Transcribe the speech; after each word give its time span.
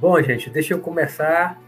Bom, 0.00 0.18
gente, 0.22 0.48
deixa 0.48 0.72
eu 0.72 0.80
começar. 0.80 1.60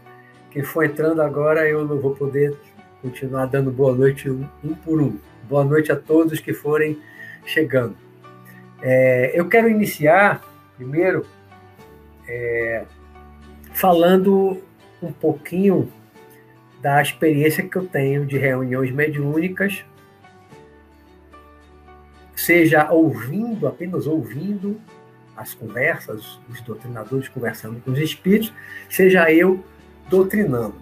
Quem 0.49 0.63
for 0.63 0.83
entrando 0.83 1.21
agora, 1.21 1.69
eu 1.69 1.85
não 1.85 1.99
vou 1.99 2.15
poder 2.15 2.57
continuar 2.99 3.45
dando 3.45 3.69
boa 3.69 3.93
noite 3.93 4.27
um, 4.27 4.43
por 4.83 4.99
um. 4.99 5.19
Boa 5.47 5.63
noite 5.63 5.91
a 5.91 5.95
todos 5.95 6.39
que 6.39 6.51
forem 6.51 6.99
chegando. 7.45 7.95
É, 8.81 9.39
eu 9.39 9.47
quero 9.47 9.69
iniciar, 9.69 10.41
primeiro, 10.75 11.27
é, 12.27 12.85
falando 13.71 14.63
um 14.99 15.11
pouquinho 15.11 15.93
da 16.81 16.99
experiência 17.03 17.63
que 17.63 17.75
eu 17.75 17.85
tenho 17.85 18.25
de 18.25 18.39
reuniões 18.39 18.89
mediúnicas, 18.89 19.85
seja 22.35 22.91
ouvindo, 22.91 23.67
apenas 23.67 24.07
ouvindo 24.07 24.81
as 25.35 25.53
conversas, 25.53 26.39
os 26.49 26.61
doutrinadores 26.61 27.27
conversando 27.27 27.81
com 27.81 27.91
os 27.91 27.99
espíritos, 27.99 28.53
seja 28.89 29.29
eu 29.31 29.63
doutrinando. 30.09 30.75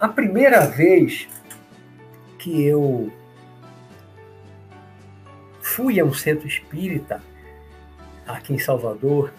A 0.00 0.08
primeira 0.08 0.66
vez 0.66 1.28
que 2.38 2.64
eu 2.64 3.12
fui 5.60 6.00
a 6.00 6.04
um 6.04 6.12
centro 6.12 6.46
espírita 6.46 7.22
aqui 8.26 8.52
em 8.54 8.58
Salvador 8.58 9.32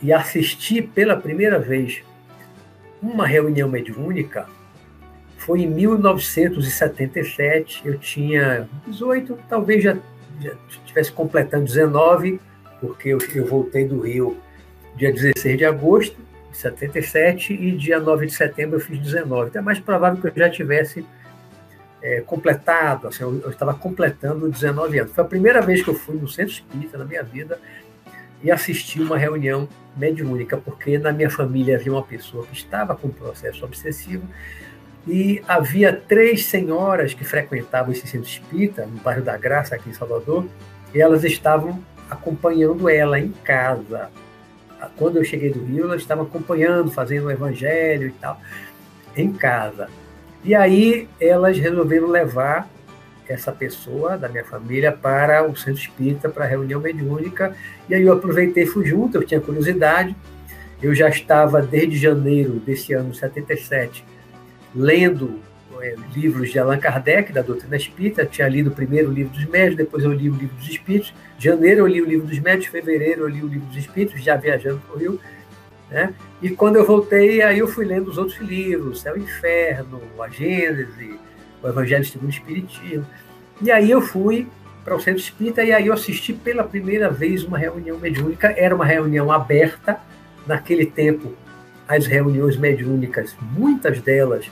e 0.00 0.12
assisti 0.12 0.80
pela 0.82 1.16
primeira 1.16 1.58
vez 1.58 2.04
uma 3.02 3.26
reunião 3.26 3.68
mediúnica 3.68 4.46
foi 5.36 5.62
em 5.62 5.66
1977. 5.66 7.82
Eu 7.84 7.98
tinha 7.98 8.68
18, 8.86 9.36
talvez 9.48 9.82
já, 9.82 9.96
já 10.40 10.54
estivesse 10.68 11.10
completando 11.12 11.64
19, 11.64 12.40
porque 12.80 13.10
eu, 13.10 13.18
eu 13.34 13.46
voltei 13.46 13.86
do 13.86 14.00
Rio 14.00 14.36
dia 14.96 15.12
16 15.12 15.58
de 15.58 15.64
agosto 15.64 16.16
de 16.50 16.56
77 16.56 17.52
e 17.52 17.76
dia 17.76 18.00
9 18.00 18.26
de 18.26 18.34
setembro 18.34 18.76
eu 18.76 18.80
fiz 18.80 18.98
19. 18.98 19.50
Então 19.50 19.62
é 19.62 19.64
mais 19.64 19.78
provável 19.78 20.20
que 20.20 20.26
eu 20.26 20.44
já 20.44 20.50
tivesse 20.50 21.04
é, 22.02 22.20
completado, 22.20 23.08
assim, 23.08 23.22
eu, 23.22 23.40
eu, 23.42 23.50
estava 23.50 23.74
completando 23.74 24.48
19 24.48 24.98
anos. 24.98 25.12
Foi 25.12 25.24
a 25.24 25.26
primeira 25.26 25.60
vez 25.60 25.82
que 25.82 25.88
eu 25.88 25.94
fui 25.94 26.16
no 26.16 26.28
centro 26.28 26.52
espírita 26.52 26.98
na 26.98 27.04
minha 27.04 27.22
vida 27.22 27.58
e 28.42 28.50
assisti 28.50 29.00
uma 29.00 29.18
reunião 29.18 29.68
mediúnica, 29.96 30.56
porque 30.56 30.96
na 30.98 31.12
minha 31.12 31.30
família 31.30 31.76
havia 31.76 31.92
uma 31.92 32.02
pessoa 32.02 32.46
que 32.46 32.56
estava 32.56 32.94
com 32.94 33.08
processo 33.08 33.64
obsessivo 33.64 34.24
e 35.06 35.42
havia 35.48 35.92
três 35.92 36.44
senhoras 36.44 37.14
que 37.14 37.24
frequentavam 37.24 37.92
esse 37.92 38.06
centro 38.06 38.28
espírita, 38.28 38.86
no 38.86 38.98
bairro 39.00 39.22
da 39.22 39.36
Graça, 39.36 39.74
aqui 39.74 39.88
em 39.88 39.92
Salvador, 39.92 40.46
e 40.94 41.00
elas 41.00 41.24
estavam 41.24 41.82
acompanhando 42.10 42.88
ela 42.88 43.18
em 43.18 43.30
casa. 43.44 44.10
Quando 44.96 45.16
eu 45.16 45.24
cheguei 45.24 45.52
do 45.52 45.64
Rio, 45.64 45.84
elas 45.84 46.02
estavam 46.02 46.24
acompanhando, 46.24 46.90
fazendo 46.90 47.26
o 47.26 47.30
evangelho 47.30 48.08
e 48.08 48.12
tal, 48.12 48.40
em 49.16 49.32
casa. 49.32 49.88
E 50.44 50.54
aí 50.54 51.08
elas 51.20 51.58
resolveram 51.58 52.08
levar 52.08 52.68
essa 53.28 53.52
pessoa 53.52 54.16
da 54.16 54.28
minha 54.28 54.44
família 54.44 54.90
para 54.90 55.46
o 55.46 55.54
centro 55.54 55.80
espírita, 55.80 56.28
para 56.28 56.44
a 56.44 56.48
reunião 56.48 56.80
mediúnica, 56.80 57.54
e 57.88 57.94
aí 57.94 58.02
eu 58.02 58.12
aproveitei 58.12 58.64
e 58.64 58.66
fui 58.66 58.86
junto, 58.86 59.18
eu 59.18 59.26
tinha 59.26 59.40
curiosidade, 59.40 60.16
eu 60.82 60.94
já 60.94 61.08
estava 61.08 61.60
desde 61.60 61.98
janeiro 61.98 62.54
desse 62.54 62.92
ano, 62.94 63.14
77, 63.14 64.04
lendo 64.74 65.40
livros 66.14 66.50
de 66.50 66.58
Allan 66.58 66.78
Kardec, 66.78 67.32
da 67.32 67.42
doutrina 67.42 67.76
espírita, 67.76 68.24
tinha 68.24 68.48
lido 68.48 68.70
o 68.70 68.74
primeiro 68.74 69.10
livro 69.10 69.32
dos 69.32 69.44
médios, 69.46 69.76
depois 69.76 70.04
eu 70.04 70.12
li 70.12 70.28
o 70.28 70.34
livro 70.34 70.56
dos 70.56 70.68
espíritos, 70.68 71.14
janeiro 71.38 71.80
eu 71.80 71.86
li 71.86 72.02
o 72.02 72.06
livro 72.06 72.26
dos 72.26 72.38
médios, 72.38 72.66
fevereiro 72.66 73.22
eu 73.22 73.28
li 73.28 73.42
o 73.42 73.46
livro 73.46 73.66
dos 73.66 73.76
espíritos, 73.76 74.22
já 74.22 74.36
viajando 74.36 74.80
para 74.86 74.96
o 74.96 74.98
Rio, 74.98 75.20
né? 75.90 76.12
E 76.42 76.50
quando 76.50 76.76
eu 76.76 76.84
voltei, 76.84 77.42
aí 77.42 77.58
eu 77.58 77.68
fui 77.68 77.84
lendo 77.84 78.08
os 78.08 78.18
outros 78.18 78.38
livros, 78.38 79.00
Céu 79.00 79.16
e 79.16 79.20
Inferno, 79.20 80.00
a 80.20 80.28
Gênese, 80.28 81.18
o 81.62 81.68
Evangelho 81.68 82.04
segundo 82.04 82.28
o 82.28 82.32
Espiritismo. 82.32 83.06
E 83.60 83.70
aí 83.70 83.90
eu 83.90 84.00
fui 84.00 84.46
para 84.84 84.94
o 84.94 85.00
Centro 85.00 85.20
Espírita 85.20 85.64
e 85.64 85.72
aí 85.72 85.86
eu 85.86 85.92
assisti 85.92 86.32
pela 86.32 86.64
primeira 86.64 87.10
vez 87.10 87.42
uma 87.42 87.58
reunião 87.58 87.98
mediúnica. 87.98 88.54
Era 88.56 88.74
uma 88.74 88.84
reunião 88.84 89.32
aberta. 89.32 89.98
Naquele 90.46 90.86
tempo, 90.86 91.34
as 91.86 92.06
reuniões 92.06 92.56
mediúnicas, 92.56 93.36
muitas 93.40 94.00
delas 94.00 94.50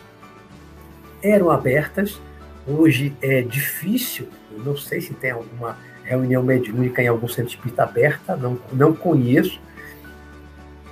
eram 1.30 1.50
abertas. 1.50 2.20
Hoje 2.66 3.14
é 3.22 3.42
difícil, 3.42 4.28
eu 4.50 4.58
não 4.58 4.76
sei 4.76 5.00
se 5.00 5.14
tem 5.14 5.30
alguma 5.30 5.78
reunião 6.02 6.42
mediúnica 6.42 7.02
em 7.02 7.08
algum 7.08 7.28
centro 7.28 7.50
espírita 7.50 7.82
aberta, 7.82 8.36
não, 8.36 8.58
não 8.72 8.94
conheço. 8.94 9.60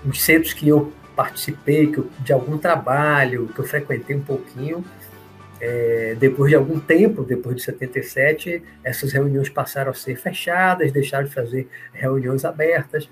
Os 0.05 0.23
centros 0.23 0.53
que 0.53 0.69
eu 0.69 0.93
participei, 1.17 1.87
que 1.87 1.99
eu, 1.99 2.11
de 2.21 2.33
algum 2.33 2.59
trabalho, 2.59 3.49
que 3.49 3.59
eu 3.59 3.65
frequentei 3.65 4.17
um 4.17 4.21
pouquinho, 4.21 4.85
é, 5.61 6.17
depois 6.19 6.51
de 6.51 6.57
algum 6.57 6.79
tempo, 6.79 7.23
depois 7.23 7.57
de 7.57 7.63
77, 7.63 8.63
essas 8.83 9.13
reuniões 9.13 9.49
passaram 9.49 9.91
a 9.91 9.95
ser 9.95 10.17
fechadas, 10.17 10.93
deixaram 10.93 11.27
de 11.27 11.33
fazer 11.33 11.69
reuniões 11.93 12.45
abertas. 12.45 13.09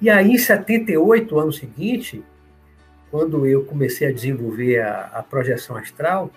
E 0.00 0.08
aí, 0.08 0.32
em 0.32 0.38
78, 0.38 1.38
ano 1.38 1.52
seguinte, 1.52 2.24
quando 3.14 3.46
eu 3.46 3.64
comecei 3.64 4.08
a 4.08 4.12
desenvolver 4.12 4.80
a, 4.80 5.02
a 5.14 5.22
projeção 5.22 5.76
astral, 5.76 6.32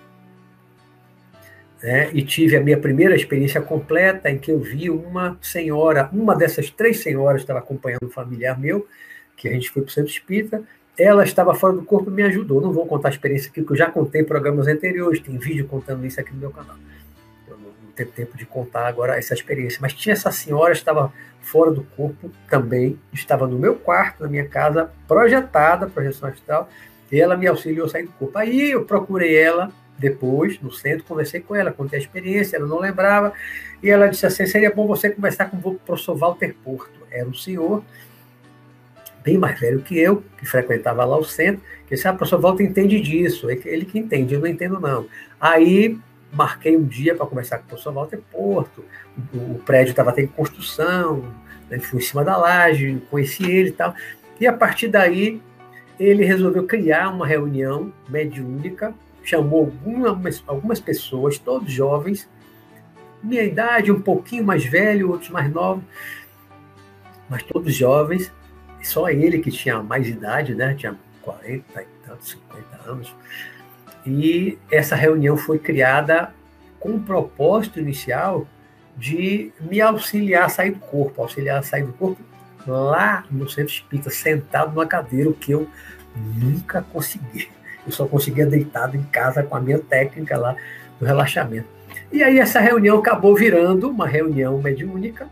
né, 1.81 2.11
e 2.13 2.21
tive 2.21 2.55
a 2.55 2.61
minha 2.61 2.77
primeira 2.77 3.15
experiência 3.15 3.59
completa 3.59 4.29
em 4.29 4.37
que 4.37 4.51
eu 4.51 4.59
vi 4.59 4.87
uma 4.87 5.39
senhora, 5.41 6.07
uma 6.13 6.35
dessas 6.35 6.69
três 6.69 6.99
senhoras 6.99 7.41
estava 7.41 7.57
acompanhando 7.57 8.03
um 8.03 8.11
familiar 8.11 8.59
meu, 8.59 8.87
que 9.35 9.47
a 9.47 9.51
gente 9.51 9.71
foi 9.71 9.81
para 9.81 9.89
o 9.89 9.91
centro 9.91 10.11
espírita, 10.11 10.61
ela 10.95 11.23
estava 11.23 11.55
fora 11.55 11.73
do 11.73 11.81
corpo 11.81 12.11
e 12.11 12.13
me 12.13 12.21
ajudou. 12.21 12.61
Não 12.61 12.71
vou 12.71 12.85
contar 12.85 13.07
a 13.07 13.11
experiência 13.11 13.49
aqui, 13.49 13.61
porque 13.61 13.73
eu 13.73 13.77
já 13.77 13.89
contei 13.89 14.21
em 14.21 14.25
programas 14.25 14.67
anteriores, 14.67 15.19
tem 15.19 15.35
vídeo 15.35 15.65
contando 15.65 16.05
isso 16.05 16.19
aqui 16.19 16.31
no 16.31 16.39
meu 16.39 16.51
canal. 16.51 16.75
Tenho 17.97 18.09
tempo 18.11 18.37
de 18.37 18.45
contar 18.45 18.87
agora 18.87 19.17
essa 19.17 19.33
experiência. 19.33 19.79
Mas 19.81 19.93
tinha 19.93 20.13
essa 20.13 20.31
senhora, 20.31 20.71
estava 20.71 21.11
fora 21.41 21.71
do 21.71 21.83
corpo 21.83 22.31
também, 22.47 22.99
estava 23.11 23.47
no 23.47 23.57
meu 23.57 23.75
quarto, 23.75 24.21
na 24.21 24.29
minha 24.29 24.47
casa, 24.47 24.91
projetada, 25.07 25.87
projeção 25.87 26.29
astral, 26.29 26.69
e 27.11 27.19
ela 27.19 27.35
me 27.35 27.47
auxiliou 27.47 27.87
a 27.87 27.89
sair 27.89 28.03
do 28.03 28.11
corpo. 28.11 28.37
Aí 28.37 28.71
eu 28.71 28.85
procurei 28.85 29.35
ela 29.35 29.71
depois, 29.97 30.61
no 30.61 30.71
centro, 30.71 31.05
conversei 31.05 31.39
com 31.39 31.55
ela, 31.55 31.71
contei 31.71 31.97
a 31.97 32.01
experiência, 32.01 32.57
ela 32.57 32.67
não 32.67 32.79
lembrava, 32.79 33.33
e 33.81 33.89
ela 33.89 34.07
disse 34.07 34.27
assim, 34.27 34.45
seria 34.45 34.71
bom 34.71 34.85
você 34.85 35.09
conversar 35.09 35.49
com 35.49 35.57
o 35.57 35.75
professor 35.75 36.15
Walter 36.15 36.53
Porto. 36.63 36.99
Era 37.09 37.27
um 37.27 37.33
senhor 37.33 37.83
bem 39.23 39.37
mais 39.37 39.59
velho 39.59 39.81
que 39.81 39.97
eu, 39.97 40.23
que 40.37 40.45
frequentava 40.45 41.03
lá 41.03 41.17
o 41.17 41.23
centro, 41.23 41.61
que 41.87 41.95
disse, 41.95 42.07
ah, 42.07 42.13
professor 42.13 42.39
Walter 42.39 42.63
entende 42.63 42.99
disso, 43.01 43.49
ele 43.49 43.85
que 43.85 43.97
entende, 43.97 44.35
eu 44.35 44.39
não 44.39 44.47
entendo 44.47 44.79
não. 44.79 45.07
Aí 45.39 45.97
marquei 46.31 46.77
um 46.77 46.83
dia 46.83 47.15
para 47.15 47.25
conversar 47.25 47.57
com 47.59 47.65
o 47.65 47.67
professor 47.67 47.93
Walter 47.93 48.21
Porto, 48.31 48.83
o, 49.33 49.53
o 49.53 49.61
prédio 49.65 49.91
estava 49.91 50.19
em 50.19 50.27
construção, 50.27 51.33
né, 51.69 51.79
fui 51.79 51.99
em 51.99 52.03
cima 52.03 52.23
da 52.23 52.37
laje, 52.37 53.01
conheci 53.09 53.49
ele 53.49 53.69
e 53.69 53.73
tal. 53.73 53.93
E 54.39 54.45
a 54.45 54.53
partir 54.53 54.87
daí, 54.87 55.41
ele 55.99 56.23
resolveu 56.25 56.65
criar 56.65 57.09
uma 57.09 57.25
reunião 57.25 57.91
mediúnica, 58.07 58.93
chamou 59.23 59.59
algumas, 59.61 60.43
algumas 60.45 60.79
pessoas, 60.79 61.37
todos 61.37 61.71
jovens, 61.71 62.29
minha 63.21 63.43
idade, 63.43 63.91
um 63.91 64.01
pouquinho 64.01 64.43
mais 64.43 64.63
velho, 64.63 65.09
outros 65.11 65.29
mais 65.29 65.51
novos, 65.51 65.83
mas 67.29 67.43
todos 67.43 67.73
jovens, 67.73 68.31
só 68.81 69.09
ele 69.09 69.39
que 69.39 69.51
tinha 69.51 69.81
mais 69.81 70.07
idade, 70.07 70.55
né? 70.55 70.73
Tinha 70.75 70.95
40 71.21 71.81
e 71.81 71.85
tantos, 72.05 72.29
50 72.29 72.89
anos. 72.89 73.15
E 74.07 74.57
essa 74.71 74.95
reunião 74.95 75.35
foi 75.35 75.59
criada 75.59 76.33
com 76.79 76.91
o 76.91 76.99
propósito 77.01 77.77
inicial 77.77 78.47
de 78.95 79.51
me 79.59 79.81
auxiliar 79.81 80.45
a 80.45 80.49
sair 80.49 80.71
do 80.71 80.79
corpo, 80.79 81.21
auxiliar 81.21 81.59
a 81.59 81.61
sair 81.61 81.83
do 81.83 81.91
corpo 81.91 82.21
lá 82.65 83.25
no 83.29 83.49
centro 83.49 83.73
espírita, 83.73 84.09
sentado 84.09 84.73
numa 84.73 84.85
cadeira, 84.85 85.29
o 85.29 85.33
que 85.33 85.51
eu 85.51 85.67
nunca 86.15 86.81
consegui. 86.81 87.49
Eu 87.85 87.91
só 87.91 88.05
conseguia 88.07 88.45
deitado 88.45 88.95
em 88.95 89.03
casa 89.03 89.43
com 89.43 89.55
a 89.55 89.59
minha 89.59 89.79
técnica 89.79 90.37
lá 90.37 90.55
do 90.99 91.05
relaxamento. 91.05 91.67
E 92.09 92.23
aí 92.23 92.39
essa 92.39 92.61
reunião 92.61 92.99
acabou 92.99 93.35
virando 93.35 93.89
uma 93.89 94.07
reunião 94.07 94.57
mediúnica 94.61 95.27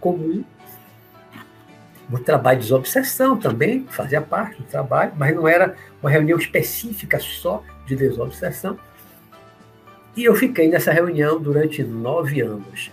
comum 0.00 0.42
no 2.08 2.18
trabalho 2.18 2.58
de 2.58 2.64
desobsessão 2.64 3.36
também, 3.36 3.86
fazia 3.90 4.22
parte 4.22 4.58
do 4.58 4.64
trabalho, 4.64 5.12
mas 5.16 5.34
não 5.34 5.46
era 5.46 5.74
uma 6.00 6.10
reunião 6.10 6.38
específica 6.38 7.18
só 7.18 7.62
de 7.86 7.96
desobsessão. 7.96 8.78
E 10.16 10.24
eu 10.24 10.34
fiquei 10.34 10.68
nessa 10.68 10.92
reunião 10.92 11.40
durante 11.40 11.82
nove 11.82 12.40
anos. 12.40 12.90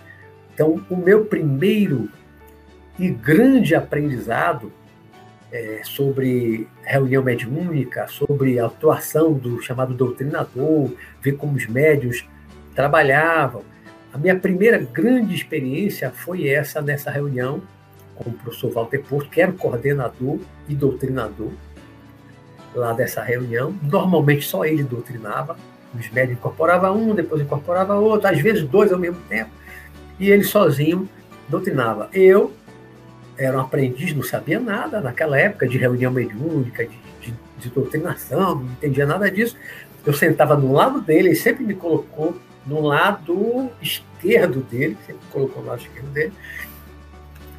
Então, 0.52 0.84
o 0.88 0.96
meu 0.96 1.24
primeiro 1.24 2.08
e 2.98 3.08
grande 3.10 3.74
aprendizado 3.74 4.70
é, 5.50 5.80
sobre 5.82 6.68
reunião 6.82 7.22
mediúnica, 7.22 8.06
sobre 8.08 8.58
a 8.58 8.66
atuação 8.66 9.32
do 9.32 9.60
chamado 9.60 9.94
doutrinador, 9.94 10.90
ver 11.20 11.32
como 11.36 11.56
os 11.56 11.66
médios 11.66 12.28
trabalhavam. 12.74 13.62
A 14.12 14.18
minha 14.18 14.38
primeira 14.38 14.78
grande 14.78 15.34
experiência 15.34 16.10
foi 16.10 16.48
essa 16.48 16.80
nessa 16.80 17.10
reunião 17.10 17.62
com 18.14 18.30
o 18.30 18.32
professor 18.32 18.70
Walter 18.70 19.02
Porto, 19.02 19.30
que 19.30 19.40
era 19.40 19.50
o 19.50 19.54
coordenador 19.54 20.38
e 20.68 20.74
doutrinador 20.74 21.50
lá 22.74 22.92
dessa 22.92 23.22
reunião. 23.22 23.74
Normalmente 23.82 24.46
só 24.46 24.64
ele 24.64 24.82
doutrinava, 24.82 25.56
os 25.98 26.10
médicos 26.10 26.38
incorporavam 26.38 26.96
um, 26.96 27.14
depois 27.14 27.40
incorporava 27.40 27.94
outro, 27.94 28.28
às 28.28 28.40
vezes 28.40 28.64
dois 28.64 28.92
ao 28.92 28.98
mesmo 28.98 29.20
tempo, 29.28 29.50
e 30.18 30.30
ele 30.30 30.44
sozinho 30.44 31.08
doutrinava. 31.48 32.08
Eu 32.12 32.52
era 33.36 33.56
um 33.56 33.60
aprendiz, 33.60 34.14
não 34.14 34.22
sabia 34.22 34.60
nada 34.60 35.00
naquela 35.00 35.38
época 35.38 35.66
de 35.66 35.78
reunião 35.78 36.12
mediúnica, 36.12 36.84
de, 36.84 36.96
de, 37.20 37.34
de 37.58 37.68
doutrinação, 37.70 38.56
não 38.56 38.64
entendia 38.64 39.06
nada 39.06 39.30
disso. 39.30 39.56
Eu 40.04 40.12
sentava 40.12 40.56
no 40.56 40.72
lado 40.72 41.00
dele, 41.00 41.28
ele 41.28 41.36
sempre 41.36 41.64
me 41.64 41.74
colocou 41.74 42.36
no 42.66 42.80
lado 42.80 43.70
esquerdo 43.80 44.60
dele, 44.62 44.96
sempre 45.06 45.22
colocou 45.30 45.62
no 45.62 45.68
lado 45.68 45.80
esquerdo 45.80 46.10
dele, 46.12 46.32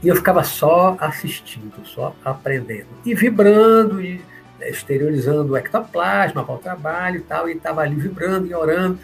e 0.01 0.07
eu 0.07 0.15
ficava 0.15 0.43
só 0.43 0.95
assistindo, 0.99 1.73
só 1.83 2.15
aprendendo, 2.23 2.87
e 3.05 3.15
vibrando, 3.15 4.01
e 4.01 4.21
exteriorizando 4.61 5.53
o 5.53 5.57
ectoplasma 5.57 6.43
para 6.43 6.55
o 6.55 6.57
trabalho 6.57 7.17
e 7.17 7.21
tal, 7.21 7.49
e 7.49 7.53
estava 7.53 7.81
ali 7.81 7.95
vibrando 7.95 8.47
e 8.47 8.53
orando. 8.53 8.97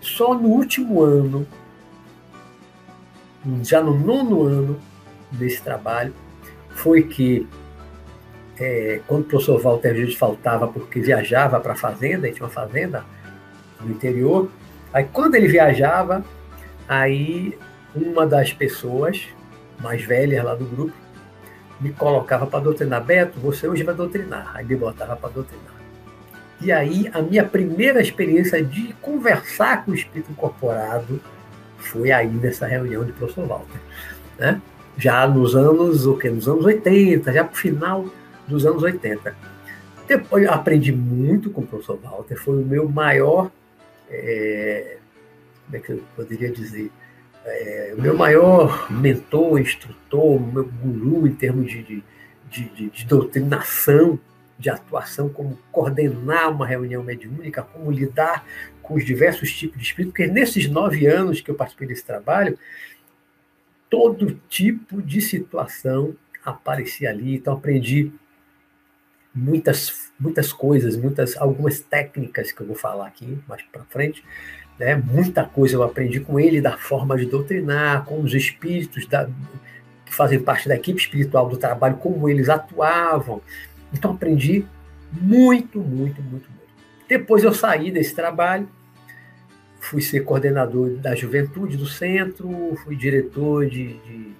Só 0.00 0.34
no 0.34 0.48
último 0.48 1.02
ano, 1.02 1.46
já 3.62 3.82
no 3.82 3.98
nono 3.98 4.42
ano 4.44 4.80
desse 5.30 5.60
trabalho, 5.62 6.14
foi 6.70 7.02
que, 7.02 7.46
é, 8.58 9.00
quando 9.06 9.22
o 9.22 9.24
professor 9.26 9.60
Walter 9.60 9.94
Gildes 9.94 10.16
faltava 10.16 10.66
porque 10.66 11.00
viajava 11.00 11.60
para 11.60 11.72
a 11.72 11.76
fazenda, 11.76 12.26
ele 12.26 12.34
tinha 12.34 12.46
uma 12.46 12.52
fazenda 12.52 13.04
no 13.80 13.90
interior, 13.90 14.50
aí 14.92 15.04
quando 15.04 15.34
ele 15.34 15.48
viajava, 15.48 16.24
aí 16.88 17.58
uma 17.94 18.26
das 18.26 18.52
pessoas 18.52 19.28
mais 19.78 20.02
velhas 20.02 20.44
lá 20.44 20.54
do 20.54 20.64
grupo 20.64 20.92
me 21.80 21.92
colocava 21.92 22.46
para 22.46 22.60
doutrinar. 22.60 23.02
Beto, 23.02 23.38
você 23.40 23.66
hoje 23.66 23.82
vai 23.82 23.94
doutrinar. 23.94 24.52
Aí 24.54 24.64
me 24.64 24.76
botava 24.76 25.16
para 25.16 25.30
doutrinar. 25.30 25.80
E 26.60 26.70
aí, 26.70 27.10
a 27.12 27.22
minha 27.22 27.44
primeira 27.44 28.02
experiência 28.02 28.62
de 28.62 28.92
conversar 29.00 29.84
com 29.84 29.92
o 29.92 29.94
espírito 29.94 30.30
incorporado 30.30 31.20
foi 31.78 32.12
aí 32.12 32.28
nessa 32.28 32.66
reunião 32.66 33.02
de 33.02 33.12
professor 33.12 33.46
Walter. 33.46 33.80
Né? 34.38 34.60
Já 34.98 35.26
nos 35.26 35.56
anos, 35.56 36.06
o 36.06 36.16
quê? 36.18 36.28
Nos 36.28 36.46
anos 36.46 36.64
80, 36.66 37.32
já 37.32 37.44
para 37.44 37.54
o 37.54 37.56
final 37.56 38.06
dos 38.46 38.66
anos 38.66 38.82
80. 38.82 39.34
Depois 40.06 40.46
aprendi 40.48 40.92
muito 40.92 41.50
com 41.50 41.62
o 41.62 41.66
professor 41.66 41.98
Walter, 42.02 42.36
foi 42.36 42.62
o 42.62 42.66
meu 42.66 42.88
maior, 42.88 43.50
é, 44.10 44.96
como 45.64 45.76
é 45.76 45.80
que 45.80 45.92
eu 45.92 46.02
poderia 46.16 46.50
dizer, 46.50 46.90
é, 47.50 47.94
meu 47.96 48.16
maior 48.16 48.90
mentor, 48.90 49.60
instrutor, 49.60 50.40
meu 50.40 50.64
guru 50.64 51.26
em 51.26 51.34
termos 51.34 51.70
de, 51.70 51.82
de, 51.82 52.04
de, 52.48 52.90
de, 52.90 53.04
doutrinação, 53.06 54.18
de 54.58 54.70
atuação, 54.70 55.28
como 55.28 55.58
coordenar 55.72 56.50
uma 56.50 56.66
reunião 56.66 57.02
mediúnica, 57.02 57.62
como 57.62 57.90
lidar 57.90 58.44
com 58.82 58.94
os 58.94 59.04
diversos 59.04 59.52
tipos 59.52 59.78
de 59.78 59.84
espírito, 59.84 60.12
porque 60.12 60.26
nesses 60.26 60.68
nove 60.68 61.06
anos 61.06 61.40
que 61.40 61.50
eu 61.50 61.54
participei 61.54 61.88
desse 61.88 62.04
trabalho, 62.04 62.58
todo 63.88 64.40
tipo 64.48 65.02
de 65.02 65.20
situação 65.20 66.14
aparecia 66.44 67.10
ali, 67.10 67.36
então 67.36 67.54
aprendi 67.54 68.12
muitas 69.34 70.10
muitas 70.18 70.52
coisas, 70.52 70.96
muitas 70.96 71.36
algumas 71.36 71.80
técnicas 71.80 72.52
que 72.52 72.60
eu 72.60 72.66
vou 72.66 72.76
falar 72.76 73.06
aqui 73.06 73.38
mais 73.48 73.62
para 73.62 73.84
frente, 73.84 74.22
né? 74.80 74.96
Muita 74.96 75.44
coisa 75.44 75.76
eu 75.76 75.82
aprendi 75.82 76.20
com 76.20 76.40
ele 76.40 76.58
da 76.58 76.74
forma 76.74 77.14
de 77.14 77.26
doutrinar, 77.26 78.06
com 78.06 78.22
os 78.22 78.32
espíritos 78.32 79.06
da, 79.06 79.28
que 80.06 80.14
fazem 80.14 80.40
parte 80.40 80.66
da 80.66 80.74
equipe 80.74 80.98
espiritual 80.98 81.50
do 81.50 81.58
trabalho, 81.58 81.98
como 81.98 82.26
eles 82.30 82.48
atuavam. 82.48 83.42
Então 83.92 84.12
aprendi 84.12 84.64
muito, 85.12 85.80
muito, 85.80 86.22
muito, 86.22 86.50
muito. 86.50 86.70
Depois 87.06 87.44
eu 87.44 87.52
saí 87.52 87.90
desse 87.90 88.14
trabalho, 88.14 88.66
fui 89.80 90.00
ser 90.00 90.20
coordenador 90.20 90.96
da 90.96 91.14
juventude 91.14 91.76
do 91.76 91.86
centro, 91.86 92.74
fui 92.82 92.96
diretor 92.96 93.66
de, 93.66 93.98
de, 93.98 94.32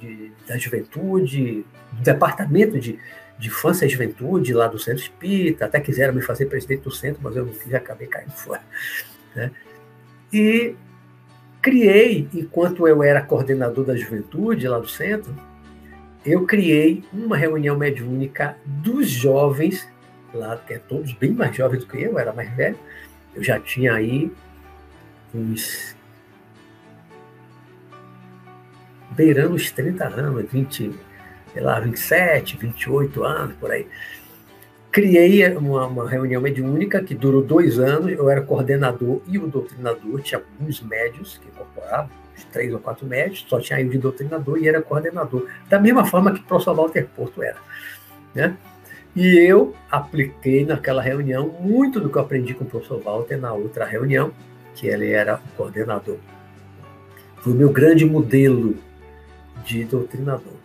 de 0.00 0.32
da 0.46 0.56
juventude, 0.56 1.66
do 1.92 2.02
departamento 2.02 2.80
de, 2.80 2.98
de 3.38 3.48
infância 3.48 3.84
e 3.84 3.88
juventude 3.90 4.54
lá 4.54 4.66
do 4.66 4.78
centro 4.78 5.02
espírita, 5.02 5.66
até 5.66 5.78
quiseram 5.78 6.14
me 6.14 6.22
fazer 6.22 6.46
presidente 6.46 6.84
do 6.84 6.90
centro, 6.90 7.20
mas 7.22 7.36
eu 7.36 7.44
não 7.44 7.52
quis, 7.52 7.74
acabei 7.74 8.06
caindo 8.06 8.32
fora. 8.32 8.62
Né? 9.38 9.52
E 10.32 10.74
criei, 11.62 12.28
enquanto 12.34 12.88
eu 12.88 13.02
era 13.04 13.22
coordenador 13.22 13.84
da 13.84 13.96
juventude 13.96 14.66
lá 14.66 14.80
do 14.80 14.88
centro, 14.88 15.32
eu 16.26 16.44
criei 16.44 17.04
uma 17.12 17.36
reunião 17.36 17.76
mediúnica 17.78 18.56
dos 18.66 19.08
jovens, 19.08 19.88
lá, 20.34 20.56
que 20.56 20.74
é 20.74 20.78
todos 20.78 21.12
bem 21.12 21.30
mais 21.30 21.54
jovens 21.54 21.84
do 21.84 21.86
que 21.86 21.98
eu, 21.98 22.12
eu 22.12 22.18
era 22.18 22.32
mais 22.32 22.50
velho, 22.56 22.76
eu 23.34 23.42
já 23.44 23.60
tinha 23.60 23.94
aí 23.94 24.30
uns 25.32 25.96
beirando 29.12 29.54
os 29.54 29.70
30 29.70 30.04
anos, 30.04 30.50
20, 30.50 30.92
sei 31.52 31.62
lá, 31.62 31.78
27, 31.78 32.56
28 32.56 33.24
anos, 33.24 33.54
por 33.56 33.70
aí 33.70 33.86
criei 34.90 35.46
uma, 35.56 35.86
uma, 35.86 36.08
reunião 36.08 36.40
mediúnica 36.40 37.02
que 37.02 37.14
durou 37.14 37.42
dois 37.42 37.78
anos. 37.78 38.12
Eu 38.12 38.28
era 38.28 38.40
coordenador 38.42 39.20
e 39.26 39.38
o 39.38 39.46
doutrinador. 39.46 40.20
Tinha 40.20 40.40
alguns 40.40 40.80
médios 40.82 41.38
que 41.38 41.48
incorporavam, 41.48 42.10
uns 42.36 42.44
três 42.44 42.72
ou 42.72 42.78
quatro 42.78 43.06
médios, 43.06 43.44
só 43.48 43.60
tinha 43.60 43.80
eu 43.80 43.88
de 43.88 43.98
doutrinador 43.98 44.58
e 44.58 44.68
era 44.68 44.82
coordenador. 44.82 45.46
Da 45.68 45.78
mesma 45.78 46.04
forma 46.04 46.32
que 46.32 46.40
o 46.40 46.44
professor 46.44 46.74
Walter 46.74 47.06
Porto 47.14 47.42
era. 47.42 47.58
Né? 48.34 48.56
E 49.14 49.38
eu 49.38 49.74
apliquei 49.90 50.64
naquela 50.64 51.02
reunião 51.02 51.48
muito 51.60 52.00
do 52.00 52.08
que 52.08 52.16
eu 52.16 52.22
aprendi 52.22 52.54
com 52.54 52.64
o 52.64 52.68
professor 52.68 53.00
Walter 53.00 53.36
na 53.36 53.52
outra 53.52 53.84
reunião, 53.84 54.32
que 54.74 54.86
ele 54.86 55.10
era 55.10 55.36
o 55.36 55.56
coordenador. 55.56 56.18
Foi 57.38 57.52
o 57.52 57.56
meu 57.56 57.70
grande 57.70 58.04
modelo 58.04 58.76
de 59.64 59.84
doutrinador. 59.84 60.58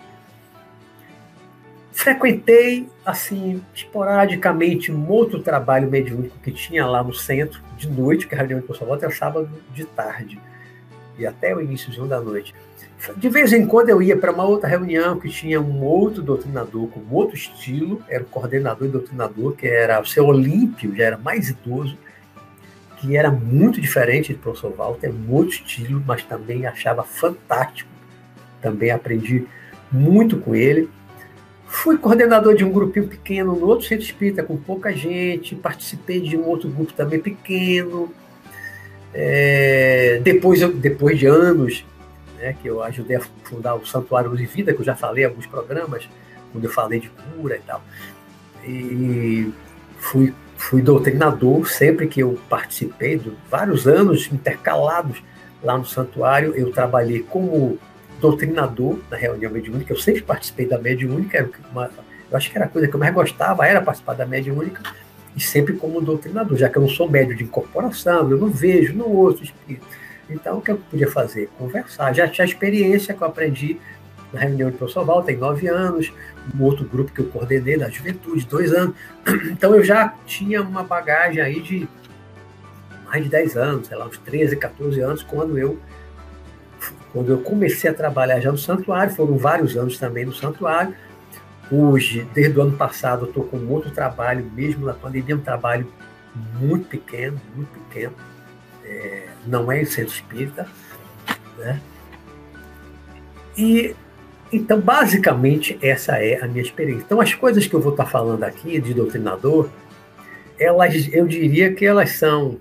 Frequentei, 2.03 2.89
assim, 3.05 3.63
esporadicamente, 3.73 4.91
um 4.91 5.09
outro 5.09 5.41
trabalho 5.41 5.89
mediúnico 5.89 6.37
que 6.39 6.51
tinha 6.51 6.85
lá 6.85 7.01
no 7.01 7.13
centro, 7.13 7.61
de 7.77 7.89
noite, 7.89 8.27
que 8.27 8.35
a 8.35 8.39
reunião 8.39 8.59
de 8.59 8.67
Volta 8.67 9.05
era 9.05 9.15
sábado 9.15 9.49
de 9.73 9.85
tarde, 9.85 10.37
e 11.17 11.25
até 11.25 11.55
o 11.55 11.61
início 11.61 12.05
da 12.05 12.19
noite. 12.19 12.53
De 13.15 13.29
vez 13.29 13.53
em 13.53 13.65
quando 13.65 13.87
eu 13.87 14.01
ia 14.01 14.17
para 14.17 14.33
uma 14.33 14.43
outra 14.43 14.67
reunião 14.67 15.17
que 15.17 15.29
tinha 15.29 15.61
um 15.61 15.81
outro 15.81 16.21
doutrinador 16.21 16.89
com 16.89 16.99
outro 17.09 17.37
estilo, 17.37 18.03
era 18.09 18.21
o 18.21 18.27
coordenador 18.27 18.85
e 18.85 18.91
doutrinador, 18.91 19.55
que 19.55 19.65
era 19.65 20.01
o 20.01 20.05
seu 20.05 20.25
Olímpio, 20.25 20.93
já 20.93 21.05
era 21.05 21.17
mais 21.17 21.51
idoso, 21.51 21.97
que 22.97 23.15
era 23.15 23.31
muito 23.31 23.79
diferente 23.79 24.33
do 24.33 24.39
professor 24.39 24.73
Walter, 24.75 25.13
outro 25.29 25.55
estilo, 25.55 26.03
mas 26.05 26.21
também 26.21 26.65
achava 26.65 27.01
fantástico. 27.01 27.89
Também 28.61 28.91
aprendi 28.91 29.47
muito 29.89 30.37
com 30.37 30.53
ele. 30.53 30.89
Fui 31.73 31.97
coordenador 31.97 32.53
de 32.53 32.63
um 32.63 32.71
grupinho 32.71 33.07
pequeno 33.07 33.55
no 33.55 33.65
outro 33.65 33.87
centro 33.87 34.05
espírita, 34.05 34.43
com 34.43 34.55
pouca 34.55 34.93
gente, 34.93 35.55
participei 35.55 36.21
de 36.21 36.37
um 36.37 36.45
outro 36.45 36.69
grupo 36.69 36.93
também 36.93 37.19
pequeno. 37.19 38.13
É, 39.11 40.21
depois, 40.23 40.61
depois 40.75 41.17
de 41.17 41.25
anos, 41.25 41.83
né, 42.37 42.55
que 42.61 42.67
eu 42.67 42.83
ajudei 42.83 43.17
a 43.17 43.21
fundar 43.43 43.73
o 43.73 43.85
Santuário 43.87 44.29
Luz 44.29 44.39
e 44.39 44.45
Vida, 44.45 44.71
que 44.71 44.81
eu 44.81 44.85
já 44.85 44.95
falei 44.95 45.23
em 45.23 45.27
alguns 45.27 45.47
programas, 45.47 46.07
quando 46.51 46.63
eu 46.63 46.69
falei 46.69 46.99
de 46.99 47.09
cura 47.09 47.55
e 47.57 47.61
tal. 47.61 47.83
E 48.63 49.51
fui, 49.97 50.31
fui 50.55 50.79
doutrinador 50.79 51.67
sempre 51.67 52.05
que 52.07 52.21
eu 52.21 52.39
participei, 52.47 53.17
de 53.17 53.33
vários 53.49 53.87
anos 53.87 54.29
intercalados 54.31 55.23
lá 55.61 55.75
no 55.75 55.85
santuário, 55.85 56.53
eu 56.55 56.71
trabalhei 56.71 57.23
como 57.23 57.79
doutrinador 58.23 58.99
na 59.11 59.17
reunião 59.17 59.51
mediúnica. 59.51 59.91
Eu 59.91 59.97
sempre 59.97 60.21
participei 60.21 60.65
da 60.65 60.77
mediúnica, 60.77 61.49
uma, 61.69 61.91
eu 62.31 62.37
acho 62.37 62.49
que 62.49 62.57
era 62.57 62.65
a 62.65 62.69
coisa 62.69 62.87
que 62.87 62.95
eu 62.95 62.99
mais 62.99 63.13
gostava, 63.13 63.67
era 63.67 63.81
participar 63.81 64.13
da 64.13 64.25
mediúnica, 64.25 64.81
e 65.35 65.41
sempre 65.41 65.73
como 65.73 65.99
doutrinador, 65.99 66.57
já 66.57 66.69
que 66.69 66.77
eu 66.77 66.83
não 66.83 66.89
sou 66.89 67.09
médio 67.09 67.35
de 67.35 67.43
incorporação, 67.43 68.31
eu 68.31 68.37
não 68.37 68.49
vejo, 68.49 68.93
não 68.93 69.07
ouço 69.07 69.43
espírito. 69.43 69.85
Então, 70.29 70.59
o 70.59 70.61
que 70.61 70.71
eu 70.71 70.77
podia 70.77 71.11
fazer? 71.11 71.49
Conversar. 71.57 72.13
Já 72.13 72.25
tinha 72.25 72.45
experiência 72.45 73.13
que 73.13 73.21
eu 73.21 73.27
aprendi 73.27 73.77
na 74.31 74.39
reunião 74.39 74.71
de 74.71 74.77
professor 74.77 75.03
Val, 75.03 75.21
tem 75.21 75.35
nove 75.35 75.67
anos, 75.67 76.13
um 76.57 76.63
outro 76.63 76.85
grupo 76.85 77.11
que 77.11 77.19
eu 77.19 77.25
coordenei 77.25 77.77
da 77.77 77.89
juventude, 77.89 78.45
dois 78.45 78.71
anos. 78.71 78.95
Então, 79.51 79.75
eu 79.75 79.83
já 79.83 80.13
tinha 80.25 80.61
uma 80.61 80.83
bagagem 80.83 81.41
aí 81.41 81.59
de 81.59 81.89
mais 83.05 83.21
de 83.21 83.29
dez 83.29 83.57
anos, 83.57 83.87
sei 83.87 83.97
lá, 83.97 84.05
uns 84.05 84.17
13, 84.19 84.55
14 84.55 85.01
anos, 85.01 85.23
quando 85.23 85.57
eu 85.57 85.77
quando 87.11 87.31
eu 87.31 87.39
comecei 87.39 87.89
a 87.89 87.93
trabalhar 87.93 88.39
já 88.39 88.51
no 88.51 88.57
santuário, 88.57 89.13
foram 89.13 89.37
vários 89.37 89.77
anos 89.77 89.97
também 89.97 90.25
no 90.25 90.33
santuário. 90.33 90.95
Hoje, 91.71 92.27
desde 92.33 92.57
o 92.59 92.61
ano 92.61 92.77
passado, 92.77 93.25
eu 93.25 93.29
estou 93.29 93.43
com 93.45 93.57
outro 93.67 93.91
trabalho, 93.91 94.45
mesmo 94.53 94.85
na 94.85 94.93
pandemia, 94.93 95.35
um 95.35 95.41
trabalho 95.41 95.87
muito 96.59 96.87
pequeno, 96.87 97.39
muito 97.55 97.69
pequeno. 97.79 98.13
É, 98.83 99.27
não 99.47 99.71
é 99.71 99.81
em 99.81 99.85
centro 99.85 100.13
espírita. 100.13 100.67
Né? 101.57 101.79
E 103.57 103.95
Então, 104.51 104.79
basicamente, 104.79 105.79
essa 105.81 106.17
é 106.17 106.43
a 106.43 106.47
minha 106.47 106.61
experiência. 106.61 107.03
Então, 107.05 107.19
as 107.19 107.33
coisas 107.33 107.65
que 107.65 107.73
eu 107.73 107.81
vou 107.81 107.91
estar 107.91 108.05
falando 108.05 108.43
aqui 108.43 108.79
de 108.79 108.93
doutrinador, 108.93 109.69
elas, 110.59 111.09
eu 111.11 111.25
diria 111.25 111.73
que 111.73 111.85
elas 111.85 112.11
são 112.11 112.59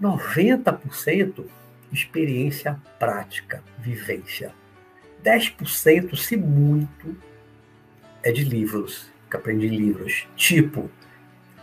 90% 0.00 1.44
experiência 1.92 2.78
prática, 2.98 3.62
vivência. 3.78 4.52
10%, 5.24 6.16
se 6.16 6.36
muito, 6.36 7.16
é 8.22 8.30
de 8.30 8.44
livros, 8.44 9.10
que 9.30 9.36
aprendi 9.36 9.68
livros. 9.68 10.26
Tipo, 10.36 10.90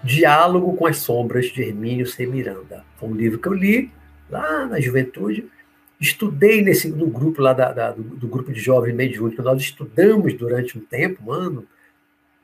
Diálogo 0.03 0.75
com 0.75 0.85
as 0.85 0.97
Sombras, 0.97 1.47
de 1.47 1.63
Hermínio 1.63 2.05
C. 2.05 2.25
Miranda. 2.25 2.85
Foi 2.97 3.09
um 3.09 3.15
livro 3.15 3.39
que 3.39 3.47
eu 3.47 3.53
li 3.53 3.91
lá 4.29 4.65
na 4.65 4.79
juventude. 4.79 5.49
Estudei 5.99 6.61
nesse 6.61 6.89
no 6.89 7.07
grupo 7.07 7.41
lá 7.41 7.53
da, 7.53 7.71
da 7.71 7.91
do, 7.91 8.03
do, 8.03 8.27
grupo 8.27 8.51
de 8.51 8.59
jovens 8.59 8.93
mediúnicos. 8.93 9.43
Nós 9.43 9.61
estudamos 9.61 10.33
durante 10.33 10.77
um 10.77 10.81
tempo, 10.81 11.23
um 11.25 11.31
ano, 11.31 11.65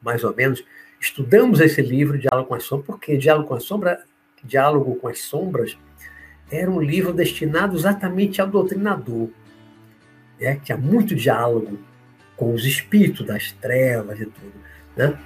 mais 0.02 0.24
ou 0.24 0.34
menos, 0.36 0.64
estudamos 1.00 1.60
esse 1.60 1.82
livro, 1.82 2.18
Diálogo 2.18 2.48
com 2.48 2.56
as 2.56 2.64
Sombras, 2.64 2.88
porque 2.88 3.18
Diálogo 3.18 3.48
com 3.48 3.54
as 3.54 3.64
Sombras, 3.64 4.00
Diálogo 4.44 4.96
com 4.96 5.08
as 5.08 5.20
Sombras 5.20 5.78
era 6.52 6.70
um 6.70 6.82
livro 6.82 7.14
destinado 7.14 7.78
exatamente 7.78 8.42
ao 8.42 8.48
doutrinador. 8.48 9.30
É, 10.40 10.56
tinha 10.56 10.78
muito 10.78 11.16
diálogo 11.16 11.80
com 12.36 12.54
os 12.54 12.66
espíritos 12.66 13.26
das 13.26 13.52
trevas 13.54 14.20
e 14.20 14.26
tudo. 14.26 14.54
Né? 14.98 15.18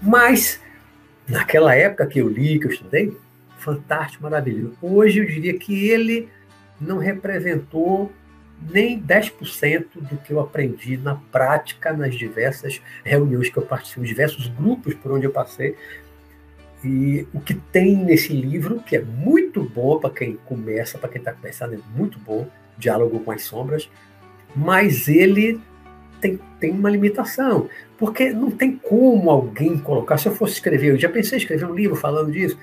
Mas, 0.00 0.60
naquela 1.26 1.74
época 1.74 2.06
que 2.06 2.20
eu 2.20 2.28
li, 2.28 2.58
que 2.58 2.66
eu 2.66 2.70
estudei, 2.70 3.16
fantástico, 3.58 4.22
maravilhoso. 4.22 4.76
Hoje 4.80 5.18
eu 5.18 5.26
diria 5.26 5.58
que 5.58 5.88
ele 5.88 6.28
não 6.80 6.98
representou 6.98 8.12
nem 8.70 9.00
10% 9.02 9.86
do 9.94 10.16
que 10.18 10.32
eu 10.32 10.40
aprendi 10.40 10.96
na 10.96 11.14
prática 11.14 11.92
nas 11.92 12.14
diversas 12.14 12.80
reuniões 13.04 13.48
que 13.48 13.56
eu 13.56 13.62
participei, 13.62 14.02
nos 14.02 14.08
diversos 14.08 14.48
grupos 14.48 14.94
por 14.94 15.12
onde 15.12 15.26
eu 15.26 15.32
passei, 15.32 15.76
e 16.84 17.26
o 17.32 17.40
que 17.40 17.54
tem 17.54 17.96
nesse 17.96 18.32
livro, 18.32 18.80
que 18.80 18.96
é 18.96 19.02
muito 19.02 19.62
bom 19.62 19.98
para 19.98 20.10
quem 20.10 20.38
começa, 20.44 20.98
para 20.98 21.08
quem 21.08 21.18
está 21.18 21.32
começando, 21.32 21.74
é 21.74 21.78
muito 21.96 22.18
bom, 22.18 22.48
Diálogo 22.78 23.20
com 23.20 23.30
as 23.30 23.42
Sombras, 23.42 23.88
mas 24.54 25.08
ele 25.08 25.60
tem, 26.20 26.38
tem 26.60 26.70
uma 26.70 26.90
limitação, 26.90 27.68
porque 27.98 28.30
não 28.30 28.50
tem 28.50 28.76
como 28.76 29.30
alguém 29.30 29.78
colocar. 29.78 30.18
Se 30.18 30.28
eu 30.28 30.34
fosse 30.34 30.54
escrever, 30.54 30.92
eu 30.92 30.98
já 30.98 31.08
pensei 31.08 31.38
em 31.38 31.40
escrever 31.40 31.64
um 31.64 31.74
livro 31.74 31.96
falando 31.96 32.30
disso, 32.30 32.58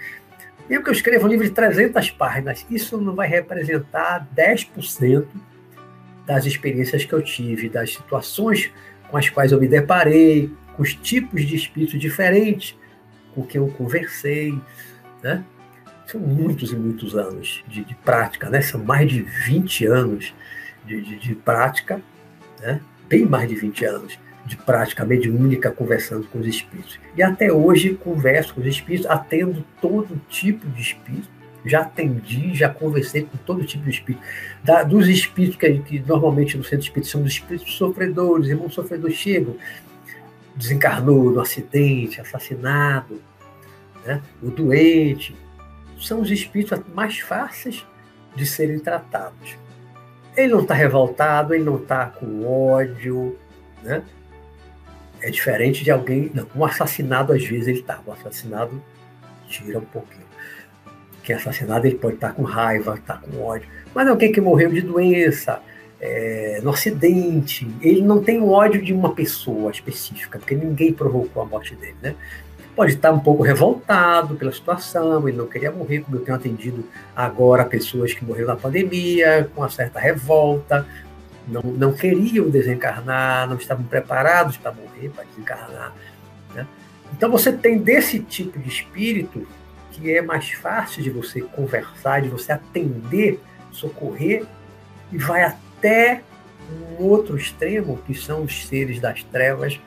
mesmo 0.70 0.84
que 0.84 0.90
eu 0.90 0.94
escreva 0.94 1.26
um 1.26 1.30
livro 1.30 1.46
de 1.46 1.52
300 1.52 2.12
páginas, 2.12 2.66
isso 2.70 2.98
não 2.98 3.16
vai 3.16 3.28
representar 3.28 4.28
10% 4.36 5.26
das 6.26 6.46
experiências 6.46 7.04
que 7.04 7.14
eu 7.14 7.22
tive, 7.22 7.68
das 7.68 7.94
situações 7.94 8.72
com 9.10 9.18
as 9.18 9.30
quais 9.30 9.52
eu 9.52 9.60
me 9.60 9.68
deparei, 9.68 10.50
com 10.76 10.84
os 10.84 10.94
tipos 10.94 11.46
de 11.46 11.56
espíritos 11.56 12.00
diferentes 12.00 12.76
com 13.34 13.44
quem 13.46 13.60
eu 13.60 13.68
conversei, 13.70 14.54
né? 15.22 15.44
São 16.08 16.20
muitos 16.20 16.72
e 16.72 16.76
muitos 16.76 17.16
anos 17.16 17.64
de, 17.68 17.84
de 17.84 17.96
prática, 17.96 18.50
né? 18.50 18.62
São 18.62 18.84
mais 18.84 19.10
de 19.10 19.22
20 19.22 19.86
anos 19.86 20.34
de, 20.86 21.02
de, 21.02 21.20
de 21.20 21.36
prática, 21.36 22.02
né? 22.62 22.82
Bem 23.08 23.26
mais 23.26 23.50
de 23.50 23.56
20 23.56 23.86
anos 23.86 24.20
de 24.46 24.58
prática 24.58 25.06
mediúnica 25.06 25.72
conversando 25.72 26.28
com 26.28 26.40
os 26.40 26.48
espíritos. 26.48 27.00
E 27.16 27.24
até 27.24 27.52
hoje 27.52 27.94
converso 27.96 28.54
com 28.54 28.62
os 28.62 28.68
espíritos, 28.68 29.10
atendo 29.10 29.64
todo 29.82 30.20
tipo 30.30 30.68
de 30.70 30.82
espírito. 30.82 31.30
Já 31.66 31.82
atendi, 31.82 32.54
já 32.54 32.68
conversei 32.68 33.24
com 33.24 33.38
todo 33.38 33.64
tipo 33.64 33.86
de 33.86 33.92
espírito. 33.92 34.22
Da, 34.62 34.84
dos 34.84 35.08
espíritos 35.08 35.56
que, 35.56 35.80
que, 35.80 36.00
normalmente 36.00 36.58
no 36.58 36.64
centro 36.64 36.86
espírita 36.86 37.10
são 37.10 37.24
os 37.24 37.32
espíritos 37.32 37.74
sofredores, 37.76 38.50
irmãos 38.50 38.74
sofredores 38.74 39.16
chegam, 39.16 39.56
desencarnou 40.56 41.32
no 41.32 41.40
acidente, 41.40 42.22
assassinado, 42.22 43.22
né? 44.06 44.22
o 44.42 44.50
doente, 44.50 45.36
são 46.00 46.22
os 46.22 46.30
espíritos 46.30 46.80
mais 46.94 47.20
fáceis 47.20 47.86
de 48.36 48.46
serem 48.46 48.80
tratados. 48.80 49.58
Ele 50.36 50.52
não 50.52 50.62
está 50.62 50.74
revoltado, 50.74 51.54
ele 51.54 51.64
não 51.64 51.78
está 51.78 52.08
com 52.08 52.46
ódio, 52.46 53.38
né? 53.84 54.04
É 55.22 55.30
diferente 55.30 55.84
de 55.84 55.92
alguém. 55.92 56.32
Não, 56.34 56.48
um 56.56 56.66
assassinado 56.66 57.32
às 57.32 57.46
vezes 57.46 57.68
ele 57.68 57.80
está. 57.80 58.02
O 58.06 58.12
assassinado 58.12 58.84
tira 59.48 59.80
um 59.80 59.86
pouquinho. 59.86 60.26
Quem 61.24 61.36
é 61.36 61.40
assassinado 61.40 61.88
ele 61.88 61.96
pode 61.96 62.16
estar 62.16 62.30
tá 62.30 62.34
com 62.34 62.44
raiva, 62.44 62.96
estar 62.96 63.20
tá 63.20 63.20
com 63.20 63.42
ódio. 63.42 63.70
Mas 63.94 64.08
alguém 64.08 64.32
que 64.32 64.42
morreu 64.42 64.72
de 64.72 64.82
doença, 64.82 65.62
é, 66.06 66.60
no 66.62 66.72
acidente, 66.72 67.66
ele 67.82 68.02
não 68.02 68.22
tem 68.22 68.38
o 68.42 68.50
ódio 68.50 68.82
de 68.82 68.94
uma 68.94 69.16
pessoa 69.16 69.72
específica, 69.72 70.38
porque 70.38 70.54
ninguém 70.54 70.92
provocou 70.92 71.42
a 71.42 71.46
morte 71.46 71.74
dele, 71.76 71.96
né? 72.02 72.14
Pode 72.76 72.92
estar 72.92 73.10
um 73.14 73.20
pouco 73.20 73.42
revoltado 73.42 74.36
pela 74.36 74.52
situação, 74.52 75.26
ele 75.30 75.38
não 75.38 75.48
queria 75.48 75.72
morrer, 75.72 76.02
como 76.02 76.18
eu 76.18 76.22
tenho 76.22 76.36
atendido 76.36 76.84
agora 77.16 77.64
pessoas 77.64 78.14
que 78.14 78.26
morreram 78.26 78.50
na 78.50 78.58
pandemia, 78.58 79.50
com 79.56 79.62
uma 79.62 79.70
certa 79.70 79.98
revolta, 79.98 80.86
não, 81.48 81.62
não 81.62 81.94
queriam 81.94 82.50
desencarnar, 82.50 83.48
não 83.48 83.56
estavam 83.56 83.86
preparados 83.86 84.58
para 84.58 84.74
morrer, 84.74 85.10
para 85.10 85.24
desencarnar. 85.24 85.94
Né? 86.54 86.68
Então 87.16 87.32
você 87.32 87.54
tem 87.54 87.78
desse 87.78 88.20
tipo 88.20 88.60
de 88.60 88.68
espírito 88.68 89.48
que 89.92 90.14
é 90.14 90.22
mais 90.22 90.52
fácil 90.52 91.02
de 91.02 91.10
você 91.10 91.40
conversar, 91.40 92.24
de 92.24 92.28
você 92.28 92.52
atender, 92.52 93.40
socorrer, 93.72 94.44
e 95.14 95.18
vai 95.18 95.44
até 95.84 96.24
um 96.72 97.04
outro 97.04 97.36
extremo, 97.36 98.00
que 98.08 98.16
são 98.16 98.44
os 98.44 98.66
seres 98.68 99.02
das 99.02 99.22
trevas, 99.24 99.78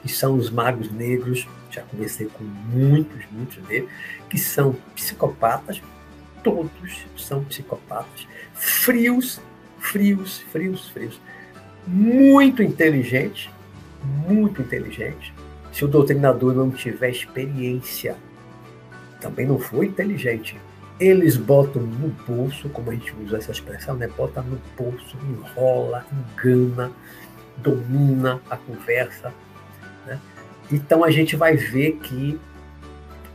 que 0.00 0.08
são 0.08 0.34
os 0.34 0.50
magos 0.50 0.90
negros, 0.90 1.46
já 1.70 1.82
conversei 1.82 2.26
com 2.26 2.42
muitos, 2.42 3.22
muitos 3.30 3.58
deles, 3.64 3.88
que 4.30 4.38
são 4.38 4.74
psicopatas, 4.94 5.82
todos 6.42 7.06
são 7.18 7.44
psicopatas, 7.44 8.26
frios, 8.54 9.40
frios, 9.78 10.38
frios, 10.50 10.88
frios, 10.88 11.20
muito 11.86 12.62
inteligentes, 12.62 13.50
muito 14.26 14.62
inteligentes. 14.62 15.32
Se 15.70 15.84
o 15.84 15.88
doutrinador 15.88 16.54
não 16.54 16.70
tiver 16.70 17.10
experiência, 17.10 18.16
também 19.20 19.46
não 19.46 19.58
foi 19.58 19.86
inteligente, 19.86 20.56
eles 21.02 21.36
botam 21.36 21.82
no 21.82 22.08
bolso, 22.26 22.68
como 22.68 22.90
a 22.90 22.94
gente 22.94 23.12
usa 23.24 23.38
essa 23.38 23.50
expressão, 23.50 23.96
né? 23.96 24.08
Bota 24.16 24.40
no 24.40 24.56
bolso, 24.78 25.16
enrola, 25.28 26.06
engana, 26.12 26.92
domina 27.56 28.40
a 28.48 28.56
conversa. 28.56 29.32
Né? 30.06 30.20
Então 30.70 31.02
a 31.02 31.10
gente 31.10 31.34
vai 31.34 31.56
ver 31.56 31.98
que 32.02 32.38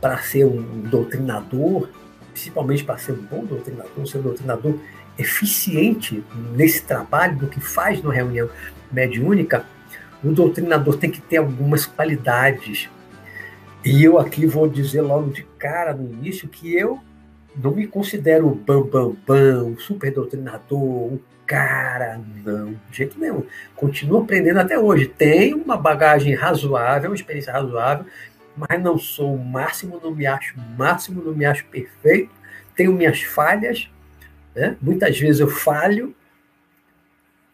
para 0.00 0.16
ser 0.18 0.46
um 0.46 0.80
doutrinador, 0.80 1.90
principalmente 2.32 2.84
para 2.84 2.96
ser 2.96 3.12
um 3.12 3.22
bom 3.22 3.44
doutrinador, 3.44 4.06
ser 4.06 4.18
um 4.18 4.22
doutrinador 4.22 4.78
eficiente 5.18 6.24
nesse 6.54 6.82
trabalho, 6.82 7.36
do 7.36 7.48
que 7.48 7.60
faz 7.60 8.02
na 8.02 8.12
reunião 8.12 8.48
mediúnica, 8.90 9.66
o 10.24 10.32
doutrinador 10.32 10.96
tem 10.96 11.10
que 11.10 11.20
ter 11.20 11.36
algumas 11.36 11.84
qualidades. 11.84 12.88
E 13.84 14.02
eu 14.02 14.18
aqui 14.18 14.46
vou 14.46 14.66
dizer 14.68 15.02
logo 15.02 15.30
de 15.30 15.42
cara 15.58 15.92
no 15.92 16.10
início 16.14 16.48
que 16.48 16.74
eu 16.74 17.00
não 17.62 17.72
me 17.72 17.86
considero 17.86 18.48
o 18.48 18.54
bam, 18.54 18.88
bam, 19.26 19.72
o 19.72 19.80
super 19.80 20.12
doutrinador, 20.12 20.78
o 20.78 21.20
cara, 21.46 22.20
não, 22.44 22.72
de 22.90 22.96
jeito 22.96 23.18
nenhum. 23.18 23.44
Continuo 23.74 24.22
aprendendo 24.22 24.60
até 24.60 24.78
hoje. 24.78 25.06
Tenho 25.06 25.56
uma 25.56 25.76
bagagem 25.76 26.34
razoável, 26.34 27.10
uma 27.10 27.16
experiência 27.16 27.52
razoável, 27.52 28.06
mas 28.56 28.80
não 28.80 28.98
sou 28.98 29.34
o 29.34 29.44
máximo, 29.44 30.00
não 30.02 30.14
me 30.14 30.26
acho 30.26 30.54
máximo, 30.76 31.22
não 31.22 31.34
me 31.34 31.44
acho 31.44 31.64
perfeito. 31.66 32.30
Tenho 32.76 32.92
minhas 32.92 33.22
falhas, 33.22 33.90
né? 34.54 34.76
muitas 34.80 35.18
vezes 35.18 35.40
eu 35.40 35.48
falho 35.48 36.14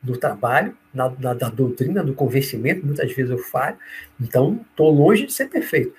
no 0.02 0.18
trabalho, 0.18 0.76
na, 0.92 1.08
na, 1.18 1.32
na 1.32 1.48
doutrina, 1.48 2.02
no 2.02 2.12
convencimento, 2.12 2.84
muitas 2.84 3.10
vezes 3.12 3.30
eu 3.30 3.38
falho. 3.38 3.76
Então, 4.20 4.60
estou 4.70 4.90
longe 4.90 5.24
de 5.24 5.32
ser 5.32 5.48
perfeito. 5.48 5.94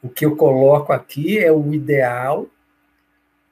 O 0.00 0.08
que 0.08 0.24
eu 0.24 0.36
coloco 0.36 0.92
aqui 0.92 1.38
é 1.38 1.50
o 1.50 1.74
ideal 1.74 2.48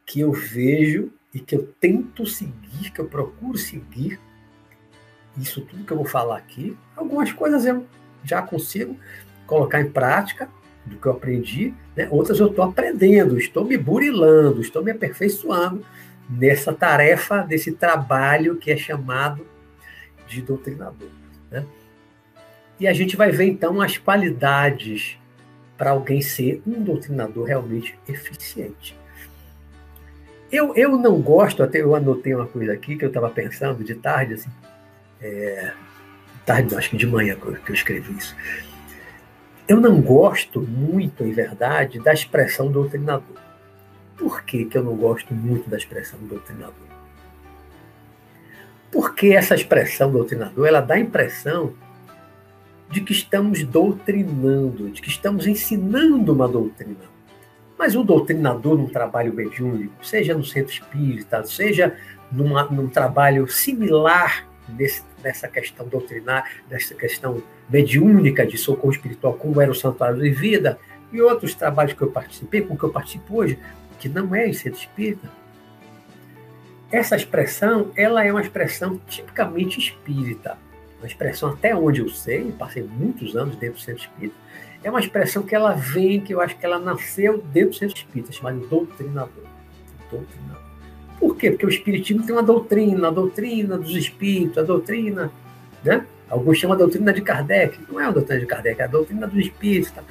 que 0.09 0.21
eu 0.21 0.33
vejo 0.33 1.13
e 1.35 1.39
que 1.39 1.55
eu 1.55 1.69
tento 1.79 2.25
seguir, 2.25 2.91
que 2.91 2.99
eu 2.99 3.05
procuro 3.05 3.59
seguir. 3.59 4.19
Isso 5.37 5.61
tudo 5.61 5.85
que 5.85 5.93
eu 5.93 5.99
vou 5.99 6.07
falar 6.07 6.39
aqui, 6.39 6.77
algumas 6.97 7.31
coisas 7.31 7.67
eu 7.67 7.87
já 8.25 8.41
consigo 8.41 8.97
colocar 9.47 9.83
em 9.83 9.91
prática 9.91 10.49
do 10.87 10.97
que 10.97 11.07
eu 11.07 11.13
aprendi, 11.13 11.75
né? 11.95 12.09
outras 12.11 12.41
eu 12.41 12.47
estou 12.47 12.65
aprendendo, 12.65 13.39
estou 13.39 13.67
me 13.67 13.77
burilando, 13.77 14.63
estou 14.63 14.83
me 14.83 14.91
aperfeiçoando 14.91 15.85
nessa 16.29 16.73
tarefa, 16.73 17.43
desse 17.43 17.73
trabalho 17.73 18.57
que 18.57 18.71
é 18.71 18.77
chamado 18.79 19.47
de 20.27 20.41
doutrinador. 20.41 21.11
Né? 21.51 21.67
E 22.81 22.89
a 22.89 22.95
gente 22.95 23.15
vai 23.15 23.31
ver 23.31 23.45
então 23.45 23.83
as 23.83 23.99
qualidades 23.99 25.19
para 25.77 25.91
alguém 25.91 26.23
ser 26.23 26.63
um 26.67 26.83
doutrinador 26.83 27.47
realmente 27.47 27.99
eficiente. 28.09 28.97
Eu, 30.51 30.75
eu 30.75 30.97
não 30.97 31.21
gosto, 31.21 31.63
até 31.63 31.81
eu 31.81 31.95
anotei 31.95 32.35
uma 32.35 32.47
coisa 32.47 32.73
aqui 32.73 32.97
que 32.97 33.05
eu 33.05 33.09
estava 33.09 33.29
pensando 33.29 33.85
de 33.85 33.95
tarde, 33.95 34.35
assim, 34.35 34.51
é, 35.21 35.73
tarde, 36.47 36.75
acho 36.75 36.91
que 36.91 36.97
de 36.97 37.07
manhã 37.07 37.37
que 37.37 37.71
eu 37.71 37.75
escrevi 37.75 38.17
isso. 38.17 38.35
Eu 39.69 39.79
não 39.79 40.01
gosto 40.01 40.63
muito, 40.63 41.23
em 41.23 41.33
verdade, 41.33 41.99
da 41.99 42.13
expressão 42.15 42.73
doutrinador. 42.73 43.37
Por 44.17 44.43
que, 44.43 44.65
que 44.65 44.79
eu 44.79 44.83
não 44.83 44.97
gosto 44.97 45.35
muito 45.35 45.69
da 45.69 45.77
expressão 45.77 46.19
doutrinador? 46.21 46.89
Porque 48.91 49.29
essa 49.29 49.55
expressão 49.55 50.11
doutrinador, 50.11 50.67
ela 50.67 50.81
dá 50.81 50.95
a 50.95 50.99
impressão 50.99 51.75
de 52.91 53.03
que 53.03 53.13
estamos 53.13 53.63
doutrinando, 53.63 54.91
de 54.91 55.03
que 55.03 55.11
estamos 55.11 55.47
ensinando 55.47 56.33
uma 56.33 56.49
doutrina. 56.49 57.18
Mas 57.79 57.95
o 57.95 58.03
doutrinador 58.03 58.77
num 58.77 58.89
trabalho 58.89 59.33
mediúnico, 59.33 60.05
seja 60.05 60.35
no 60.35 60.45
centro 60.45 60.73
espírita, 60.73 61.45
seja 61.45 61.97
numa, 62.31 62.65
num 62.65 62.89
trabalho 62.89 63.47
similar 63.49 64.47
desse, 64.67 65.03
dessa 65.23 65.47
questão 65.47 65.87
doutrinar, 65.87 66.51
dessa 66.69 66.95
questão 66.95 67.43
mediúnica 67.71 68.47
de 68.47 68.59
socorro 68.59 68.93
espiritual, 68.93 69.35
como 69.35 69.61
era 69.61 69.71
o 69.71 69.75
Santuário 69.75 70.21
de 70.21 70.31
Vida, 70.31 70.79
e 71.13 71.21
outros 71.23 71.55
trabalhos 71.55 71.93
que 71.93 72.03
eu 72.03 72.11
participei, 72.11 72.61
com 72.63 72.77
que 72.77 72.85
eu 72.85 72.91
participo 72.91 73.39
hoje, 73.39 73.59
que 73.99 74.09
não 74.09 74.35
é 74.35 74.49
em 74.49 74.53
centro 74.53 74.79
espírita, 74.79 75.31
essa 76.91 77.17
expressão, 77.17 77.91
ela 77.95 78.25
é 78.25 78.33
uma 78.33 78.41
expressão 78.41 78.99
tipicamente 79.07 79.79
espírita. 79.79 80.57
Uma 80.99 81.07
expressão, 81.07 81.51
até 81.51 81.75
onde 81.77 82.01
eu 82.01 82.09
sei, 82.09 82.51
passei 82.53 82.83
muitos 82.83 83.37
anos 83.37 83.57
dentro 83.57 83.77
do 83.77 83.83
centro 83.83 84.03
espírita, 84.03 84.37
é 84.83 84.91
uma 84.91 85.01
expressão 85.01 85.43
que 85.43 85.55
ela 85.55 85.73
vem, 85.73 86.21
que 86.21 86.33
eu 86.33 86.41
acho 86.41 86.57
que 86.57 86.65
ela 86.65 86.79
nasceu 86.79 87.43
dentro 87.53 87.71
do 87.71 87.77
centro 87.77 87.97
espírita, 87.97 88.33
chamada 88.33 88.59
doutrinador. 88.59 89.45
Doutrinador. 90.11 90.63
Por 91.19 91.37
quê? 91.37 91.51
Porque 91.51 91.67
o 91.67 91.69
espiritismo 91.69 92.25
tem 92.25 92.35
uma 92.35 92.43
doutrina, 92.43 93.09
a 93.09 93.11
doutrina 93.11 93.77
dos 93.77 93.95
espíritos, 93.97 94.57
a 94.59 94.63
doutrina, 94.63 95.33
né? 95.85 96.07
Alguns 96.31 96.59
chamam 96.59 96.77
a 96.77 96.79
doutrina 96.79 97.13
de 97.13 97.23
Kardec, 97.23 97.79
não 97.91 98.01
é 98.01 98.05
a 98.05 98.11
doutrina 98.11 98.41
de 98.41 98.47
Kardec, 98.47 98.81
é 98.81 98.85
a 98.85 98.89
doutrina 98.89 99.27
dos 99.27 99.39
espíritos. 99.39 99.91
Tá? 99.91 100.03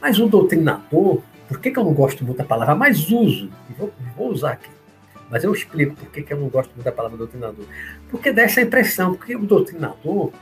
Mas 0.00 0.18
o 0.18 0.28
doutrinador, 0.28 1.22
por 1.48 1.60
que, 1.60 1.70
que 1.70 1.78
eu 1.78 1.84
não 1.84 1.94
gosto 1.94 2.24
muito 2.24 2.36
da 2.36 2.44
palavra, 2.44 2.74
mas 2.74 3.10
uso, 3.10 3.48
vou, 3.78 3.92
vou 4.16 4.30
usar 4.30 4.52
aqui, 4.52 4.68
mas 5.30 5.44
eu 5.44 5.52
explico 5.52 5.94
por 5.94 6.10
que, 6.10 6.22
que 6.22 6.32
eu 6.34 6.38
não 6.38 6.48
gosto 6.48 6.70
muito 6.74 6.84
da 6.84 6.92
palavra 6.92 7.16
doutrinador. 7.16 7.64
Porque 8.10 8.32
dá 8.32 8.42
essa 8.42 8.60
impressão, 8.60 9.14
porque 9.14 9.34
o 9.34 9.46
doutrinador 9.46 10.32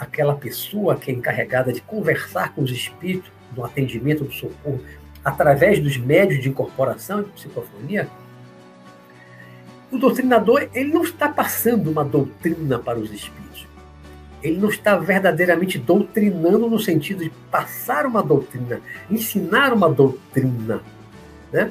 aquela 0.00 0.34
pessoa 0.34 0.96
que 0.96 1.10
é 1.10 1.14
encarregada 1.14 1.72
de 1.72 1.82
conversar 1.82 2.54
com 2.54 2.62
os 2.62 2.70
espíritos 2.70 3.30
do 3.52 3.62
atendimento 3.62 4.24
do 4.24 4.32
socorro 4.32 4.80
através 5.22 5.78
dos 5.78 5.98
médios 5.98 6.42
de 6.42 6.48
incorporação 6.48 7.20
e 7.20 7.24
de 7.24 7.30
psicofonia, 7.32 8.08
o 9.92 9.98
doutrinador 9.98 10.68
ele 10.72 10.90
não 10.90 11.02
está 11.02 11.28
passando 11.28 11.90
uma 11.90 12.02
doutrina 12.02 12.78
para 12.78 12.98
os 12.98 13.12
espíritos. 13.12 13.66
Ele 14.42 14.56
não 14.56 14.70
está 14.70 14.96
verdadeiramente 14.96 15.76
doutrinando 15.78 16.70
no 16.70 16.78
sentido 16.78 17.22
de 17.22 17.30
passar 17.50 18.06
uma 18.06 18.22
doutrina, 18.22 18.80
ensinar 19.10 19.74
uma 19.74 19.90
doutrina. 19.90 20.80
Né? 21.52 21.70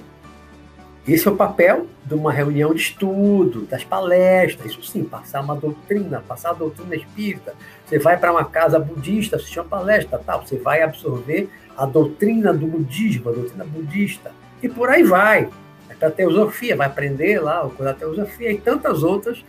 Esse 1.10 1.28
é 1.28 1.32
o 1.32 1.36
papel 1.36 1.88
de 2.06 2.14
uma 2.14 2.32
reunião 2.32 2.72
de 2.72 2.82
estudo, 2.82 3.62
das 3.62 3.84
palestras, 3.84 4.70
isso 4.70 4.84
sim, 4.84 5.04
passar 5.04 5.42
uma 5.42 5.56
doutrina, 5.56 6.22
passar 6.28 6.52
a 6.52 6.54
doutrina 6.54 6.96
espírita. 6.96 7.56
Você 7.84 7.98
vai 7.98 8.16
para 8.16 8.32
uma 8.32 8.46
casa 8.46 8.78
budista, 8.78 9.38
assistir 9.38 9.60
uma 9.60 9.66
palestra, 9.66 10.22
tal, 10.24 10.46
você 10.46 10.56
vai 10.56 10.84
absorver 10.84 11.50
a 11.76 11.88
doutrina 11.88 12.54
do 12.54 12.68
budismo, 12.68 13.28
a 13.28 13.34
doutrina 13.34 13.66
budista, 13.66 14.32
e 14.62 14.70
por 14.70 14.88
aí 14.88 15.02
vai. 15.02 15.50
Vai 15.88 15.98
para 15.98 16.10
a 16.10 16.12
teosofia, 16.12 16.76
vai 16.76 16.86
aprender 16.86 17.40
lá 17.40 17.66
o 17.66 17.72
teosofia 17.72 18.52
e 18.52 18.62
tantas 18.62 19.02
outras, 19.02 19.44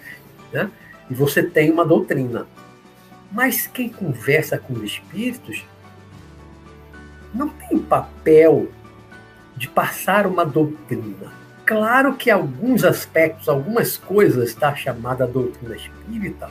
né? 0.51 0.71
E 1.11 1.15
você 1.15 1.43
tem 1.43 1.71
uma 1.71 1.85
doutrina. 1.85 2.47
Mas 3.31 3.67
quem 3.67 3.91
conversa 3.91 4.57
com 4.57 4.73
os 4.73 4.83
espíritos 4.83 5.63
não 7.35 7.51
tem 7.51 7.79
papel 7.79 8.69
de 9.55 9.69
passar 9.69 10.27
uma 10.27 10.47
doutrina 10.47 11.39
claro 11.71 12.17
que 12.17 12.29
alguns 12.29 12.83
aspectos, 12.83 13.49
algumas 13.49 13.97
coisas 13.97 14.53
da 14.57 14.75
chamada 14.75 15.25
doutrina 15.25 15.77
espírita, 15.77 16.51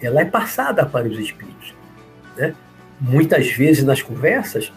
ela 0.00 0.22
é 0.22 0.24
passada 0.24 0.86
para 0.86 1.06
os 1.06 1.18
espíritos. 1.18 1.74
Né? 2.34 2.54
Muitas 2.98 3.48
vezes 3.48 3.84
nas 3.84 4.00
conversas, 4.00 4.72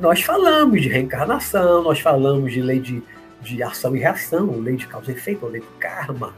nós 0.00 0.22
falamos 0.22 0.80
de 0.82 0.88
reencarnação, 0.88 1.82
nós 1.82 1.98
falamos 1.98 2.52
de 2.52 2.62
lei 2.62 2.78
de, 2.78 3.02
de 3.42 3.60
ação 3.60 3.96
e 3.96 3.98
reação, 3.98 4.60
lei 4.60 4.76
de 4.76 4.86
causa 4.86 5.10
e 5.10 5.14
efeito, 5.14 5.44
lei 5.46 5.60
do 5.60 5.66
karma. 5.80 6.32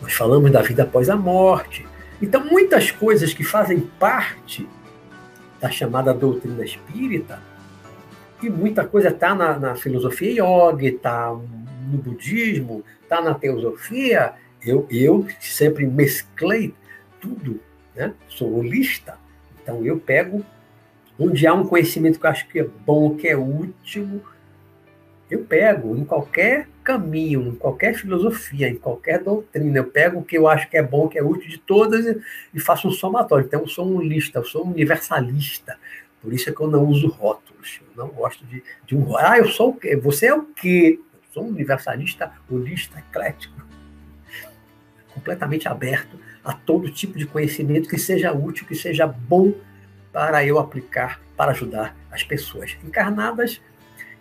Nós 0.00 0.12
falamos 0.12 0.52
da 0.52 0.62
vida 0.62 0.84
após 0.84 1.10
a 1.10 1.16
morte. 1.16 1.84
Então, 2.22 2.44
muitas 2.44 2.92
coisas 2.92 3.34
que 3.34 3.42
fazem 3.42 3.80
parte 3.98 4.68
da 5.60 5.72
chamada 5.72 6.14
doutrina 6.14 6.64
espírita 6.64 7.42
e 8.44 8.50
muita 8.50 8.86
coisa 8.86 9.08
está 9.08 9.34
na, 9.34 9.58
na, 9.58 9.74
filosofia 9.74 10.30
yoga, 10.30 10.86
está 10.86 11.32
no 11.32 11.98
budismo, 11.98 12.84
está 13.02 13.20
na 13.20 13.34
teosofia. 13.34 14.34
Eu, 14.64 14.86
eu 14.90 15.26
sempre 15.40 15.86
mesclei 15.86 16.74
tudo, 17.20 17.60
né? 17.94 18.12
sou 18.28 18.58
holista, 18.58 19.18
então 19.62 19.84
eu 19.84 19.98
pego 19.98 20.44
onde 21.18 21.46
há 21.46 21.54
um 21.54 21.66
conhecimento 21.66 22.18
que 22.18 22.26
eu 22.26 22.30
acho 22.30 22.48
que 22.48 22.60
é 22.60 22.64
bom, 22.64 23.14
que 23.14 23.28
é 23.28 23.36
útil, 23.36 24.22
eu 25.30 25.44
pego 25.44 25.96
em 25.96 26.04
qualquer 26.04 26.68
caminho, 26.82 27.48
em 27.48 27.54
qualquer 27.54 27.94
filosofia, 27.94 28.68
em 28.68 28.76
qualquer 28.76 29.22
doutrina, 29.22 29.78
eu 29.78 29.84
pego 29.84 30.20
o 30.20 30.24
que 30.24 30.36
eu 30.36 30.46
acho 30.46 30.68
que 30.68 30.76
é 30.76 30.82
bom, 30.82 31.08
que 31.08 31.18
é 31.18 31.22
útil 31.22 31.48
de 31.48 31.58
todas 31.58 32.04
e, 32.52 32.60
faço 32.60 32.88
um 32.88 32.92
somatório. 32.92 33.46
Então 33.46 33.60
eu 33.60 33.66
sou 33.66 33.86
um 33.86 34.00
lista, 34.00 34.38
eu 34.40 34.44
sou 34.44 34.66
um 34.66 34.70
universalista. 34.70 35.78
Por 36.20 36.32
isso 36.32 36.48
é 36.48 36.52
que 36.52 36.60
eu 36.60 36.68
não 36.68 36.84
uso 36.84 37.10
Eu 37.96 38.04
não 38.04 38.08
gosto 38.08 38.44
de, 38.46 38.62
de 38.86 38.96
um. 38.96 39.16
Ah, 39.16 39.38
eu 39.38 39.48
sou 39.48 39.70
o 39.70 39.74
quê? 39.74 39.96
Você 39.96 40.26
é 40.26 40.34
o 40.34 40.42
quê? 40.42 40.98
Eu 41.12 41.32
sou 41.32 41.44
um 41.44 41.48
universalista, 41.48 42.32
holista, 42.50 42.98
eclético. 42.98 43.62
Completamente 45.12 45.68
aberto 45.68 46.18
a 46.44 46.52
todo 46.52 46.90
tipo 46.90 47.18
de 47.18 47.26
conhecimento 47.26 47.88
que 47.88 47.98
seja 47.98 48.32
útil, 48.32 48.66
que 48.66 48.74
seja 48.74 49.06
bom 49.06 49.54
para 50.12 50.44
eu 50.44 50.58
aplicar, 50.58 51.20
para 51.36 51.52
ajudar 51.52 51.96
as 52.10 52.22
pessoas 52.22 52.76
encarnadas 52.84 53.60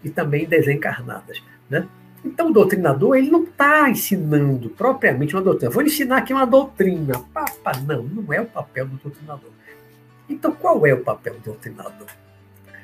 e 0.03 0.09
também 0.09 0.45
desencarnadas. 0.45 1.43
Né? 1.69 1.87
Então, 2.25 2.49
o 2.49 2.53
doutrinador 2.53 3.17
ele 3.17 3.29
não 3.29 3.43
está 3.43 3.89
ensinando 3.89 4.69
propriamente 4.69 5.35
uma 5.35 5.41
doutrina. 5.41 5.71
Vou 5.71 5.83
ensinar 5.83 6.17
aqui 6.17 6.33
uma 6.33 6.45
doutrina. 6.45 7.19
Papa, 7.33 7.73
não, 7.85 8.03
não 8.03 8.33
é 8.33 8.39
o 8.39 8.45
papel 8.45 8.87
do 8.87 8.95
doutrinador. 8.95 9.51
Então, 10.29 10.53
qual 10.53 10.85
é 10.87 10.93
o 10.93 11.01
papel 11.01 11.33
do 11.35 11.41
doutrinador? 11.41 12.07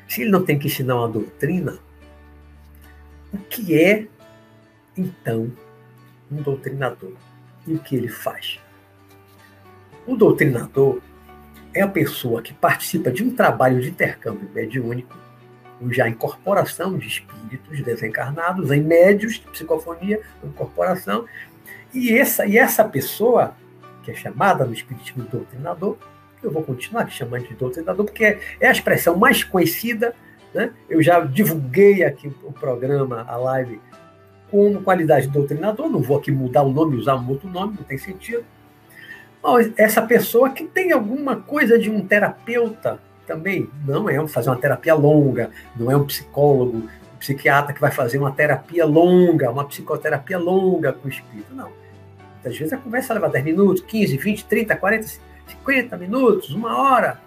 Se 0.10 0.24
ele 0.24 0.32
não 0.32 0.44
tem 0.44 0.58
que 0.58 0.66
ensinar 0.66 0.96
uma 0.96 1.08
doutrina, 1.08 1.78
o 3.32 3.38
que 3.38 3.80
é, 3.80 4.08
então, 4.98 5.52
um 6.32 6.42
doutrinador? 6.42 7.14
E 7.68 7.76
o 7.76 7.80
que 7.80 7.96
ele 7.96 8.08
faz? 8.08 8.60
O 10.08 10.18
doutrinador 10.18 11.00
é 11.72 11.84
a 11.84 11.88
pessoa 11.88 12.42
que 12.42 12.56
participa 12.56 13.12
de 13.12 13.24
um 13.24 13.36
trabalho 13.36 13.80
de 13.80 13.90
intercâmbio 13.90 14.50
mediúnico, 14.52 15.16
já 15.92 16.10
incorporação 16.10 16.98
de 16.98 17.08
espíritos 17.08 17.80
desencarnados, 17.84 18.72
em 18.72 18.82
médios 18.82 19.36
de 19.36 19.42
psicofonia, 19.42 20.22
incorporação, 20.44 21.26
e 21.94 22.18
essa, 22.18 22.48
e 22.48 22.58
essa 22.58 22.84
pessoa, 22.84 23.56
que 24.02 24.10
é 24.10 24.16
chamada 24.16 24.66
no 24.66 24.74
espiritismo 24.74 25.24
doutrinador, 25.26 25.98
eu 26.42 26.52
vou 26.52 26.64
continuar 26.64 27.10
chamando 27.10 27.48
de 27.48 27.56
doutrinador, 27.56 28.06
porque 28.06 28.38
é 28.60 28.68
a 28.68 28.72
expressão 28.72 29.18
mais 29.18 29.44
conhecida. 29.44 30.14
Né? 30.54 30.72
Eu 30.90 31.02
já 31.02 31.20
divulguei 31.22 32.04
aqui 32.04 32.32
o 32.44 32.52
programa, 32.52 33.26
a 33.28 33.38
live, 33.38 33.80
com 34.50 34.82
qualidade 34.82 35.28
de 35.28 35.34
doutrinador, 35.34 35.90
não 35.90 36.02
vou 36.02 36.18
aqui 36.18 36.32
mudar 36.32 36.64
o 36.64 36.72
nome, 36.72 36.96
usar 36.96 37.16
um 37.16 37.30
outro 37.30 37.48
nome, 37.48 37.76
não 37.78 37.84
tem 37.84 37.98
sentido. 37.98 38.44
Mas 39.42 39.72
essa 39.78 40.02
pessoa 40.02 40.50
que 40.50 40.66
tem 40.66 40.92
alguma 40.92 41.38
coisa 41.38 41.78
de 41.78 41.90
um 41.90 42.06
terapeuta 42.06 43.00
também, 43.26 43.70
não 43.86 44.10
é 44.10 44.28
fazer 44.28 44.50
uma 44.50 44.58
terapia 44.58 44.96
longa, 44.96 45.52
não 45.76 45.92
é 45.92 45.96
um 45.96 46.06
psicólogo, 46.06 46.78
um 46.78 47.18
psiquiatra 47.20 47.74
que 47.74 47.80
vai 47.80 47.92
fazer 47.92 48.18
uma 48.18 48.32
terapia 48.32 48.86
longa, 48.86 49.52
uma 49.52 49.66
psicoterapia 49.66 50.40
longa 50.40 50.92
com 50.92 51.08
o 51.08 51.12
espírito, 51.12 51.54
não. 51.54 51.70
Muitas 52.34 52.58
vezes 52.58 52.74
a 52.74 52.78
conversa 52.78 53.14
leva 53.14 53.30
10 53.30 53.46
minutos, 53.46 53.84
15, 53.84 54.18
20, 54.18 54.46
30, 54.46 54.76
40, 54.76 55.08
50 55.50 55.98
minutos, 55.98 56.50
uma 56.52 56.78
hora, 56.78 57.20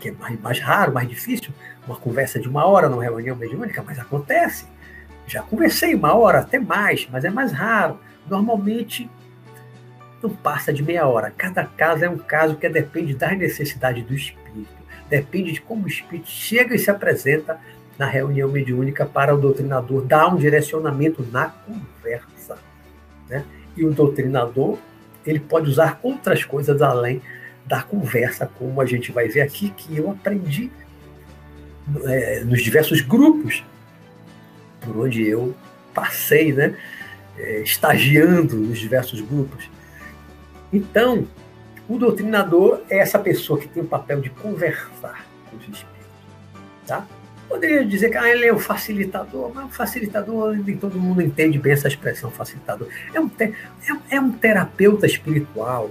que 0.00 0.08
é 0.08 0.12
mais, 0.12 0.40
mais 0.40 0.60
raro, 0.60 0.92
mais 0.92 1.08
difícil, 1.08 1.52
uma 1.86 1.96
conversa 1.96 2.38
de 2.38 2.48
uma 2.48 2.64
hora 2.66 2.88
numa 2.88 3.02
reunião 3.02 3.36
mediúnica, 3.36 3.82
mas 3.84 3.98
acontece. 3.98 4.66
Já 5.26 5.42
conversei 5.42 5.94
uma 5.94 6.14
hora, 6.14 6.40
até 6.40 6.58
mais, 6.58 7.08
mas 7.10 7.24
é 7.24 7.30
mais 7.30 7.52
raro. 7.52 7.98
Normalmente 8.28 9.10
não 10.22 10.30
passa 10.30 10.72
de 10.72 10.82
meia 10.82 11.06
hora. 11.06 11.32
Cada 11.36 11.64
caso 11.64 12.04
é 12.04 12.10
um 12.10 12.18
caso 12.18 12.56
que 12.56 12.68
depende 12.68 13.14
das 13.14 13.36
necessidades 13.36 14.04
do 14.04 14.14
espírito, 14.14 14.68
depende 15.08 15.52
de 15.52 15.60
como 15.60 15.84
o 15.84 15.88
espírito 15.88 16.28
chega 16.28 16.74
e 16.74 16.78
se 16.78 16.90
apresenta 16.90 17.58
na 17.98 18.06
reunião 18.06 18.48
mediúnica 18.48 19.04
para 19.04 19.34
o 19.34 19.38
doutrinador 19.38 20.02
dar 20.02 20.28
um 20.28 20.36
direcionamento 20.36 21.26
na 21.32 21.48
conversa. 21.48 22.58
Né? 23.28 23.44
E 23.76 23.84
o 23.84 23.92
doutrinador 23.92 24.78
ele 25.26 25.40
pode 25.40 25.68
usar 25.68 25.98
outras 26.02 26.44
coisas 26.44 26.80
além 26.80 27.20
da 27.68 27.82
conversa, 27.82 28.50
como 28.58 28.80
a 28.80 28.86
gente 28.86 29.12
vai 29.12 29.28
ver 29.28 29.42
aqui, 29.42 29.70
que 29.70 29.96
eu 29.96 30.10
aprendi 30.10 30.70
é, 32.04 32.42
nos 32.44 32.62
diversos 32.62 33.00
grupos 33.00 33.62
por 34.80 34.96
onde 34.96 35.26
eu 35.26 35.54
passei, 35.94 36.52
né? 36.52 36.74
É, 37.36 37.60
estagiando 37.60 38.56
nos 38.56 38.78
diversos 38.78 39.20
grupos. 39.20 39.70
Então, 40.72 41.26
o 41.88 41.96
doutrinador 41.96 42.82
é 42.90 42.98
essa 42.98 43.18
pessoa 43.18 43.58
que 43.58 43.68
tem 43.68 43.82
o 43.82 43.86
papel 43.86 44.20
de 44.20 44.30
conversar 44.30 45.24
com 45.48 45.56
os 45.56 45.62
espíritos. 45.62 45.88
Tá? 46.86 47.06
Poderia 47.48 47.84
dizer 47.84 48.10
que 48.10 48.16
ah, 48.16 48.28
ele 48.28 48.44
é 48.44 48.52
o 48.52 48.58
facilitador, 48.58 49.52
mas 49.54 49.66
o 49.66 49.68
facilitador, 49.68 50.54
nem 50.56 50.76
todo 50.76 50.98
mundo 50.98 51.22
entende 51.22 51.58
bem 51.58 51.72
essa 51.72 51.88
expressão 51.88 52.30
facilitador. 52.30 52.88
É 53.14 53.20
um, 53.20 53.30
é, 53.38 53.52
é 54.10 54.20
um 54.20 54.32
terapeuta 54.32 55.06
espiritual. 55.06 55.90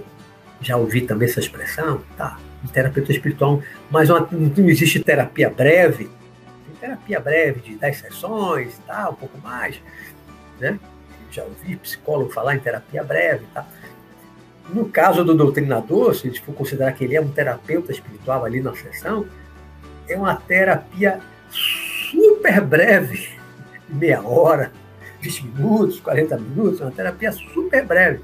Já 0.60 0.76
ouvi 0.76 1.02
também 1.02 1.28
essa 1.28 1.40
expressão? 1.40 2.02
Tá, 2.16 2.38
um 2.64 2.68
terapeuta 2.68 3.12
espiritual, 3.12 3.62
mas 3.90 4.10
uma, 4.10 4.28
não 4.30 4.68
existe 4.68 5.00
terapia 5.00 5.50
breve. 5.50 6.10
Terapia 6.80 7.18
breve 7.18 7.60
de 7.60 7.76
10 7.76 7.98
sessões, 7.98 8.78
tá, 8.86 9.10
um 9.10 9.14
pouco 9.14 9.38
mais. 9.38 9.80
Né? 10.60 10.78
Já 11.30 11.42
ouvi 11.42 11.76
psicólogo 11.76 12.30
falar 12.30 12.54
em 12.54 12.60
terapia 12.60 13.02
breve. 13.02 13.46
Tá? 13.52 13.66
No 14.68 14.88
caso 14.88 15.24
do 15.24 15.34
doutrinador, 15.34 16.14
se 16.14 16.26
a 16.26 16.30
gente 16.30 16.42
for 16.42 16.54
considerar 16.54 16.92
que 16.92 17.04
ele 17.04 17.16
é 17.16 17.20
um 17.20 17.30
terapeuta 17.30 17.90
espiritual 17.90 18.44
ali 18.44 18.60
na 18.60 18.74
sessão, 18.74 19.26
é 20.08 20.16
uma 20.16 20.36
terapia 20.36 21.20
super 21.50 22.60
breve, 22.60 23.28
meia 23.88 24.22
hora, 24.22 24.72
20 25.20 25.46
minutos, 25.46 26.00
40 26.00 26.38
minutos, 26.38 26.80
uma 26.80 26.90
terapia 26.90 27.32
super 27.32 27.84
breve. 27.84 28.20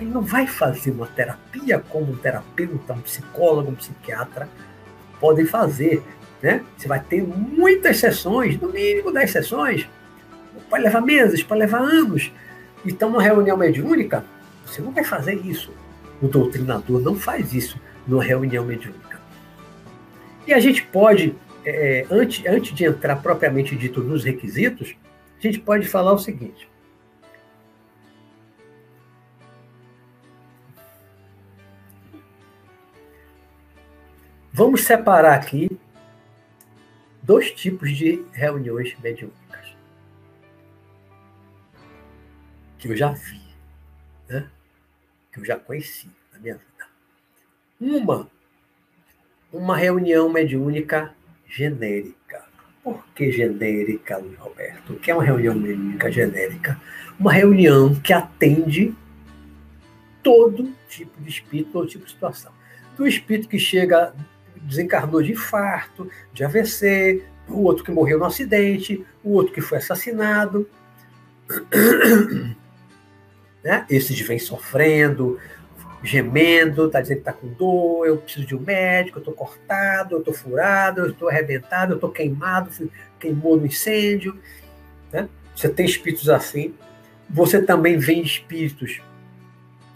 Porque 0.00 0.04
ele 0.06 0.14
não 0.14 0.22
vai 0.22 0.46
fazer 0.46 0.92
uma 0.92 1.06
terapia 1.06 1.78
como 1.78 2.12
um 2.12 2.16
terapeuta, 2.16 2.94
um 2.94 3.02
psicólogo, 3.02 3.70
um 3.70 3.74
psiquiatra 3.74 4.48
podem 5.20 5.44
fazer. 5.44 6.02
Né? 6.42 6.64
Você 6.74 6.88
vai 6.88 7.00
ter 7.00 7.22
muitas 7.22 7.98
sessões, 7.98 8.58
no 8.58 8.70
mínimo 8.70 9.12
10 9.12 9.30
sessões. 9.30 9.86
Pode 10.70 10.84
levar 10.84 11.02
meses, 11.02 11.42
pode 11.42 11.60
levar 11.60 11.80
anos. 11.80 12.32
Então, 12.82 13.10
uma 13.10 13.22
reunião 13.22 13.58
mediúnica, 13.58 14.24
você 14.64 14.80
não 14.80 14.90
vai 14.90 15.04
fazer 15.04 15.34
isso. 15.34 15.70
O 16.22 16.28
doutrinador 16.28 16.98
não 17.02 17.14
faz 17.14 17.52
isso 17.52 17.78
numa 18.06 18.24
reunião 18.24 18.64
mediúnica. 18.64 19.20
E 20.46 20.54
a 20.54 20.60
gente 20.60 20.82
pode, 20.82 21.36
é, 21.62 22.06
antes, 22.10 22.42
antes 22.46 22.74
de 22.74 22.86
entrar 22.86 23.16
propriamente 23.16 23.76
dito 23.76 24.02
nos 24.02 24.24
requisitos, 24.24 24.96
a 25.38 25.42
gente 25.42 25.60
pode 25.60 25.86
falar 25.86 26.14
o 26.14 26.18
seguinte. 26.18 26.69
Vamos 34.60 34.82
separar 34.82 35.36
aqui 35.36 35.70
dois 37.22 37.50
tipos 37.50 37.96
de 37.96 38.22
reuniões 38.30 38.94
mediúnicas 39.02 39.74
que 42.76 42.88
eu 42.88 42.94
já 42.94 43.10
vi, 43.10 43.40
né? 44.28 44.50
que 45.32 45.40
eu 45.40 45.46
já 45.46 45.56
conheci 45.56 46.10
na 46.30 46.38
minha 46.40 46.56
vida. 46.56 46.86
Uma, 47.80 48.30
uma 49.50 49.78
reunião 49.78 50.28
mediúnica 50.28 51.14
genérica. 51.48 52.44
Por 52.84 53.02
que 53.14 53.32
genérica, 53.32 54.18
Luiz 54.18 54.38
Roberto? 54.38 54.92
O 54.92 55.00
que 55.00 55.10
é 55.10 55.14
uma 55.14 55.24
reunião 55.24 55.54
mediúnica 55.54 56.12
genérica? 56.12 56.78
Uma 57.18 57.32
reunião 57.32 57.98
que 57.98 58.12
atende 58.12 58.94
todo 60.22 60.70
tipo 60.86 61.18
de 61.22 61.30
espírito, 61.30 61.72
todo 61.72 61.88
tipo 61.88 62.04
de 62.04 62.10
situação. 62.10 62.52
Do 62.94 63.06
espírito 63.06 63.48
que 63.48 63.58
chega, 63.58 64.14
desencarnou 64.62 65.22
de 65.22 65.32
infarto, 65.32 66.08
de 66.32 66.44
AVC, 66.44 67.24
o 67.48 67.62
outro 67.62 67.84
que 67.84 67.90
morreu 67.90 68.18
no 68.18 68.24
acidente, 68.24 69.04
o 69.24 69.32
outro 69.32 69.52
que 69.52 69.60
foi 69.60 69.78
assassinado. 69.78 70.68
Né? 73.62 73.84
Esses 73.90 74.18
vêm 74.22 74.38
sofrendo, 74.38 75.38
gemendo, 76.02 76.86
está 76.86 77.00
dizendo 77.00 77.16
que 77.18 77.28
está 77.28 77.32
com 77.34 77.48
dor, 77.48 78.06
eu 78.06 78.16
preciso 78.16 78.46
de 78.46 78.56
um 78.56 78.60
médico, 78.60 79.18
eu 79.18 79.20
estou 79.20 79.34
cortado, 79.34 80.14
eu 80.14 80.20
estou 80.20 80.32
furado, 80.32 81.02
eu 81.02 81.10
estou 81.10 81.28
arrebentado, 81.28 81.92
eu 81.92 81.96
estou 81.96 82.10
queimado, 82.10 82.70
queimou 83.18 83.58
no 83.58 83.66
incêndio. 83.66 84.38
Né? 85.12 85.28
Você 85.54 85.68
tem 85.68 85.84
espíritos 85.84 86.30
assim. 86.30 86.74
Você 87.28 87.60
também 87.60 87.98
vê 87.98 88.14
espíritos 88.14 89.02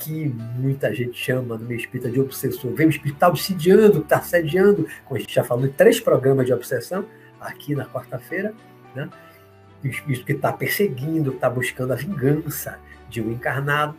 que 0.05 0.29
muita 0.57 0.95
gente 0.95 1.19
chama 1.19 1.57
no 1.57 1.65
meio 1.65 1.81
espírita 1.81 2.11
de 2.11 2.21
obsessor. 2.21 2.75
Vem 2.75 2.87
um 2.87 2.91
espírito 2.91 3.17
está 3.17 3.29
obsidiando, 3.29 4.01
está 4.01 4.19
assediando, 4.19 4.87
como 5.05 5.17
a 5.17 5.21
gente 5.21 5.35
já 5.35 5.43
falou 5.43 5.65
em 5.65 5.71
três 5.73 5.99
programas 5.99 6.45
de 6.45 6.53
obsessão, 6.53 7.07
aqui 7.41 7.75
na 7.75 7.87
quarta-feira, 7.87 8.53
né? 8.95 9.09
o 9.83 9.87
espírito 9.87 10.27
que 10.27 10.33
está 10.33 10.53
perseguindo, 10.53 11.33
está 11.33 11.49
buscando 11.49 11.93
a 11.93 11.97
vingança, 11.97 12.79
de 13.09 13.23
um 13.23 13.33
encarnado, 13.33 13.97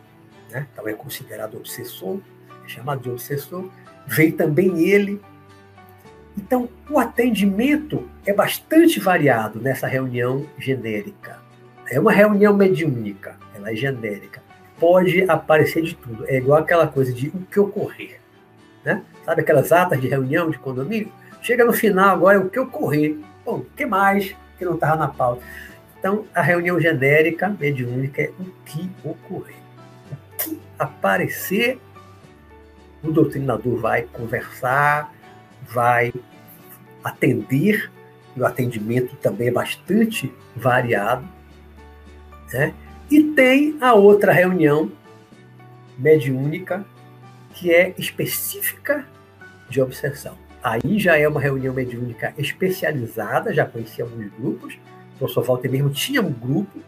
né? 0.50 0.66
então 0.72 0.86
é 0.86 0.92
considerado 0.92 1.56
obsessor, 1.56 2.20
é 2.64 2.68
chamado 2.68 3.02
de 3.02 3.10
obsessor, 3.10 3.68
vem 4.06 4.30
também 4.30 4.78
ele. 4.88 5.20
Então, 6.36 6.68
o 6.88 6.98
atendimento 6.98 8.08
é 8.24 8.32
bastante 8.32 9.00
variado 9.00 9.58
nessa 9.60 9.86
reunião 9.86 10.46
genérica. 10.58 11.40
É 11.88 11.98
uma 11.98 12.12
reunião 12.12 12.54
mediúnica, 12.54 13.36
ela 13.54 13.72
é 13.72 13.74
genérica. 13.74 14.45
Pode 14.78 15.28
aparecer 15.28 15.82
de 15.82 15.94
tudo. 15.94 16.24
É 16.28 16.36
igual 16.36 16.60
aquela 16.60 16.86
coisa 16.86 17.12
de 17.12 17.28
o 17.28 17.40
que 17.50 17.58
ocorrer. 17.58 18.20
Né? 18.84 19.02
Sabe 19.24 19.40
aquelas 19.40 19.72
atas 19.72 20.00
de 20.00 20.08
reunião 20.08 20.50
de 20.50 20.58
condomínio? 20.58 21.10
Chega 21.42 21.64
no 21.64 21.72
final, 21.72 22.10
agora 22.10 22.36
é 22.36 22.40
o 22.40 22.48
que 22.48 22.58
ocorrer. 22.58 23.16
Bom, 23.44 23.58
o 23.58 23.64
que 23.76 23.86
mais 23.86 24.34
que 24.58 24.64
não 24.64 24.74
estava 24.74 24.96
na 24.96 25.08
pauta? 25.08 25.42
Então, 25.98 26.24
a 26.34 26.42
reunião 26.42 26.78
genérica 26.80 27.48
mediúnica 27.48 28.22
é 28.22 28.30
o 28.38 28.44
que 28.64 28.90
ocorrer. 29.02 29.56
O 30.10 30.36
que 30.36 30.60
aparecer, 30.78 31.80
o 33.02 33.10
doutrinador 33.10 33.78
vai 33.78 34.02
conversar, 34.02 35.12
vai 35.62 36.12
atender, 37.02 37.90
e 38.36 38.40
o 38.40 38.46
atendimento 38.46 39.16
também 39.16 39.48
é 39.48 39.52
bastante 39.52 40.32
variado. 40.54 41.26
Né? 42.52 42.74
E 43.10 43.22
tem 43.22 43.76
a 43.80 43.94
outra 43.94 44.32
reunião 44.32 44.90
mediúnica, 45.96 46.84
que 47.54 47.72
é 47.72 47.94
específica 47.96 49.06
de 49.68 49.80
obsessão. 49.80 50.36
Aí 50.62 50.98
já 50.98 51.16
é 51.16 51.28
uma 51.28 51.40
reunião 51.40 51.72
mediúnica 51.72 52.34
especializada, 52.36 53.54
já 53.54 53.64
conheci 53.64 54.02
alguns 54.02 54.28
grupos, 54.32 54.74
o 55.14 55.18
professor 55.18 55.44
Walter 55.44 55.70
mesmo 55.70 55.90
tinha 55.90 56.20
um 56.20 56.32
grupo 56.32 56.80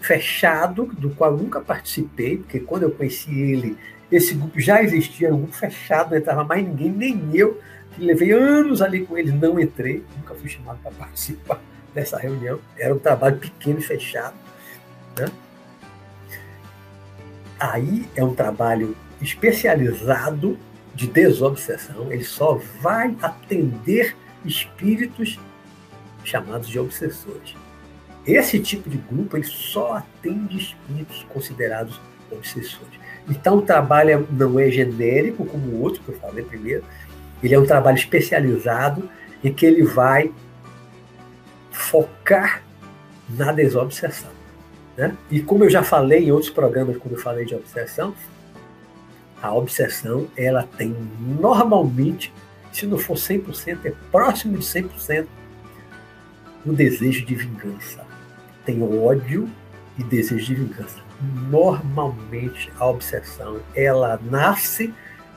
fechado, 0.00 0.86
do 0.86 1.10
qual 1.10 1.36
nunca 1.36 1.60
participei, 1.60 2.38
porque 2.38 2.58
quando 2.60 2.84
eu 2.84 2.90
conheci 2.90 3.38
ele, 3.38 3.76
esse 4.10 4.34
grupo 4.34 4.58
já 4.58 4.82
existia, 4.82 5.28
era 5.28 5.34
um 5.34 5.40
grupo 5.40 5.54
fechado, 5.54 6.10
não 6.10 6.18
entrava 6.18 6.42
mais 6.42 6.66
ninguém, 6.66 6.90
nem 6.90 7.30
eu, 7.34 7.60
que 7.94 8.02
levei 8.02 8.32
anos 8.32 8.80
ali 8.80 9.04
com 9.04 9.16
ele, 9.16 9.30
não 9.30 9.60
entrei, 9.60 10.02
nunca 10.16 10.34
fui 10.34 10.48
chamado 10.48 10.78
para 10.82 10.90
participar 10.98 11.60
dessa 11.94 12.18
reunião. 12.18 12.58
Era 12.78 12.94
um 12.94 12.98
trabalho 12.98 13.36
pequeno 13.36 13.78
e 13.78 13.82
fechado. 13.82 14.34
Né? 15.18 15.26
Aí 17.58 18.08
é 18.14 18.24
um 18.24 18.34
trabalho 18.34 18.96
especializado 19.20 20.58
de 20.94 21.06
desobsessão, 21.06 22.10
ele 22.10 22.24
só 22.24 22.60
vai 22.80 23.14
atender 23.22 24.16
espíritos 24.44 25.38
chamados 26.24 26.68
de 26.68 26.78
obsessores. 26.78 27.54
Esse 28.26 28.58
tipo 28.58 28.88
de 28.88 28.98
grupo 28.98 29.36
ele 29.36 29.44
só 29.44 29.94
atende 29.94 30.58
espíritos 30.58 31.24
considerados 31.28 32.00
obsessores. 32.30 32.98
Então 33.28 33.58
o 33.58 33.62
trabalho 33.62 34.26
não 34.30 34.58
é 34.58 34.70
genérico 34.70 35.44
como 35.44 35.66
o 35.68 35.80
outro 35.82 36.02
que 36.02 36.10
eu 36.10 36.18
falei 36.18 36.44
primeiro, 36.44 36.84
ele 37.42 37.54
é 37.54 37.58
um 37.58 37.66
trabalho 37.66 37.96
especializado 37.96 39.08
em 39.42 39.52
que 39.52 39.64
ele 39.64 39.84
vai 39.84 40.32
focar 41.70 42.62
na 43.28 43.52
desobsessão. 43.52 44.39
Né? 45.00 45.16
E 45.30 45.40
como 45.40 45.64
eu 45.64 45.70
já 45.70 45.82
falei 45.82 46.26
em 46.26 46.30
outros 46.30 46.50
programas 46.50 46.98
quando 46.98 47.14
eu 47.14 47.18
falei 47.18 47.46
de 47.46 47.54
obsessão, 47.54 48.14
a 49.40 49.50
obsessão 49.54 50.28
ela 50.36 50.68
tem 50.76 50.94
normalmente, 51.40 52.30
se 52.70 52.84
não 52.84 52.98
for 52.98 53.16
100%, 53.16 53.78
é 53.86 53.94
próximo 54.12 54.58
de 54.58 54.62
100% 54.62 55.26
o 56.66 56.74
desejo 56.74 57.24
de 57.24 57.34
vingança. 57.34 58.04
Tem 58.66 58.82
ódio 58.82 59.48
e 59.96 60.04
desejo 60.04 60.44
de 60.44 60.54
vingança. 60.56 60.98
Normalmente 61.48 62.70
a 62.78 62.86
obsessão 62.86 63.58
ela 63.74 64.20
nasce 64.22 64.92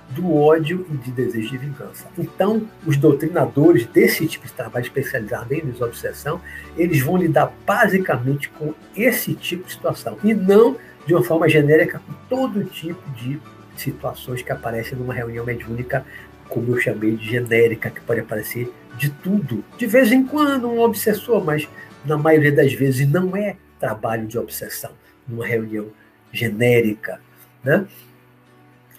do 0.10 0.36
ódio 0.36 0.86
e 0.92 0.98
de 0.98 1.12
desejo 1.12 1.50
de 1.50 1.58
vingança. 1.58 2.08
Então, 2.18 2.68
os 2.86 2.98
doutrinadores 2.98 3.86
desse 3.88 4.28
tipo 4.28 4.46
de 4.46 4.54
trabalho 4.54 4.84
especializado 4.84 5.54
em 5.54 5.62
desobsessão, 5.62 6.40
eles 6.78 7.02
vão 7.02 7.18
lidar 7.18 7.52
basicamente 7.66 8.50
com 8.50 8.74
esse 8.96 9.34
tipo 9.34 9.66
de 9.66 9.74
situação 9.74 10.18
e 10.24 10.34
não 10.34 10.78
de 11.06 11.14
uma 11.14 11.24
forma 11.24 11.50
genérica 11.50 12.00
com 12.00 12.14
todo 12.30 12.64
tipo 12.66 13.02
de 13.12 13.40
situações 13.76 14.42
que 14.42 14.52
aparecem 14.52 14.98
numa 14.98 15.14
reunião 15.14 15.46
mediúnica, 15.46 16.06
como 16.48 16.72
eu 16.72 16.80
chamei 16.80 17.16
de 17.16 17.26
genérica, 17.26 17.90
que 17.90 18.02
pode 18.02 18.20
aparecer 18.20 18.72
de 18.98 19.10
tudo. 19.10 19.64
De 19.78 19.88
vez 19.88 20.12
em 20.12 20.24
quando, 20.26 20.70
um 20.70 20.80
obsessor, 20.80 21.44
mas 21.44 21.68
na 22.06 22.18
maioria 22.18 22.52
das 22.52 22.74
vezes 22.74 23.08
não 23.08 23.36
é 23.36 23.56
trabalho 23.80 24.28
de 24.28 24.38
obsessão, 24.38 24.92
numa 25.28 25.46
reunião 25.46 25.88
genérica. 26.32 27.20
Né? 27.64 27.86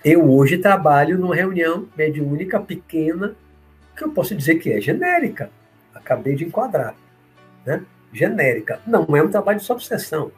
Eu 0.04 0.30
hoje 0.30 0.58
trabalho 0.58 1.16
numa 1.16 1.34
reunião 1.34 1.88
mediúnica 1.96 2.60
pequena, 2.60 3.34
que 3.96 4.04
eu 4.04 4.12
posso 4.12 4.34
dizer 4.34 4.56
que 4.56 4.70
é 4.70 4.78
genérica. 4.78 5.50
Acabei 5.94 6.34
de 6.34 6.44
enquadrar. 6.44 6.94
Né? 7.64 7.82
Genérica. 8.12 8.82
Não 8.86 9.16
é 9.16 9.22
um 9.22 9.30
trabalho 9.30 9.58
de 9.58 9.72
obsessão. 9.72 10.30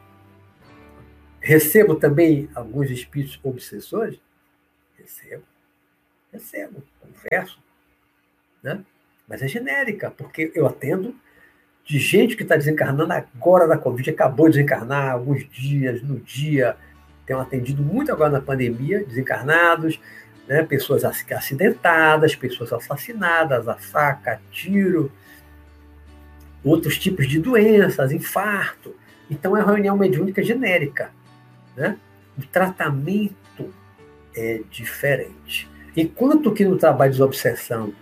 Recebo 1.41 1.95
também 1.95 2.49
alguns 2.55 2.89
espíritos 2.89 3.37
obsessores? 3.43 4.17
Recebo. 4.97 5.43
Recebo. 6.31 6.81
Converso. 7.01 7.59
Né? 8.63 8.85
Mas 9.27 9.41
é 9.41 9.49
genérica, 9.49 10.09
porque 10.09 10.49
eu 10.55 10.65
atendo 10.65 11.13
de 11.83 11.99
gente 11.99 12.37
que 12.37 12.43
está 12.43 12.55
desencarnando 12.55 13.11
agora 13.11 13.67
da 13.67 13.77
Covid, 13.77 14.09
acabou 14.09 14.47
de 14.47 14.55
desencarnar 14.55 15.11
alguns 15.11 15.45
dias, 15.49 16.01
no 16.01 16.19
dia. 16.21 16.77
Tenho 17.27 17.39
atendido 17.39 17.83
muito 17.83 18.11
agora 18.11 18.31
na 18.31 18.41
pandemia, 18.41 19.05
desencarnados, 19.05 19.99
né, 20.47 20.63
pessoas 20.63 21.03
acidentadas, 21.03 22.35
pessoas 22.35 22.73
assassinadas, 22.73 23.67
a 23.67 23.75
faca, 23.75 24.41
tiro, 24.49 25.11
outros 26.63 26.97
tipos 26.97 27.27
de 27.27 27.39
doenças, 27.39 28.11
infarto. 28.11 28.95
Então 29.29 29.55
é 29.55 29.59
uma 29.61 29.73
reunião 29.73 29.95
mediúnica 29.95 30.41
genérica. 30.41 31.11
Né? 31.75 31.97
O 32.35 32.45
tratamento 32.47 33.73
é 34.35 34.61
diferente. 34.71 35.69
Enquanto 35.95 36.51
que 36.53 36.65
no 36.65 36.77
trabalho 36.77 37.13
de 37.13 37.21
obsessão, 37.21 37.93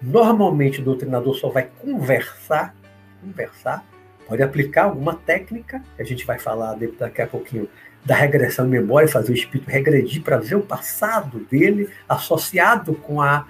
normalmente 0.00 0.80
o 0.80 0.84
doutrinador 0.84 1.34
só 1.34 1.48
vai 1.48 1.68
conversar 1.80 2.74
conversar, 3.26 3.84
pode 4.26 4.42
aplicar 4.42 4.84
alguma 4.84 5.14
técnica, 5.14 5.82
a 5.98 6.04
gente 6.04 6.24
vai 6.24 6.38
falar 6.38 6.76
daqui 6.98 7.22
a 7.22 7.26
pouquinho 7.26 7.68
da 8.06 8.14
regressão 8.14 8.64
de 8.64 8.70
memória, 8.70 9.08
fazer 9.08 9.32
o 9.32 9.34
espírito 9.34 9.68
regredir 9.68 10.22
para 10.22 10.38
ver 10.38 10.54
o 10.54 10.62
passado 10.62 11.40
dele 11.50 11.90
associado 12.08 12.94
com 12.94 13.20
a 13.20 13.46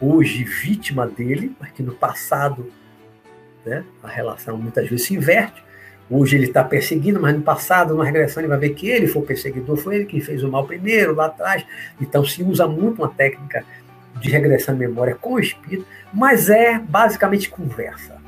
hoje 0.00 0.44
vítima 0.44 1.06
dele, 1.06 1.54
porque 1.56 1.82
no 1.82 1.92
passado 1.92 2.70
né, 3.64 3.84
a 4.02 4.08
relação 4.08 4.58
muitas 4.58 4.88
vezes 4.88 5.06
se 5.06 5.14
inverte. 5.14 5.62
Hoje 6.10 6.36
ele 6.36 6.46
está 6.46 6.62
perseguindo, 6.62 7.20
mas 7.20 7.34
no 7.34 7.40
passado, 7.40 7.94
na 7.94 8.04
regressão, 8.04 8.42
ele 8.42 8.48
vai 8.48 8.58
ver 8.58 8.70
que 8.70 8.88
ele 8.90 9.06
foi 9.06 9.22
o 9.22 9.24
perseguidor, 9.24 9.76
foi 9.76 9.94
ele 9.94 10.04
que 10.04 10.20
fez 10.20 10.42
o 10.42 10.50
mal 10.50 10.66
primeiro, 10.66 11.14
lá 11.14 11.26
atrás. 11.26 11.64
Então 12.00 12.24
se 12.24 12.42
usa 12.42 12.66
muito 12.66 13.00
uma 13.00 13.08
técnica 13.08 13.64
de 14.20 14.28
regressão 14.28 14.74
de 14.74 14.80
memória 14.80 15.14
com 15.14 15.34
o 15.34 15.40
espírito, 15.40 15.86
mas 16.12 16.50
é 16.50 16.78
basicamente 16.78 17.48
conversa 17.48 18.20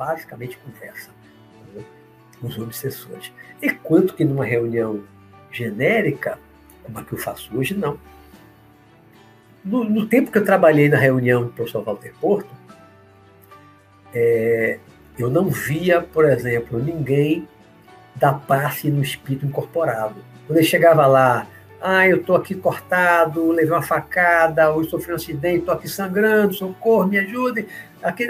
basicamente 0.00 0.56
conversa 0.56 1.10
com 2.40 2.48
os 2.48 2.58
obsessores. 2.58 3.32
Enquanto 3.62 4.14
que 4.14 4.24
numa 4.24 4.44
reunião 4.44 5.02
genérica, 5.50 6.38
como 6.82 6.98
a 6.98 7.04
que 7.04 7.12
eu 7.12 7.18
faço 7.18 7.56
hoje, 7.56 7.74
não. 7.74 7.98
No, 9.64 9.84
no 9.84 10.06
tempo 10.06 10.30
que 10.30 10.38
eu 10.38 10.44
trabalhei 10.44 10.88
na 10.88 10.96
reunião 10.96 11.44
do 11.44 11.50
professor 11.50 11.84
Walter 11.84 12.14
Porto, 12.20 12.48
é, 14.14 14.78
eu 15.18 15.28
não 15.30 15.48
via, 15.48 16.00
por 16.00 16.24
exemplo, 16.24 16.82
ninguém 16.82 17.46
dar 18.14 18.34
passe 18.34 18.90
no 18.90 19.02
espírito 19.02 19.46
incorporado. 19.46 20.16
Quando 20.46 20.58
ele 20.58 20.66
chegava 20.66 21.06
lá, 21.06 21.46
ah, 21.80 22.06
eu 22.06 22.18
estou 22.18 22.36
aqui 22.36 22.54
cortado, 22.54 23.50
levei 23.50 23.72
uma 23.72 23.82
facada, 23.82 24.70
ou 24.70 24.84
sofri 24.84 25.12
um 25.12 25.16
acidente, 25.16 25.60
estou 25.60 25.74
aqui 25.74 25.88
sangrando, 25.88 26.54
socorro, 26.54 27.06
me 27.06 27.18
ajudem. 27.18 27.66
Aqui, 28.02 28.24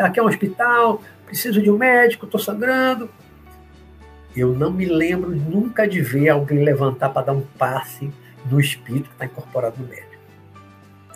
aqui 0.00 0.20
é 0.20 0.22
um 0.22 0.26
hospital, 0.26 1.02
preciso 1.26 1.60
de 1.60 1.70
um 1.70 1.76
médico, 1.76 2.24
estou 2.24 2.40
sangrando. 2.40 3.10
Eu 4.36 4.54
não 4.54 4.70
me 4.70 4.84
lembro 4.84 5.30
nunca 5.30 5.88
de 5.88 6.02
ver 6.02 6.28
alguém 6.28 6.62
levantar 6.62 7.08
para 7.08 7.26
dar 7.26 7.32
um 7.32 7.40
passe 7.40 8.12
no 8.44 8.60
espírito 8.60 9.08
que 9.08 9.14
está 9.14 9.24
incorporado 9.24 9.76
no 9.80 9.88
médico. 9.88 10.14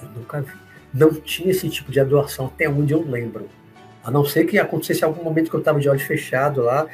Eu 0.03 0.09
nunca 0.17 0.41
vi. 0.41 0.53
Não 0.93 1.13
tinha 1.15 1.51
esse 1.51 1.69
tipo 1.69 1.93
de 1.93 2.01
adoração 2.01 2.47
até 2.47 2.67
onde 2.67 2.95
eu 2.95 3.03
lembro. 3.03 3.47
A 4.03 4.11
não 4.11 4.25
ser 4.25 4.47
que 4.47 4.59
acontecesse 4.59 5.05
algum 5.05 5.23
momento 5.23 5.51
que 5.51 5.55
eu 5.55 5.61
estava 5.61 5.79
de 5.79 5.89
olhos 5.89 6.03
fechados 6.03 6.65
lá, 6.65 6.87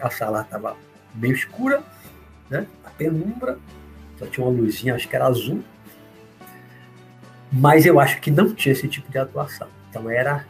a 0.00 0.10
sala 0.10 0.40
estava 0.40 0.74
meio 1.14 1.34
escura, 1.34 1.82
né? 2.48 2.66
a 2.82 2.90
penumbra, 2.90 3.58
só 4.18 4.26
tinha 4.26 4.46
uma 4.46 4.58
luzinha, 4.58 4.94
acho 4.94 5.06
que 5.06 5.14
era 5.14 5.26
azul. 5.26 5.62
Mas 7.52 7.84
eu 7.84 8.00
acho 8.00 8.18
que 8.20 8.30
não 8.30 8.54
tinha 8.54 8.72
esse 8.72 8.88
tipo 8.88 9.10
de 9.10 9.18
atuação. 9.18 9.68
Então 9.90 10.08
era 10.10 10.46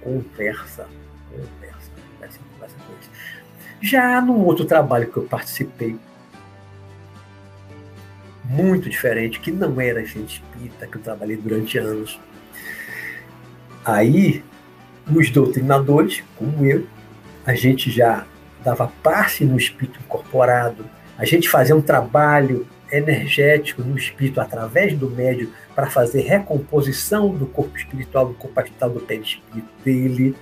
conversa, 0.00 0.88
conversa, 1.28 1.90
conversa, 2.14 2.40
conversa, 2.52 2.76
conversa. 2.86 3.10
Já 3.80 4.20
num 4.20 4.44
outro 4.44 4.64
trabalho 4.64 5.10
que 5.10 5.16
eu 5.16 5.22
participei, 5.24 5.96
muito 8.44 8.88
diferente, 8.88 9.40
que 9.40 9.52
não 9.52 9.80
era 9.80 10.04
gente 10.04 10.42
espírita, 10.42 10.86
que 10.86 10.96
eu 10.96 11.02
trabalhei 11.02 11.36
durante 11.36 11.78
anos. 11.78 12.18
Aí, 13.84 14.42
os 15.14 15.30
doutrinadores, 15.30 16.24
como 16.36 16.64
eu, 16.64 16.86
a 17.44 17.54
gente 17.54 17.90
já 17.90 18.26
dava 18.64 18.90
passe 19.02 19.44
no 19.44 19.56
espírito 19.56 20.00
incorporado, 20.00 20.84
a 21.16 21.24
gente 21.24 21.48
fazia 21.48 21.76
um 21.76 21.82
trabalho 21.82 22.66
energético 22.90 23.82
no 23.82 23.96
espírito 23.96 24.40
através 24.40 24.96
do 24.96 25.10
médio 25.10 25.52
para 25.74 25.90
fazer 25.90 26.22
recomposição 26.22 27.28
do 27.28 27.46
corpo 27.46 27.76
espiritual, 27.76 28.26
do 28.26 28.34
corpo 28.34 28.58
astral, 28.60 28.90
do 28.90 29.00
perispírito 29.00 29.68
dele, 29.84 30.34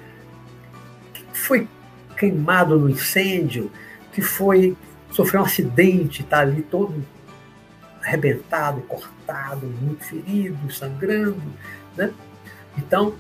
que 1.13 1.25
foi 1.33 1.69
queimado 2.17 2.79
no 2.79 2.89
incêndio, 2.89 3.71
que 4.13 4.23
foi 4.23 4.77
sofreu 5.11 5.41
um 5.41 5.45
acidente, 5.45 6.23
está 6.23 6.41
ali 6.41 6.63
todo 6.63 6.95
arrebentado, 8.03 8.81
cortado, 8.83 9.67
muito 9.67 10.05
ferido, 10.05 10.71
sangrando, 10.73 11.43
né? 11.97 12.13
Então, 12.79 13.15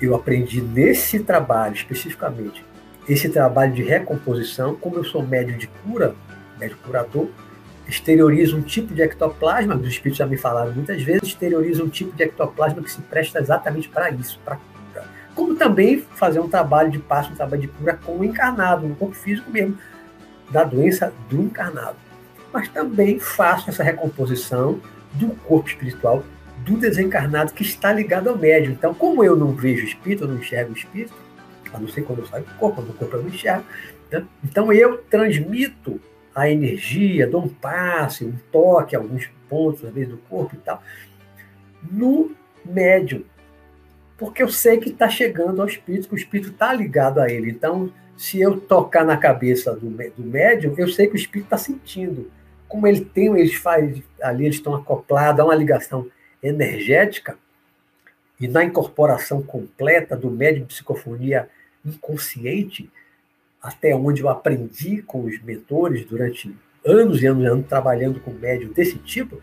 eu 0.00 0.14
aprendi 0.14 0.60
nesse 0.60 1.20
trabalho 1.20 1.74
especificamente, 1.74 2.64
esse 3.08 3.28
trabalho 3.28 3.72
de 3.72 3.82
recomposição, 3.82 4.74
como 4.76 4.96
eu 4.96 5.04
sou 5.04 5.26
médio 5.26 5.56
de 5.56 5.66
cura, 5.66 6.14
médio 6.58 6.76
curador, 6.84 7.28
exterioriza 7.88 8.54
um 8.54 8.60
tipo 8.60 8.94
de 8.94 9.00
ectoplasma, 9.00 9.74
os 9.74 9.88
espíritos 9.88 10.18
já 10.18 10.26
me 10.26 10.36
falaram 10.36 10.72
muitas 10.72 11.02
vezes, 11.02 11.22
exterioriza 11.22 11.82
um 11.82 11.88
tipo 11.88 12.14
de 12.14 12.22
ectoplasma 12.22 12.82
que 12.82 12.90
se 12.90 13.00
presta 13.00 13.40
exatamente 13.40 13.88
para 13.88 14.10
isso, 14.10 14.38
para. 14.44 14.60
Como 15.38 15.54
também 15.54 16.00
fazer 16.16 16.40
um 16.40 16.48
trabalho 16.48 16.90
de 16.90 16.98
passo, 16.98 17.30
um 17.30 17.36
trabalho 17.36 17.62
de 17.62 17.68
cura 17.68 17.96
com 18.04 18.18
o 18.18 18.24
encarnado, 18.24 18.88
no 18.88 18.96
corpo 18.96 19.14
físico 19.14 19.48
mesmo, 19.48 19.78
da 20.50 20.64
doença 20.64 21.14
do 21.30 21.40
encarnado. 21.40 21.94
Mas 22.52 22.66
também 22.66 23.20
faço 23.20 23.70
essa 23.70 23.84
recomposição 23.84 24.80
do 25.12 25.28
corpo 25.46 25.68
espiritual 25.68 26.24
do 26.64 26.76
desencarnado 26.76 27.52
que 27.52 27.62
está 27.62 27.92
ligado 27.92 28.28
ao 28.28 28.36
médium. 28.36 28.72
Então, 28.72 28.92
como 28.92 29.22
eu 29.22 29.36
não 29.36 29.52
vejo 29.52 29.84
o 29.84 29.88
espírito, 29.88 30.24
eu 30.24 30.28
não 30.28 30.38
enxergo 30.38 30.72
o 30.72 30.76
espírito, 30.76 31.14
a 31.72 31.78
não 31.78 31.86
ser 31.86 32.02
quando 32.02 32.18
eu 32.18 32.26
saio 32.26 32.42
do 32.42 32.54
corpo, 32.54 32.82
no 32.82 32.92
corpo 32.94 33.14
eu 33.14 33.22
não 33.22 33.28
enxergo, 33.28 33.64
né? 34.10 34.24
então 34.42 34.72
eu 34.72 34.98
transmito 35.08 36.00
a 36.34 36.50
energia, 36.50 37.28
dou 37.28 37.44
um 37.44 37.48
passe, 37.48 38.24
um 38.24 38.34
toque, 38.50 38.96
alguns 38.96 39.30
pontos, 39.48 39.84
às 39.84 39.94
vezes, 39.94 40.10
do 40.10 40.18
corpo 40.18 40.56
e 40.56 40.58
tal, 40.58 40.82
no 41.92 42.32
médium. 42.64 43.22
Porque 44.18 44.42
eu 44.42 44.48
sei 44.48 44.78
que 44.78 44.90
está 44.90 45.08
chegando 45.08 45.62
ao 45.62 45.68
espírito, 45.68 46.08
que 46.08 46.14
o 46.14 46.18
espírito 46.18 46.50
está 46.50 46.74
ligado 46.74 47.20
a 47.20 47.30
ele. 47.30 47.50
Então, 47.50 47.90
se 48.16 48.40
eu 48.40 48.60
tocar 48.60 49.04
na 49.04 49.16
cabeça 49.16 49.72
do, 49.72 49.88
do 49.88 50.22
médium, 50.24 50.74
eu 50.76 50.88
sei 50.88 51.06
que 51.06 51.14
o 51.14 51.16
espírito 51.16 51.46
está 51.46 51.56
sentindo. 51.56 52.30
Como 52.66 52.86
ele 52.86 53.04
tem, 53.04 53.26
eles 53.38 53.54
fazem 53.54 54.02
ali, 54.20 54.44
eles 54.44 54.56
estão 54.56 54.74
acoplados 54.74 55.40
a 55.40 55.44
uma 55.44 55.54
ligação 55.54 56.06
energética, 56.42 57.38
e 58.40 58.46
na 58.46 58.64
incorporação 58.64 59.42
completa 59.42 60.16
do 60.16 60.30
médium 60.30 60.62
de 60.62 60.74
psicofonia 60.74 61.48
inconsciente, 61.84 62.90
até 63.60 63.94
onde 63.94 64.22
eu 64.22 64.28
aprendi 64.28 65.02
com 65.02 65.24
os 65.24 65.40
mentores 65.42 66.04
durante 66.04 66.54
anos 66.84 67.22
e 67.22 67.26
anos, 67.26 67.42
e 67.42 67.46
anos 67.46 67.66
trabalhando 67.66 68.20
com 68.20 68.30
médium 68.32 68.72
desse 68.72 68.98
tipo, 68.98 69.40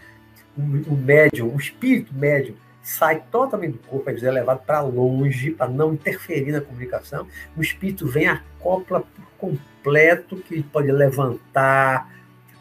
o, 0.57 0.61
o 0.61 0.97
médium, 0.97 1.53
o 1.53 1.57
espírito 1.57 2.13
médium, 2.13 2.55
sai 2.85 3.23
totalmente 3.31 3.73
do 3.73 3.79
corpo, 3.79 4.09
é 4.09 4.13
levado 4.13 4.63
para 4.63 4.79
longe, 4.81 5.51
para 5.51 5.67
não 5.67 5.93
interferir 5.93 6.51
na 6.51 6.61
comunicação. 6.61 7.27
O 7.57 7.61
espírito 7.61 8.07
vem, 8.07 8.27
acopla 8.27 9.01
por 9.01 9.25
completo, 9.37 10.37
que 10.37 10.61
pode 10.61 10.91
levantar, 10.91 12.13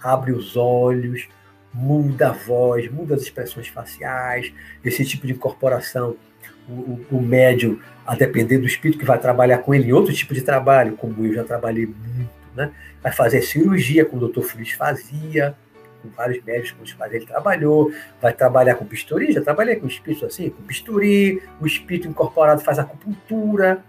abre 0.03 0.33
os 0.33 0.57
olhos, 0.57 1.29
muda 1.73 2.31
a 2.31 2.33
voz, 2.33 2.91
muda 2.91 3.15
as 3.15 3.23
expressões 3.23 3.69
faciais, 3.69 4.51
esse 4.83 5.05
tipo 5.05 5.27
de 5.27 5.35
incorporação 5.35 6.17
o, 6.67 6.99
o, 7.11 7.21
médium, 7.21 7.79
a 8.07 8.15
depender 8.15 8.57
do 8.57 8.67
espírito 8.67 8.99
que 8.99 9.05
vai 9.05 9.19
trabalhar 9.19 9.59
com 9.59 9.75
ele 9.75 9.93
outro 9.93 10.15
tipo 10.15 10.33
de 10.33 10.41
trabalho, 10.41 10.97
como 10.97 11.27
eu 11.27 11.35
já 11.35 11.45
trabalhei 11.45 11.85
muito 11.85 12.45
né? 12.55 12.73
Vai 13.03 13.13
fazer 13.13 13.43
cirurgia, 13.43 14.05
como 14.05 14.19
o 14.19 14.21
doutor 14.21 14.43
Feliz 14.45 14.73
fazia, 14.73 15.55
com 16.05 16.11
vários 16.11 16.45
médicos 16.45 16.73
com 16.73 16.85
os 16.85 16.93
quais 16.93 17.13
ele 17.15 17.25
trabalhou, 17.25 17.91
vai 18.21 18.33
trabalhar 18.33 18.75
com 18.75 18.85
bisturi, 18.85 19.33
já 19.33 19.41
trabalhei 19.41 19.77
com 19.77 19.87
espírito 19.87 20.27
assim, 20.27 20.51
com 20.51 20.63
bisturi, 20.63 21.43
o 21.61 21.67
espírito 21.67 22.07
incorporado 22.07 22.61
faz 22.61 22.79
acupuntura, 22.79 23.83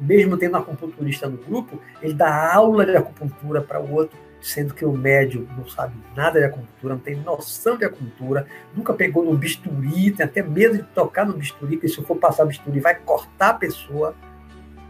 mesmo 0.00 0.36
tendo 0.36 0.54
um 0.54 0.60
acupunturista 0.60 1.28
no 1.28 1.36
grupo, 1.38 1.80
ele 2.00 2.14
dá 2.14 2.54
aula 2.54 2.86
de 2.86 2.96
acupuntura 2.96 3.60
para 3.60 3.80
o 3.80 3.92
outro, 3.92 4.16
sendo 4.40 4.74
que 4.74 4.84
o 4.84 4.92
médium 4.92 5.46
não 5.56 5.66
sabe 5.66 5.94
nada 6.14 6.38
de 6.38 6.44
acupuntura, 6.44 6.94
não 6.94 7.00
tem 7.00 7.16
noção 7.16 7.76
de 7.78 7.84
acupuntura, 7.84 8.46
nunca 8.76 8.92
pegou 8.92 9.24
no 9.24 9.36
bisturi, 9.36 10.10
tem 10.10 10.24
até 10.24 10.42
medo 10.42 10.76
de 10.76 10.82
tocar 10.82 11.24
no 11.26 11.32
bisturi, 11.32 11.76
porque 11.76 11.88
se 11.88 12.02
for 12.04 12.16
passar 12.16 12.44
bisturi 12.44 12.78
vai 12.78 12.94
cortar 12.94 13.50
a 13.50 13.54
pessoa, 13.54 14.14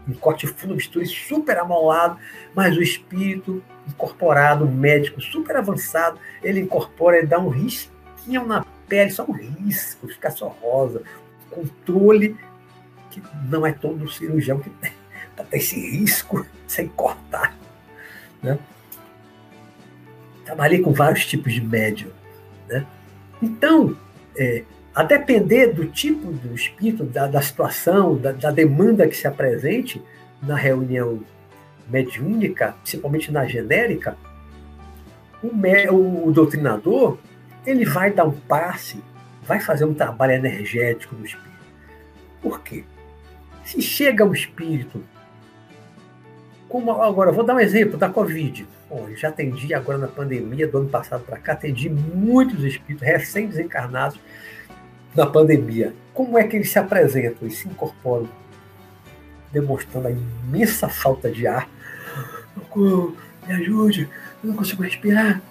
um 0.07 0.13
corte 0.13 0.47
fundo, 0.47 0.75
bisturi 0.75 1.05
super 1.05 1.57
amolado, 1.57 2.17
mas 2.53 2.77
o 2.77 2.81
espírito 2.81 3.63
incorporado, 3.87 4.67
médico 4.67 5.21
super 5.21 5.55
avançado, 5.55 6.19
ele 6.43 6.61
incorpora, 6.61 7.17
ele 7.17 7.27
dá 7.27 7.39
um 7.39 7.49
risquinho 7.49 8.45
na 8.45 8.65
pele, 8.87 9.11
só 9.11 9.25
um 9.27 9.33
risco, 9.33 10.07
fica 10.07 10.31
só 10.31 10.47
rosa. 10.47 11.01
Controle 11.49 12.37
que 13.09 13.21
não 13.49 13.65
é 13.65 13.71
todo 13.71 14.09
cirurgião 14.09 14.59
que 14.59 14.69
tem, 14.69 14.91
para 15.35 15.45
ter 15.45 15.57
esse 15.57 15.79
risco 15.79 16.45
sem 16.67 16.87
cortar. 16.87 17.57
Né? 18.41 18.59
Trabalhei 20.43 20.81
com 20.81 20.93
vários 20.93 21.25
tipos 21.25 21.53
de 21.53 21.61
médium. 21.61 22.11
Né? 22.67 22.85
Então, 23.41 23.97
é, 24.37 24.63
a 24.95 25.03
depender 25.03 25.73
do 25.73 25.85
tipo 25.87 26.31
do 26.31 26.55
espírito, 26.55 27.03
da, 27.03 27.27
da 27.27 27.41
situação, 27.41 28.17
da, 28.17 28.31
da, 28.31 28.49
demanda 28.49 29.05
que 29.05 29.15
se 29.15 29.27
apresente 29.27 30.01
na 30.41 30.55
reunião 30.55 31.21
mediúnica, 31.89 32.73
principalmente 32.81 33.29
na 33.29 33.45
genérica, 33.45 34.17
o, 35.43 35.47
o, 35.93 36.27
o 36.27 36.31
doutrinador 36.31 37.17
ele 37.65 37.83
vai 37.83 38.09
dar 38.11 38.23
um 38.23 38.31
passe, 38.31 39.03
vai 39.43 39.59
fazer 39.59 39.83
um 39.83 39.93
trabalho 39.93 40.33
energético 40.33 41.13
no 41.15 41.25
espírito. 41.25 41.45
Por 42.41 42.61
quê? 42.61 42.85
Se 43.65 43.81
chega 43.81 44.23
um 44.23 44.33
espírito, 44.33 45.03
como 46.69 46.91
agora, 47.01 47.31
vou 47.31 47.43
dar 47.43 47.55
um 47.55 47.59
exemplo 47.59 47.97
da 47.97 48.07
Covid. 48.07 48.65
Bom, 48.89 49.09
já 49.15 49.29
atendi 49.29 49.73
agora 49.73 49.97
na 49.97 50.07
pandemia 50.07 50.67
do 50.67 50.77
ano 50.77 50.89
passado 50.89 51.23
para 51.25 51.37
cá, 51.37 51.53
atendi 51.53 51.89
muitos 51.89 52.63
espíritos 52.63 53.05
recém-desencarnados 53.05 54.19
na 55.15 55.25
pandemia. 55.25 55.93
Como 56.13 56.37
é 56.37 56.43
que 56.43 56.55
eles 56.55 56.71
se 56.71 56.79
apresentam? 56.79 57.39
Eles 57.41 57.57
se 57.57 57.67
incorporam, 57.67 58.29
demonstrando 59.51 60.07
a 60.07 60.11
imensa 60.11 60.89
falta 60.89 61.29
de 61.29 61.47
ar. 61.47 61.69
Me 62.75 63.53
ajude, 63.53 64.09
eu 64.43 64.49
não 64.49 64.55
consigo 64.55 64.83
respirar. 64.83 65.41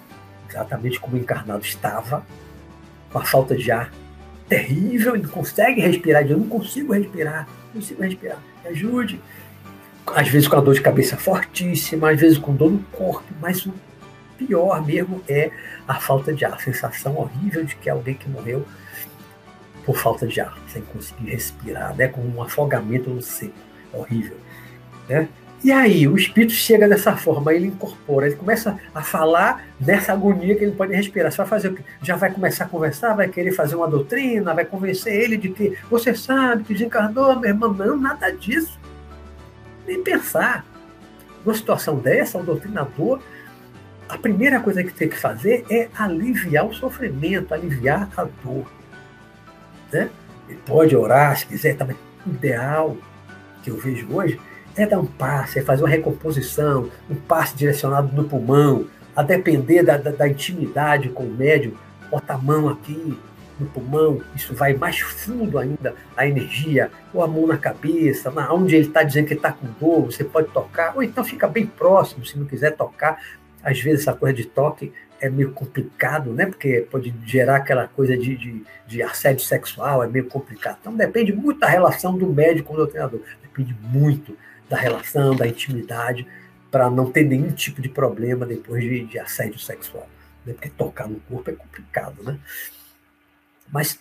Exatamente 0.49 0.99
como 0.99 1.15
o 1.15 1.19
encarnado 1.19 1.65
estava, 1.65 2.25
com 3.11 3.17
a 3.17 3.25
falta 3.25 3.55
de 3.55 3.71
ar 3.71 3.91
terrível, 4.47 5.17
não 5.17 5.29
consegue 5.29 5.81
respirar. 5.81 6.25
Eu 6.25 6.37
não 6.37 6.47
consigo 6.47 6.93
respirar, 6.93 7.47
não 7.73 7.81
consigo 7.81 8.01
respirar. 8.01 8.37
Me 8.63 8.69
ajude. 8.69 9.19
Às 10.07 10.29
vezes 10.29 10.47
com 10.47 10.55
a 10.55 10.61
dor 10.61 10.75
de 10.75 10.81
cabeça 10.81 11.17
fortíssima, 11.17 12.11
às 12.11 12.19
vezes 12.19 12.37
com 12.37 12.55
dor 12.55 12.71
no 12.71 12.83
corpo, 12.91 13.25
mas 13.41 13.65
o 13.65 13.73
pior 14.37 14.85
mesmo 14.85 15.23
é 15.27 15.49
a 15.87 15.95
falta 15.95 16.31
de 16.31 16.45
ar, 16.45 16.53
a 16.53 16.59
sensação 16.59 17.17
horrível 17.17 17.63
de 17.63 17.75
que 17.75 17.89
alguém 17.89 18.13
que 18.13 18.29
morreu 18.29 18.65
por 19.85 19.97
falta 19.97 20.25
de 20.25 20.41
ar, 20.41 20.57
sem 20.67 20.81
conseguir 20.81 21.31
respirar, 21.31 21.95
né? 21.95 22.07
como 22.07 22.27
um 22.35 22.41
afogamento 22.41 23.09
no 23.09 23.21
seco. 23.21 23.53
Horrível. 23.93 24.37
Né? 25.07 25.29
E 25.63 25.71
aí, 25.71 26.07
o 26.07 26.15
espírito 26.15 26.53
chega 26.53 26.87
dessa 26.87 27.15
forma, 27.15 27.53
ele 27.53 27.67
incorpora, 27.67 28.27
ele 28.27 28.35
começa 28.35 28.77
a 28.93 29.01
falar 29.01 29.65
nessa 29.79 30.13
agonia 30.13 30.55
que 30.55 30.63
ele 30.63 30.73
pode 30.73 30.93
respirar. 30.93 31.31
Você 31.31 31.37
vai 31.37 31.47
fazer 31.47 31.69
o 31.69 31.75
quê? 31.75 31.83
Já 32.01 32.15
vai 32.15 32.31
começar 32.31 32.65
a 32.65 32.67
conversar, 32.67 33.15
vai 33.15 33.27
querer 33.27 33.51
fazer 33.51 33.75
uma 33.75 33.87
doutrina, 33.87 34.53
vai 34.53 34.65
convencer 34.65 35.13
ele 35.13 35.37
de 35.37 35.49
que 35.49 35.77
você 35.89 36.13
sabe 36.13 36.63
que 36.65 36.73
desencarnou, 36.73 37.39
meu 37.39 37.49
irmão. 37.49 37.73
Não, 37.73 37.97
nada 37.97 38.29
disso. 38.31 38.79
Nem 39.87 40.03
pensar. 40.03 40.65
Numa 41.43 41.55
situação 41.55 41.97
dessa, 41.97 42.37
o 42.37 42.43
doutrinador, 42.43 43.19
a 44.07 44.17
primeira 44.17 44.59
coisa 44.59 44.83
que 44.83 44.93
tem 44.93 45.09
que 45.09 45.17
fazer 45.17 45.65
é 45.69 45.89
aliviar 45.97 46.67
o 46.67 46.73
sofrimento, 46.73 47.53
aliviar 47.53 48.07
a 48.15 48.23
dor. 48.43 48.65
Né? 49.95 50.09
Ele 50.49 50.59
pode 50.65 50.95
orar 50.95 51.37
se 51.37 51.45
quiser, 51.45 51.77
também. 51.77 51.95
O 52.25 52.29
ideal 52.29 52.97
que 53.63 53.71
eu 53.71 53.77
vejo 53.77 54.07
hoje 54.13 54.39
é 54.75 54.85
dar 54.85 54.99
um 54.99 55.05
passe, 55.05 55.59
é 55.59 55.61
fazer 55.61 55.83
uma 55.83 55.89
recomposição, 55.89 56.89
um 57.09 57.15
passe 57.15 57.55
direcionado 57.55 58.13
no 58.13 58.25
pulmão, 58.25 58.87
a 59.15 59.23
depender 59.23 59.83
da, 59.83 59.95
da, 59.95 60.11
da 60.11 60.27
intimidade 60.27 61.07
com 61.09 61.23
o 61.23 61.33
médium, 61.33 61.73
bota 62.11 62.33
a 62.33 62.37
mão 62.37 62.67
aqui 62.67 63.17
no 63.57 63.67
pulmão, 63.67 64.21
isso 64.35 64.53
vai 64.53 64.73
mais 64.73 64.99
fundo 64.99 65.57
ainda 65.57 65.95
a 66.17 66.27
energia, 66.27 66.91
ou 67.13 67.23
a 67.23 67.27
mão 67.27 67.47
na 67.47 67.57
cabeça, 67.57 68.29
na, 68.29 68.51
onde 68.53 68.75
ele 68.75 68.87
está 68.87 69.01
dizendo 69.01 69.27
que 69.27 69.33
está 69.33 69.53
com 69.53 69.67
dor, 69.79 70.11
você 70.11 70.25
pode 70.25 70.49
tocar, 70.49 70.93
ou 70.93 71.01
então 71.01 71.23
fica 71.23 71.47
bem 71.47 71.65
próximo, 71.65 72.25
se 72.25 72.37
não 72.37 72.45
quiser 72.45 72.75
tocar. 72.75 73.21
Às 73.63 73.79
vezes 73.79 74.01
essa 74.01 74.13
coisa 74.13 74.35
de 74.35 74.45
toque 74.45 74.91
é 75.25 75.29
meio 75.29 75.51
complicado, 75.51 76.31
né? 76.31 76.45
Porque 76.45 76.87
pode 76.89 77.13
gerar 77.25 77.57
aquela 77.57 77.87
coisa 77.87 78.15
de, 78.15 78.37
de, 78.37 78.63
de, 78.87 79.01
assédio 79.01 79.43
sexual, 79.43 80.03
é 80.03 80.07
meio 80.07 80.25
complicado. 80.25 80.77
Então 80.81 80.95
depende 80.95 81.33
muito 81.33 81.59
da 81.59 81.67
relação 81.67 82.17
do 82.17 82.27
médico 82.27 82.73
com 82.73 82.81
o 82.81 82.87
treinador. 82.87 83.21
Depende 83.41 83.75
muito 83.81 84.37
da 84.69 84.77
relação, 84.77 85.35
da 85.35 85.47
intimidade, 85.47 86.27
para 86.69 86.89
não 86.89 87.11
ter 87.11 87.23
nenhum 87.23 87.51
tipo 87.51 87.81
de 87.81 87.89
problema 87.89 88.45
depois 88.45 88.83
de, 88.83 89.05
de 89.05 89.19
assédio 89.19 89.59
sexual. 89.59 90.07
Né? 90.45 90.53
Porque 90.53 90.69
tocar 90.69 91.07
no 91.07 91.19
corpo 91.21 91.49
é 91.49 91.53
complicado, 91.53 92.23
né? 92.23 92.37
Mas 93.71 93.99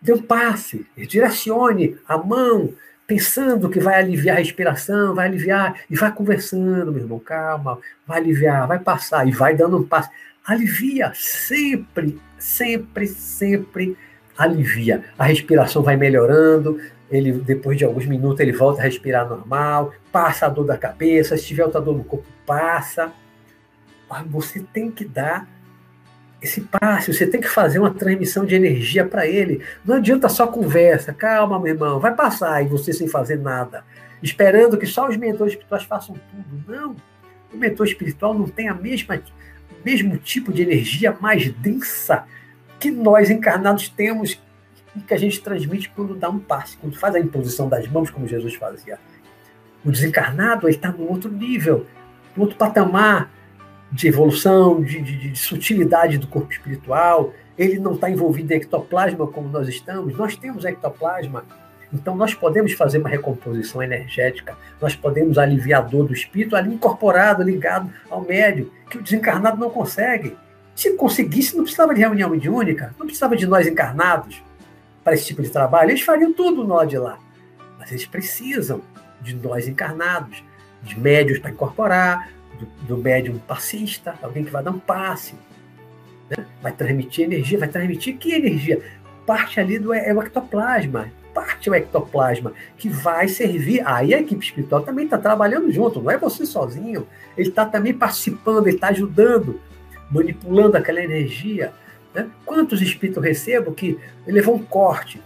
dê 0.00 0.12
um 0.12 0.22
passe, 0.22 0.86
direcione 0.96 1.98
a 2.06 2.16
mão, 2.16 2.72
pensando 3.10 3.68
que 3.68 3.80
vai 3.80 3.96
aliviar 3.96 4.36
a 4.36 4.38
respiração, 4.38 5.16
vai 5.16 5.26
aliviar, 5.26 5.80
e 5.90 5.96
vai 5.96 6.12
conversando, 6.12 6.92
meu 6.92 7.02
irmão, 7.02 7.18
calma, 7.18 7.76
vai 8.06 8.20
aliviar, 8.20 8.68
vai 8.68 8.78
passar, 8.78 9.26
e 9.26 9.32
vai 9.32 9.52
dando 9.52 9.78
um 9.78 9.82
passo. 9.82 10.08
Alivia, 10.46 11.10
sempre, 11.12 12.20
sempre, 12.38 13.08
sempre 13.08 13.96
alivia. 14.38 15.02
A 15.18 15.24
respiração 15.24 15.82
vai 15.82 15.96
melhorando, 15.96 16.80
ele 17.10 17.32
depois 17.32 17.76
de 17.76 17.84
alguns 17.84 18.06
minutos 18.06 18.38
ele 18.38 18.52
volta 18.52 18.80
a 18.80 18.84
respirar 18.84 19.28
normal, 19.28 19.92
passa 20.12 20.46
a 20.46 20.48
dor 20.48 20.64
da 20.64 20.78
cabeça, 20.78 21.36
se 21.36 21.46
tiver 21.46 21.64
outra 21.64 21.80
dor 21.80 21.96
no 21.96 22.04
corpo, 22.04 22.26
passa. 22.46 23.12
Mas 24.08 24.24
você 24.28 24.60
tem 24.72 24.88
que 24.88 25.04
dar 25.04 25.48
esse 26.42 26.62
passe, 26.62 27.12
você 27.12 27.26
tem 27.26 27.40
que 27.40 27.48
fazer 27.48 27.78
uma 27.78 27.92
transmissão 27.92 28.46
de 28.46 28.54
energia 28.54 29.04
para 29.04 29.26
ele. 29.26 29.62
Não 29.84 29.96
adianta 29.96 30.28
só 30.28 30.46
conversa, 30.46 31.12
calma, 31.12 31.58
meu 31.60 31.74
irmão, 31.74 32.00
vai 32.00 32.14
passar 32.14 32.64
e 32.64 32.68
você 32.68 32.92
sem 32.92 33.06
fazer 33.06 33.38
nada, 33.38 33.84
esperando 34.22 34.78
que 34.78 34.86
só 34.86 35.08
os 35.08 35.16
mentores 35.16 35.52
espirituais 35.52 35.84
façam 35.84 36.14
tudo. 36.14 36.64
Não. 36.66 36.96
O 37.52 37.56
mentor 37.56 37.86
espiritual 37.86 38.32
não 38.32 38.48
tem 38.48 38.68
a 38.68 38.74
mesma, 38.74 39.20
mesmo 39.84 40.16
tipo 40.16 40.52
de 40.52 40.62
energia 40.62 41.16
mais 41.20 41.50
densa 41.50 42.24
que 42.78 42.90
nós 42.90 43.28
encarnados 43.28 43.88
temos 43.88 44.40
e 44.96 45.00
que 45.00 45.12
a 45.12 45.18
gente 45.18 45.40
transmite 45.40 45.90
quando 45.90 46.14
dá 46.14 46.30
um 46.30 46.38
passe, 46.38 46.76
quando 46.76 46.98
faz 46.98 47.14
a 47.14 47.20
imposição 47.20 47.68
das 47.68 47.86
mãos, 47.86 48.08
como 48.08 48.26
Jesus 48.26 48.54
fazia. 48.54 48.98
O 49.84 49.90
desencarnado 49.90 50.68
está 50.68 50.90
no 50.90 51.08
outro 51.08 51.30
nível, 51.30 51.86
no 52.36 52.44
outro 52.44 52.56
patamar 52.56 53.30
de 53.92 54.08
evolução, 54.08 54.80
de, 54.82 55.00
de, 55.00 55.30
de 55.30 55.38
sutilidade 55.38 56.18
do 56.18 56.26
corpo 56.26 56.52
espiritual. 56.52 57.32
Ele 57.58 57.78
não 57.78 57.94
está 57.94 58.08
envolvido 58.08 58.52
em 58.52 58.56
ectoplasma 58.56 59.26
como 59.26 59.48
nós 59.48 59.68
estamos. 59.68 60.16
Nós 60.16 60.36
temos 60.36 60.64
ectoplasma. 60.64 61.44
Então, 61.92 62.14
nós 62.14 62.34
podemos 62.34 62.72
fazer 62.72 62.98
uma 62.98 63.08
recomposição 63.08 63.82
energética, 63.82 64.56
nós 64.80 64.94
podemos 64.94 65.38
aliviar 65.38 65.82
a 65.82 65.84
dor 65.84 66.06
do 66.06 66.14
espírito 66.14 66.54
ali 66.54 66.72
incorporado, 66.72 67.42
ligado 67.42 67.90
ao 68.08 68.22
médio, 68.22 68.72
que 68.88 68.98
o 68.98 69.02
desencarnado 69.02 69.58
não 69.58 69.70
consegue. 69.70 70.36
Se 70.74 70.92
conseguisse, 70.92 71.56
não 71.56 71.64
precisava 71.64 71.92
de 71.92 72.00
reunião 72.00 72.30
mediúnica, 72.30 72.94
não 72.96 73.06
precisava 73.06 73.36
de 73.36 73.44
nós 73.44 73.66
encarnados 73.66 74.40
para 75.02 75.14
esse 75.14 75.26
tipo 75.26 75.42
de 75.42 75.50
trabalho. 75.50 75.90
Eles 75.90 76.02
fariam 76.02 76.32
tudo 76.32 76.64
nós 76.64 76.88
de 76.88 76.96
lá. 76.96 77.18
Mas 77.76 77.90
eles 77.90 78.06
precisam 78.06 78.82
de 79.20 79.34
nós 79.34 79.66
encarnados, 79.66 80.44
de 80.82 80.98
médios 80.98 81.38
para 81.38 81.50
incorporar, 81.50 82.30
do, 82.60 82.86
do 82.86 83.02
médium 83.02 83.38
passista, 83.38 84.14
alguém 84.22 84.44
que 84.44 84.50
vai 84.50 84.62
dar 84.62 84.70
um 84.70 84.78
passe, 84.78 85.34
né? 86.28 86.44
vai 86.62 86.72
transmitir 86.72 87.24
energia, 87.24 87.58
vai 87.58 87.68
transmitir 87.68 88.16
que 88.18 88.32
energia? 88.32 88.80
Parte 89.26 89.58
ali 89.58 89.78
do 89.78 89.92
é 89.92 90.12
o 90.12 90.22
ectoplasma, 90.22 91.10
parte 91.34 91.68
é 91.68 91.72
o 91.72 91.74
ectoplasma, 91.74 92.52
que 92.76 92.88
vai 92.88 93.28
servir. 93.28 93.82
Aí 93.86 94.14
a 94.14 94.20
equipe 94.20 94.44
espiritual 94.44 94.82
também 94.82 95.04
está 95.04 95.18
trabalhando 95.18 95.70
junto, 95.72 96.00
não 96.00 96.10
é 96.10 96.18
você 96.18 96.44
sozinho. 96.44 97.06
Ele 97.36 97.48
está 97.48 97.64
também 97.64 97.94
participando, 97.94 98.66
ele 98.66 98.76
está 98.76 98.88
ajudando, 98.88 99.60
manipulando 100.10 100.76
aquela 100.76 101.00
energia. 101.00 101.72
Né? 102.14 102.28
Quantos 102.44 102.82
espíritos 102.82 103.22
recebo 103.22 103.72
que 103.72 103.98
levou 104.26 104.56
um 104.56 104.62
corte? 104.62 105.20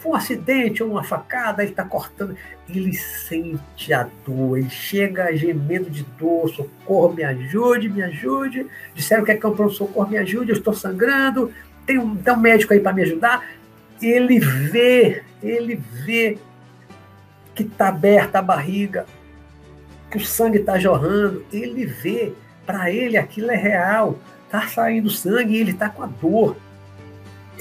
Foi 0.00 0.12
um 0.12 0.14
acidente 0.14 0.82
ou 0.82 0.92
uma 0.92 1.04
facada, 1.04 1.62
ele 1.62 1.72
está 1.72 1.84
cortando. 1.84 2.34
Ele 2.66 2.92
sente 2.94 3.92
a 3.92 4.08
dor, 4.26 4.56
ele 4.56 4.70
chega 4.70 5.36
gemendo 5.36 5.90
de 5.90 6.02
dor, 6.18 6.48
socorro, 6.48 7.12
me 7.12 7.22
ajude, 7.22 7.90
me 7.90 8.02
ajude. 8.02 8.66
Disseram 8.94 9.24
que 9.24 9.30
é 9.30 9.36
campo 9.36 9.68
socorro, 9.68 10.08
me 10.08 10.16
ajude, 10.16 10.52
eu 10.52 10.56
estou 10.56 10.72
sangrando, 10.72 11.52
tem 11.84 11.98
um, 11.98 12.16
tem 12.16 12.32
um 12.32 12.38
médico 12.38 12.72
aí 12.72 12.80
para 12.80 12.94
me 12.94 13.02
ajudar. 13.02 13.46
Ele 14.00 14.40
vê, 14.40 15.22
ele 15.42 15.76
vê 15.76 16.38
que 17.54 17.62
está 17.62 17.88
aberta 17.88 18.38
a 18.38 18.42
barriga, 18.42 19.04
que 20.10 20.16
o 20.16 20.24
sangue 20.24 20.58
está 20.58 20.78
jorrando, 20.78 21.44
ele 21.52 21.84
vê, 21.84 22.32
para 22.64 22.90
ele 22.90 23.18
aquilo 23.18 23.50
é 23.50 23.56
real, 23.56 24.18
está 24.46 24.66
saindo 24.66 25.10
sangue 25.10 25.56
e 25.56 25.60
ele 25.60 25.72
está 25.72 25.90
com 25.90 26.02
a 26.02 26.06
dor 26.06 26.56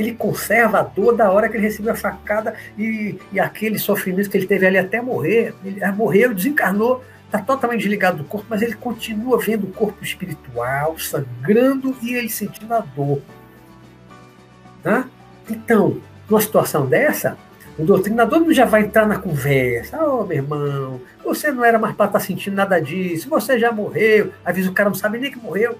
ele 0.02 0.14
conserva 0.14 0.80
a 0.80 0.84
dor 0.84 1.16
da 1.16 1.30
hora 1.32 1.50
que 1.50 1.58
ele 1.58 1.64
recebeu 1.64 1.93
a 1.93 1.95
facada 1.95 2.56
e, 2.78 3.18
e 3.32 3.39
aquele 3.39 3.78
sofrimento 3.78 4.30
que 4.30 4.38
ele 4.38 4.47
teve 4.47 4.66
ali 4.66 4.78
até 4.78 5.02
morrer. 5.02 5.54
Ele 5.64 5.80
morreu, 5.91 6.34
desencarnou, 6.34 7.04
está 7.26 7.39
totalmente 7.39 7.82
desligado 7.82 8.18
do 8.18 8.24
corpo, 8.24 8.47
mas 8.50 8.62
ele 8.62 8.74
continua 8.74 9.38
vendo 9.38 9.66
o 9.66 9.72
corpo 9.72 10.04
espiritual 10.04 10.97
sangrando 10.97 11.95
e 12.02 12.14
ele 12.14 12.30
sentindo 12.30 12.74
a 12.74 12.80
dor. 12.80 13.22
Tá? 14.82 15.06
Então, 15.50 15.97
numa 16.30 16.41
situação 16.41 16.86
dessa, 16.86 17.38
o 17.78 17.84
doutrinador 17.84 18.52
já 18.52 18.66
vai 18.66 18.82
entrar 18.82 19.08
na 19.08 19.18
conversa. 19.18 20.04
Ô, 20.04 20.22
oh, 20.22 20.26
meu 20.26 20.38
irmão, 20.38 21.02
você 21.24 21.52
não 21.52 21.64
era 21.64 21.78
mais 21.78 21.95
para 21.95 22.08
estar 22.08 22.20
tá 22.20 22.26
sentindo 22.26 22.56
nada 22.56 22.80
disso, 22.80 23.30
você 23.30 23.60
já 23.60 23.72
morreu. 23.72 24.32
Às 24.43 24.56
vezes 24.56 24.70
o 24.70 24.74
cara 24.74 24.89
não 24.89 24.95
sabe 24.95 25.18
nem 25.18 25.32
que 25.32 25.39
morreu. 25.39 25.78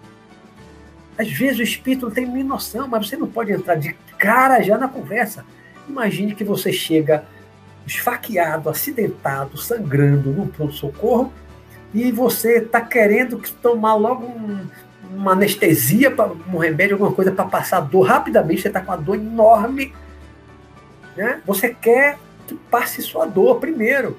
Às 1.20 1.30
vezes 1.30 1.60
o 1.60 1.64
espírito 1.64 2.06
não 2.06 2.14
tem 2.14 2.26
nem 2.26 2.46
noção, 2.46 2.88
mas 2.88 3.06
você 3.06 3.18
não 3.18 3.28
pode 3.28 3.52
entrar 3.52 3.76
de 3.76 3.94
cara 4.18 4.62
já 4.62 4.78
na 4.78 4.88
conversa. 4.88 5.46
Imagine 5.86 6.34
que 6.34 6.46
você 6.46 6.72
chega 6.72 7.26
esfaqueado, 7.86 8.70
acidentado, 8.70 9.58
sangrando 9.58 10.32
no 10.32 10.48
pronto-socorro 10.48 11.34
e 11.94 12.10
você 12.10 12.60
está 12.60 12.80
querendo 12.80 13.38
tomar 13.62 13.96
logo 13.96 14.28
um, 14.28 14.66
uma 15.12 15.34
anestesia, 15.34 16.16
um 16.54 16.58
remédio, 16.58 16.96
alguma 16.96 17.12
coisa 17.12 17.34
para 17.34 17.44
passar 17.44 17.80
a 17.80 17.82
dor 17.82 18.04
rapidamente, 18.04 18.62
você 18.62 18.70
está 18.70 18.80
com 18.80 18.92
uma 18.92 18.98
dor 18.98 19.16
enorme. 19.16 19.94
Né? 21.18 21.42
Você 21.46 21.74
quer 21.74 22.18
que 22.48 22.56
passe 22.56 23.02
sua 23.02 23.26
dor 23.26 23.60
primeiro. 23.60 24.18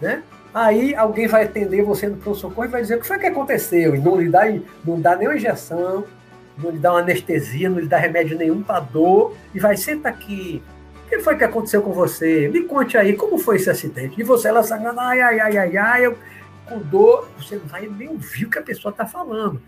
Né? 0.00 0.22
Aí 0.54 0.94
alguém 0.94 1.26
vai 1.26 1.44
atender 1.44 1.82
você 1.82 2.06
no 2.08 2.16
pronto-socorro 2.16 2.66
e 2.66 2.70
vai 2.70 2.82
dizer 2.82 2.96
o 2.96 3.00
que 3.00 3.06
foi 3.06 3.18
que 3.18 3.26
aconteceu. 3.26 3.94
E 3.94 3.98
não 3.98 4.20
lhe 4.20 4.28
dá, 4.28 4.42
não 4.84 5.00
dá 5.00 5.16
nenhuma 5.16 5.36
injeção, 5.36 6.04
não 6.58 6.70
lhe 6.70 6.78
dá 6.78 6.92
uma 6.92 7.00
anestesia, 7.00 7.70
não 7.70 7.78
lhe 7.78 7.88
dá 7.88 7.96
remédio 7.96 8.36
nenhum 8.36 8.62
para 8.62 8.80
dor. 8.80 9.34
E 9.54 9.58
vai, 9.58 9.76
senta 9.76 10.10
aqui. 10.10 10.62
O 11.06 11.08
que 11.08 11.20
foi 11.20 11.36
que 11.36 11.44
aconteceu 11.44 11.80
com 11.80 11.92
você? 11.92 12.48
Me 12.48 12.64
conte 12.64 12.98
aí, 12.98 13.14
como 13.14 13.38
foi 13.38 13.56
esse 13.56 13.70
acidente? 13.70 14.20
E 14.20 14.22
você, 14.22 14.48
ela 14.48 14.62
sangrando, 14.62 15.00
ai, 15.00 15.20
ai, 15.20 15.40
ai, 15.40 15.56
ai, 15.56 15.76
ai, 15.76 16.06
eu, 16.06 16.18
com 16.66 16.78
dor. 16.78 17.28
Você 17.38 17.56
não 17.56 17.66
vai 17.66 17.88
nem 17.88 18.08
ouvir 18.08 18.44
o 18.44 18.50
que 18.50 18.58
a 18.58 18.62
pessoa 18.62 18.90
está 18.90 19.06
falando. 19.06 19.60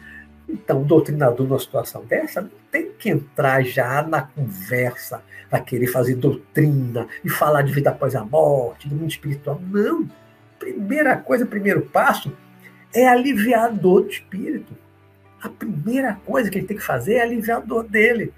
Então, 0.46 0.82
o 0.82 0.84
doutrinador, 0.84 1.46
numa 1.46 1.58
situação 1.58 2.04
dessa, 2.04 2.42
não 2.42 2.50
tem 2.70 2.90
que 2.90 3.08
entrar 3.08 3.64
já 3.64 4.02
na 4.02 4.20
conversa, 4.20 5.22
a 5.50 5.58
querer 5.58 5.86
fazer 5.86 6.16
doutrina 6.16 7.06
e 7.24 7.30
falar 7.30 7.62
de 7.62 7.72
vida 7.72 7.88
após 7.88 8.14
a 8.14 8.24
morte, 8.24 8.88
do 8.88 8.94
mundo 8.96 9.08
espiritual. 9.08 9.58
Não 9.70 10.06
primeira 10.64 11.16
coisa, 11.16 11.44
primeiro 11.44 11.82
passo 11.82 12.32
é 12.94 13.06
aliviar 13.06 13.64
a 13.64 13.68
dor 13.68 14.02
do 14.02 14.10
espírito. 14.10 14.72
A 15.42 15.48
primeira 15.48 16.14
coisa 16.24 16.48
que 16.48 16.58
ele 16.58 16.66
tem 16.66 16.76
que 16.76 16.82
fazer 16.82 17.14
é 17.14 17.22
aliviar 17.22 17.58
a 17.58 17.60
dor 17.60 17.84
dele. 17.84 18.32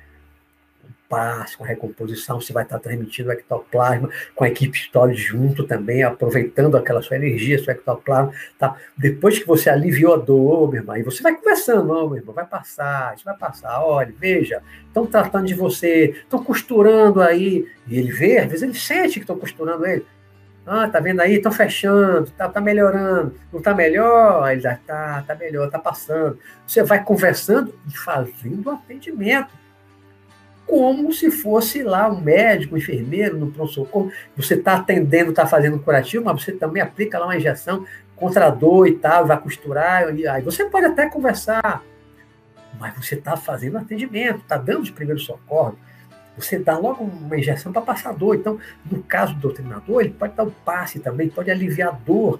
Com 0.83 0.89
passo, 1.09 1.59
com 1.59 1.63
recomposição, 1.63 2.41
você 2.41 2.53
vai 2.53 2.65
estar 2.65 2.81
transmitindo 2.81 3.29
o 3.29 3.33
ectoplasma, 3.33 4.11
com 4.35 4.43
a 4.43 4.49
equipe 4.49 4.77
histórica 4.77 5.21
junto 5.21 5.65
também, 5.65 6.03
aproveitando 6.03 6.77
aquela 6.77 7.01
sua 7.01 7.17
energia, 7.17 7.63
seu 7.63 7.73
ectoplasma. 7.73 8.33
Tá? 8.59 8.77
Depois 8.97 9.39
que 9.39 9.47
você 9.47 9.71
aliviou 9.71 10.15
a 10.15 10.17
dor, 10.17 10.69
meu 10.69 10.81
irmão, 10.81 10.97
e 10.97 11.03
você 11.03 11.23
vai 11.23 11.37
conversando, 11.37 11.85
não, 11.85 12.09
meu 12.09 12.17
irmão, 12.17 12.35
vai 12.35 12.47
passar, 12.47 13.15
isso 13.15 13.25
vai 13.25 13.37
passar, 13.37 13.85
olha, 13.85 14.13
veja, 14.19 14.63
estão 14.89 15.07
tratando 15.07 15.47
de 15.47 15.55
você, 15.55 16.07
estão 16.23 16.43
costurando 16.43 17.21
aí. 17.21 17.69
E 17.87 17.99
ele 17.99 18.11
vê, 18.11 18.39
às 18.39 18.47
vezes 18.47 18.63
ele 18.63 18.75
sente 18.75 19.15
que 19.15 19.21
estão 19.21 19.39
costurando 19.39 19.87
ele. 19.87 20.05
Ah, 20.67 20.89
tá 20.89 20.99
vendo 20.99 21.21
aí? 21.21 21.37
Estão 21.37 21.53
fechando, 21.53 22.29
tá, 22.33 22.49
tá 22.49 22.61
melhorando. 22.61 23.35
Não 23.53 23.63
tá 23.63 23.73
melhor? 23.73 24.51
Ele 24.51 24.61
já 24.61 24.77
tá, 24.85 25.23
tá 25.25 25.35
melhor, 25.37 25.71
tá 25.71 25.79
passando. 25.79 26.39
Você 26.67 26.83
vai 26.83 27.05
conversando 27.05 27.73
e 27.87 27.97
fazendo 27.97 28.71
atendimento. 28.71 29.51
Como 30.67 31.13
se 31.13 31.31
fosse 31.31 31.85
lá 31.85 32.09
um 32.09 32.21
médico, 32.21 32.75
um 32.75 32.79
enfermeiro 32.79 33.39
no 33.39 33.53
pronto-socorro. 33.53 34.11
Você 34.37 34.55
está 34.55 34.75
atendendo, 34.75 35.31
está 35.31 35.47
fazendo 35.47 35.79
curativo, 35.79 36.25
mas 36.25 36.43
você 36.43 36.51
também 36.51 36.83
aplica 36.83 37.17
lá 37.17 37.27
uma 37.27 37.37
injeção 37.37 37.87
contra 38.17 38.47
a 38.47 38.51
dor 38.51 38.89
e 38.89 38.97
tal, 38.97 39.25
vai 39.25 39.41
costurar. 39.41 40.13
E 40.17 40.27
aí 40.27 40.43
você 40.43 40.65
pode 40.65 40.87
até 40.87 41.09
conversar, 41.09 41.85
mas 42.81 42.93
você 42.97 43.15
está 43.15 43.37
fazendo 43.37 43.79
atendimento, 43.79 44.41
está 44.41 44.57
dando 44.57 44.83
os 44.83 44.91
primeiros 44.91 45.25
socorros 45.25 45.79
você 46.37 46.59
dá 46.59 46.77
logo 46.77 47.05
uma 47.05 47.39
injeção 47.39 47.73
para 47.73 47.83
passar 47.83 48.13
dor. 48.13 48.37
Então, 48.37 48.59
no 48.91 49.03
caso 49.03 49.35
do 49.35 49.41
doutrinador, 49.41 50.03
ele 50.03 50.11
pode 50.11 50.35
dar 50.35 50.45
um 50.45 50.51
passe 50.51 50.99
também, 50.99 51.29
pode 51.29 51.51
aliviar 51.51 51.89
a 51.89 51.93
dor 51.93 52.39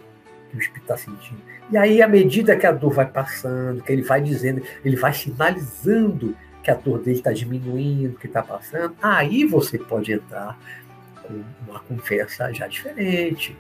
que 0.51 0.57
o 0.57 0.61
espírito 0.61 0.83
está 0.83 0.97
sentindo. 0.97 1.41
E 1.71 1.77
aí, 1.77 2.03
à 2.03 2.07
medida 2.07 2.57
que 2.57 2.67
a 2.67 2.73
dor 2.73 2.93
vai 2.93 3.07
passando, 3.07 3.83
que 3.83 3.93
ele 3.93 4.03
vai 4.03 4.21
dizendo, 4.21 4.63
ele 4.85 4.97
vai 4.97 5.13
sinalizando 5.13 6.37
que 6.63 6.71
a 6.71 6.75
dor 6.75 6.99
dele 6.99 7.19
está 7.19 7.33
diminuindo, 7.33 8.19
que 8.19 8.27
está 8.27 8.43
passando, 8.43 8.95
aí 9.01 9.45
você 9.45 9.79
pode 9.79 10.13
entrar 10.13 10.59
com 11.23 11.43
uma 11.69 11.81
conversa 11.81 12.53
já 12.53 12.67
diferente. 12.67 13.57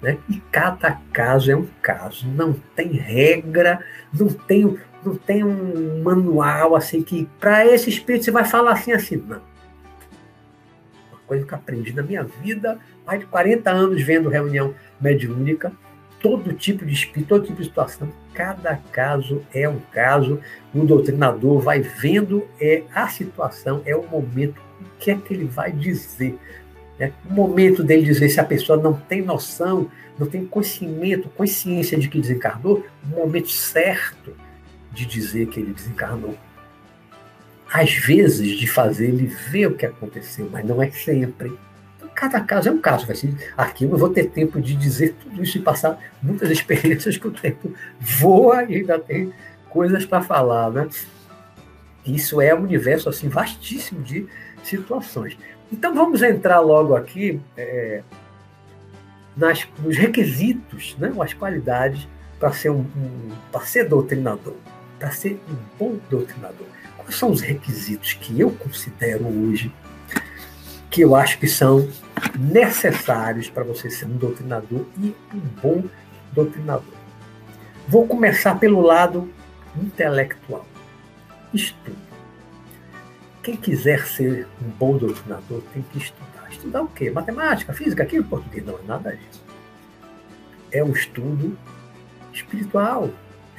Né? 0.00 0.18
E 0.28 0.40
cada 0.50 0.98
caso 1.12 1.50
é 1.50 1.56
um 1.56 1.66
caso, 1.80 2.26
não 2.26 2.52
tem 2.74 2.92
regra, 2.92 3.84
não 4.12 4.28
tem, 4.28 4.78
não 5.04 5.14
tem 5.14 5.44
um 5.44 6.02
manual 6.02 6.74
assim 6.74 7.02
que 7.02 7.28
para 7.38 7.66
esse 7.66 7.88
espírito 7.88 8.24
você 8.24 8.30
vai 8.30 8.44
falar 8.44 8.72
assim 8.72 8.92
assim, 8.92 9.16
não 9.16 9.51
coisa 11.32 11.46
que 11.46 11.54
eu 11.54 11.58
aprendi 11.58 11.94
na 11.94 12.02
minha 12.02 12.22
vida, 12.22 12.78
mais 13.06 13.20
de 13.20 13.26
40 13.26 13.70
anos 13.70 14.02
vendo 14.02 14.28
reunião 14.28 14.74
mediúnica, 15.00 15.72
todo 16.20 16.52
tipo 16.52 16.84
de 16.84 16.92
espírito, 16.92 17.28
todo 17.28 17.46
tipo 17.46 17.58
de 17.58 17.68
situação. 17.68 18.12
Cada 18.34 18.76
caso 18.92 19.40
é 19.54 19.66
um 19.66 19.78
caso. 19.90 20.38
O 20.74 20.84
doutrinador 20.84 21.58
vai 21.58 21.80
vendo 21.80 22.46
é 22.60 22.82
a 22.94 23.08
situação, 23.08 23.80
é 23.86 23.96
o 23.96 24.06
momento, 24.06 24.60
o 24.78 24.98
que 24.98 25.10
é 25.10 25.16
que 25.16 25.32
ele 25.32 25.46
vai 25.46 25.72
dizer. 25.72 26.38
Né? 26.98 27.12
O 27.28 27.32
momento 27.32 27.82
dele 27.82 28.02
dizer 28.02 28.28
se 28.28 28.38
a 28.38 28.44
pessoa 28.44 28.78
não 28.78 28.92
tem 28.92 29.22
noção, 29.22 29.90
não 30.18 30.26
tem 30.26 30.44
conhecimento, 30.44 31.30
consciência 31.30 31.98
de 31.98 32.10
que 32.10 32.20
desencarnou, 32.20 32.84
o 33.04 33.16
momento 33.16 33.50
certo 33.50 34.36
de 34.92 35.06
dizer 35.06 35.46
que 35.46 35.60
ele 35.60 35.72
desencarnou 35.72 36.36
às 37.72 37.94
vezes, 37.94 38.58
de 38.58 38.66
fazer 38.66 39.06
ele 39.06 39.26
ver 39.26 39.66
o 39.66 39.74
que 39.74 39.86
aconteceu, 39.86 40.48
mas 40.52 40.62
não 40.64 40.82
é 40.82 40.90
sempre. 40.90 41.58
Então, 41.96 42.10
cada 42.14 42.38
caso 42.42 42.68
é 42.68 42.72
um 42.72 42.80
caso. 42.80 43.06
Vai 43.06 43.16
ser, 43.16 43.34
aqui 43.56 43.84
eu 43.84 43.90
não 43.90 43.96
vou 43.96 44.10
ter 44.10 44.24
tempo 44.24 44.60
de 44.60 44.74
dizer 44.76 45.14
tudo 45.14 45.42
isso 45.42 45.56
e 45.56 45.62
passar 45.62 45.98
muitas 46.22 46.50
experiências 46.52 47.16
que 47.16 47.26
o 47.26 47.30
tempo 47.30 47.72
voa 47.98 48.64
e 48.64 48.76
ainda 48.76 48.98
tem 48.98 49.32
coisas 49.70 50.04
para 50.04 50.20
falar, 50.20 50.70
né? 50.70 50.86
Isso 52.04 52.42
é 52.42 52.54
um 52.54 52.62
universo 52.62 53.08
assim 53.08 53.28
vastíssimo 53.28 54.02
de 54.02 54.26
situações. 54.62 55.38
Então 55.72 55.94
vamos 55.94 56.20
entrar 56.22 56.60
logo 56.60 56.94
aqui 56.94 57.40
é, 57.56 58.02
nas, 59.34 59.66
nos 59.82 59.96
requisitos, 59.96 60.94
né, 60.98 61.10
as 61.18 61.32
qualidades 61.32 62.06
para 62.38 62.52
ser 62.52 62.70
um, 62.70 62.80
um 62.80 63.30
para 63.50 63.62
ser 63.62 63.88
doutrinador, 63.88 64.56
para 64.98 65.10
ser 65.10 65.40
um 65.48 65.56
bom 65.78 65.98
doutrinador. 66.10 66.66
Quais 67.04 67.16
são 67.16 67.30
os 67.30 67.40
requisitos 67.40 68.14
que 68.14 68.38
eu 68.40 68.50
considero 68.50 69.26
hoje 69.26 69.72
que 70.90 71.00
eu 71.00 71.16
acho 71.16 71.38
que 71.38 71.48
são 71.48 71.88
necessários 72.38 73.48
para 73.48 73.64
você 73.64 73.90
ser 73.90 74.04
um 74.06 74.16
doutrinador 74.16 74.84
e 74.98 75.14
um 75.34 75.40
bom 75.62 75.84
doutrinador? 76.32 76.94
Vou 77.88 78.06
começar 78.06 78.58
pelo 78.58 78.80
lado 78.80 79.32
intelectual. 79.76 80.66
Estudo. 81.52 81.96
Quem 83.42 83.56
quiser 83.56 84.06
ser 84.06 84.46
um 84.64 84.68
bom 84.70 84.96
doutrinador 84.96 85.62
tem 85.72 85.82
que 85.82 85.98
estudar. 85.98 86.48
Estudar 86.50 86.82
o 86.82 86.88
quê? 86.88 87.10
Matemática, 87.10 87.72
física, 87.72 88.02
aqui 88.02 88.16
em 88.16 88.22
português 88.22 88.64
não 88.64 88.78
é 88.78 88.82
nada 88.86 89.16
disso. 89.16 89.42
É 90.70 90.84
um 90.84 90.92
estudo 90.92 91.58
espiritual, 92.32 93.10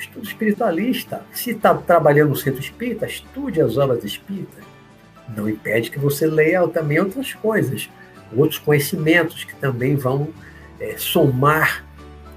estudo 0.04 0.26
espiritualista. 0.26 1.22
Se 1.32 1.52
está 1.52 1.74
trabalhando 1.74 2.30
no 2.30 2.36
centro 2.36 2.60
espírita, 2.60 3.06
estude 3.06 3.62
as 3.62 3.78
obras 3.78 4.04
espíritas. 4.04 4.64
Não 5.36 5.50
impede 5.50 5.90
que 5.90 6.00
você 6.00 6.28
leia 6.28 6.68
também 6.68 7.00
outras 7.00 7.34
coisas, 7.34 7.90
outros 8.36 8.60
conhecimentos 8.60 9.44
que 9.44 9.56
também 9.56 9.96
vão 9.96 10.30
é, 10.80 10.96
somar 10.98 11.86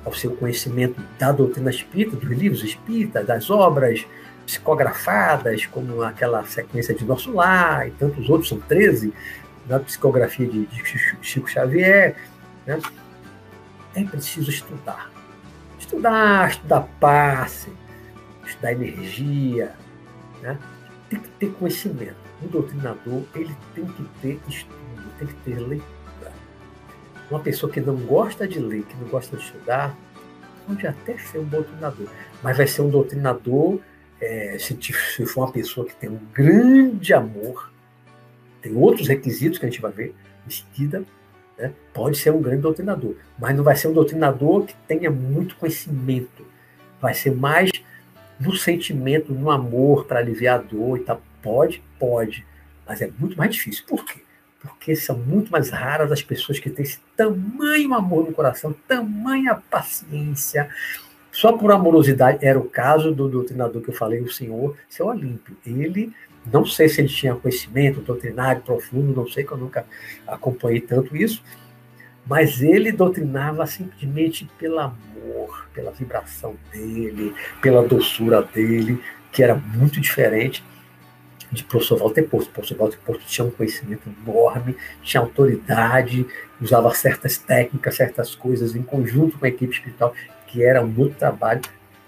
ao 0.04 0.14
seu 0.14 0.30
conhecimento 0.36 1.00
da 1.18 1.32
doutrina 1.32 1.70
espírita, 1.70 2.16
dos 2.16 2.30
livros 2.30 2.62
espíritas, 2.62 3.26
das 3.26 3.50
obras 3.50 4.06
psicografadas, 4.46 5.66
como 5.66 6.02
aquela 6.02 6.44
sequência 6.44 6.94
de 6.94 7.04
Nosso 7.04 7.32
Lar 7.32 7.88
e 7.88 7.90
tantos 7.90 8.30
outros, 8.30 8.48
são 8.48 8.60
13 8.60 9.12
na 9.68 9.80
psicografia 9.80 10.46
de, 10.46 10.66
de 10.66 10.82
Chico 11.20 11.50
Xavier. 11.50 12.14
Né? 12.64 12.80
É 13.96 14.04
preciso 14.04 14.50
estudar. 14.50 15.15
Estudar, 15.86 16.50
estudar 16.50 16.88
passe, 16.98 17.72
estudar 18.44 18.72
energia. 18.72 19.72
Né? 20.42 20.58
Tem 21.08 21.20
que 21.20 21.28
ter 21.30 21.52
conhecimento. 21.52 22.16
O 22.42 22.48
doutrinador 22.48 23.22
ele 23.36 23.56
tem 23.72 23.86
que 23.86 24.02
ter 24.20 24.40
estudo, 24.48 25.10
tem 25.18 25.28
que 25.28 25.34
ter 25.44 25.58
leitura. 25.60 26.32
Uma 27.30 27.38
pessoa 27.38 27.70
que 27.70 27.80
não 27.80 27.94
gosta 27.96 28.48
de 28.48 28.58
ler, 28.58 28.82
que 28.82 28.96
não 28.96 29.06
gosta 29.08 29.36
de 29.36 29.44
estudar, 29.44 29.96
pode 30.66 30.84
até 30.86 31.16
ser 31.18 31.38
um 31.38 31.44
doutrinador, 31.44 32.08
mas 32.42 32.56
vai 32.56 32.66
ser 32.66 32.82
um 32.82 32.90
doutrinador 32.90 33.78
é, 34.20 34.58
se, 34.58 34.76
se 34.82 35.24
for 35.24 35.42
uma 35.42 35.52
pessoa 35.52 35.86
que 35.86 35.94
tem 35.94 36.10
um 36.10 36.18
grande 36.32 37.14
amor, 37.14 37.70
tem 38.60 38.74
outros 38.76 39.06
requisitos 39.06 39.58
que 39.58 39.66
a 39.66 39.68
gente 39.70 39.80
vai 39.80 39.92
ver 39.92 40.14
em 40.46 40.50
seguida, 40.50 41.04
né? 41.58 41.72
pode 41.92 42.18
ser 42.18 42.32
um 42.32 42.40
grande 42.40 42.62
doutrinador, 42.62 43.14
mas 43.38 43.56
não 43.56 43.64
vai 43.64 43.76
ser 43.76 43.88
um 43.88 43.92
doutrinador 43.92 44.64
que 44.64 44.74
tenha 44.86 45.10
muito 45.10 45.56
conhecimento, 45.56 46.44
vai 47.00 47.14
ser 47.14 47.34
mais 47.34 47.70
no 48.38 48.54
sentimento, 48.54 49.32
no 49.32 49.50
amor 49.50 50.04
para 50.04 50.20
aliviar 50.20 50.60
a 50.60 50.62
dor 50.62 50.98
e 50.98 51.04
tal. 51.04 51.22
Pode, 51.42 51.82
pode, 51.98 52.44
mas 52.86 53.00
é 53.00 53.10
muito 53.18 53.36
mais 53.36 53.50
difícil. 53.54 53.84
Por 53.86 54.04
quê? 54.04 54.20
Porque 54.60 54.96
são 54.96 55.16
muito 55.16 55.50
mais 55.50 55.70
raras 55.70 56.10
as 56.10 56.22
pessoas 56.22 56.58
que 56.58 56.68
têm 56.68 56.84
esse 56.84 56.98
tamanho 57.16 57.94
amor 57.94 58.26
no 58.26 58.32
coração, 58.32 58.74
tamanha 58.86 59.62
paciência, 59.70 60.68
só 61.36 61.52
por 61.52 61.70
amorosidade, 61.70 62.38
era 62.40 62.58
o 62.58 62.64
caso 62.64 63.14
do 63.14 63.28
doutrinador 63.28 63.82
que 63.82 63.90
eu 63.90 63.94
falei, 63.94 64.22
o 64.22 64.32
senhor 64.32 64.74
seu 64.88 65.06
Olímpio. 65.06 65.54
Ele, 65.66 66.10
não 66.52 66.64
sei 66.64 66.88
se 66.88 67.00
ele 67.00 67.08
tinha 67.08 67.34
conhecimento 67.34 68.00
doutrinário 68.00 68.62
profundo, 68.62 69.14
não 69.14 69.28
sei 69.28 69.44
que 69.44 69.52
eu 69.52 69.58
nunca 69.58 69.84
acompanhei 70.26 70.80
tanto 70.80 71.16
isso, 71.16 71.42
mas 72.26 72.60
ele 72.60 72.90
doutrinava 72.92 73.66
simplesmente 73.66 74.48
pelo 74.58 74.78
amor, 74.78 75.68
pela 75.72 75.92
vibração 75.92 76.56
dele, 76.72 77.34
pela 77.62 77.86
doçura 77.86 78.42
dele, 78.42 79.00
que 79.32 79.42
era 79.42 79.54
muito 79.54 80.00
diferente 80.00 80.64
de 81.52 81.62
professor 81.62 81.98
Walter 81.98 82.24
Posto. 82.24 82.50
O 82.50 82.52
professor 82.52 82.78
Walter 82.78 82.98
Posto 83.04 83.24
tinha 83.26 83.46
um 83.46 83.50
conhecimento 83.50 84.08
enorme, 84.08 84.76
tinha 85.02 85.20
autoridade, 85.20 86.26
usava 86.60 86.92
certas 86.94 87.38
técnicas, 87.38 87.96
certas 87.96 88.34
coisas 88.34 88.74
em 88.74 88.82
conjunto 88.82 89.38
com 89.38 89.44
a 89.44 89.48
equipe 89.48 89.72
espiritual 89.72 90.14
que 90.46 90.64
era 90.64 90.82
um 90.82 90.94
outro 90.98 91.18
trabalho 91.18 91.60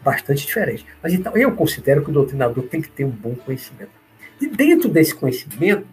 bastante 0.03 0.47
diferente. 0.47 0.87
Mas 1.03 1.13
então 1.13 1.37
eu 1.37 1.53
considero 1.53 2.03
que 2.03 2.11
o 2.11 2.13
doutrinador 2.13 2.65
tem 2.65 2.81
que 2.81 2.89
ter 2.89 3.05
um 3.05 3.11
bom 3.11 3.35
conhecimento. 3.35 3.98
E 4.41 4.47
dentro 4.47 4.89
desse 4.89 5.15
conhecimento, 5.15 5.87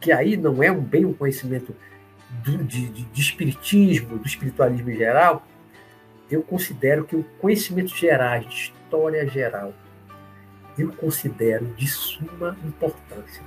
que 0.00 0.10
aí 0.12 0.36
não 0.36 0.62
é 0.62 0.70
um 0.70 0.80
bem 0.80 1.04
um 1.04 1.12
conhecimento 1.12 1.74
do, 2.44 2.64
de, 2.64 2.88
de, 2.88 3.02
de 3.04 3.20
espiritismo, 3.20 4.18
do 4.18 4.26
espiritualismo 4.26 4.90
em 4.90 4.96
geral, 4.96 5.46
eu 6.30 6.42
considero 6.42 7.04
que 7.04 7.16
o 7.16 7.24
conhecimento 7.40 7.94
geral, 7.94 8.40
de 8.40 8.54
história 8.54 9.26
geral, 9.28 9.74
eu 10.78 10.92
considero 10.92 11.66
de 11.76 11.86
suma 11.86 12.56
importância 12.64 13.42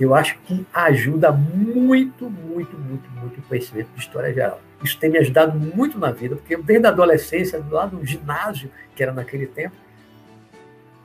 eu 0.00 0.14
acho 0.14 0.38
que 0.40 0.64
ajuda 0.72 1.32
muito, 1.32 2.30
muito, 2.30 2.78
muito, 2.78 3.10
muito 3.10 3.38
o 3.40 3.42
conhecimento 3.42 3.88
de 3.94 4.00
história 4.00 4.32
geral. 4.32 4.60
Isso 4.82 4.96
tem 4.98 5.10
me 5.10 5.18
ajudado 5.18 5.58
muito 5.58 5.98
na 5.98 6.12
vida, 6.12 6.36
porque 6.36 6.56
desde 6.56 6.86
a 6.86 6.90
adolescência, 6.90 7.62
lá 7.68 7.86
no 7.86 8.04
ginásio, 8.06 8.70
que 8.94 9.02
era 9.02 9.12
naquele 9.12 9.46
tempo, 9.46 9.74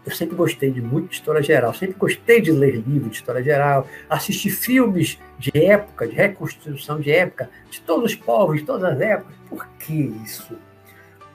eu 0.06 0.12
sempre 0.12 0.36
gostei 0.36 0.70
de 0.70 0.82
muito 0.82 1.10
de 1.10 1.16
história 1.16 1.42
geral, 1.42 1.74
sempre 1.74 1.96
gostei 1.98 2.42
de 2.42 2.52
ler 2.52 2.76
livros 2.76 3.12
de 3.12 3.18
história 3.18 3.42
geral, 3.42 3.88
assistir 4.10 4.50
filmes 4.50 5.18
de 5.40 5.52
época, 5.56 6.08
de 6.08 6.14
reconstrução 6.14 7.00
de 7.00 7.12
época, 7.12 7.50
de 7.70 7.80
todos 7.82 8.12
os 8.12 8.16
povos, 8.16 8.60
de 8.60 8.66
todas 8.66 8.84
as 8.84 9.00
épocas. 9.00 9.36
Por 9.50 9.66
que 9.80 9.94
isso? 10.24 10.58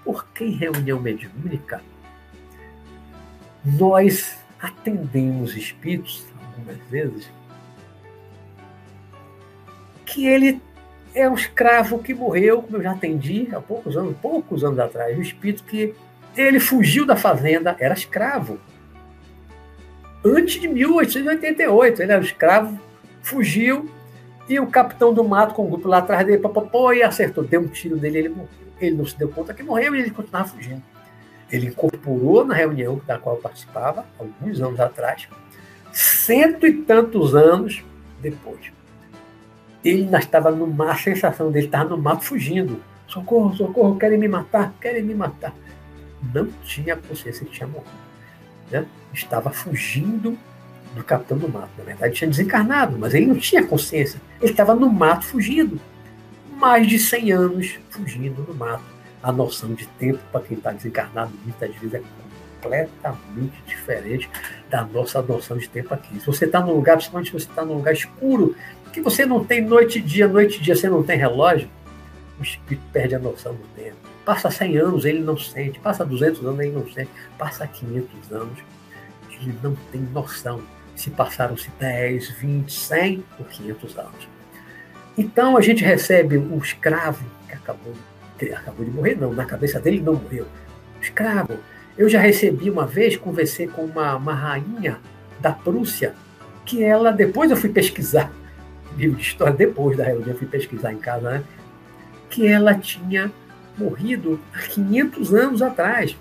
Porque 0.04 0.44
em 0.44 0.52
reunião 0.52 1.00
mediúnica 1.00 1.80
nós 3.64 4.36
atendemos 4.60 5.56
espíritos, 5.56 6.26
algumas 6.56 6.76
vezes, 6.88 7.30
que 10.04 10.26
ele 10.26 10.60
é 11.14 11.28
um 11.28 11.34
escravo 11.34 11.98
que 11.98 12.14
morreu, 12.14 12.62
como 12.62 12.76
eu 12.76 12.82
já 12.82 12.92
atendi 12.92 13.48
há 13.52 13.60
poucos 13.60 13.96
anos, 13.96 14.16
poucos 14.20 14.62
anos 14.62 14.78
atrás, 14.78 15.16
um 15.16 15.22
espírito 15.22 15.64
que 15.64 15.94
ele 16.36 16.60
fugiu 16.60 17.04
da 17.04 17.16
fazenda, 17.16 17.76
era 17.78 17.94
escravo. 17.94 18.58
Antes 20.24 20.60
de 20.60 20.68
1888, 20.68 22.02
ele 22.02 22.12
era 22.12 22.22
escravo, 22.22 22.78
fugiu, 23.22 23.88
e 24.48 24.58
o 24.58 24.66
capitão 24.66 25.12
do 25.12 25.22
mato 25.22 25.54
com 25.54 25.66
o 25.66 25.68
grupo 25.68 25.88
lá 25.88 25.98
atrás 25.98 26.26
dele, 26.26 26.38
papapô, 26.38 26.92
e 26.92 27.02
acertou, 27.02 27.44
deu 27.44 27.60
um 27.60 27.68
tiro 27.68 27.96
nele, 27.96 28.18
ele 28.18 28.28
morreu. 28.30 28.48
Ele 28.80 28.96
não 28.96 29.04
se 29.04 29.18
deu 29.18 29.28
conta 29.28 29.52
que 29.52 29.62
morreu 29.62 29.94
e 29.94 30.00
ele 30.00 30.10
continuava 30.10 30.48
fugindo. 30.48 30.82
Ele 31.50 31.66
incorporou 31.66 32.44
na 32.44 32.54
reunião 32.54 33.00
da 33.06 33.18
qual 33.18 33.36
eu 33.36 33.42
participava, 33.42 34.06
alguns 34.18 34.60
anos 34.60 34.78
atrás, 34.78 35.28
cento 35.92 36.66
e 36.66 36.72
tantos 36.72 37.34
anos 37.34 37.84
depois 38.20 38.78
ele 39.84 40.04
ainda 40.04 40.18
estava 40.18 40.50
no 40.50 40.66
mar, 40.66 40.90
a 40.90 40.96
sensação 40.96 41.50
dele 41.50 41.66
estava 41.66 41.90
no 41.90 41.98
mato 41.98 42.24
fugindo. 42.24 42.80
Socorro, 43.06 43.54
socorro, 43.54 43.96
querem 43.96 44.18
me 44.18 44.28
matar, 44.28 44.74
querem 44.80 45.02
me 45.02 45.14
matar. 45.14 45.54
Não 46.34 46.48
tinha 46.64 46.96
consciência 46.96 47.46
que 47.46 47.52
tinha 47.52 47.66
morrido. 47.66 47.90
Né? 48.70 48.86
Estava 49.12 49.50
fugindo 49.50 50.38
do 50.94 51.04
capitão 51.04 51.38
do 51.38 51.48
mato. 51.48 51.70
Na 51.78 51.84
verdade, 51.84 52.14
tinha 52.14 52.28
desencarnado, 52.28 52.98
mas 52.98 53.14
ele 53.14 53.26
não 53.26 53.36
tinha 53.36 53.64
consciência. 53.64 54.20
Ele 54.40 54.50
estava 54.50 54.74
no 54.74 54.90
mato 54.90 55.24
fugindo. 55.24 55.80
Mais 56.56 56.86
de 56.86 56.98
100 56.98 57.32
anos 57.32 57.78
fugindo 57.90 58.42
no 58.42 58.54
mato. 58.54 58.84
A 59.22 59.32
noção 59.32 59.74
de 59.74 59.86
tempo, 59.86 60.18
para 60.30 60.42
quem 60.42 60.56
está 60.56 60.72
desencarnado, 60.72 61.32
muitas 61.44 61.74
vezes 61.74 61.94
é 61.94 62.02
completamente 62.60 63.62
diferente 63.66 64.30
da 64.68 64.84
nossa 64.84 65.20
noção 65.22 65.56
de 65.56 65.68
tempo 65.68 65.92
aqui. 65.94 66.20
Se 66.20 66.26
você 66.26 66.44
está 66.44 66.60
num 66.60 66.72
lugar, 66.72 66.96
principalmente 66.96 67.26
se 67.26 67.32
você 67.32 67.48
está 67.48 67.64
num 67.64 67.74
lugar 67.74 67.92
escuro, 67.92 68.54
que 68.92 69.00
você 69.00 69.24
não 69.26 69.44
tem 69.44 69.60
noite 69.60 69.98
e 69.98 70.02
dia, 70.02 70.28
noite 70.28 70.58
e 70.58 70.62
dia, 70.62 70.74
você 70.74 70.88
não 70.88 71.02
tem 71.02 71.18
relógio, 71.18 71.68
o 72.38 72.42
espírito 72.42 72.84
perde 72.92 73.14
a 73.14 73.18
noção 73.18 73.54
do 73.54 73.64
tempo. 73.74 74.07
Passa 74.28 74.50
100 74.50 74.76
anos, 74.76 75.04
ele 75.06 75.20
não 75.20 75.38
sente. 75.38 75.80
Passa 75.80 76.04
200 76.04 76.44
anos, 76.44 76.60
ele 76.60 76.72
não 76.72 76.86
sente. 76.86 77.08
Passa 77.38 77.66
500 77.66 78.30
anos, 78.30 78.58
ele 79.30 79.58
não 79.62 79.74
tem 79.90 80.02
noção 80.02 80.60
se 80.94 81.08
passaram-se 81.08 81.70
10, 81.80 82.32
20, 82.32 82.70
100 82.70 83.24
ou 83.38 83.46
500 83.46 83.96
anos. 83.96 84.28
Então 85.16 85.56
a 85.56 85.62
gente 85.62 85.82
recebe 85.82 86.36
o 86.36 86.58
escravo 86.58 87.24
que 87.48 87.54
acabou, 87.54 87.94
que 88.38 88.52
acabou 88.52 88.84
de 88.84 88.90
morrer, 88.90 89.14
não, 89.18 89.32
na 89.32 89.46
cabeça 89.46 89.80
dele 89.80 89.98
não 89.98 90.12
morreu. 90.12 90.46
Escravo. 91.00 91.56
Eu 91.96 92.06
já 92.06 92.20
recebi 92.20 92.68
uma 92.68 92.86
vez, 92.86 93.16
conversei 93.16 93.66
com 93.66 93.86
uma, 93.86 94.14
uma 94.14 94.34
rainha 94.34 94.98
da 95.40 95.52
Prússia, 95.52 96.14
que 96.66 96.84
ela, 96.84 97.12
depois 97.12 97.50
eu 97.50 97.56
fui 97.56 97.70
pesquisar, 97.70 98.30
livro 98.94 99.16
de 99.16 99.22
história 99.22 99.54
depois 99.54 99.96
da 99.96 100.04
reunião, 100.04 100.36
fui 100.36 100.46
pesquisar 100.46 100.92
em 100.92 100.98
casa, 100.98 101.30
né? 101.30 101.44
Que 102.28 102.46
ela 102.46 102.74
tinha 102.74 103.32
morrido 103.78 104.40
há 104.54 104.58
500 104.58 105.34
anos 105.34 105.62
atrás. 105.62 106.16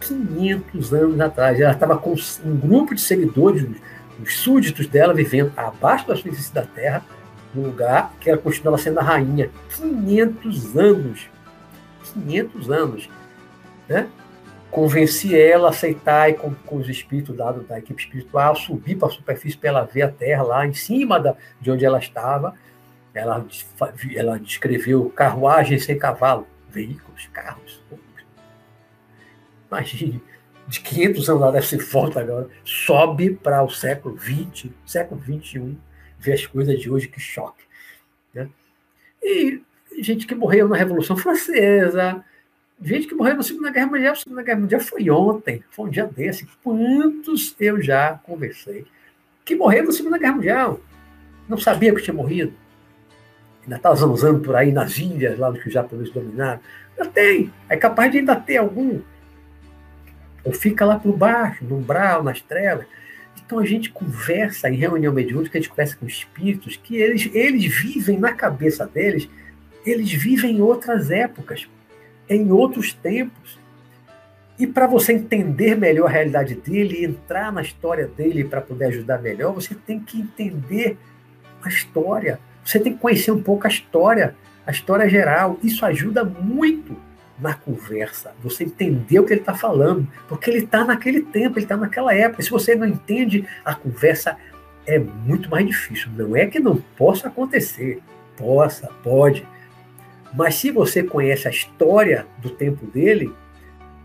500 0.00 0.92
anos 0.94 1.20
atrás. 1.20 1.60
Ela 1.60 1.72
estava 1.72 1.96
com 1.96 2.14
um 2.44 2.56
grupo 2.56 2.94
de 2.94 3.00
seguidores, 3.00 3.66
os 4.20 4.38
súditos 4.38 4.86
dela, 4.86 5.14
vivendo 5.14 5.52
abaixo 5.56 6.06
da 6.06 6.16
superfície 6.16 6.52
da 6.52 6.62
Terra, 6.62 7.04
no 7.54 7.62
lugar 7.62 8.12
que 8.20 8.30
ela 8.30 8.38
continuava 8.38 8.80
sendo 8.80 9.00
a 9.00 9.02
rainha. 9.02 9.50
500 9.76 10.76
anos. 10.76 11.28
500 12.14 12.70
anos. 12.70 13.10
Né? 13.88 14.08
convenci 14.72 15.38
ela 15.38 15.68
a 15.68 15.70
aceitar 15.70 16.30
e 16.30 16.32
com, 16.32 16.54
com 16.54 16.76
os 16.76 16.88
espíritos 16.88 17.36
da, 17.36 17.52
da 17.52 17.78
equipe 17.78 18.02
espiritual, 18.02 18.56
subir 18.56 18.96
para 18.96 19.08
a 19.08 19.10
superfície 19.10 19.56
para 19.56 19.68
ela 19.68 19.84
ver 19.84 20.02
a 20.02 20.08
terra 20.08 20.42
lá 20.42 20.66
em 20.66 20.72
cima 20.72 21.20
da, 21.20 21.36
de 21.60 21.70
onde 21.70 21.84
ela 21.84 21.98
estava. 21.98 22.54
Ela, 23.14 23.44
ela 24.16 24.38
descreveu 24.38 25.10
carruagem 25.10 25.78
sem 25.78 25.98
cavalo, 25.98 26.46
veículos, 26.72 27.28
carros. 27.32 27.82
Imagine, 29.70 30.22
de 30.66 30.80
500 30.80 31.30
anos 31.30 31.40
lá 31.42 31.62
ser 31.62 31.78
forte 31.78 32.18
agora, 32.18 32.48
sobe 32.64 33.30
para 33.30 33.62
o 33.62 33.70
século 33.70 34.18
XX, 34.18 34.70
século 34.86 35.20
XXI, 35.22 35.76
ver 36.18 36.32
as 36.32 36.46
coisas 36.46 36.78
de 36.80 36.90
hoje, 36.90 37.08
que 37.08 37.20
choque. 37.20 37.64
Né? 38.34 38.48
E 39.22 39.62
gente 40.00 40.26
que 40.26 40.34
morreu 40.34 40.68
na 40.68 40.76
Revolução 40.76 41.16
Francesa, 41.16 42.24
gente 42.82 43.06
que 43.06 43.14
morreu 43.14 43.36
na 43.36 43.42
Segunda 43.42 43.70
Guerra 43.70 43.86
Mundial. 43.86 44.12
A 44.12 44.16
Segunda 44.16 44.42
Guerra 44.42 44.60
Mundial 44.60 44.80
foi 44.80 45.10
ontem, 45.10 45.64
foi 45.70 45.86
um 45.86 45.90
dia 45.90 46.06
desse. 46.06 46.46
Quantos 46.62 47.54
eu 47.60 47.80
já 47.80 48.20
conversei 48.24 48.86
que 49.44 49.54
morreram 49.54 49.86
na 49.86 49.92
Segunda 49.92 50.18
Guerra 50.18 50.34
Mundial? 50.34 50.80
Não 51.48 51.58
sabia 51.58 51.94
que 51.94 52.02
tinha 52.02 52.14
morrido. 52.14 52.54
Ainda 53.62 53.76
estava 53.76 53.94
zanzando 53.94 54.40
por 54.40 54.56
aí 54.56 54.72
nas 54.72 54.98
ilhas, 54.98 55.38
lá 55.38 55.52
que 55.52 55.68
os 55.68 55.72
japoneses 55.72 56.12
dominaram. 56.12 56.60
Já 56.98 57.04
tem. 57.06 57.52
É 57.68 57.76
capaz 57.76 58.10
de 58.10 58.18
ainda 58.18 58.36
ter 58.36 58.56
algum. 58.56 59.00
Ou 60.44 60.52
fica 60.52 60.84
lá 60.84 60.98
por 60.98 61.16
baixo, 61.16 61.64
no 61.64 61.76
umbral, 61.76 62.22
nas 62.22 62.40
trevas. 62.40 62.86
Então 63.44 63.58
a 63.58 63.66
gente 63.66 63.90
conversa 63.90 64.68
em 64.68 64.76
reunião 64.76 65.12
mediúnica, 65.12 65.58
a 65.58 65.60
gente 65.60 65.70
conversa 65.70 65.96
com 65.96 66.06
espíritos 66.06 66.76
que 66.76 66.96
eles, 66.96 67.30
eles 67.34 67.66
vivem 67.66 68.18
na 68.18 68.32
cabeça 68.32 68.86
deles, 68.86 69.28
eles 69.84 70.10
vivem 70.12 70.56
em 70.56 70.60
outras 70.62 71.10
épocas, 71.10 71.68
em 72.28 72.50
outros 72.50 72.92
tempos. 72.92 73.58
E 74.58 74.66
para 74.66 74.86
você 74.86 75.12
entender 75.12 75.76
melhor 75.76 76.06
a 76.06 76.10
realidade 76.10 76.54
dele, 76.54 77.04
entrar 77.04 77.52
na 77.52 77.62
história 77.62 78.06
dele 78.06 78.44
para 78.44 78.60
poder 78.60 78.86
ajudar 78.86 79.20
melhor, 79.20 79.52
você 79.52 79.74
tem 79.74 80.00
que 80.00 80.20
entender 80.20 80.96
a 81.62 81.68
história. 81.68 82.38
Você 82.64 82.78
tem 82.78 82.92
que 82.92 82.98
conhecer 82.98 83.30
um 83.30 83.42
pouco 83.42 83.66
a 83.66 83.70
história, 83.70 84.34
a 84.66 84.70
história 84.70 85.08
geral. 85.08 85.58
Isso 85.62 85.84
ajuda 85.84 86.24
muito 86.24 86.96
na 87.38 87.54
conversa, 87.54 88.32
você 88.40 88.62
entender 88.62 89.18
o 89.18 89.24
que 89.24 89.32
ele 89.32 89.40
está 89.40 89.52
falando, 89.52 90.06
porque 90.28 90.48
ele 90.48 90.60
está 90.60 90.84
naquele 90.84 91.22
tempo, 91.22 91.58
ele 91.58 91.64
está 91.64 91.76
naquela 91.76 92.14
época. 92.14 92.42
Se 92.42 92.50
você 92.50 92.76
não 92.76 92.86
entende, 92.86 93.44
a 93.64 93.74
conversa 93.74 94.36
é 94.86 94.98
muito 94.98 95.50
mais 95.50 95.66
difícil. 95.66 96.08
Não 96.16 96.36
é 96.36 96.46
que 96.46 96.60
não 96.60 96.76
possa 96.96 97.28
acontecer, 97.28 98.00
possa, 98.36 98.88
pode. 99.02 99.46
Mas 100.32 100.54
se 100.54 100.70
você 100.70 101.02
conhece 101.02 101.48
a 101.48 101.50
história 101.50 102.26
do 102.38 102.50
tempo 102.50 102.86
dele, 102.86 103.32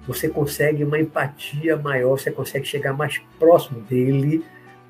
você 0.07 0.27
consegue 0.27 0.83
uma 0.83 0.99
empatia 0.99 1.77
maior, 1.77 2.17
você 2.17 2.31
consegue 2.31 2.65
chegar 2.65 2.93
mais 2.93 3.21
próximo 3.37 3.81
dele, 3.81 4.43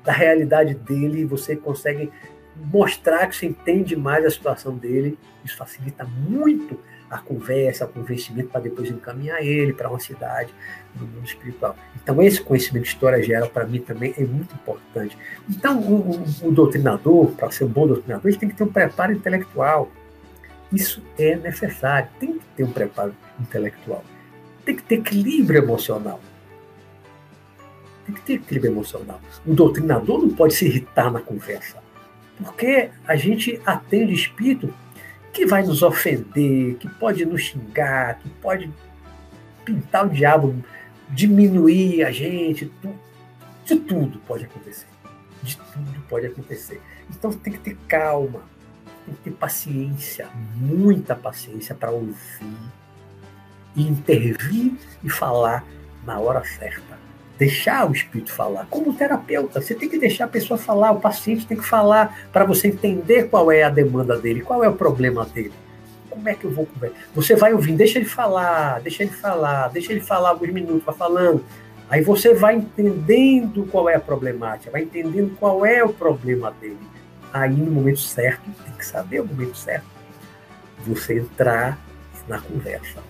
da 0.04 0.12
realidade 0.12 0.74
dele, 0.74 1.24
você 1.24 1.54
consegue 1.54 2.10
mostrar 2.72 3.26
que 3.28 3.36
você 3.36 3.46
entende 3.46 3.96
mais 3.96 4.24
a 4.24 4.30
situação 4.30 4.76
dele. 4.76 5.18
Isso 5.44 5.56
facilita 5.56 6.04
muito 6.04 6.78
a 7.10 7.18
conversa, 7.18 7.86
o 7.86 7.88
convencimento 7.88 8.50
para 8.50 8.60
depois 8.60 8.90
encaminhar 8.90 9.42
ele 9.42 9.72
para 9.72 9.88
uma 9.88 9.98
cidade 9.98 10.52
no 10.94 11.06
mundo 11.06 11.24
espiritual. 11.24 11.76
Então, 12.02 12.20
esse 12.22 12.40
conhecimento 12.40 12.84
de 12.84 12.90
história 12.90 13.22
geral, 13.22 13.48
para 13.48 13.66
mim, 13.66 13.80
também 13.80 14.14
é 14.18 14.24
muito 14.24 14.54
importante. 14.54 15.16
Então, 15.48 15.80
o, 15.80 16.16
o, 16.42 16.48
o 16.48 16.52
doutrinador, 16.52 17.30
para 17.32 17.50
ser 17.50 17.64
um 17.64 17.68
bom 17.68 17.86
doutrinador, 17.86 18.30
ele 18.30 18.38
tem 18.38 18.48
que 18.48 18.56
ter 18.56 18.64
um 18.64 18.72
preparo 18.72 19.12
intelectual. 19.12 19.90
Isso 20.70 21.02
é 21.18 21.36
necessário, 21.36 22.08
tem 22.20 22.34
que 22.34 22.44
ter 22.56 22.64
um 22.64 22.72
preparo 22.72 23.14
intelectual. 23.40 24.04
Tem 24.64 24.76
que 24.76 24.82
ter 24.82 24.96
equilíbrio 24.96 25.62
emocional. 25.62 26.20
Tem 28.04 28.14
que 28.14 28.20
ter 28.20 28.32
equilíbrio 28.34 28.72
emocional. 28.72 29.20
O 29.46 29.54
doutrinador 29.54 30.20
não 30.20 30.30
pode 30.30 30.54
se 30.54 30.66
irritar 30.66 31.10
na 31.10 31.20
conversa, 31.20 31.78
porque 32.44 32.90
a 33.06 33.16
gente 33.16 33.60
atende 33.66 34.12
espírito 34.12 34.72
que 35.32 35.46
vai 35.46 35.62
nos 35.62 35.82
ofender, 35.82 36.76
que 36.76 36.88
pode 36.88 37.24
nos 37.24 37.42
xingar, 37.42 38.18
que 38.18 38.28
pode 38.28 38.70
pintar 39.64 40.06
o 40.06 40.10
diabo, 40.10 40.54
diminuir 41.10 42.04
a 42.04 42.10
gente, 42.10 42.70
de 43.64 43.76
tudo 43.76 44.18
pode 44.20 44.44
acontecer. 44.44 44.86
De 45.42 45.56
tudo 45.56 46.00
pode 46.08 46.26
acontecer. 46.26 46.80
Então 47.10 47.32
tem 47.32 47.52
que 47.52 47.58
ter 47.58 47.76
calma, 47.86 48.42
tem 49.04 49.14
que 49.14 49.20
ter 49.22 49.30
paciência, 49.32 50.28
muita 50.56 51.14
paciência 51.14 51.74
para 51.74 51.90
ouvir 51.90 52.16
e 53.76 53.82
intervir 53.82 54.74
e 55.02 55.10
falar 55.10 55.64
na 56.04 56.18
hora 56.18 56.44
certa 56.44 56.87
deixar 57.38 57.88
o 57.88 57.92
espírito 57.92 58.32
falar. 58.32 58.66
Como 58.68 58.92
terapeuta, 58.92 59.60
você 59.60 59.74
tem 59.74 59.88
que 59.88 59.98
deixar 59.98 60.24
a 60.24 60.28
pessoa 60.28 60.58
falar, 60.58 60.90
o 60.90 61.00
paciente 61.00 61.46
tem 61.46 61.56
que 61.56 61.64
falar 61.64 62.28
para 62.32 62.44
você 62.44 62.68
entender 62.68 63.28
qual 63.28 63.50
é 63.52 63.62
a 63.62 63.70
demanda 63.70 64.18
dele, 64.18 64.40
qual 64.40 64.64
é 64.64 64.68
o 64.68 64.74
problema 64.74 65.24
dele. 65.24 65.52
Como 66.10 66.28
é 66.28 66.34
que 66.34 66.44
eu 66.44 66.50
vou 66.50 66.66
conversar? 66.66 66.96
Você 67.14 67.36
vai 67.36 67.54
ouvindo, 67.54 67.76
deixa 67.76 67.98
ele 67.98 68.08
falar, 68.08 68.80
deixa 68.80 69.04
ele 69.04 69.12
falar, 69.12 69.68
deixa 69.68 69.92
ele 69.92 70.00
falar 70.00 70.30
alguns 70.30 70.50
minutos, 70.50 70.84
vai 70.84 70.94
falando. 70.94 71.44
Aí 71.88 72.02
você 72.02 72.34
vai 72.34 72.56
entendendo 72.56 73.66
qual 73.70 73.88
é 73.88 73.94
a 73.94 74.00
problemática, 74.00 74.70
vai 74.70 74.82
entendendo 74.82 75.36
qual 75.38 75.64
é 75.64 75.82
o 75.82 75.90
problema 75.90 76.50
dele. 76.60 76.76
Aí 77.32 77.54
no 77.54 77.70
momento 77.70 78.00
certo, 78.00 78.42
tem 78.64 78.74
que 78.74 78.84
saber 78.84 79.20
o 79.20 79.26
momento 79.26 79.56
certo, 79.56 79.86
você 80.84 81.20
entrar 81.20 81.78
na 82.26 82.40
conversa. 82.40 83.00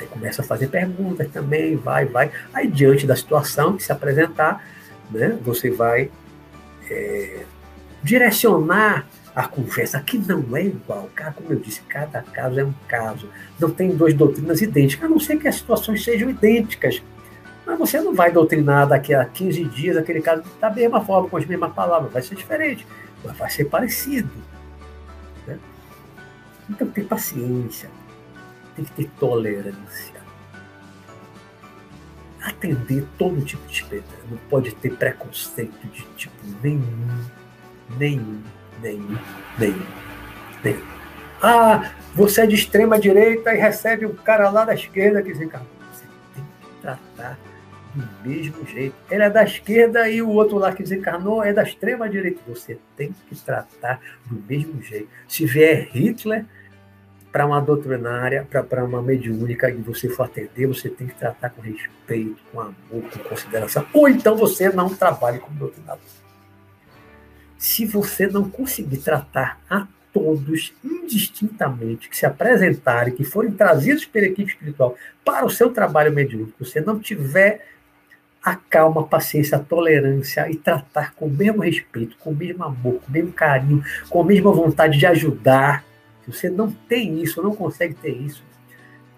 Aí 0.00 0.06
começa 0.06 0.40
a 0.40 0.44
fazer 0.44 0.68
perguntas 0.68 1.28
também, 1.30 1.76
vai, 1.76 2.06
vai. 2.06 2.30
Aí, 2.54 2.66
diante 2.66 3.06
da 3.06 3.14
situação 3.14 3.76
que 3.76 3.82
se 3.82 3.92
apresentar, 3.92 4.64
né, 5.10 5.38
você 5.42 5.70
vai 5.70 6.10
é, 6.90 7.44
direcionar 8.02 9.06
a 9.34 9.46
conversa, 9.46 10.00
que 10.00 10.18
não 10.18 10.56
é 10.56 10.64
igual. 10.64 11.10
Como 11.36 11.52
eu 11.52 11.60
disse, 11.60 11.82
cada 11.82 12.22
caso 12.22 12.58
é 12.58 12.64
um 12.64 12.74
caso. 12.88 13.28
Não 13.58 13.70
tem 13.70 13.94
duas 13.94 14.14
doutrinas 14.14 14.60
idênticas, 14.62 15.04
a 15.04 15.08
não 15.08 15.20
ser 15.20 15.36
que 15.38 15.46
as 15.46 15.56
situações 15.56 16.02
sejam 16.02 16.30
idênticas. 16.30 17.02
Mas 17.66 17.78
você 17.78 18.00
não 18.00 18.14
vai 18.14 18.32
doutrinar 18.32 18.88
daqui 18.88 19.14
a 19.14 19.24
15 19.24 19.64
dias 19.64 19.96
aquele 19.96 20.22
caso 20.22 20.42
da 20.60 20.70
mesma 20.70 21.04
forma, 21.04 21.28
com 21.28 21.36
as 21.36 21.44
mesmas 21.44 21.72
palavras. 21.72 22.12
Vai 22.12 22.22
ser 22.22 22.34
diferente, 22.34 22.86
mas 23.22 23.36
vai 23.36 23.50
ser 23.50 23.66
parecido. 23.66 24.30
Né? 25.46 25.58
Então, 26.68 26.88
tem 26.88 27.04
paciência 27.04 27.88
tem 28.80 28.84
que 28.84 28.92
ter 28.92 29.10
tolerância. 29.18 30.20
Atender 32.42 33.04
todo 33.18 33.44
tipo 33.44 33.66
de 33.66 33.74
experiência. 33.74 34.18
Não 34.30 34.38
pode 34.48 34.74
ter 34.76 34.96
preconceito 34.96 35.86
de 35.88 36.02
tipo 36.16 36.34
nenhum, 36.62 37.24
nenhum, 37.98 38.42
nenhum, 38.82 39.18
nenhum, 39.58 39.86
nenhum. 40.64 40.86
Ah, 41.42 41.92
você 42.14 42.42
é 42.42 42.46
de 42.46 42.54
extrema 42.54 42.98
direita 42.98 43.54
e 43.54 43.58
recebe 43.58 44.06
um 44.06 44.14
cara 44.14 44.48
lá 44.50 44.64
da 44.64 44.74
esquerda 44.74 45.22
que 45.22 45.32
desencarnou. 45.32 45.68
Você 45.92 46.04
tem 46.34 46.44
que 46.44 46.82
tratar 46.82 47.38
do 47.94 48.28
mesmo 48.28 48.66
jeito. 48.66 48.94
Ele 49.10 49.22
é 49.22 49.30
da 49.30 49.42
esquerda 49.42 50.08
e 50.08 50.22
o 50.22 50.28
outro 50.28 50.58
lá 50.58 50.72
que 50.72 50.82
desencarnou 50.82 51.44
é 51.44 51.52
da 51.52 51.62
extrema 51.62 52.08
direita. 52.08 52.40
Você 52.46 52.78
tem 52.96 53.14
que 53.28 53.34
tratar 53.36 54.00
do 54.26 54.42
mesmo 54.48 54.82
jeito. 54.82 55.08
Se 55.28 55.44
vier 55.44 55.88
Hitler, 55.92 56.46
para 57.32 57.46
uma 57.46 57.60
doutrinária, 57.60 58.46
para 58.68 58.84
uma 58.84 59.00
mediúnica, 59.00 59.70
e 59.70 59.76
você 59.76 60.08
for 60.08 60.24
atender, 60.24 60.66
você 60.66 60.88
tem 60.88 61.06
que 61.06 61.14
tratar 61.14 61.50
com 61.50 61.62
respeito, 61.62 62.36
com 62.52 62.60
amor, 62.60 62.74
com 62.90 63.18
consideração. 63.28 63.86
Ou 63.92 64.08
então 64.08 64.36
você 64.36 64.68
não 64.68 64.88
trabalhe 64.88 65.38
como 65.38 65.56
doutrinador. 65.56 66.00
Se 67.56 67.86
você 67.86 68.26
não 68.26 68.50
conseguir 68.50 68.98
tratar 68.98 69.60
a 69.68 69.86
todos 70.12 70.72
indistintamente 70.82 72.08
que 72.08 72.16
se 72.16 72.26
apresentarem, 72.26 73.14
que 73.14 73.22
forem 73.22 73.52
trazidos 73.52 74.04
pela 74.04 74.26
equipe 74.26 74.50
espiritual 74.50 74.96
para 75.24 75.46
o 75.46 75.50
seu 75.50 75.70
trabalho 75.70 76.12
mediúnico, 76.12 76.64
você 76.64 76.80
não 76.80 76.98
tiver 76.98 77.64
a 78.42 78.56
calma, 78.56 79.02
a 79.02 79.04
paciência, 79.04 79.58
a 79.58 79.60
tolerância 79.60 80.50
e 80.50 80.56
tratar 80.56 81.14
com 81.14 81.26
o 81.26 81.30
mesmo 81.30 81.62
respeito, 81.62 82.16
com 82.18 82.30
o 82.30 82.34
mesmo 82.34 82.64
amor, 82.64 82.94
com 82.94 83.08
o 83.08 83.12
mesmo 83.12 83.32
carinho, 83.32 83.84
com 84.08 84.20
a 84.22 84.24
mesma 84.24 84.50
vontade 84.50 84.98
de 84.98 85.06
ajudar, 85.06 85.84
você 86.32 86.50
não 86.50 86.70
tem 86.70 87.22
isso, 87.22 87.42
não 87.42 87.54
consegue 87.54 87.94
ter 87.94 88.10
isso, 88.10 88.42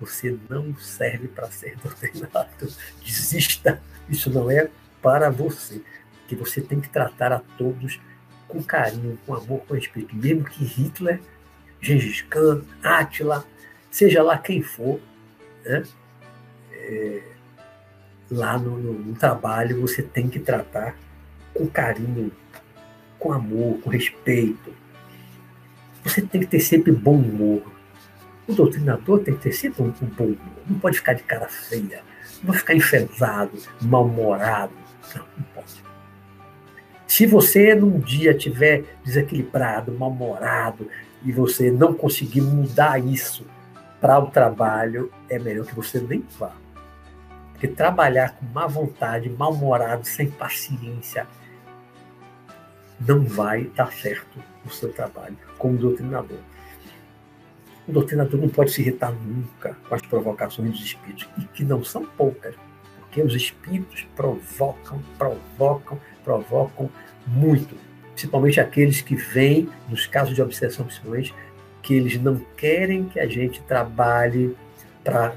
você 0.01 0.37
não 0.49 0.75
serve 0.77 1.29
para 1.29 1.51
ser 1.51 1.77
doutrinado. 1.77 2.49
Desista. 3.05 3.81
Isso 4.09 4.31
não 4.31 4.51
é 4.51 4.69
para 5.01 5.31
você. 5.31 5.81
Que 6.27 6.35
você 6.35 6.61
tem 6.61 6.81
que 6.81 6.89
tratar 6.89 7.33
a 7.33 7.39
todos 7.39 8.01
com 8.49 8.63
carinho, 8.63 9.19
com 9.25 9.35
amor, 9.35 9.61
com 9.61 9.75
respeito. 9.75 10.15
Mesmo 10.15 10.45
que 10.45 10.65
Hitler, 10.65 11.21
Gengis 11.81 12.23
Khan, 12.23 12.63
Átila, 12.83 13.45
seja 13.91 14.23
lá 14.23 14.39
quem 14.39 14.63
for, 14.63 15.01
né? 15.65 15.85
É, 16.73 17.23
lá 18.31 18.59
no, 18.59 18.79
no, 18.79 18.93
no 18.93 19.15
trabalho 19.15 19.81
você 19.81 20.03
tem 20.03 20.29
que 20.29 20.41
tratar 20.41 20.97
com 21.55 21.67
carinho, 21.69 22.33
com 23.19 23.33
amor, 23.33 23.81
com 23.81 23.91
respeito, 23.91 24.75
você 26.05 26.21
tem 26.21 26.41
que 26.41 26.47
ter 26.47 26.61
sempre 26.61 26.93
bom 26.93 27.15
humor. 27.15 27.63
O 28.47 28.53
doutrinador 28.53 29.21
tem 29.21 29.35
que 29.35 29.43
ter 29.43 29.53
sempre 29.53 29.83
um, 29.83 29.91
bom 29.91 30.25
humor. 30.25 30.39
Não 30.67 30.79
pode 30.79 30.97
ficar 30.97 31.13
de 31.13 31.23
cara 31.23 31.49
feia. 31.49 32.03
Não 32.39 32.47
pode 32.47 32.59
ficar 32.59 32.75
enfesado, 32.75 33.53
mal-humorado. 33.81 34.73
Não, 35.15 35.25
não 35.37 35.45
pode. 35.55 35.83
Se 37.07 37.27
você 37.27 37.75
num 37.75 38.01
dia 38.01 38.35
tiver 38.35 38.85
desequilibrado, 39.05 39.93
mal-humorado, 39.93 40.89
e 41.25 41.31
você 41.31 41.71
não 41.71 41.95
conseguir 41.95 42.41
mudar 42.41 42.99
isso 42.99 43.47
para 44.01 44.19
o 44.19 44.27
trabalho, 44.27 45.13
é 45.29 45.39
melhor 45.39 45.65
que 45.67 45.75
você 45.75 46.01
nem 46.01 46.25
vá. 46.37 46.53
Porque 47.53 47.69
trabalhar 47.69 48.35
com 48.35 48.47
má 48.47 48.67
vontade, 48.67 49.31
mal-humorado, 49.31 50.05
sem 50.05 50.29
paciência, 50.29 51.29
não 52.99 53.25
vai 53.25 53.65
dar 53.65 53.93
certo 53.93 54.52
o 54.65 54.71
seu 54.71 54.93
trabalho 54.93 55.37
como 55.59 55.77
doutrinador. 55.77 56.39
O 57.87 57.93
doutrinador 57.93 58.41
não 58.41 58.49
pode 58.49 58.71
se 58.71 58.81
irritar 58.81 59.13
nunca 59.13 59.77
com 59.89 59.95
as 59.95 60.03
provocações 60.03 60.71
dos 60.71 60.81
espíritos, 60.81 61.29
e 61.39 61.45
que 61.47 61.65
não 61.65 61.83
são 61.85 62.05
poucas, 62.05 62.55
porque 63.01 63.21
os 63.23 63.35
espíritos 63.35 64.07
provocam, 64.15 65.03
provocam, 65.19 66.01
provocam 66.25 66.91
muito. 67.27 67.77
Principalmente 68.13 68.61
aqueles 68.61 69.01
que 69.01 69.17
vêm, 69.17 69.69
nos 69.89 70.07
casos 70.07 70.35
de 70.35 70.43
obsessão, 70.43 70.85
principalmente, 70.85 71.35
que 71.83 71.95
eles 71.95 72.21
não 72.21 72.39
querem 72.57 73.05
que 73.07 73.19
a 73.19 73.27
gente 73.27 73.61
trabalhe 73.63 74.57
para 75.03 75.35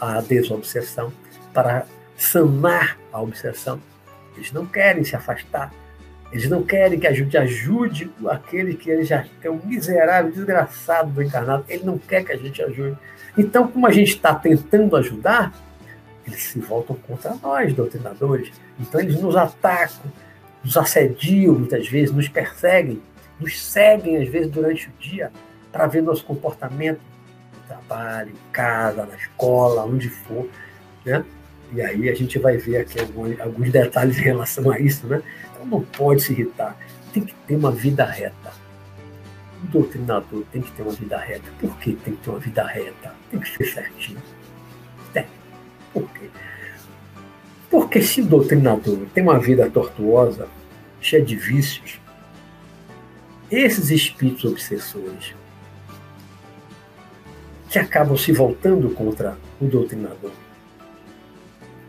a 0.00 0.20
desobsessão, 0.20 1.12
para 1.54 1.86
sanar 2.16 2.98
a 3.12 3.20
obsessão, 3.20 3.80
Eles 4.36 4.52
não 4.52 4.66
querem 4.66 5.02
se 5.02 5.16
afastar. 5.16 5.72
Eles 6.32 6.48
não 6.48 6.62
querem 6.62 6.98
que 6.98 7.06
a 7.06 7.12
gente 7.12 7.36
ajude 7.36 8.10
aquele 8.26 8.74
que 8.74 8.90
ele 8.90 9.04
já 9.04 9.24
é 9.42 9.50
um 9.50 9.60
miserável, 9.64 10.32
desgraçado 10.32 11.10
do 11.10 11.22
encarnado. 11.22 11.64
Ele 11.68 11.84
não 11.84 11.98
quer 11.98 12.24
que 12.24 12.32
a 12.32 12.36
gente 12.36 12.62
ajude. 12.62 12.96
Então, 13.38 13.68
como 13.68 13.86
a 13.86 13.92
gente 13.92 14.10
está 14.10 14.34
tentando 14.34 14.96
ajudar, 14.96 15.52
eles 16.26 16.42
se 16.42 16.58
voltam 16.58 16.96
contra 16.96 17.34
nós, 17.42 17.72
doutrinadores. 17.72 18.50
Então, 18.80 19.00
eles 19.00 19.20
nos 19.20 19.36
atacam, 19.36 20.10
nos 20.64 20.76
assediam 20.76 21.54
muitas 21.54 21.88
vezes, 21.88 22.14
nos 22.14 22.28
perseguem, 22.28 23.00
nos 23.38 23.62
seguem 23.62 24.16
às 24.16 24.28
vezes 24.28 24.50
durante 24.50 24.88
o 24.88 24.92
dia 24.98 25.30
para 25.70 25.86
ver 25.86 26.02
nosso 26.02 26.24
comportamento 26.24 27.00
no 27.54 27.60
trabalho, 27.68 28.30
em 28.30 28.52
casa, 28.52 29.06
na 29.06 29.14
escola, 29.14 29.84
onde 29.84 30.08
for. 30.08 30.48
Né? 31.04 31.24
E 31.72 31.82
aí 31.82 32.08
a 32.08 32.14
gente 32.14 32.38
vai 32.38 32.56
ver 32.56 32.78
aqui 32.78 32.98
alguns, 33.00 33.70
detalhes 33.70 34.18
em 34.18 34.22
relação 34.22 34.70
a 34.70 34.78
isso. 34.80 35.06
Né? 35.06 35.22
Não 35.66 35.82
pode 35.82 36.22
se 36.22 36.32
irritar. 36.32 36.76
Tem 37.12 37.24
que 37.24 37.34
ter 37.46 37.56
uma 37.56 37.70
vida 37.70 38.04
reta. 38.04 38.52
O 39.62 39.66
doutrinador 39.66 40.44
tem 40.52 40.62
que 40.62 40.70
ter 40.72 40.82
uma 40.82 40.92
vida 40.92 41.18
reta. 41.18 41.50
Por 41.58 41.76
que 41.78 41.94
tem 41.94 42.14
que 42.14 42.22
ter 42.22 42.30
uma 42.30 42.38
vida 42.38 42.64
reta? 42.66 43.14
Tem 43.30 43.40
que 43.40 43.48
ser 43.48 43.64
certinho. 43.64 44.22
Tem. 45.12 45.26
Por 45.92 46.08
quê? 46.10 46.30
Porque 47.70 48.00
se 48.00 48.20
o 48.20 48.26
doutrinador 48.26 49.06
tem 49.12 49.22
uma 49.22 49.38
vida 49.38 49.68
tortuosa, 49.70 50.48
cheia 51.00 51.24
de 51.24 51.36
vícios, 51.36 52.00
esses 53.50 53.90
espíritos 53.90 54.44
obsessores 54.44 55.34
que 57.68 57.78
acabam 57.78 58.16
se 58.16 58.32
voltando 58.32 58.90
contra 58.90 59.36
o 59.60 59.66
doutrinador, 59.66 60.32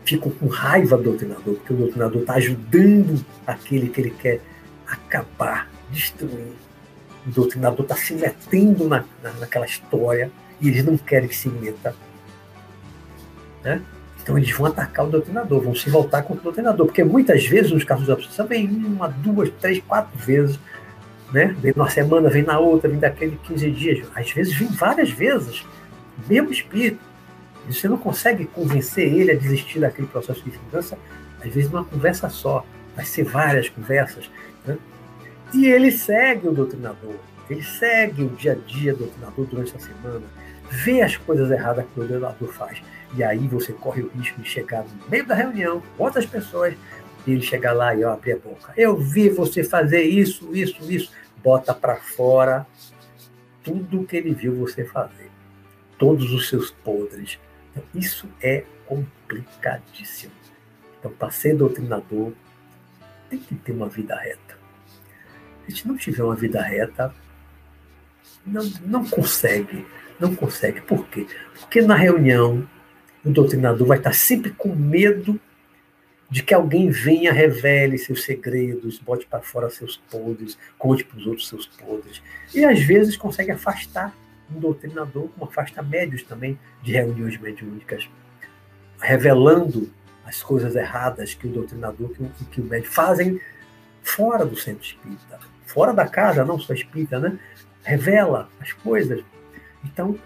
ficam 0.08 0.30
com 0.30 0.46
raiva 0.46 0.96
do 0.96 1.04
doutrinador, 1.04 1.54
porque 1.54 1.72
o 1.72 1.76
doutrinador 1.76 2.20
está 2.20 2.34
ajudando 2.34 3.24
aquele 3.46 3.88
que 3.88 4.00
ele 4.00 4.10
quer 4.10 4.40
acabar, 4.86 5.70
destruir. 5.90 6.52
O 7.26 7.30
doutrinador 7.30 7.82
está 7.82 7.96
se 7.96 8.14
metendo 8.14 8.88
na, 8.88 9.04
na, 9.22 9.32
naquela 9.34 9.66
história 9.66 10.30
e 10.60 10.68
eles 10.68 10.84
não 10.84 10.96
querem 10.96 11.28
que 11.28 11.36
se 11.36 11.48
meta. 11.48 11.94
Né? 13.62 13.82
Então 14.22 14.36
eles 14.36 14.50
vão 14.50 14.66
atacar 14.66 15.06
o 15.06 15.10
doutrinador, 15.10 15.62
vão 15.62 15.74
se 15.74 15.88
voltar 15.88 16.22
contra 16.22 16.42
o 16.42 16.44
doutrinador, 16.44 16.86
porque 16.86 17.02
muitas 17.02 17.46
vezes 17.46 17.72
nos 17.72 17.84
casos 17.84 18.06
da 18.06 18.14
obsessão 18.14 18.46
vem 18.46 18.68
uma, 18.68 19.08
duas, 19.08 19.50
três, 19.60 19.82
quatro 19.86 20.18
vezes, 20.18 20.58
né? 21.32 21.56
Vem 21.60 21.72
numa 21.74 21.88
semana, 21.88 22.28
vem 22.28 22.42
na 22.42 22.58
outra, 22.58 22.88
vem 22.88 22.98
daquele 22.98 23.38
15 23.44 23.70
dias, 23.70 24.06
às 24.14 24.30
vezes 24.30 24.54
vem 24.54 24.68
várias 24.68 25.10
vezes, 25.10 25.64
mesmo 26.28 26.50
espírito. 26.52 27.07
E 27.68 27.74
você 27.74 27.88
não 27.88 27.98
consegue 27.98 28.46
convencer 28.46 29.12
ele 29.12 29.32
a 29.32 29.36
desistir 29.36 29.80
daquele 29.80 30.08
processo 30.08 30.42
de 30.42 30.50
vingança, 30.50 30.98
às 31.40 31.52
vezes 31.52 31.70
numa 31.70 31.84
conversa 31.84 32.28
só, 32.28 32.64
vai 32.96 33.04
ser 33.04 33.24
várias 33.24 33.68
conversas. 33.68 34.30
Né? 34.66 34.76
E 35.52 35.66
ele 35.66 35.92
segue 35.92 36.48
o 36.48 36.52
doutrinador, 36.52 37.14
ele 37.48 37.62
segue 37.62 38.22
o 38.22 38.30
dia 38.30 38.52
a 38.52 38.54
dia 38.54 38.92
do 38.92 39.04
doutrinador 39.04 39.46
durante 39.46 39.76
a 39.76 39.78
semana, 39.78 40.26
vê 40.70 41.02
as 41.02 41.16
coisas 41.16 41.50
erradas 41.50 41.84
que 41.84 42.00
o 42.00 42.04
doutrinador 42.04 42.48
faz. 42.52 42.82
E 43.14 43.22
aí 43.22 43.46
você 43.48 43.72
corre 43.72 44.02
o 44.02 44.08
risco 44.08 44.40
de 44.40 44.48
chegar 44.48 44.84
no 44.84 45.08
meio 45.08 45.26
da 45.26 45.34
reunião 45.34 45.82
com 45.96 46.04
outras 46.04 46.26
pessoas 46.26 46.74
e 47.26 47.32
ele 47.32 47.42
chegar 47.42 47.72
lá 47.72 47.94
e 47.94 48.04
abrir 48.04 48.32
a 48.32 48.36
boca. 48.36 48.72
Eu 48.76 48.96
vi 48.96 49.28
você 49.28 49.62
fazer 49.62 50.02
isso, 50.02 50.54
isso, 50.54 50.90
isso. 50.90 51.12
Bota 51.42 51.74
para 51.74 51.96
fora 51.96 52.66
tudo 53.62 54.04
que 54.04 54.16
ele 54.16 54.34
viu 54.34 54.54
você 54.54 54.84
fazer. 54.84 55.30
Todos 55.98 56.32
os 56.32 56.48
seus 56.48 56.70
podres, 56.70 57.38
então, 57.78 57.84
isso 57.94 58.28
é 58.42 58.64
complicadíssimo. 58.86 60.32
Então, 60.98 61.12
para 61.12 61.30
ser 61.30 61.54
doutrinador, 61.54 62.32
tem 63.30 63.38
que 63.38 63.54
ter 63.54 63.72
uma 63.72 63.88
vida 63.88 64.16
reta. 64.16 64.58
Se 65.64 65.66
a 65.66 65.70
gente 65.70 65.88
não 65.88 65.96
tiver 65.96 66.22
uma 66.22 66.34
vida 66.34 66.60
reta, 66.60 67.14
não, 68.44 68.64
não 68.82 69.04
consegue. 69.04 69.86
Não 70.18 70.34
consegue. 70.34 70.80
Por 70.80 71.06
quê? 71.08 71.26
Porque 71.60 71.80
na 71.82 71.94
reunião, 71.94 72.68
o 73.24 73.30
doutrinador 73.30 73.86
vai 73.86 73.98
estar 73.98 74.12
sempre 74.12 74.50
com 74.50 74.74
medo 74.74 75.40
de 76.30 76.42
que 76.42 76.52
alguém 76.52 76.90
venha, 76.90 77.32
revele 77.32 77.96
seus 77.96 78.24
segredos, 78.24 78.98
bote 78.98 79.26
para 79.26 79.40
fora 79.40 79.70
seus 79.70 79.96
podres, 80.10 80.58
conte 80.76 81.04
para 81.04 81.18
os 81.18 81.26
outros 81.26 81.48
seus 81.48 81.66
podres. 81.66 82.22
E 82.54 82.64
às 82.64 82.80
vezes 82.80 83.16
consegue 83.16 83.50
afastar 83.50 84.14
um 84.54 84.58
doutrinador, 84.58 85.28
como 85.28 85.50
afasta 85.50 85.82
médios 85.82 86.22
também 86.22 86.58
de 86.82 86.92
reuniões 86.92 87.38
mediúnicas, 87.38 88.08
revelando 89.00 89.90
as 90.24 90.42
coisas 90.42 90.74
erradas 90.76 91.34
que 91.34 91.46
o 91.46 91.50
doutrinador, 91.50 92.10
que 92.10 92.22
o, 92.22 92.30
que 92.50 92.60
o 92.60 92.64
médio 92.64 92.90
fazem 92.90 93.40
fora 94.02 94.44
do 94.44 94.56
centro 94.56 94.82
espírita, 94.82 95.38
fora 95.66 95.92
da 95.92 96.06
casa, 96.06 96.44
não 96.44 96.58
só 96.58 96.72
espírita, 96.72 97.18
né? 97.18 97.38
Revela 97.82 98.48
as 98.60 98.72
coisas. 98.72 99.22
Então, 99.84 100.18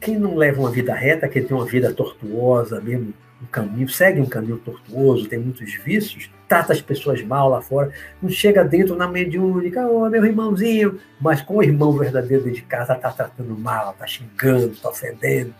quem 0.00 0.18
não 0.18 0.36
leva 0.36 0.60
uma 0.60 0.70
vida 0.70 0.94
reta, 0.94 1.28
quem 1.28 1.44
tem 1.44 1.56
uma 1.56 1.66
vida 1.66 1.92
tortuosa 1.92 2.80
mesmo, 2.80 3.12
um 3.42 3.46
caminho, 3.46 3.88
segue 3.88 4.20
um 4.20 4.26
caminho 4.26 4.58
tortuoso, 4.58 5.28
tem 5.28 5.38
muitos 5.38 5.72
vícios, 5.74 6.30
trata 6.48 6.72
as 6.72 6.80
pessoas 6.80 7.22
mal 7.22 7.50
lá 7.50 7.60
fora, 7.60 7.92
não 8.22 8.30
chega 8.30 8.64
dentro 8.64 8.96
na 8.96 9.06
mediúnica, 9.06 9.86
ô 9.86 10.04
oh, 10.04 10.08
meu 10.08 10.24
irmãozinho, 10.24 10.98
mas 11.20 11.42
com 11.42 11.58
o 11.58 11.62
irmão 11.62 11.92
verdadeiro 11.92 12.44
dentro 12.44 12.60
de 12.60 12.66
casa 12.66 12.94
está 12.94 13.10
tratando 13.10 13.56
mal, 13.56 13.90
está 13.90 14.06
xingando, 14.06 14.72
está 14.72 14.88
ofendendo. 14.88 15.54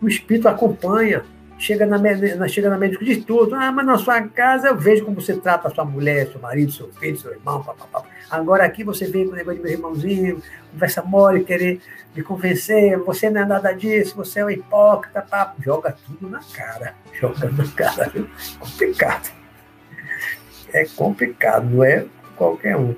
O 0.00 0.06
espírito 0.06 0.46
acompanha, 0.46 1.24
chega 1.58 1.86
na, 1.86 1.98
na, 1.98 2.48
chega 2.48 2.68
na 2.70 2.78
médica 2.78 3.04
diz 3.04 3.24
tudo. 3.24 3.54
Ah, 3.54 3.72
mas 3.72 3.86
na 3.86 3.98
sua 3.98 4.20
casa 4.22 4.68
eu 4.68 4.76
vejo 4.76 5.04
como 5.04 5.20
você 5.20 5.34
trata 5.34 5.68
a 5.68 5.70
sua 5.70 5.84
mulher, 5.84 6.28
seu 6.28 6.40
marido, 6.40 6.70
seu 6.70 6.88
filho, 6.92 7.18
seu 7.18 7.32
irmão, 7.32 7.62
papapá. 7.62 8.02
Agora 8.30 8.64
aqui 8.64 8.84
você 8.84 9.06
vem 9.06 9.26
com 9.26 9.32
o 9.32 9.36
negócio 9.36 9.58
de 9.58 9.64
meu 9.64 9.72
irmãozinho, 9.72 10.42
conversa 10.72 11.02
mole, 11.02 11.44
querer 11.44 11.80
me 12.14 12.22
convencer, 12.22 12.98
você 12.98 13.30
não 13.30 13.42
é 13.42 13.46
nada 13.46 13.72
disso, 13.72 14.16
você 14.16 14.40
é 14.40 14.44
um 14.44 14.50
hipócrita, 14.50 15.22
papo. 15.22 15.62
Joga 15.62 15.96
tudo 16.06 16.28
na 16.28 16.40
cara. 16.52 16.94
Joga 17.12 17.50
na 17.50 17.66
cara, 17.72 18.08
viu? 18.08 18.28
Complicado. 18.58 19.39
É 20.72 20.84
complicado, 20.84 21.68
não 21.68 21.84
é 21.84 22.06
qualquer 22.36 22.76
um 22.76 22.94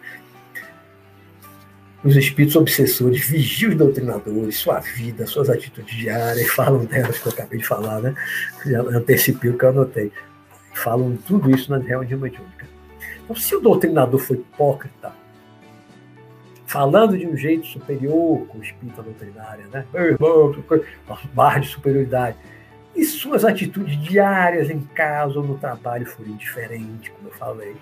os 2.04 2.16
espíritos 2.16 2.56
obsessores 2.56 3.20
vigiam 3.20 3.70
os 3.70 3.78
doutrinadores, 3.78 4.56
sua 4.56 4.80
vida, 4.80 5.26
suas 5.26 5.48
atitudes 5.48 5.94
diárias, 5.94 6.48
falam 6.50 6.84
delas 6.84 7.18
que 7.18 7.28
eu 7.28 7.32
acabei 7.32 7.58
de 7.58 7.66
falar, 7.66 8.00
né? 8.00 8.14
Já 8.66 8.80
antecipei 8.80 9.50
o 9.50 9.58
que 9.58 9.64
eu 9.64 9.68
anotei. 9.68 10.10
Falam 10.74 11.16
tudo 11.16 11.50
isso 11.50 11.70
na 11.70 11.78
reunião 11.78 12.18
mediúnica. 12.18 12.66
Então, 13.22 13.36
se 13.36 13.54
o 13.54 13.60
doutrinador 13.60 14.18
foi 14.18 14.36
hipócrita, 14.36 15.12
falando 16.66 17.16
de 17.16 17.26
um 17.26 17.36
jeito 17.36 17.66
superior 17.66 18.46
com 18.46 18.58
o 18.58 18.62
espírito 18.62 19.00
doutrinária, 19.02 19.66
né? 19.72 19.84
Meu 19.92 20.04
irmão, 20.04 20.56
barra 21.34 21.60
de 21.60 21.68
superioridade, 21.68 22.36
e 22.94 23.04
suas 23.04 23.44
atitudes 23.44 24.00
diárias 24.02 24.68
em 24.68 24.80
casa 24.80 25.38
ou 25.38 25.46
no 25.46 25.58
trabalho 25.58 26.06
forem 26.06 26.36
diferentes, 26.36 27.12
como 27.16 27.28
eu 27.28 27.32
falei, 27.32 27.74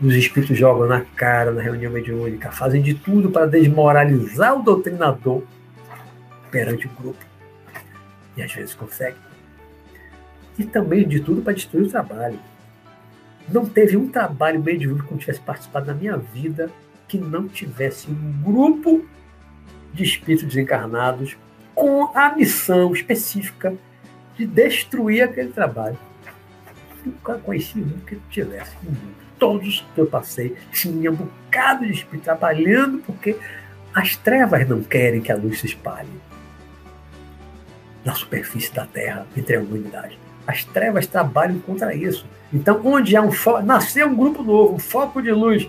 os 0.00 0.14
espíritos 0.14 0.58
jogam 0.58 0.86
na 0.86 1.00
cara 1.02 1.52
na 1.52 1.62
reunião 1.62 1.92
mediúnica, 1.92 2.50
fazem 2.50 2.82
de 2.82 2.94
tudo 2.94 3.30
para 3.30 3.46
desmoralizar 3.46 4.58
o 4.58 4.62
doutrinador 4.62 5.42
perante 6.50 6.86
o 6.86 6.90
grupo. 6.90 7.24
E 8.36 8.42
às 8.42 8.52
vezes 8.52 8.74
conseguem. 8.74 9.20
E 10.58 10.64
também 10.64 11.06
de 11.06 11.20
tudo 11.20 11.40
para 11.40 11.52
destruir 11.52 11.86
o 11.86 11.90
trabalho. 11.90 12.38
Não 13.48 13.64
teve 13.64 13.96
um 13.96 14.08
trabalho 14.08 14.62
mediúnico 14.62 15.08
que 15.08 15.14
eu 15.14 15.18
tivesse 15.18 15.40
participado 15.40 15.86
na 15.86 15.94
minha 15.94 16.16
vida 16.16 16.70
que 17.08 17.18
não 17.18 17.48
tivesse 17.48 18.10
um 18.10 18.42
grupo 18.42 19.04
de 19.92 20.02
espíritos 20.02 20.46
desencarnados 20.46 21.36
com 21.74 22.10
a 22.16 22.34
missão 22.34 22.92
específica 22.92 23.74
de 24.36 24.46
destruir 24.46 25.22
aquele 25.22 25.52
trabalho. 25.52 25.98
Nunca 27.04 27.34
conheci 27.38 27.78
um 27.80 27.98
que 28.06 28.16
tivesse 28.30 28.76
no 28.82 28.90
mundo 28.90 29.22
todos 29.42 29.84
que 29.92 30.00
eu 30.00 30.06
passei 30.06 30.56
tinha 30.70 31.10
um 31.10 31.16
bocado 31.16 31.84
de 31.84 31.92
espírito 31.92 32.22
trabalhando 32.26 32.98
porque 32.98 33.36
as 33.92 34.14
trevas 34.14 34.68
não 34.68 34.84
querem 34.84 35.20
que 35.20 35.32
a 35.32 35.36
luz 35.36 35.58
se 35.58 35.66
espalhe 35.66 36.08
na 38.04 38.14
superfície 38.14 38.72
da 38.72 38.86
Terra, 38.86 39.26
entre 39.36 39.56
a 39.56 39.60
humanidade. 39.60 40.16
As 40.46 40.64
trevas 40.64 41.06
trabalham 41.06 41.58
contra 41.58 41.94
isso. 41.94 42.26
Então, 42.52 42.80
onde 42.84 43.16
há 43.16 43.22
um 43.22 43.32
foco, 43.32 43.62
nasceu 43.64 44.08
um 44.08 44.14
grupo 44.14 44.42
novo, 44.42 44.74
um 44.74 44.78
foco 44.78 45.20
de 45.20 45.32
luz, 45.32 45.68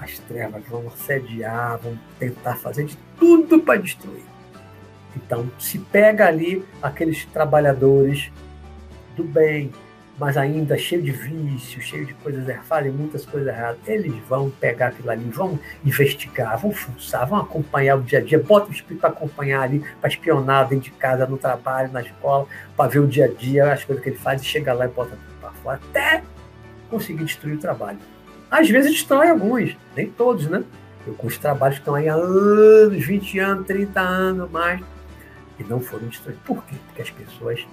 as 0.00 0.18
trevas 0.20 0.62
vão 0.66 0.86
assediar, 0.88 1.78
vão 1.78 1.98
tentar 2.18 2.56
fazer 2.56 2.84
de 2.84 2.98
tudo 3.18 3.60
para 3.60 3.80
destruir. 3.80 4.29
Então, 5.16 5.50
se 5.58 5.78
pega 5.78 6.26
ali 6.26 6.64
aqueles 6.82 7.24
trabalhadores 7.26 8.30
do 9.16 9.24
bem, 9.24 9.70
mas 10.20 10.36
ainda 10.36 10.76
cheio 10.76 11.02
de 11.02 11.10
vícios, 11.10 11.82
cheio 11.82 12.04
de 12.04 12.12
coisas 12.12 12.46
erradas, 12.46 12.68
fazem 12.68 12.92
muitas 12.92 13.24
coisas 13.24 13.48
erradas, 13.48 13.78
eles 13.86 14.14
vão 14.28 14.50
pegar 14.50 14.88
aquilo 14.88 15.10
ali, 15.10 15.24
vão 15.24 15.58
investigar, 15.82 16.58
vão 16.58 16.70
fuçar, 16.70 17.26
vão 17.26 17.38
acompanhar 17.38 17.96
o 17.96 18.02
dia 18.02 18.18
a 18.18 18.22
dia, 18.22 18.38
bota 18.38 18.68
o 18.68 18.72
espírito 18.72 19.00
para 19.00 19.08
acompanhar 19.08 19.62
ali, 19.62 19.82
para 19.98 20.10
espionar 20.10 20.68
dentro 20.68 20.84
de 20.84 20.90
casa, 20.90 21.26
no 21.26 21.38
trabalho, 21.38 21.90
na 21.90 22.02
escola, 22.02 22.46
para 22.76 22.90
ver 22.90 22.98
o 22.98 23.06
dia 23.06 23.24
a 23.24 23.28
dia, 23.28 23.72
as 23.72 23.82
coisas 23.82 24.04
que 24.04 24.10
ele 24.10 24.18
faz, 24.18 24.42
e 24.42 24.44
chega 24.44 24.74
lá 24.74 24.84
e 24.84 24.88
bota 24.88 25.10
tudo 25.10 25.40
para 25.40 25.50
fora, 25.52 25.80
até 25.90 26.22
conseguir 26.90 27.24
destruir 27.24 27.56
o 27.56 27.58
trabalho. 27.58 27.98
Às 28.50 28.68
vezes 28.68 28.90
destrói 28.90 29.28
alguns, 29.28 29.74
nem 29.96 30.10
todos, 30.10 30.46
né? 30.48 30.62
Eu 31.06 31.14
com 31.14 31.28
os 31.28 31.38
trabalhos 31.38 31.76
que 31.76 31.82
estão 31.82 31.94
aí 31.94 32.10
há 32.10 32.14
anos, 32.14 33.02
20 33.02 33.38
anos, 33.38 33.66
30 33.66 34.00
anos 34.00 34.50
mais, 34.50 34.82
e 35.60 35.64
não 35.64 35.80
foram 35.80 36.08
destruídos. 36.08 36.42
Por 36.44 36.64
quê? 36.64 36.74
Porque 36.86 37.02
as 37.02 37.10
pessoas 37.10 37.66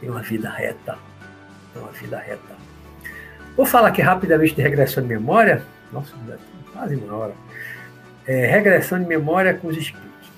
têm 0.00 0.08
uma 0.08 0.22
vida 0.22 0.48
reta. 0.48 0.96
Uma 1.74 1.90
vida 1.90 2.18
reta. 2.18 2.56
Vou 3.56 3.66
falar 3.66 3.88
aqui 3.88 4.00
rapidamente 4.00 4.54
de 4.54 4.62
regressão 4.62 5.02
de 5.02 5.08
memória. 5.08 5.64
Nossa, 5.92 6.14
quase 6.72 6.96
uma 6.96 7.16
hora. 7.16 7.34
É, 8.26 8.46
regressão 8.46 8.98
de 8.98 9.06
memória 9.06 9.54
com 9.54 9.68
os 9.68 9.76
espíritos. 9.76 10.30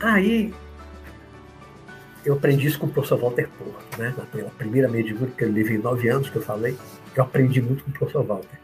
Aí, 0.00 0.54
eu 2.24 2.34
aprendi 2.34 2.66
isso 2.66 2.78
com 2.78 2.86
o 2.86 2.90
professor 2.90 3.18
Walter 3.18 3.48
Porto, 3.48 3.98
né? 3.98 4.14
Na 4.16 4.50
primeira 4.50 4.88
mediúnica 4.88 5.32
que 5.36 5.44
eu 5.44 5.52
levei 5.52 5.78
nove 5.78 6.08
anos, 6.08 6.30
que 6.30 6.36
eu 6.36 6.42
falei, 6.42 6.76
eu 7.14 7.22
aprendi 7.22 7.60
muito 7.60 7.84
com 7.84 7.90
o 7.90 7.92
professor 7.94 8.24
Walter. 8.24 8.58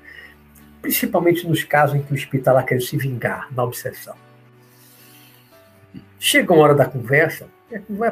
Principalmente 0.80 1.46
nos 1.46 1.64
casos 1.64 1.96
em 1.96 2.02
que 2.02 2.12
o 2.12 2.16
espírito 2.16 2.42
está 2.42 2.52
lá 2.52 2.62
querendo 2.62 2.84
se 2.84 2.96
vingar, 2.96 3.48
na 3.52 3.64
obsessão. 3.64 4.14
Chega 6.18 6.52
uma 6.52 6.62
hora 6.62 6.74
da 6.74 6.84
conversa, 6.84 7.48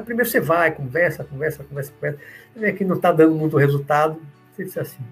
primeiro 0.04 0.30
você 0.30 0.40
vai, 0.40 0.70
conversa, 0.72 1.24
conversa, 1.24 1.64
conversa, 1.64 1.92
conversa, 1.92 2.18
você 2.52 2.60
vê 2.60 2.72
que 2.72 2.84
não 2.84 2.96
está 2.96 3.10
dando 3.10 3.34
muito 3.34 3.56
resultado, 3.56 4.20
você 4.52 4.64
diz 4.64 4.78
assim. 4.78 5.02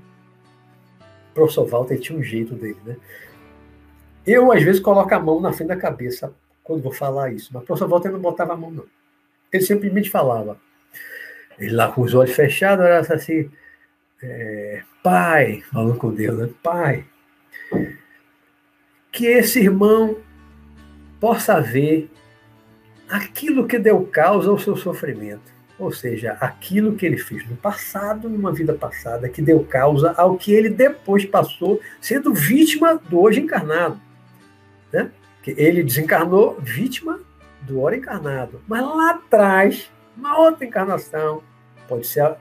O 1.30 1.34
professor 1.34 1.66
Walter 1.66 1.98
tinha 1.98 2.18
um 2.18 2.22
jeito 2.22 2.54
dele, 2.54 2.78
né? 2.84 2.96
Eu, 4.26 4.52
às 4.52 4.62
vezes, 4.62 4.80
coloco 4.80 5.12
a 5.14 5.18
mão 5.18 5.40
na 5.40 5.52
frente 5.52 5.68
da 5.68 5.76
cabeça 5.76 6.32
quando 6.62 6.82
vou 6.82 6.92
falar 6.92 7.32
isso, 7.32 7.50
mas 7.52 7.62
o 7.62 7.66
professor 7.66 7.88
Walter 7.88 8.10
não 8.10 8.20
botava 8.20 8.54
a 8.54 8.56
mão, 8.56 8.70
não. 8.70 8.86
Ele 9.52 9.62
simplesmente 9.62 10.08
falava. 10.08 10.58
Ele 11.58 11.74
lá 11.74 11.92
com 11.92 12.02
os 12.02 12.14
olhos 12.14 12.34
fechados, 12.34 12.84
era 12.84 13.00
assim, 13.00 13.50
é, 14.22 14.82
pai, 15.02 15.62
falando 15.70 15.98
com 15.98 16.12
Deus, 16.12 16.38
né? 16.38 16.48
pai, 16.62 17.04
que 19.12 19.26
esse 19.26 19.60
irmão 19.60 20.16
possa 21.20 21.60
ver 21.60 22.10
aquilo 23.14 23.68
que 23.68 23.78
deu 23.78 24.04
causa 24.06 24.50
ao 24.50 24.58
seu 24.58 24.76
sofrimento. 24.76 25.54
Ou 25.78 25.92
seja, 25.92 26.36
aquilo 26.40 26.96
que 26.96 27.06
ele 27.06 27.16
fez 27.16 27.48
no 27.48 27.56
passado, 27.56 28.28
numa 28.28 28.52
vida 28.52 28.74
passada, 28.74 29.28
que 29.28 29.40
deu 29.40 29.64
causa 29.64 30.12
ao 30.16 30.36
que 30.36 30.52
ele 30.52 30.68
depois 30.68 31.24
passou, 31.24 31.80
sendo 32.00 32.34
vítima 32.34 33.00
do 33.08 33.20
hoje 33.20 33.40
encarnado. 33.40 34.00
Né? 34.92 35.12
Que 35.42 35.54
ele 35.56 35.84
desencarnou 35.84 36.58
vítima 36.60 37.20
do 37.62 37.80
hora 37.80 37.96
encarnado. 37.96 38.60
Mas 38.66 38.82
lá 38.82 39.10
atrás, 39.10 39.90
uma 40.16 40.36
outra 40.36 40.64
encarnação, 40.64 41.40
pode 41.88 42.08
ser 42.08 42.34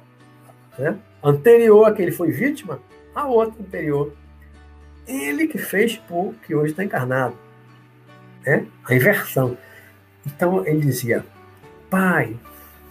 né, 0.78 0.98
anterior 1.24 1.86
a 1.86 1.92
que 1.92 2.02
ele 2.02 2.12
foi 2.12 2.32
vítima, 2.32 2.80
a 3.14 3.28
outra 3.28 3.62
anterior. 3.62 4.12
Ele 5.08 5.48
que 5.48 5.60
fez 5.60 5.98
por 5.98 6.34
que 6.48 6.56
hoje 6.56 6.72
está 6.72 6.84
encarnado. 6.84 7.38
Né? 8.44 8.66
A 8.86 8.96
inversão. 8.96 9.56
Então 10.26 10.66
ele 10.66 10.82
dizia: 10.82 11.26
Pai, 11.90 12.36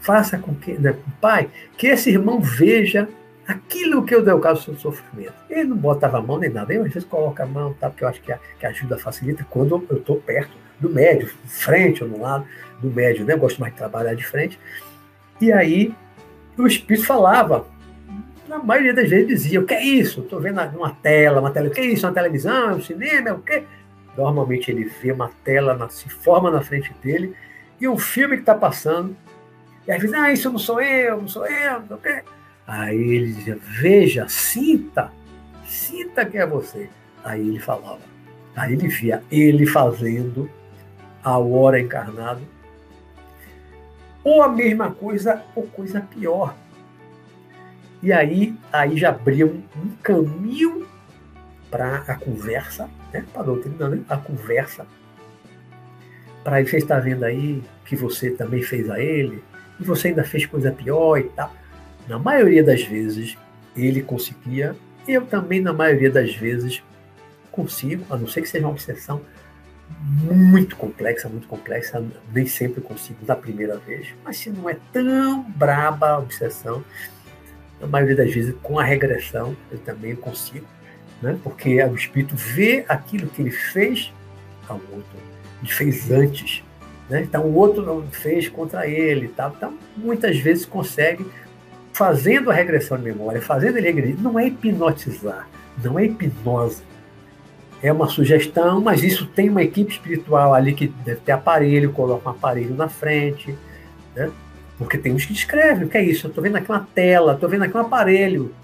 faça 0.00 0.38
com 0.38 0.54
que, 0.54 0.72
né, 0.72 0.96
Pai, 1.20 1.48
que 1.76 1.86
esse 1.86 2.10
irmão 2.10 2.40
veja 2.40 3.08
aquilo 3.46 4.04
que 4.04 4.14
eu 4.14 4.22
dei 4.22 4.32
o 4.32 4.40
caso 4.40 4.60
do 4.60 4.64
seu 4.64 4.92
sofrimento. 4.92 5.34
Ele 5.50 5.64
não 5.64 5.76
botava 5.76 6.18
a 6.18 6.22
mão 6.22 6.38
nem 6.38 6.50
nada, 6.50 6.72
eu 6.72 6.84
às 6.84 6.92
vezes 6.92 7.08
coloco 7.08 7.42
a 7.42 7.46
mão, 7.46 7.74
tá, 7.74 7.90
porque 7.90 8.04
eu 8.04 8.08
acho 8.08 8.20
que 8.22 8.32
a, 8.32 8.38
que 8.58 8.66
ajuda 8.66 8.98
facilita 8.98 9.46
quando 9.50 9.84
eu 9.90 9.96
estou 9.98 10.16
perto 10.16 10.52
do 10.78 10.88
médio, 10.88 11.28
frente 11.46 12.02
ou 12.02 12.10
no 12.10 12.20
lado 12.20 12.46
do 12.80 12.90
médio, 12.90 13.24
né? 13.24 13.34
Eu 13.34 13.38
gosto 13.38 13.60
mais 13.60 13.72
de 13.72 13.78
trabalhar 13.78 14.14
de 14.14 14.26
frente. 14.26 14.58
E 15.40 15.52
aí 15.52 15.94
o 16.56 16.66
espírito 16.66 17.06
falava, 17.06 17.66
na 18.48 18.58
maioria 18.58 18.92
das 18.92 19.08
vezes 19.08 19.28
dizia, 19.28 19.60
o 19.60 19.64
que 19.64 19.74
é 19.74 19.84
isso? 19.84 20.20
Estou 20.20 20.40
vendo 20.40 20.60
uma 20.76 20.90
tela, 20.90 21.40
uma 21.40 21.50
tela, 21.50 21.68
o 21.68 21.70
que 21.70 21.80
é 21.80 21.86
isso? 21.86 22.06
Uma 22.06 22.12
televisão, 22.12 22.70
é 22.70 22.74
um 22.74 22.80
cinema, 22.80 23.30
é 23.30 23.32
o 23.32 23.38
quê? 23.38 23.64
Normalmente 24.16 24.70
ele 24.70 24.84
vê 24.84 25.12
uma 25.12 25.30
tela, 25.44 25.88
se 25.88 26.08
forma 26.08 26.50
na 26.50 26.60
frente 26.60 26.92
dele, 27.02 27.34
e 27.80 27.88
um 27.88 27.98
filme 27.98 28.36
que 28.36 28.42
está 28.42 28.54
passando, 28.54 29.16
e 29.86 29.92
às 29.92 30.00
vezes, 30.00 30.14
ah, 30.14 30.32
isso 30.32 30.50
não 30.50 30.58
sou 30.58 30.80
eu, 30.80 31.20
não 31.20 31.28
sou 31.28 31.46
eu, 31.46 31.80
não 31.88 31.96
o 31.96 32.00
quê. 32.00 32.22
Aí 32.66 32.96
ele 32.96 33.32
dizia, 33.32 33.58
veja, 33.60 34.28
sinta, 34.28 35.10
sinta 35.66 36.24
que 36.24 36.38
é 36.38 36.46
você. 36.46 36.88
Aí 37.24 37.40
ele 37.40 37.58
falava, 37.58 38.00
aí 38.54 38.74
ele 38.74 38.88
via 38.88 39.22
ele 39.30 39.66
fazendo 39.66 40.48
a 41.22 41.38
hora 41.38 41.80
encarnado, 41.80 42.40
ou 44.22 44.42
a 44.42 44.48
mesma 44.48 44.92
coisa, 44.92 45.42
ou 45.54 45.64
coisa 45.66 46.00
pior. 46.00 46.54
E 48.00 48.12
aí, 48.12 48.54
aí 48.72 48.96
já 48.96 49.08
abriu 49.08 49.62
um 49.76 49.90
caminho 50.02 50.86
para 51.70 51.98
a 52.06 52.14
conversa, 52.14 52.88
né? 53.12 53.24
para 53.32 53.42
a 53.42 53.44
doutrina, 53.44 54.00
a 54.08 54.16
conversa. 54.16 54.86
Para 56.42 56.60
ele, 56.60 56.68
você 56.68 56.78
está 56.78 56.98
vendo 56.98 57.24
aí 57.24 57.62
que 57.84 57.94
você 57.94 58.30
também 58.30 58.62
fez 58.62 58.90
a 58.90 59.00
ele, 59.00 59.42
e 59.78 59.84
você 59.84 60.08
ainda 60.08 60.24
fez 60.24 60.46
coisa 60.46 60.72
pior 60.72 61.18
e 61.18 61.24
tal. 61.24 61.52
Na 62.08 62.18
maioria 62.18 62.64
das 62.64 62.82
vezes, 62.82 63.36
ele 63.76 64.02
conseguia, 64.02 64.74
eu 65.06 65.24
também, 65.26 65.60
na 65.60 65.72
maioria 65.72 66.10
das 66.10 66.34
vezes, 66.34 66.82
consigo, 67.50 68.04
a 68.10 68.16
não 68.16 68.26
ser 68.26 68.42
que 68.42 68.48
seja 68.48 68.66
uma 68.66 68.72
obsessão, 68.72 69.20
muito 70.00 70.76
complexa, 70.76 71.28
muito 71.28 71.46
complexa, 71.46 72.02
nem 72.32 72.46
sempre 72.46 72.80
consigo 72.80 73.24
da 73.24 73.36
primeira 73.36 73.76
vez, 73.78 74.08
mas 74.24 74.38
se 74.38 74.50
não 74.50 74.68
é 74.68 74.76
tão 74.92 75.42
braba 75.50 76.10
a 76.10 76.18
obsessão, 76.18 76.82
na 77.80 77.86
maioria 77.86 78.16
das 78.16 78.32
vezes 78.32 78.54
com 78.62 78.78
a 78.78 78.84
regressão 78.84 79.56
eu 79.70 79.78
também 79.78 80.16
consigo, 80.16 80.66
né? 81.22 81.38
porque 81.42 81.82
o 81.84 81.94
espírito 81.94 82.34
vê 82.36 82.84
aquilo 82.88 83.28
que 83.28 83.40
ele 83.40 83.50
fez 83.50 84.12
ao 84.68 84.76
outro, 84.76 85.18
ele 85.62 85.72
fez 85.72 86.10
antes, 86.10 86.64
né? 87.08 87.22
então 87.22 87.44
o 87.44 87.54
outro 87.54 87.82
não 87.84 88.02
fez 88.10 88.48
contra 88.48 88.86
ele, 88.86 89.28
tá? 89.28 89.52
então 89.56 89.74
muitas 89.96 90.36
vezes 90.38 90.66
consegue, 90.66 91.24
fazendo 91.92 92.50
a 92.50 92.54
regressão 92.54 92.98
de 92.98 93.04
memória, 93.04 93.40
fazendo 93.40 93.78
ele 93.78 93.86
regredir, 93.86 94.20
não 94.20 94.38
é 94.38 94.46
hipnotizar, 94.46 95.48
não 95.82 95.98
é 95.98 96.06
hipnose, 96.06 96.82
é 97.82 97.92
uma 97.92 98.08
sugestão, 98.08 98.80
mas 98.80 99.02
isso 99.02 99.26
tem 99.26 99.48
uma 99.48 99.62
equipe 99.62 99.92
espiritual 99.92 100.54
ali 100.54 100.72
que 100.72 100.86
deve 100.86 101.20
ter 101.20 101.32
aparelho, 101.32 101.92
coloca 101.92 102.28
um 102.28 102.32
aparelho 102.32 102.74
na 102.74 102.88
frente, 102.88 103.56
né? 104.14 104.30
Porque 104.78 104.96
tem 104.96 105.12
uns 105.12 105.24
que 105.24 105.32
escrevem, 105.32 105.84
o 105.84 105.88
que 105.88 105.98
é 105.98 106.02
isso? 106.02 106.26
Eu 106.26 106.28
estou 106.28 106.42
vendo 106.42 106.56
aqui 106.56 106.70
uma 106.70 106.86
tela, 106.94 107.34
estou 107.34 107.48
vendo 107.48 107.64
aqui 107.64 107.76
um 107.76 107.80
aparelho, 107.80 108.54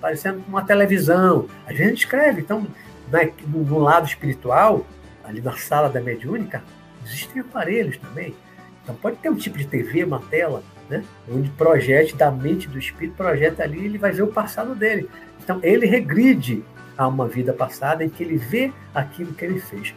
parecendo 0.00 0.42
uma 0.48 0.62
televisão. 0.62 1.46
A 1.66 1.72
gente 1.72 1.98
escreve, 1.98 2.40
então, 2.40 2.66
né, 3.10 3.30
no, 3.46 3.64
no 3.64 3.78
lado 3.78 4.06
espiritual, 4.06 4.86
ali 5.24 5.40
na 5.40 5.56
sala 5.56 5.88
da 5.88 6.00
mediúnica, 6.00 6.62
existem 7.04 7.40
aparelhos 7.40 7.96
também. 7.98 8.34
Então 8.82 8.94
pode 8.94 9.16
ter 9.16 9.30
um 9.30 9.36
tipo 9.36 9.58
de 9.58 9.66
TV, 9.66 10.04
uma 10.04 10.20
tela, 10.20 10.62
né? 10.88 11.04
Onde 11.30 11.48
projete 11.50 12.16
da 12.16 12.30
mente 12.30 12.68
do 12.68 12.78
espírito, 12.78 13.16
projeta 13.16 13.62
ali, 13.62 13.84
ele 13.84 13.98
vai 13.98 14.12
ver 14.12 14.22
o 14.22 14.28
passado 14.28 14.74
dele. 14.74 15.08
Então 15.42 15.60
ele 15.62 15.86
regride 15.86 16.64
a 16.96 17.06
uma 17.06 17.28
vida 17.28 17.52
passada 17.52 18.04
em 18.04 18.08
que 18.08 18.22
ele 18.22 18.36
vê 18.36 18.72
aquilo 18.94 19.32
que 19.32 19.44
ele 19.44 19.60
fez. 19.60 19.94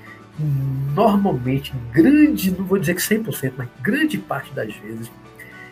Normalmente, 0.96 1.74
grande, 1.92 2.52
não 2.52 2.66
vou 2.66 2.80
dizer 2.80 2.96
que 2.96 3.02
100%, 3.02 3.54
mas 3.58 3.68
grande 3.82 4.18
parte 4.18 4.54
das 4.54 4.74
vezes, 4.76 5.12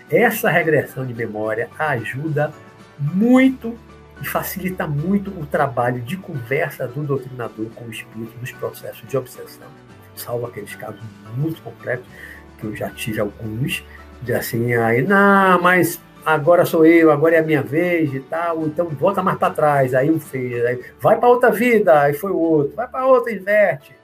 essa 0.10 0.50
regressão 0.50 1.06
de 1.06 1.14
memória 1.14 1.70
ajuda 1.80 2.54
muito 3.00 3.76
e 4.22 4.28
facilita 4.28 4.86
muito 4.86 5.32
o 5.32 5.46
trabalho 5.46 6.02
de 6.02 6.16
conversa 6.16 6.88
do 6.88 7.02
doutrinador 7.02 7.66
com 7.76 7.86
o 7.86 7.92
espírito 7.92 8.38
nos 8.40 8.52
processos 8.52 9.08
de 9.08 9.18
obsessão, 9.18 9.68
salvo 10.16 10.46
aqueles 10.46 10.76
casos 10.76 11.02
muito 11.36 11.62
complexos, 11.62 12.06
que 12.60 12.66
eu 12.66 12.76
já 12.76 12.90
tive 12.90 13.20
alguns, 13.20 13.84
de 14.22 14.34
assim, 14.34 14.74
aí, 14.76 15.02
não, 15.02 15.60
mas 15.62 16.00
agora 16.24 16.66
sou 16.66 16.86
eu, 16.86 17.12
agora 17.12 17.36
é 17.36 17.40
a 17.40 17.44
minha 17.44 17.64
vez 17.64 18.14
e 18.14 18.20
tal, 18.20 18.66
então 18.68 18.88
volta 18.90 19.24
mais 19.24 19.38
para 19.40 19.54
trás, 19.54 19.96
aí 19.96 20.12
um 20.12 20.20
fez, 20.20 20.64
aí 20.66 20.80
vai 21.00 21.18
para 21.18 21.30
outra 21.30 21.52
vida, 21.52 22.02
aí 22.02 22.14
foi 22.14 22.32
o 22.32 22.38
outro, 22.38 22.76
vai 22.76 22.88
para 22.88 23.06
outra, 23.06 23.34
inverte. 23.34 23.96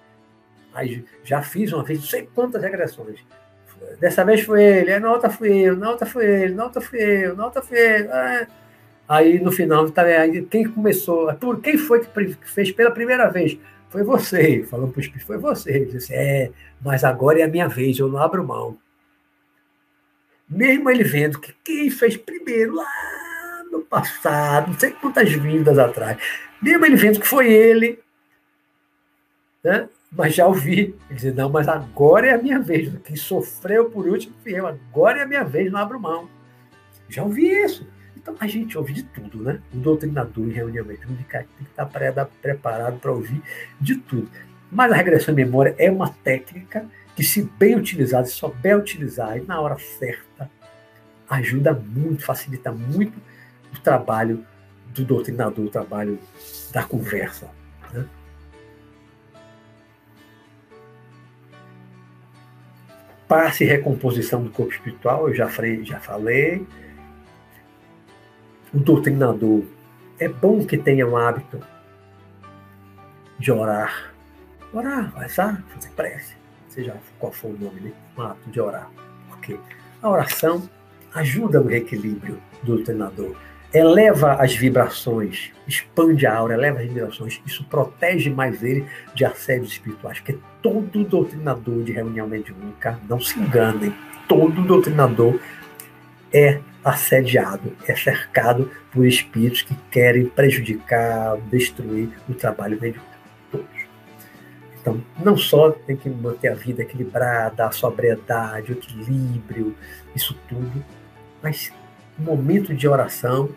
Aí 0.73 1.05
já 1.23 1.41
fiz 1.41 1.71
uma 1.71 1.83
vez, 1.83 1.99
não 1.99 2.07
sei 2.07 2.29
quantas 2.33 2.61
regressões. 2.61 3.19
Dessa 3.99 4.25
vez 4.25 4.41
foi 4.41 4.63
ele, 4.63 4.99
na 4.99 5.11
outra 5.11 5.29
fui 5.29 5.51
eu, 5.51 5.75
na 5.75 5.91
outra 5.91 6.05
foi 6.05 6.25
ele, 6.25 6.53
na 6.55 6.63
outra 6.63 6.81
fui 6.81 6.99
eu, 6.99 7.35
na 7.35 7.45
outra 7.45 7.61
foi 7.61 7.77
ele. 7.77 8.07
É. 8.07 8.47
Aí 9.07 9.39
no 9.39 9.51
final, 9.51 9.89
tá, 9.89 10.03
quem 10.49 10.67
começou, 10.69 11.33
por 11.35 11.61
quem 11.61 11.77
foi 11.77 12.01
que 12.01 12.35
fez 12.43 12.71
pela 12.71 12.91
primeira 12.91 13.29
vez? 13.29 13.57
Foi 13.89 14.03
você, 14.03 14.63
falando 14.63 14.91
para 14.91 14.99
o 14.99 15.01
espírito, 15.01 15.25
foi 15.25 15.37
você. 15.37 15.71
Ele 15.71 15.85
disse, 15.85 16.13
é, 16.13 16.51
mas 16.83 17.05
agora 17.05 17.39
é 17.39 17.43
a 17.43 17.47
minha 17.47 17.69
vez, 17.69 17.97
eu 17.97 18.09
não 18.09 18.19
abro 18.19 18.45
mão. 18.45 18.77
Mesmo 20.49 20.89
ele 20.89 21.03
vendo 21.03 21.39
que 21.39 21.53
quem 21.63 21.89
fez 21.89 22.17
primeiro 22.17 22.75
lá 22.75 23.63
no 23.71 23.81
passado, 23.81 24.71
não 24.71 24.79
sei 24.79 24.91
quantas 24.91 25.31
vindas 25.31 25.77
atrás, 25.77 26.17
mesmo 26.61 26.85
ele 26.85 26.95
vendo 26.95 27.19
que 27.19 27.27
foi 27.27 27.51
ele, 27.51 27.99
né? 29.63 29.87
mas 30.11 30.35
já 30.35 30.47
ouvi, 30.47 30.95
ele 31.09 31.19
diz, 31.19 31.33
não, 31.35 31.49
mas 31.49 31.67
agora 31.67 32.27
é 32.27 32.33
a 32.33 32.41
minha 32.41 32.59
vez, 32.59 32.91
quem 33.03 33.15
sofreu 33.15 33.89
por 33.89 34.07
último 34.07 34.33
eu, 34.45 34.65
agora 34.65 35.19
é 35.19 35.23
a 35.23 35.27
minha 35.27 35.43
vez, 35.43 35.71
não 35.71 35.79
abro 35.79 35.99
mão. 35.99 36.29
Já 37.09 37.23
ouvi 37.23 37.47
isso. 37.47 37.87
Então 38.27 38.35
a 38.41 38.47
gente 38.47 38.77
ouve 38.77 38.91
de 38.91 39.03
tudo, 39.03 39.41
né? 39.41 39.61
O 39.73 39.77
doutrinador 39.77 40.45
em 40.45 40.51
reunião 40.51 40.83
mediúnica 40.83 41.47
tem 41.57 41.65
que 41.65 41.71
estar 41.71 41.85
preparado 42.25 42.99
para 42.99 43.13
ouvir 43.13 43.41
de 43.79 43.95
tudo. 43.95 44.29
Mas 44.69 44.91
a 44.91 44.95
regressão 44.97 45.33
de 45.33 45.45
memória 45.45 45.73
é 45.77 45.89
uma 45.89 46.09
técnica 46.09 46.85
que, 47.15 47.23
se 47.23 47.43
bem 47.57 47.77
utilizada, 47.77 48.27
se 48.27 48.33
souber 48.33 48.77
utilizar 48.77 49.37
e 49.37 49.41
na 49.41 49.61
hora 49.61 49.77
certa, 49.79 50.51
ajuda 51.29 51.71
muito, 51.73 52.25
facilita 52.25 52.69
muito 52.69 53.17
o 53.73 53.79
trabalho 53.79 54.45
do 54.87 55.05
doutrinador, 55.05 55.65
o 55.65 55.69
trabalho 55.69 56.19
da 56.73 56.83
conversa. 56.83 57.49
Né? 57.93 58.05
Passe 63.25 63.63
e 63.63 63.67
recomposição 63.67 64.43
do 64.43 64.49
corpo 64.49 64.73
espiritual, 64.73 65.29
eu 65.29 65.33
já 65.33 65.47
já 65.85 65.99
falei. 66.01 66.67
O 68.77 68.79
doutrinador 68.79 69.63
é 70.19 70.29
bom 70.29 70.63
que 70.63 70.77
tenha 70.77 71.07
um 71.07 71.17
hábito 71.17 71.59
de 73.39 73.51
orar. 73.51 74.13
Orar, 74.71 75.11
rezar, 75.17 75.63
fazer 75.69 75.89
prece, 75.95 76.35
seja 76.69 76.95
qual 77.17 77.31
for 77.31 77.47
o 77.47 77.57
nome, 77.57 77.81
né? 77.81 77.91
um 78.15 78.21
hábito 78.21 78.51
de 78.51 78.61
orar. 78.61 78.87
Porque 79.29 79.57
a 79.99 80.07
oração 80.07 80.69
ajuda 81.15 81.59
no 81.59 81.69
reequilíbrio 81.69 82.39
do 82.61 82.75
doutrinador 82.75 83.35
eleva 83.73 84.33
as 84.33 84.55
vibrações, 84.55 85.51
expande 85.67 86.27
a 86.27 86.35
aura, 86.35 86.53
eleva 86.53 86.79
as 86.79 86.85
vibrações. 86.85 87.41
Isso 87.47 87.63
protege 87.63 88.29
mais 88.29 88.61
ele 88.61 88.85
de 89.15 89.25
assédios 89.25 89.71
espirituais, 89.71 90.19
porque 90.19 90.37
todo 90.61 91.03
doutrinador 91.03 91.81
de 91.81 91.93
reunião 91.93 92.27
mediúnica, 92.27 92.99
não 93.09 93.19
se 93.19 93.39
enganem, 93.39 93.91
todo 94.27 94.61
doutrinador 94.61 95.39
é 96.31 96.59
assediado, 96.83 97.75
é 97.87 97.95
cercado 97.95 98.71
por 98.91 99.05
espíritos 99.05 99.61
que 99.61 99.75
querem 99.91 100.27
prejudicar, 100.27 101.37
destruir 101.49 102.09
o 102.29 102.33
trabalho 102.33 102.79
mediúnico. 102.79 103.05
Todos. 103.51 103.67
Então, 104.79 105.03
não 105.23 105.35
só 105.37 105.71
tem 105.71 105.95
que 105.97 106.09
manter 106.09 106.49
a 106.49 106.55
vida 106.55 106.81
equilibrada, 106.81 107.65
a 107.65 107.71
sobriedade, 107.71 108.71
o 108.71 108.75
equilíbrio, 108.75 109.75
isso 110.15 110.37
tudo, 110.47 110.83
mas 111.43 111.71
um 112.19 112.23
momento 112.23 112.73
de 112.73 112.87
oração 112.87 113.49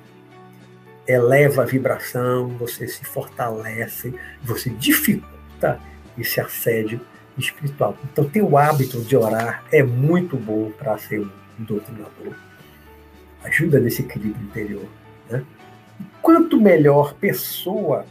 eleva 1.06 1.62
a 1.62 1.66
vibração, 1.66 2.48
você 2.48 2.86
se 2.86 3.04
fortalece, 3.04 4.14
você 4.42 4.70
dificulta 4.70 5.80
esse 6.18 6.40
assédio 6.40 7.00
espiritual. 7.38 7.96
Então, 8.12 8.28
ter 8.28 8.42
o 8.42 8.56
hábito 8.56 9.00
de 9.00 9.16
orar 9.16 9.64
é 9.72 9.82
muito 9.82 10.36
bom 10.36 10.70
para 10.70 10.98
ser 10.98 11.20
um 11.20 11.30
doutrinador. 11.58 12.34
Ajuda 13.44 13.80
nesse 13.80 14.02
equilíbrio 14.02 14.44
interior. 14.44 14.86
Né? 15.28 15.44
E 16.00 16.04
quanto 16.20 16.60
melhor 16.60 17.14
pessoa 17.14 18.04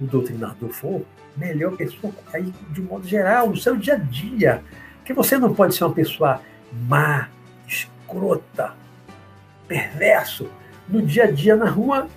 o 0.00 0.04
doutrinador 0.04 0.70
for, 0.70 1.02
melhor 1.36 1.76
pessoa 1.76 2.12
aí, 2.32 2.52
de 2.70 2.82
modo 2.82 3.06
geral, 3.06 3.48
no 3.48 3.56
seu 3.56 3.76
dia 3.76 3.94
a 3.94 3.98
dia. 3.98 4.62
Porque 4.98 5.12
você 5.12 5.38
não 5.38 5.54
pode 5.54 5.74
ser 5.74 5.84
uma 5.84 5.94
pessoa 5.94 6.40
má, 6.72 7.28
escrota, 7.66 8.74
perverso 9.66 10.48
no 10.88 11.02
dia 11.02 11.24
a 11.24 11.30
dia 11.30 11.56
na 11.56 11.68
rua 11.68 12.08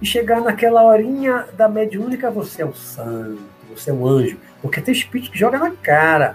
e 0.00 0.06
chegar 0.06 0.40
naquela 0.40 0.82
horinha 0.82 1.46
da 1.56 1.68
mediúnica, 1.68 2.30
você 2.30 2.62
é 2.62 2.66
um 2.66 2.74
santo, 2.74 3.40
você 3.68 3.90
é 3.90 3.92
um 3.92 4.06
anjo, 4.06 4.38
porque 4.60 4.80
tem 4.80 4.92
espírito 4.92 5.30
que 5.30 5.38
joga 5.38 5.58
na 5.58 5.70
cara. 5.70 6.34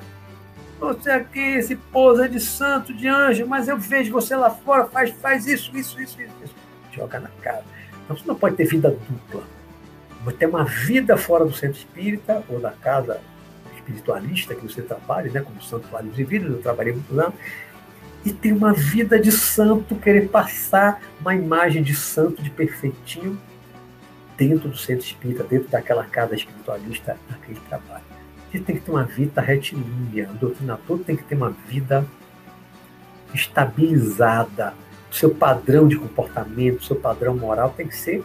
Você 0.79 1.11
aqui, 1.11 1.39
esse 1.39 1.75
posa 1.75 2.27
de 2.27 2.39
santo, 2.39 2.93
de 2.93 3.07
anjo, 3.07 3.45
mas 3.45 3.67
eu 3.67 3.77
vejo 3.77 4.11
você 4.11 4.35
lá 4.35 4.49
fora, 4.49 4.85
faz, 4.85 5.11
faz 5.11 5.45
isso, 5.45 5.75
isso, 5.75 6.01
isso, 6.01 6.17
isso. 6.21 6.55
Joga 6.91 7.19
na 7.19 7.29
cara. 7.41 7.63
Então 8.05 8.17
você 8.17 8.23
não 8.25 8.35
pode 8.35 8.55
ter 8.55 8.65
vida 8.65 8.89
dupla. 8.89 9.43
Você 10.23 10.37
ter 10.37 10.45
uma 10.47 10.63
vida 10.63 11.17
fora 11.17 11.45
do 11.45 11.53
centro 11.53 11.77
espírita 11.77 12.43
ou 12.49 12.59
da 12.59 12.71
casa 12.71 13.19
espiritualista 13.75 14.55
que 14.55 14.61
você 14.61 14.81
trabalha, 14.81 15.31
né, 15.31 15.41
como 15.41 15.61
santo 15.61 15.87
vários 15.91 16.17
e 16.17 16.23
vidas, 16.23 16.51
eu 16.51 16.61
trabalhei 16.61 16.93
muito 16.93 17.13
lá, 17.13 17.31
e 18.25 18.33
ter 18.33 18.51
uma 18.51 18.73
vida 18.73 19.19
de 19.19 19.31
santo, 19.31 19.95
querer 19.95 20.29
passar 20.29 21.01
uma 21.21 21.33
imagem 21.33 21.81
de 21.81 21.95
santo, 21.95 22.41
de 22.41 22.49
perfeitinho, 22.49 23.39
dentro 24.37 24.69
do 24.69 24.77
centro 24.77 25.05
espírita, 25.05 25.43
dentro 25.43 25.69
daquela 25.69 26.03
casa 26.05 26.35
espiritualista, 26.35 27.17
naquele 27.29 27.59
trabalho. 27.61 27.98
Você 28.51 28.59
tem 28.59 28.75
que 28.75 28.81
ter 28.81 28.91
uma 28.91 29.03
vida 29.03 29.41
retilínea, 29.41 30.29
o 30.31 30.33
doutrinador 30.33 30.99
tem 30.99 31.15
que 31.15 31.23
ter 31.23 31.35
uma 31.35 31.51
vida 31.67 32.05
estabilizada. 33.33 34.73
O 35.11 35.13
seu 35.13 35.29
padrão 35.33 35.87
de 35.87 35.97
comportamento, 35.97 36.79
o 36.79 36.83
seu 36.83 36.95
padrão 36.95 37.35
moral 37.35 37.73
tem 37.75 37.87
que 37.87 37.95
ser 37.95 38.23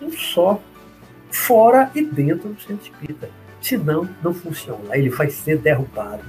um 0.00 0.10
só, 0.10 0.60
fora 1.30 1.90
e 1.94 2.02
dentro 2.02 2.48
do 2.50 2.60
centro 2.60 2.84
espírita. 2.84 3.30
Senão, 3.60 4.08
não 4.22 4.32
funciona. 4.32 4.96
Ele 4.96 5.10
vai 5.10 5.30
ser 5.30 5.58
derrubado 5.58 6.24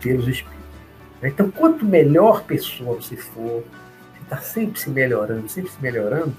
pelos 0.00 0.26
espíritos. 0.28 0.64
Então, 1.22 1.50
quanto 1.50 1.84
melhor 1.84 2.44
pessoa 2.44 2.96
você 2.96 3.16
for, 3.16 3.64
você 4.12 4.22
está 4.22 4.38
sempre 4.38 4.78
se 4.78 4.90
melhorando, 4.90 5.48
sempre 5.48 5.70
se 5.70 5.80
melhorando, 5.80 6.34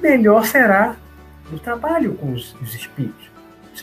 melhor 0.00 0.44
será 0.44 0.96
o 1.52 1.58
trabalho 1.58 2.14
com 2.14 2.32
os 2.32 2.54
espíritos, 2.62 3.27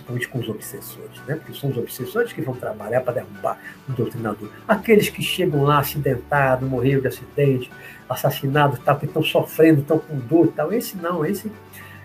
principalmente 0.03 0.27
com 0.27 0.39
os 0.39 0.49
obsessores, 0.49 1.19
né? 1.27 1.35
porque 1.35 1.53
são 1.53 1.69
os 1.69 1.77
obsessores 1.77 2.33
que 2.33 2.41
vão 2.41 2.55
trabalhar 2.55 3.01
para 3.01 3.15
derrubar 3.15 3.59
o 3.87 3.93
doutrinador. 3.93 4.49
Aqueles 4.67 5.09
que 5.09 5.21
chegam 5.21 5.63
lá 5.63 5.79
acidentados, 5.79 6.67
morreram 6.67 7.01
de 7.01 7.07
acidente, 7.07 7.71
assassinados, 8.09 8.79
que 8.79 9.05
estão 9.05 9.23
sofrendo, 9.23 9.81
estão 9.81 9.99
com 9.99 10.17
dor 10.17 10.51
tal. 10.55 10.71
Esse 10.71 10.97
não, 10.97 11.25
esse 11.25 11.51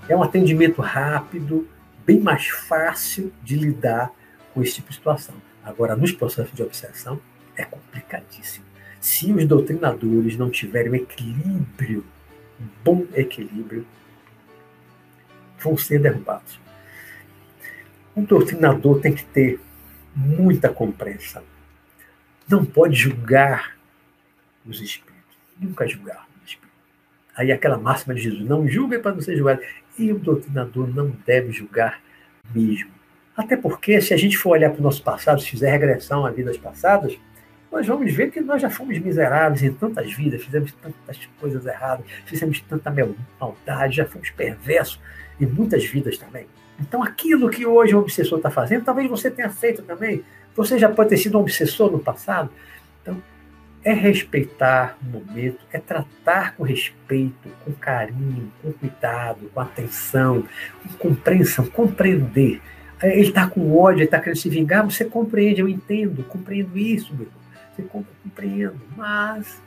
é 0.09 0.16
um 0.16 0.22
atendimento 0.22 0.80
rápido, 0.80 1.66
bem 2.07 2.20
mais 2.20 2.49
fácil 2.49 3.32
de 3.43 3.57
lidar 3.57 4.11
com 4.53 4.62
esse 4.62 4.76
tipo 4.76 4.88
de 4.88 4.97
situação. 4.97 5.34
Agora, 5.64 5.95
nos 5.95 6.12
processos 6.12 6.55
de 6.55 6.62
obsessão, 6.62 7.20
é 7.57 7.64
complicadíssimo. 7.64 8.64
Se 9.01 9.32
os 9.32 9.47
doutrinadores 9.47 10.36
não 10.36 10.51
tiverem 10.51 10.93
um 10.93 10.95
equilíbrio, 10.95 12.05
um 12.61 12.66
bom 12.84 13.07
equilíbrio, 13.14 13.86
vão 15.59 15.76
ser 15.76 16.01
derrubados. 16.01 16.59
Um 18.21 18.25
doutrinador 18.25 19.01
tem 19.01 19.14
que 19.14 19.25
ter 19.25 19.59
muita 20.14 20.68
compreensão. 20.68 21.43
Não 22.47 22.66
pode 22.66 22.95
julgar 22.95 23.79
os 24.66 24.79
espíritos. 24.79 25.39
Nunca 25.59 25.89
julgar 25.89 26.27
os 26.37 26.51
espíritos. 26.51 26.79
Aí 27.35 27.51
aquela 27.51 27.79
máxima 27.79 28.14
de 28.14 28.21
Jesus, 28.21 28.47
não 28.47 28.68
julgue 28.68 28.99
para 28.99 29.12
não 29.12 29.23
ser 29.23 29.39
julgado. 29.39 29.62
E 29.99 30.12
o 30.12 30.18
doutrinador 30.18 30.87
não 30.89 31.16
deve 31.25 31.51
julgar 31.51 32.03
mesmo. 32.55 32.91
Até 33.35 33.57
porque, 33.57 34.03
se 34.03 34.12
a 34.12 34.18
gente 34.18 34.37
for 34.37 34.51
olhar 34.51 34.68
para 34.68 34.81
o 34.81 34.83
nosso 34.83 35.03
passado, 35.03 35.41
se 35.41 35.49
fizer 35.49 35.71
regressão 35.71 36.27
a 36.27 36.31
vidas 36.31 36.59
passadas, 36.59 37.18
nós 37.73 37.87
vamos 37.87 38.12
ver 38.12 38.31
que 38.31 38.43
nós 38.43 38.61
já 38.61 38.68
fomos 38.68 38.99
miseráveis 38.99 39.62
em 39.62 39.73
tantas 39.73 40.12
vidas, 40.12 40.45
fizemos 40.45 40.75
tantas 40.75 41.27
coisas 41.41 41.64
erradas, 41.64 42.05
fizemos 42.27 42.61
tanta 42.61 42.95
maldade, 43.41 43.97
já 43.97 44.05
fomos 44.05 44.29
perversos 44.29 45.01
em 45.41 45.47
muitas 45.47 45.87
vidas 45.87 46.18
também. 46.18 46.47
Então, 46.81 47.03
aquilo 47.03 47.51
que 47.51 47.66
hoje 47.66 47.95
o 47.95 47.99
obsessor 47.99 48.39
está 48.39 48.51
fazendo, 48.51 48.85
talvez 48.85 49.09
você 49.09 49.31
tenha 49.31 49.51
feito 49.51 49.83
também. 49.83 50.24
Você 50.57 50.78
já 50.78 50.89
pode 50.89 51.11
ter 51.11 51.16
sido 51.16 51.39
um 51.39 51.43
obsessor 51.43 51.91
no 51.91 51.99
passado. 51.99 52.51
Então, 53.03 53.22
é 53.83 53.93
respeitar 53.93 54.97
o 55.03 55.07
momento, 55.07 55.59
é 55.72 55.78
tratar 55.78 56.55
com 56.55 56.64
respeito, 56.64 57.49
com 57.64 57.72
carinho, 57.72 58.53
com 58.62 58.72
cuidado, 58.72 59.51
com 59.53 59.61
atenção, 59.61 60.45
com 60.83 61.09
compreensão, 61.09 61.66
compreender. 61.66 62.61
Ele 63.03 63.20
está 63.22 63.47
com 63.47 63.74
ódio, 63.78 63.99
ele 63.99 64.05
está 64.05 64.18
querendo 64.18 64.39
se 64.39 64.51
vingar, 64.51 64.85
você 64.85 65.05
compreende, 65.05 65.62
eu 65.62 65.68
entendo, 65.68 66.22
compreendo 66.24 66.76
isso, 66.76 67.14
meu 67.14 67.26
irmão. 67.26 67.41
Você 67.74 67.83
compreendo, 67.83 68.81
mas 68.95 69.61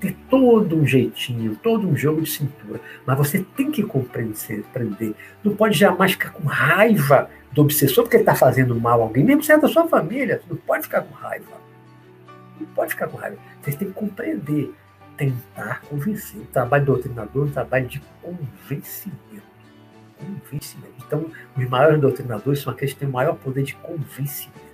ter 0.00 0.16
todo 0.30 0.76
um 0.76 0.86
jeitinho, 0.86 1.56
todo 1.56 1.88
um 1.88 1.96
jogo 1.96 2.22
de 2.22 2.30
cintura. 2.30 2.80
Mas 3.06 3.18
você 3.18 3.44
tem 3.56 3.70
que 3.70 3.82
compreender. 3.82 5.14
Não 5.42 5.54
pode 5.56 5.76
jamais 5.76 6.12
ficar 6.12 6.30
com 6.30 6.46
raiva 6.46 7.28
do 7.52 7.62
obsessor 7.62 8.04
porque 8.04 8.16
ele 8.16 8.22
está 8.22 8.34
fazendo 8.34 8.78
mal 8.78 9.00
a 9.00 9.04
alguém, 9.04 9.24
mesmo 9.24 9.42
se 9.42 9.52
é 9.52 9.58
da 9.58 9.68
sua 9.68 9.88
família. 9.88 10.40
Não 10.48 10.56
pode 10.56 10.84
ficar 10.84 11.02
com 11.02 11.14
raiva. 11.14 11.52
Não 12.60 12.66
pode 12.68 12.90
ficar 12.90 13.08
com 13.08 13.16
raiva. 13.16 13.36
Você 13.62 13.72
tem 13.72 13.88
que 13.88 13.94
compreender, 13.94 14.72
tentar 15.16 15.82
convencer. 15.82 16.40
O 16.40 16.46
trabalho 16.46 16.84
do 16.84 16.92
doutrinador 16.92 17.46
é 17.46 17.48
um 17.48 17.52
trabalho 17.52 17.86
de 17.86 18.02
convencimento. 18.22 19.54
Convencimento. 20.18 20.94
Então, 21.06 21.26
os 21.56 21.68
maiores 21.68 22.00
doutrinadores 22.00 22.60
são 22.60 22.72
aqueles 22.72 22.94
que 22.94 23.00
têm 23.00 23.08
o 23.08 23.12
maior 23.12 23.34
poder 23.34 23.62
de 23.62 23.74
convencimento. 23.76 24.64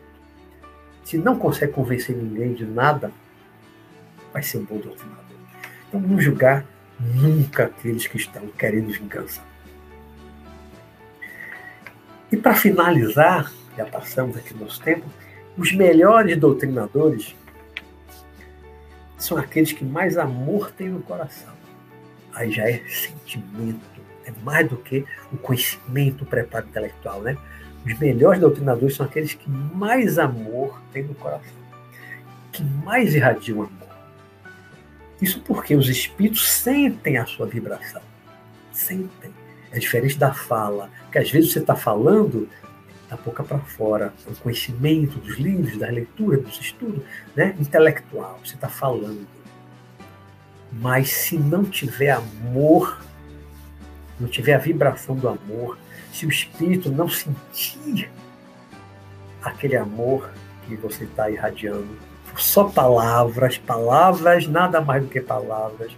Se 1.04 1.18
não 1.18 1.38
consegue 1.38 1.72
convencer 1.72 2.16
ninguém 2.16 2.52
de 2.52 2.64
nada, 2.64 3.10
vai 4.32 4.42
ser 4.42 4.58
um 4.58 4.64
bom 4.64 4.78
doutrinador. 4.78 5.24
Então, 5.88 6.00
não 6.00 6.20
julgar 6.20 6.64
nunca 6.98 7.64
aqueles 7.64 8.06
que 8.06 8.16
estão 8.16 8.46
querendo 8.48 8.92
vingança. 8.92 9.40
E 12.30 12.36
para 12.36 12.54
finalizar, 12.54 13.52
já 13.76 13.84
passamos 13.84 14.36
aqui 14.36 14.54
nosso 14.54 14.80
tempo, 14.82 15.04
os 15.56 15.72
melhores 15.72 16.36
doutrinadores 16.36 17.34
são 19.18 19.36
aqueles 19.36 19.72
que 19.72 19.84
mais 19.84 20.16
amor 20.16 20.70
têm 20.70 20.88
no 20.88 21.02
coração. 21.02 21.52
Aí 22.32 22.50
já 22.50 22.68
é 22.68 22.80
sentimento, 22.88 23.80
é 24.24 24.32
mais 24.44 24.68
do 24.68 24.76
que 24.76 25.04
o 25.32 25.36
conhecimento, 25.36 26.22
o 26.22 26.26
preparo 26.26 26.66
intelectual, 26.68 27.20
né? 27.20 27.36
Os 27.84 27.98
melhores 27.98 28.40
doutrinadores 28.40 28.94
são 28.94 29.06
aqueles 29.06 29.34
que 29.34 29.50
mais 29.50 30.18
amor 30.18 30.80
têm 30.92 31.02
no 31.02 31.14
coração, 31.14 31.58
que 32.52 32.62
mais 32.62 33.14
irradiam 33.14 33.62
amor. 33.62 33.89
Isso 35.20 35.40
porque 35.40 35.74
os 35.74 35.88
espíritos 35.88 36.50
sentem 36.50 37.18
a 37.18 37.26
sua 37.26 37.46
vibração. 37.46 38.02
Sentem. 38.72 39.32
É 39.70 39.78
diferente 39.78 40.18
da 40.18 40.32
fala, 40.32 40.90
que 41.12 41.18
às 41.18 41.30
vezes 41.30 41.52
você 41.52 41.58
está 41.60 41.76
falando 41.76 42.48
da 43.08 43.16
boca 43.16 43.42
para 43.42 43.58
fora, 43.58 44.14
o 44.26 44.34
conhecimento 44.36 45.18
dos 45.18 45.36
livros, 45.36 45.76
da 45.76 45.88
leitura, 45.88 46.38
dos 46.38 46.60
estudos, 46.60 47.02
né? 47.34 47.56
intelectual, 47.58 48.40
você 48.44 48.54
está 48.54 48.68
falando. 48.68 49.26
Mas 50.72 51.10
se 51.10 51.36
não 51.36 51.64
tiver 51.64 52.10
amor, 52.10 53.00
não 54.18 54.28
tiver 54.28 54.54
a 54.54 54.58
vibração 54.58 55.16
do 55.16 55.28
amor, 55.28 55.76
se 56.12 56.24
o 56.24 56.28
espírito 56.28 56.90
não 56.90 57.08
sentir 57.08 58.10
aquele 59.42 59.76
amor 59.76 60.30
que 60.66 60.76
você 60.76 61.04
está 61.04 61.28
irradiando, 61.30 61.98
só 62.40 62.64
palavras, 62.64 63.58
palavras, 63.58 64.46
nada 64.46 64.80
mais 64.80 65.02
do 65.02 65.08
que 65.08 65.20
palavras, 65.20 65.92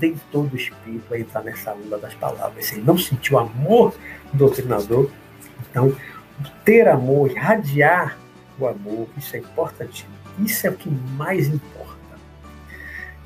nem 0.00 0.16
todo 0.30 0.56
espírito 0.56 1.04
vai 1.08 1.20
entrar 1.20 1.42
nessa 1.42 1.72
onda 1.72 1.98
das 1.98 2.14
palavras. 2.14 2.66
Se 2.66 2.74
ele 2.76 2.84
não 2.84 2.96
sentiu 2.96 3.38
amor 3.38 3.94
do 4.32 4.38
doutrinador, 4.38 5.10
então 5.70 5.94
ter 6.64 6.88
amor, 6.88 7.30
irradiar 7.30 8.18
o 8.58 8.66
amor, 8.66 9.08
isso 9.16 9.36
é 9.36 9.38
importante. 9.38 10.06
Isso 10.38 10.66
é 10.66 10.70
o 10.70 10.74
que 10.74 10.90
mais 10.90 11.48
importa. 11.48 11.96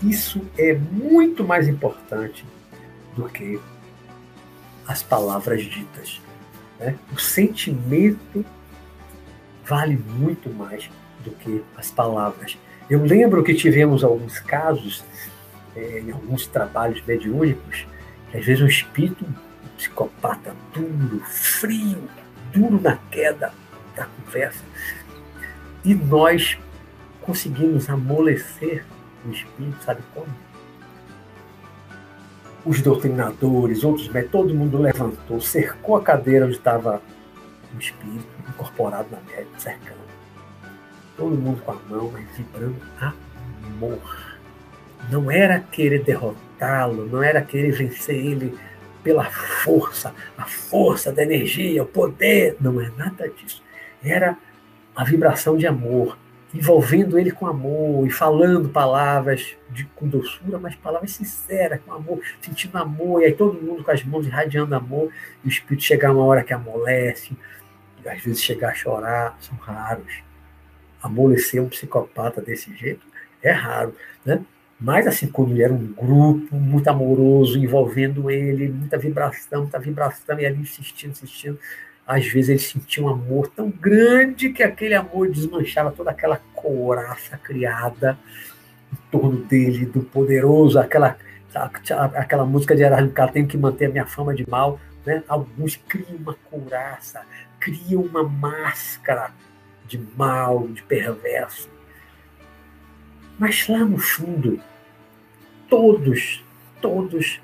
Isso 0.02 0.40
é 0.56 0.74
muito 0.74 1.44
mais 1.44 1.68
importante 1.68 2.44
do 3.16 3.28
que 3.28 3.60
as 4.86 5.02
palavras 5.02 5.62
ditas. 5.62 6.20
Né? 6.78 6.96
O 7.12 7.18
sentimento 7.18 8.44
vale 9.64 9.96
muito 9.96 10.48
mais 10.50 10.90
do 11.24 11.30
que 11.32 11.62
as 11.76 11.90
palavras. 11.90 12.58
Eu 12.88 13.04
lembro 13.04 13.44
que 13.44 13.54
tivemos 13.54 14.02
alguns 14.02 14.40
casos, 14.40 15.04
é, 15.76 16.00
em 16.00 16.10
alguns 16.10 16.46
trabalhos 16.46 17.02
mediúnicos, 17.06 17.86
que 18.30 18.38
às 18.38 18.44
vezes 18.44 18.62
um 18.62 18.66
espírito 18.66 19.24
um 19.24 19.68
psicopata 19.76 20.54
duro, 20.74 21.20
frio, 21.24 22.02
duro 22.52 22.80
na 22.80 22.96
queda 23.10 23.52
da 23.94 24.06
conversa. 24.06 24.64
E 25.84 25.94
nós 25.94 26.58
conseguimos 27.20 27.88
amolecer 27.88 28.84
o 29.24 29.30
espírito, 29.30 29.82
sabe 29.84 30.02
como? 30.14 30.28
Os 32.64 32.82
doutrinadores, 32.82 33.84
outros 33.84 34.10
todo 34.30 34.54
mundo 34.54 34.78
levantou, 34.78 35.40
cercou 35.40 35.96
a 35.96 36.02
cadeira 36.02 36.44
onde 36.44 36.56
estava 36.56 37.00
o 37.74 37.78
espírito, 37.78 38.26
incorporado 38.48 39.08
na 39.10 39.20
média, 39.20 39.46
cercando. 39.56 39.99
Todo 41.20 41.36
mundo 41.36 41.60
com 41.60 41.72
a 41.72 41.78
mão, 41.86 42.10
mas 42.10 42.24
vibrando 42.34 42.80
amor. 42.98 44.40
Não 45.10 45.30
era 45.30 45.60
querer 45.60 46.02
derrotá-lo, 46.02 47.04
não 47.04 47.22
era 47.22 47.42
querer 47.42 47.72
vencer 47.72 48.16
ele 48.16 48.58
pela 49.04 49.24
força, 49.24 50.14
a 50.38 50.46
força 50.46 51.12
da 51.12 51.22
energia, 51.22 51.82
o 51.82 51.86
poder. 51.86 52.56
Não 52.58 52.80
é 52.80 52.90
nada 52.96 53.28
disso. 53.28 53.62
Era 54.02 54.34
a 54.96 55.04
vibração 55.04 55.58
de 55.58 55.66
amor, 55.66 56.16
envolvendo 56.54 57.18
ele 57.18 57.30
com 57.30 57.46
amor 57.46 58.06
e 58.06 58.10
falando 58.10 58.70
palavras 58.70 59.54
de, 59.68 59.84
com 59.94 60.08
doçura, 60.08 60.58
mas 60.58 60.74
palavras 60.74 61.12
sinceras, 61.12 61.82
com 61.84 61.92
amor, 61.92 62.22
sentindo 62.40 62.78
amor, 62.78 63.20
e 63.20 63.26
aí 63.26 63.32
todo 63.34 63.60
mundo 63.60 63.84
com 63.84 63.90
as 63.90 64.02
mãos 64.04 64.26
irradiando 64.26 64.74
amor, 64.74 65.12
e 65.44 65.48
o 65.48 65.50
espírito 65.50 65.84
chegar 65.84 66.12
uma 66.12 66.24
hora 66.24 66.42
que 66.42 66.54
amolece, 66.54 67.36
às 68.06 68.22
vezes 68.22 68.42
chegar 68.42 68.70
a 68.70 68.74
chorar, 68.74 69.36
são 69.38 69.54
raros. 69.58 70.29
Amolecer 71.02 71.62
um 71.62 71.68
psicopata 71.68 72.40
desse 72.40 72.74
jeito 72.76 73.06
é 73.42 73.50
raro, 73.50 73.94
né? 74.24 74.44
Mas, 74.80 75.06
assim, 75.06 75.26
quando 75.26 75.50
ele 75.50 75.62
era 75.62 75.72
um 75.72 75.92
grupo 75.92 76.56
muito 76.56 76.88
amoroso, 76.88 77.58
envolvendo 77.58 78.30
ele, 78.30 78.68
muita 78.68 78.96
vibração, 78.96 79.62
muita 79.62 79.78
vibração, 79.78 80.40
e 80.40 80.46
ali 80.46 80.60
insistindo, 80.60 81.10
insistindo, 81.10 81.58
às 82.06 82.26
vezes 82.26 82.48
ele 82.48 82.58
sentia 82.58 83.04
um 83.04 83.08
amor 83.08 83.48
tão 83.48 83.70
grande 83.70 84.48
que 84.50 84.62
aquele 84.62 84.94
amor 84.94 85.30
desmanchava 85.30 85.92
toda 85.92 86.10
aquela 86.10 86.40
couraça 86.54 87.36
criada 87.36 88.18
em 88.90 88.96
torno 89.10 89.44
dele, 89.44 89.84
do 89.84 90.00
poderoso, 90.00 90.78
aquela, 90.78 91.16
aquela 92.14 92.46
música 92.46 92.74
de 92.74 92.82
Erasmo 92.82 93.12
tenho 93.32 93.46
que 93.46 93.58
manter 93.58 93.86
a 93.86 93.90
minha 93.90 94.06
fama 94.06 94.34
de 94.34 94.48
mal. 94.48 94.80
Né? 95.04 95.22
Alguns 95.28 95.76
criam 95.76 96.16
uma 96.16 96.34
couraça, 96.50 97.22
criam 97.60 98.02
uma 98.02 98.22
máscara 98.22 99.30
de 99.90 99.98
mal, 100.16 100.68
de 100.68 100.82
perverso. 100.84 101.68
Mas 103.36 103.66
lá 103.66 103.80
no 103.80 103.98
fundo, 103.98 104.60
todos, 105.68 106.44
todos 106.80 107.40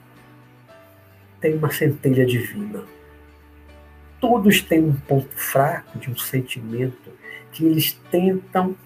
têm 1.40 1.56
uma 1.56 1.72
centelha 1.72 2.24
divina. 2.24 2.84
Todos 4.20 4.62
têm 4.62 4.84
um 4.84 4.94
ponto 4.94 5.36
fraco 5.36 5.98
de 5.98 6.08
um 6.08 6.16
sentimento 6.16 7.10
que 7.50 7.64
eles 7.64 7.92
tentam 8.12 8.76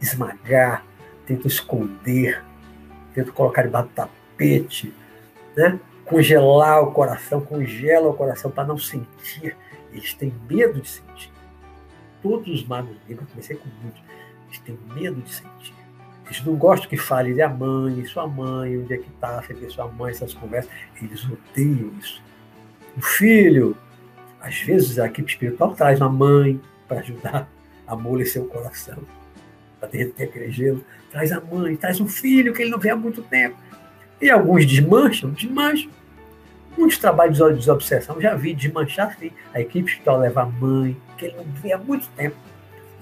esmagar, 0.00 0.84
tentam 1.24 1.46
esconder, 1.46 2.42
tentam 3.14 3.32
colocar 3.32 3.62
debaixo 3.62 3.88
do 3.88 3.94
tapete, 3.94 4.92
né? 5.56 5.78
congelar 6.04 6.82
o 6.82 6.92
coração, 6.92 7.40
congela 7.40 8.08
o 8.08 8.14
coração 8.14 8.50
para 8.50 8.66
não 8.66 8.78
sentir. 8.78 9.56
Eles 9.92 10.14
têm 10.14 10.34
medo 10.48 10.80
de 10.80 10.88
sentir. 10.88 11.35
Todos 12.26 12.48
os 12.48 12.66
magos 12.66 12.96
negros, 13.08 13.30
comecei 13.30 13.54
com 13.54 13.68
muitos, 13.80 14.02
eles 14.48 14.58
têm 14.58 14.78
medo 14.96 15.20
de 15.22 15.32
sentir. 15.32 15.72
Eles 16.24 16.44
não 16.44 16.56
gostam 16.56 16.88
que 16.88 16.96
fale 16.96 17.32
de 17.32 17.40
a 17.40 17.48
mãe, 17.48 18.04
sua 18.04 18.26
mãe, 18.26 18.76
onde 18.76 18.94
é 18.94 18.96
que 18.96 19.08
está, 19.08 19.40
você 19.40 19.54
vê 19.54 19.70
sua 19.70 19.86
mãe, 19.86 20.10
essas 20.10 20.34
conversas. 20.34 20.68
Eles 21.00 21.24
odeiam 21.24 21.92
isso. 22.00 22.20
O 22.96 23.00
filho, 23.00 23.76
às 24.40 24.60
vezes 24.60 24.98
a 24.98 25.06
equipe 25.06 25.30
espiritual 25.30 25.72
traz 25.76 26.00
uma 26.00 26.10
mãe 26.10 26.60
para 26.88 26.98
ajudar 26.98 27.48
a 27.86 27.92
amolecer 27.92 28.42
o 28.42 28.48
coração, 28.48 28.98
para 29.78 29.88
derreter 29.88 30.24
aquele 30.24 30.50
gelo. 30.50 30.84
Traz 31.12 31.30
a 31.30 31.40
mãe, 31.40 31.76
traz 31.76 32.00
um 32.00 32.08
filho 32.08 32.52
que 32.52 32.62
ele 32.62 32.72
não 32.72 32.78
vê 32.80 32.90
há 32.90 32.96
muito 32.96 33.22
tempo. 33.22 33.56
E 34.20 34.28
alguns 34.28 34.66
desmancham, 34.66 35.30
desmancham. 35.30 35.92
Muitos 36.76 36.98
trabalhos 36.98 37.38
de 37.38 37.54
desobsessão, 37.54 38.20
já 38.20 38.34
vi 38.34 38.54
desmanchar 38.54 39.08
assim. 39.08 39.30
A 39.54 39.60
equipe 39.60 39.88
espiritual 39.88 40.18
leva 40.18 40.42
a 40.42 40.46
mãe, 40.46 40.96
que 41.16 41.26
ele 41.26 41.36
não 41.36 41.44
vê 41.44 41.72
há 41.72 41.78
muito 41.78 42.08
tempo. 42.10 42.36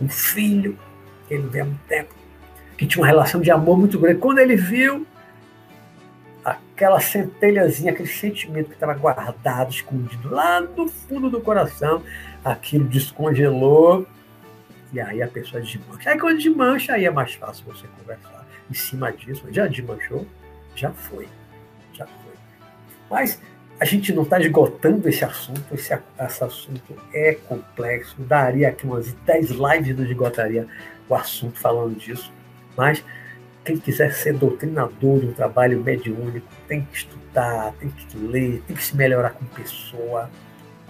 Um 0.00 0.08
filho, 0.08 0.78
que 1.26 1.34
ele 1.34 1.42
não 1.44 1.50
vê 1.50 1.60
há 1.60 1.64
muito 1.64 1.84
tempo 1.86 2.14
que 2.76 2.86
tinha 2.86 3.02
uma 3.02 3.06
relação 3.06 3.40
de 3.40 3.50
amor 3.50 3.78
muito 3.78 3.98
grande. 3.98 4.20
Quando 4.20 4.38
ele 4.38 4.56
viu 4.56 5.06
aquela 6.44 7.00
centelhazinha, 7.00 7.92
aquele 7.92 8.08
sentimento 8.08 8.68
que 8.68 8.74
estava 8.74 8.94
guardado, 8.94 9.70
escondido 9.70 10.30
lá 10.30 10.60
no 10.60 10.88
fundo 10.88 11.30
do 11.30 11.40
coração, 11.40 12.02
aquilo 12.44 12.84
descongelou 12.84 14.06
e 14.92 15.00
aí 15.00 15.22
a 15.22 15.28
pessoa 15.28 15.62
desmancha. 15.62 16.10
Aí 16.10 16.18
quando 16.18 16.38
desmancha, 16.38 16.92
aí 16.92 17.04
é 17.04 17.10
mais 17.10 17.34
fácil 17.34 17.64
você 17.64 17.86
conversar 17.98 18.46
em 18.70 18.74
cima 18.74 19.12
disso. 19.12 19.46
Já 19.50 19.66
desmanchou? 19.66 20.26
Já 20.74 20.92
foi. 20.92 21.28
Já 21.92 22.06
foi. 22.06 22.34
Mas 23.10 23.40
a 23.78 23.84
gente 23.84 24.12
não 24.12 24.22
está 24.22 24.40
esgotando 24.40 25.08
esse 25.08 25.24
assunto, 25.24 25.62
esse, 25.72 25.92
esse 25.92 26.44
assunto 26.44 26.96
é 27.12 27.34
complexo. 27.34 28.14
Daria 28.18 28.68
aqui 28.68 28.86
umas 28.86 29.12
10 29.12 29.50
lives, 29.50 29.96
não 29.96 30.04
esgotaria 30.04 30.66
o 31.08 31.14
assunto 31.14 31.58
falando 31.58 31.96
disso. 31.98 32.32
Mas 32.76 33.04
quem 33.64 33.76
quiser 33.76 34.12
ser 34.12 34.34
doutrinador 34.34 35.24
um 35.24 35.32
trabalho 35.32 35.82
mediúnico 35.82 36.46
tem 36.68 36.82
que 36.82 36.98
estudar, 36.98 37.72
tem 37.80 37.90
que 37.90 38.16
ler, 38.16 38.62
tem 38.66 38.76
que 38.76 38.84
se 38.84 38.96
melhorar 38.96 39.30
como 39.30 39.50
pessoa, 39.50 40.30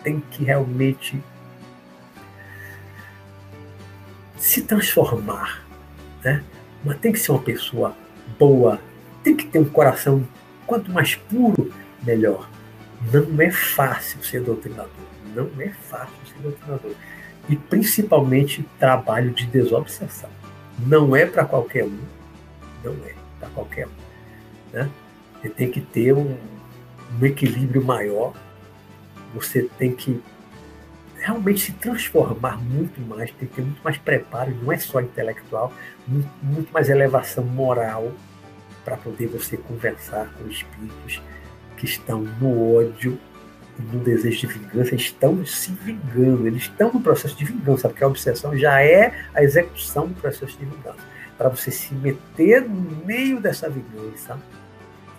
tem 0.03 0.21
que 0.21 0.45
realmente 0.45 1.23
se 4.37 4.63
transformar, 4.63 5.65
né? 6.23 6.45
Mas 6.85 6.99
tem 6.99 7.13
que 7.13 7.19
ser 7.19 7.33
uma 7.33 7.41
pessoa 7.41 7.97
boa, 8.39 8.79
tem 9.23 9.35
que 9.35 9.47
ter 9.47 9.59
um 9.59 9.65
coração 9.65 10.27
quanto 10.67 10.93
mais 10.93 11.15
puro, 11.15 11.73
melhor. 12.03 12.54
Não 13.13 13.41
é 13.41 13.51
fácil 13.51 14.23
ser 14.23 14.41
doutrinador, 14.41 14.91
não 15.35 15.51
é 15.59 15.69
fácil 15.69 16.15
ser 16.27 16.43
doutrinador. 16.43 16.93
E 17.49 17.57
principalmente 17.57 18.65
trabalho 18.79 19.31
de 19.33 19.47
desobsessão. 19.47 20.31
Não 20.79 21.15
é 21.15 21.27
para 21.27 21.45
qualquer 21.45 21.85
um. 21.85 21.99
Não 22.83 22.93
é 23.05 23.15
para 23.39 23.49
qualquer 23.51 23.87
um. 23.87 24.73
Né? 24.73 24.91
Você 25.41 25.49
tem 25.51 25.71
que 25.71 25.81
ter 25.81 26.15
um, 26.15 26.37
um 27.21 27.27
equilíbrio 27.27 27.85
maior. 27.85 28.33
Você 29.35 29.69
tem 29.79 29.95
que 29.95 30.23
realmente 31.25 31.61
se 31.61 31.73
transformar 31.73 32.59
muito 32.59 33.01
mais, 33.01 33.31
tem 33.33 33.49
que 33.49 33.55
ter 33.55 33.63
muito 33.63 33.83
mais 33.83 33.97
preparo, 33.97 34.55
não 34.63 34.71
é 34.71 34.77
só 34.77 35.01
intelectual, 35.01 35.73
muito, 36.07 36.29
muito 36.43 36.71
mais 36.71 36.91
elevação 36.91 37.43
moral 37.43 38.13
para 38.85 38.99
poder 38.99 39.29
você 39.29 39.57
conversar 39.57 40.31
com 40.35 40.47
espíritos 40.49 41.23
que 41.85 41.91
estão 41.91 42.23
no 42.41 42.77
ódio, 42.77 43.19
no 43.93 44.01
desejo 44.01 44.47
de 44.47 44.47
vingança, 44.47 44.95
estão 44.95 45.45
se 45.45 45.71
vingando, 45.71 46.47
eles 46.47 46.63
estão 46.63 46.91
no 46.93 47.01
processo 47.01 47.37
de 47.37 47.45
vingança, 47.45 47.89
porque 47.89 48.03
a 48.03 48.07
obsessão 48.07 48.57
já 48.57 48.83
é 48.83 49.13
a 49.35 49.43
execução 49.43 50.09
do 50.09 50.15
processo 50.15 50.57
de 50.57 50.65
vingança. 50.65 50.99
Para 51.37 51.49
você 51.49 51.71
se 51.71 51.93
meter 51.95 52.63
no 52.63 53.05
meio 53.05 53.41
dessa 53.41 53.69
vingança, 53.69 54.39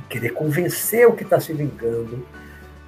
querer 0.10 0.30
convencer 0.30 1.08
o 1.08 1.14
que 1.14 1.24
está 1.24 1.40
se 1.40 1.54
vingando, 1.54 2.26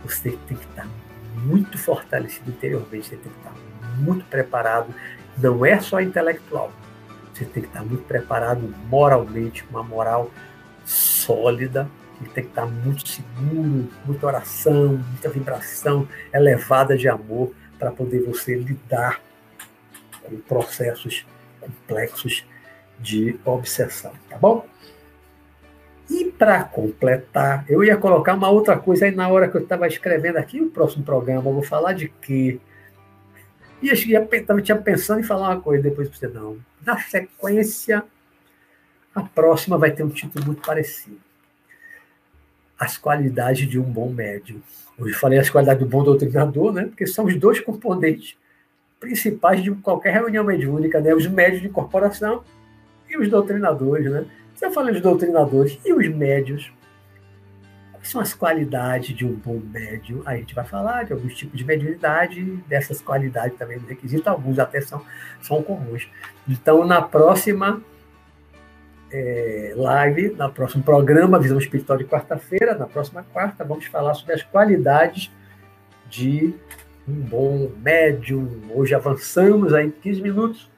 você 0.04 0.32
tem 0.48 0.58
que 0.58 0.66
estar 0.66 0.88
muito 1.36 1.78
fortalecido 1.78 2.50
interiormente, 2.50 3.10
você 3.10 3.16
tem 3.18 3.32
que 3.32 3.38
estar 3.38 3.54
muito 4.00 4.26
preparado, 4.26 4.94
não 5.38 5.66
é 5.66 5.80
só 5.80 6.02
intelectual, 6.02 6.72
você 7.34 7.46
tem 7.46 7.62
que 7.62 7.70
estar 7.70 7.84
muito 7.84 8.04
preparado 8.06 8.74
moralmente, 8.90 9.66
uma 9.70 9.84
moral 9.84 10.32
sólida, 10.86 11.88
tem 12.26 12.44
que 12.44 12.50
estar 12.50 12.66
muito 12.66 13.08
seguro, 13.08 13.90
muita 14.06 14.26
oração, 14.26 14.98
muita 14.98 15.30
vibração 15.30 16.08
elevada 16.34 16.98
de 16.98 17.08
amor 17.08 17.52
para 17.78 17.92
poder 17.92 18.24
você 18.24 18.56
lidar 18.56 19.22
com 20.24 20.38
processos 20.38 21.26
complexos 21.60 22.46
de 23.00 23.40
obsessão, 23.46 24.14
tá 24.30 24.38
bom? 24.38 24.66
E 26.10 26.26
para 26.26 26.64
completar, 26.64 27.66
eu 27.68 27.84
ia 27.84 27.98
colocar 27.98 28.34
uma 28.34 28.50
outra 28.50 28.78
coisa 28.78 29.06
aí 29.06 29.12
na 29.12 29.28
hora 29.28 29.50
que 29.50 29.58
eu 29.58 29.62
estava 29.62 29.88
escrevendo 29.88 30.38
aqui 30.38 30.62
o 30.62 30.72
próximo 30.72 31.04
programa. 31.04 31.50
Eu 31.50 31.54
vou 31.54 31.64
falar 31.64 31.94
de 31.94 32.08
quê? 32.08 32.60
E 33.82 33.90
eu 33.90 33.94
estava 33.94 34.62
tinha 34.62 34.78
pensando 34.78 35.20
em 35.20 35.24
falar 35.24 35.50
uma 35.50 35.62
coisa 35.62 35.84
depois 35.84 36.10
para 36.10 36.18
você 36.18 36.28
não. 36.28 36.58
Na 36.84 36.98
sequência, 36.98 38.04
a 39.14 39.22
próxima 39.22 39.78
vai 39.78 39.92
ter 39.92 40.04
um 40.04 40.10
título 40.10 40.46
muito 40.46 40.66
parecido. 40.66 41.27
As 42.80 42.98
qualidades 42.98 43.68
de 43.68 43.80
um 43.80 43.84
bom 43.84 44.10
médium. 44.10 44.62
Hoje 45.00 45.14
falei 45.14 45.40
as 45.40 45.50
qualidades 45.50 45.84
do 45.84 45.90
bom 45.90 46.04
doutrinador, 46.04 46.74
né? 46.74 46.86
Porque 46.86 47.06
são 47.08 47.26
os 47.26 47.36
dois 47.36 47.60
componentes 47.60 48.36
principais 49.00 49.64
de 49.64 49.72
qualquer 49.72 50.14
reunião 50.14 50.44
mediúnica, 50.44 51.00
né? 51.00 51.14
Os 51.14 51.28
médios 51.28 51.62
de 51.62 51.68
incorporação 51.68 52.44
e 53.10 53.18
os 53.18 53.30
doutrinadores, 53.30 54.12
né? 54.12 54.26
Você 54.56 54.72
fala 54.72 54.92
de 54.92 55.00
doutrinadores 55.00 55.80
e 55.86 55.94
os 55.94 56.08
médios. 56.08 56.72
Quais 57.92 58.10
são 58.10 58.20
as 58.20 58.34
qualidades 58.34 59.16
de 59.16 59.26
um 59.26 59.34
bom 59.34 59.60
médio? 59.60 60.24
A 60.26 60.36
gente 60.36 60.56
vai 60.56 60.66
falar 60.66 61.04
de 61.04 61.14
alguns 61.14 61.36
tipos 61.36 61.58
de 61.58 61.64
mediunidade, 61.64 62.44
dessas 62.68 63.02
qualidades 63.02 63.58
também 63.58 63.78
no 63.78 63.88
requisito, 63.88 64.28
alguns 64.28 64.58
até 64.58 64.82
são, 64.82 65.04
são 65.42 65.62
comuns. 65.62 66.10
Então, 66.48 66.86
na 66.86 67.02
próxima 67.02 67.82
é, 69.12 69.74
live, 69.76 70.30
no 70.30 70.52
próximo 70.52 70.84
programa, 70.84 71.40
Visão 71.40 71.58
Espiritual 71.58 71.98
de 71.98 72.06
quarta-feira, 72.06 72.76
na 72.76 72.86
próxima 72.86 73.24
quarta, 73.24 73.64
vamos 73.64 73.86
falar 73.86 74.14
sobre 74.14 74.34
as 74.34 74.44
qualidades 74.44 75.32
de 76.10 76.54
um 77.08 77.14
bom 77.14 77.72
médium. 77.78 78.62
Hoje 78.74 78.94
avançamos 78.94 79.74
aí 79.74 79.92
15 79.92 80.22
minutos 80.22 80.70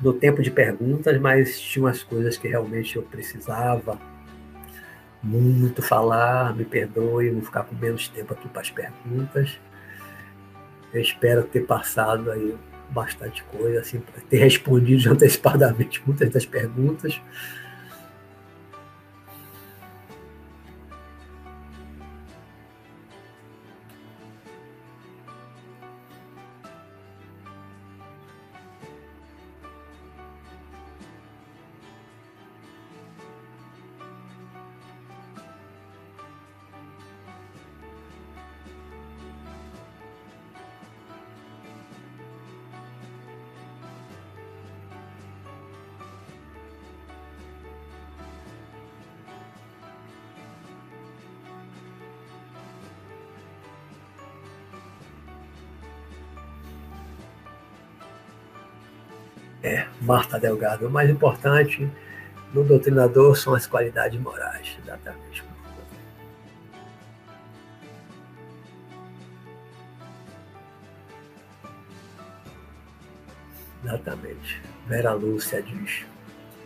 do 0.00 0.12
tempo 0.12 0.42
de 0.42 0.50
perguntas, 0.50 1.18
mas 1.20 1.60
tinha 1.60 1.84
umas 1.84 2.02
coisas 2.02 2.36
que 2.36 2.48
realmente 2.48 2.96
eu 2.96 3.02
precisava 3.02 3.98
muito 5.22 5.82
falar, 5.82 6.54
me 6.54 6.64
perdoe, 6.64 7.30
vou 7.30 7.42
ficar 7.42 7.64
com 7.64 7.74
menos 7.74 8.08
tempo 8.08 8.32
aqui 8.34 8.48
para 8.48 8.60
as 8.60 8.70
perguntas. 8.70 9.58
Eu 10.92 11.00
espero 11.00 11.42
ter 11.42 11.66
passado 11.66 12.30
aí 12.30 12.54
bastante 12.90 13.42
coisa, 13.44 13.80
assim, 13.80 14.02
ter 14.28 14.38
respondido 14.44 15.08
antecipadamente 15.12 16.02
muitas 16.06 16.30
das 16.30 16.46
perguntas. 16.46 17.20
Marta 60.04 60.38
Delgado. 60.38 60.86
O 60.86 60.90
mais 60.90 61.08
importante 61.08 61.88
no 62.52 62.62
doutrinador 62.62 63.36
são 63.36 63.54
as 63.54 63.66
qualidades 63.66 64.20
morais. 64.20 64.76
Exatamente. 64.82 65.44
Exatamente. 73.82 74.62
Vera 74.86 75.12
Lúcia 75.12 75.62
diz. 75.62 76.04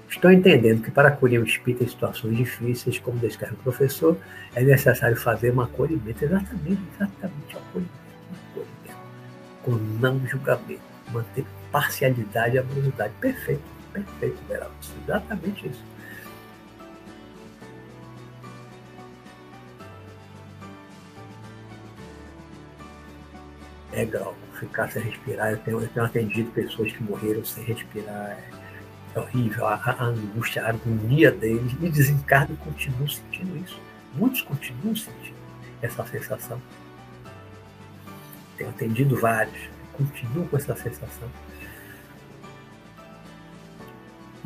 Estou 0.09 0.31
entendendo 0.31 0.83
que 0.83 0.91
para 0.91 1.09
acolher 1.09 1.41
o 1.41 1.45
espírito 1.45 1.85
em 1.85 1.89
situações 1.89 2.37
difíceis, 2.37 2.99
como 2.99 3.19
descreve 3.19 3.55
o 3.55 3.59
professor, 3.59 4.17
é 4.55 4.63
necessário 4.63 5.17
fazer 5.17 5.53
um 5.53 5.61
acolhimento. 5.61 6.25
Exatamente, 6.25 6.81
exatamente, 6.95 7.57
acolhimento, 7.57 7.93
acolhimento. 8.51 8.99
Com 9.63 9.73
não 10.01 10.27
julgamento. 10.27 10.81
Manter 11.13 11.45
parcialidade 11.71 12.57
e 12.57 12.59
amorosidade. 12.59 13.13
Perfeito, 13.21 13.63
perfeito, 13.93 14.39
Beraldo. 14.49 14.75
Exatamente 15.05 15.69
isso. 15.69 15.85
É 23.93 24.05
grau, 24.05 24.35
ficar 24.55 24.91
sem 24.93 25.03
respirar. 25.03 25.51
Eu 25.51 25.57
tenho, 25.59 25.81
eu 25.81 25.89
tenho 25.89 26.07
atendido 26.07 26.51
pessoas 26.51 26.93
que 26.93 27.03
morreram 27.03 27.45
sem 27.45 27.65
respirar. 27.65 28.31
É, 28.31 28.51
é 29.15 29.21
horrível. 29.21 29.67
A, 29.67 29.75
a, 29.75 30.05
angústia, 30.05 30.65
a 30.65 30.69
agonia 30.69 31.33
deles. 31.33 31.73
E 31.81 31.91
desencarno 31.91 32.57
continuam 32.59 33.09
sentindo 33.09 33.57
isso. 33.57 33.81
Muitos 34.15 34.43
continuam 34.43 34.95
sentindo 34.95 35.39
essa 35.83 36.07
sensação. 36.07 36.61
Tenho 38.57 38.71
atendido 38.71 39.17
vários, 39.17 39.59
continuam 39.93 40.47
com 40.49 40.57
essa 40.57 40.75
sensação. 40.75 41.29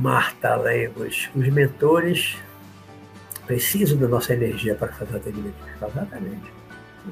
Marta 0.03 0.57
Lemos, 0.57 1.31
os 1.33 1.49
mentores 1.49 2.37
precisam 3.47 3.97
da 3.97 4.09
nossa 4.09 4.35
energia 4.35 4.75
para 4.75 4.89
fazer 4.89 5.17
atendimento 5.17 5.55
Exatamente. 5.77 6.53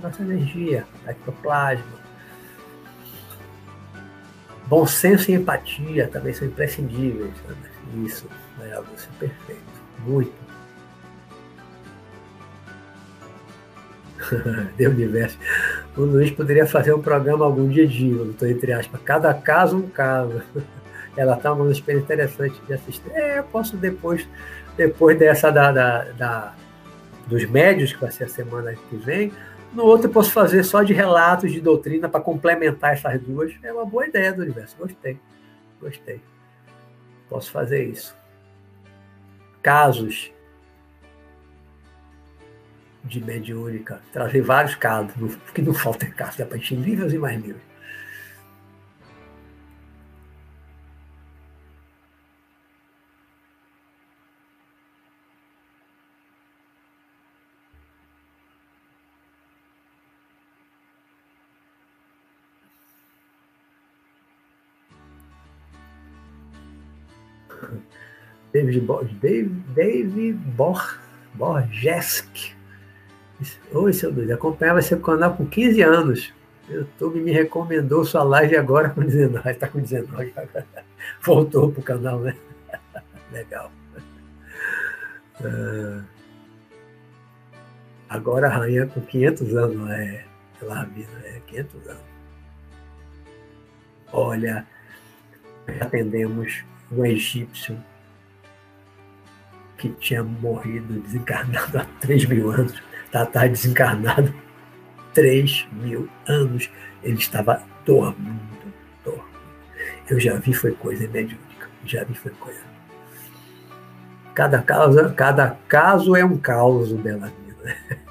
Nossa 0.02 0.22
energia, 0.22 0.84
ectoplasma. 1.06 2.00
Bom 4.66 4.84
senso 4.86 5.30
e 5.30 5.34
empatia 5.34 6.08
também 6.08 6.34
são 6.34 6.48
imprescindíveis. 6.48 7.30
Né? 7.46 7.56
Isso, 8.04 8.28
algo 8.74 8.88
assim, 8.92 9.08
perfeito. 9.20 9.62
Muito. 10.00 10.32
Deus 14.76 14.94
universo. 14.94 15.38
O 15.96 16.00
Luiz 16.00 16.32
poderia 16.32 16.66
fazer 16.66 16.92
um 16.92 17.00
programa 17.00 17.44
algum 17.44 17.68
dia 17.68 17.86
de, 17.86 18.10
estou 18.30 18.48
entre 18.48 18.72
aspas, 18.72 19.00
cada 19.04 19.32
caso 19.32 19.76
um 19.76 19.88
caso. 19.88 20.42
ela 21.16 21.36
está 21.36 21.52
uma 21.52 21.70
experiência 21.70 22.04
interessante 22.04 22.60
de 22.66 22.72
assistir. 22.72 23.10
É, 23.12 23.38
eu 23.38 23.44
posso 23.44 23.76
depois, 23.76 24.26
depois 24.76 25.18
dessa 25.18 25.50
da, 25.50 25.72
da, 25.72 26.04
da, 26.12 26.54
dos 27.26 27.44
médios, 27.46 27.92
que 27.92 28.00
vai 28.00 28.10
ser 28.10 28.24
a 28.24 28.28
semana 28.28 28.74
que 28.74 28.96
vem, 28.96 29.32
no 29.72 29.84
outro 29.84 30.08
eu 30.08 30.12
posso 30.12 30.32
fazer 30.32 30.64
só 30.64 30.82
de 30.82 30.92
relatos 30.92 31.52
de 31.52 31.60
doutrina 31.60 32.08
para 32.08 32.20
complementar 32.20 32.92
essas 32.92 33.20
duas. 33.20 33.52
É 33.62 33.72
uma 33.72 33.84
boa 33.84 34.06
ideia 34.06 34.32
do 34.32 34.42
universo. 34.42 34.76
Gostei. 34.76 35.18
Gostei. 35.80 36.20
Posso 37.28 37.50
fazer 37.50 37.84
isso. 37.84 38.16
Casos 39.62 40.32
de 43.04 43.24
mediúnica. 43.24 44.00
Trazer 44.12 44.42
vários 44.42 44.74
casos, 44.74 45.12
porque 45.36 45.62
não 45.62 45.72
falta 45.72 46.06
casos, 46.06 46.36
dá 46.36 46.46
para 46.46 46.58
encher 46.58 46.76
livros 46.76 47.12
e 47.12 47.18
mais 47.18 47.40
livros. 47.40 47.69
David, 68.78 69.18
David, 69.20 69.64
David 69.74 70.32
Bor, 70.56 70.98
Borgesk. 71.34 72.54
Oi, 73.72 73.92
seu 73.92 74.12
Deus, 74.12 74.30
acompanhava 74.30 74.82
seu 74.82 75.00
canal 75.00 75.34
com 75.34 75.46
15 75.46 75.82
anos. 75.82 76.32
O 76.68 76.72
YouTube 76.72 77.20
me 77.20 77.32
recomendou 77.32 78.04
sua 78.04 78.22
live 78.22 78.56
agora 78.56 78.90
com 78.90 79.00
19. 79.00 79.50
Está 79.50 79.66
com 79.66 79.80
19 79.80 80.32
agora. 80.36 80.66
Voltou 81.22 81.72
para 81.72 81.80
o 81.80 81.82
canal, 81.82 82.20
né? 82.20 82.36
Legal. 83.32 83.72
Uh, 85.40 86.04
agora 88.08 88.46
a 88.46 88.50
rainha 88.50 88.86
com 88.86 89.00
500 89.00 89.56
anos, 89.56 89.90
é, 89.90 90.24
ela 90.60 90.84
vida, 90.84 91.08
é 91.24 91.40
500 91.46 91.88
anos. 91.88 92.02
Olha, 94.12 94.66
atendemos 95.80 96.62
um 96.92 97.04
egípcio 97.04 97.78
que 99.80 99.88
tinha 99.92 100.22
morrido, 100.22 101.00
desencarnado 101.00 101.78
há 101.78 101.86
3 102.00 102.26
mil 102.26 102.50
anos. 102.50 102.74
Está 103.06 103.24
tá 103.24 103.46
desencarnado 103.46 104.34
3 105.14 105.66
mil 105.72 106.06
anos. 106.28 106.70
Ele 107.02 107.16
estava 107.16 107.62
dormindo, 107.86 108.74
dormindo. 109.02 109.24
Eu 110.08 110.20
já 110.20 110.36
vi 110.36 110.52
foi 110.52 110.72
coisa 110.72 111.08
mediúnica. 111.08 111.68
Já 111.86 112.04
vi 112.04 112.14
foi 112.14 112.32
coisa. 112.32 112.60
Cada 114.34 114.62
caso, 114.62 115.14
cada 115.14 115.56
caso 115.66 116.14
é 116.14 116.24
um. 116.24 116.38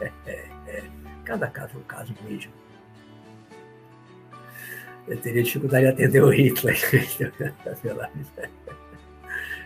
É, 0.02 0.12
é. 0.28 0.84
Cada 1.24 1.48
caso 1.48 1.76
é 1.76 1.78
um 1.78 1.84
caso 1.84 2.14
mesmo. 2.28 2.52
Eu 5.08 5.18
teria 5.18 5.44
dificuldade 5.44 5.86
de 5.86 5.92
atender 5.92 6.24
o 6.24 6.30
Hitler. 6.30 6.76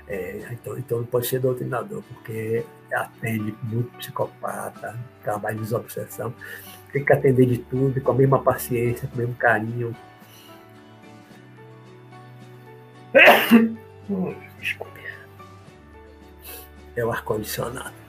É, 0.07 0.47
então, 0.51 0.77
então 0.77 0.97
não 0.99 1.05
pode 1.05 1.27
ser 1.27 1.39
doutrinador, 1.39 2.03
porque 2.03 2.65
atende 2.93 3.55
muito 3.63 3.89
psicopata, 3.97 4.99
trabalha 5.23 5.55
de 5.55 5.61
desobsessão. 5.61 6.33
Tem 6.91 7.03
que 7.03 7.13
atender 7.13 7.45
de 7.45 7.57
tudo, 7.57 7.99
com 8.01 8.11
a 8.11 8.15
mesma 8.15 8.39
paciência, 8.39 9.07
com 9.07 9.15
o 9.15 9.17
mesmo 9.19 9.35
carinho. 9.35 9.95
Desculpe. 14.59 14.99
É 16.95 17.03
o 17.03 17.11
ar-condicionado. 17.11 18.03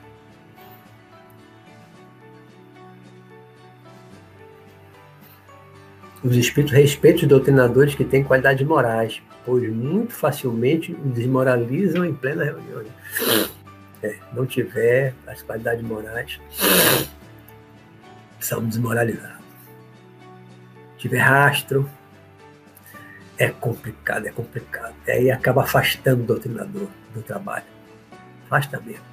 Os 6.22 6.36
espíritos 6.36 6.74
respeitam 6.74 7.22
os 7.22 7.28
doutrinadores 7.28 7.94
que 7.94 8.04
têm 8.04 8.24
qualidades 8.24 8.66
morais, 8.66 9.22
pois 9.44 9.72
muito 9.72 10.12
facilmente 10.12 10.94
desmoralizam 10.94 12.04
em 12.04 12.14
plena 12.14 12.44
reunião. 12.44 12.84
É, 14.02 14.16
não 14.32 14.44
tiver 14.44 15.14
as 15.26 15.42
qualidades 15.42 15.82
morais, 15.82 16.40
são 18.40 18.64
desmoralizados. 18.64 19.44
Tiver 20.98 21.18
rastro, 21.18 21.88
é 23.38 23.48
complicado, 23.48 24.26
é 24.26 24.30
complicado. 24.30 24.94
Aí 25.08 25.30
acaba 25.30 25.62
afastando 25.62 26.22
o 26.22 26.26
doutrinador 26.26 26.88
do 27.14 27.22
trabalho. 27.22 27.64
Afasta 28.46 28.80
mesmo. 28.80 29.04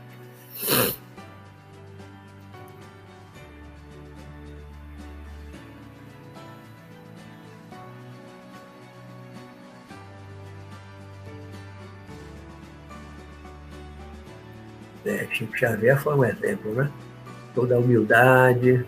É, 15.06 15.28
Chico 15.32 15.58
Xavier 15.58 16.00
foi 16.00 16.16
um 16.16 16.24
exemplo, 16.24 16.74
né? 16.74 16.92
Toda 17.56 17.76
a 17.76 17.80
humildade. 17.80 18.86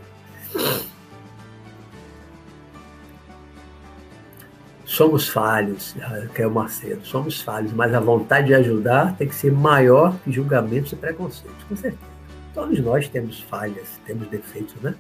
Somos 4.86 5.28
falhos, 5.28 5.96
que 6.36 6.42
é 6.44 6.48
Macedo, 6.48 7.04
somos 7.04 7.42
falhos, 7.42 7.74
mas 7.74 7.94
a 7.96 8.00
vontade 8.00 8.48
de 8.48 8.54
ajudar 8.54 9.18
tem 9.18 9.28
que 9.28 9.34
ser 9.34 9.52
maior 9.52 10.16
que 10.24 10.32
julgamentos 10.32 10.92
e 10.92 10.96
preconceitos, 10.96 11.64
com 11.64 11.76
certeza. 11.76 12.14
Todos 12.54 12.80
nós 12.80 13.08
temos 13.08 13.42
falhas, 13.42 14.00
temos 14.06 14.28
defeitos, 14.28 14.76
né? 14.84 14.94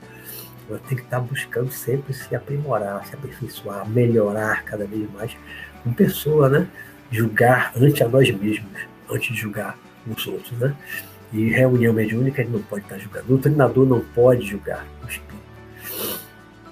Agora 0.65 0.81
tem 0.87 0.97
que 0.97 1.03
estar 1.03 1.19
buscando 1.19 1.71
sempre 1.71 2.11
se 2.11 2.35
aprimorar, 2.35 3.05
se 3.05 3.13
aperfeiçoar, 3.13 3.87
melhorar 3.87 4.63
cada 4.63 4.85
vez 4.85 5.07
mais 5.11 5.37
como 5.83 5.93
pessoa, 5.93 6.49
né? 6.49 6.67
Julgar 7.11 7.71
antes 7.75 8.01
a 8.01 8.07
nós 8.07 8.31
mesmos, 8.31 8.71
antes 9.07 9.27
de 9.27 9.41
julgar 9.41 9.77
os 10.07 10.27
outros, 10.27 10.51
né? 10.59 10.75
E 11.31 11.49
reunião 11.49 11.93
mediúnica 11.93 12.41
ele 12.41 12.51
não 12.51 12.61
pode 12.61 12.83
estar 12.83 12.97
julgando. 12.97 13.33
O 13.33 13.37
treinador 13.37 13.85
não 13.87 14.01
pode 14.01 14.45
julgar 14.45 14.85
o 15.03 15.07
espírito. 15.07 15.43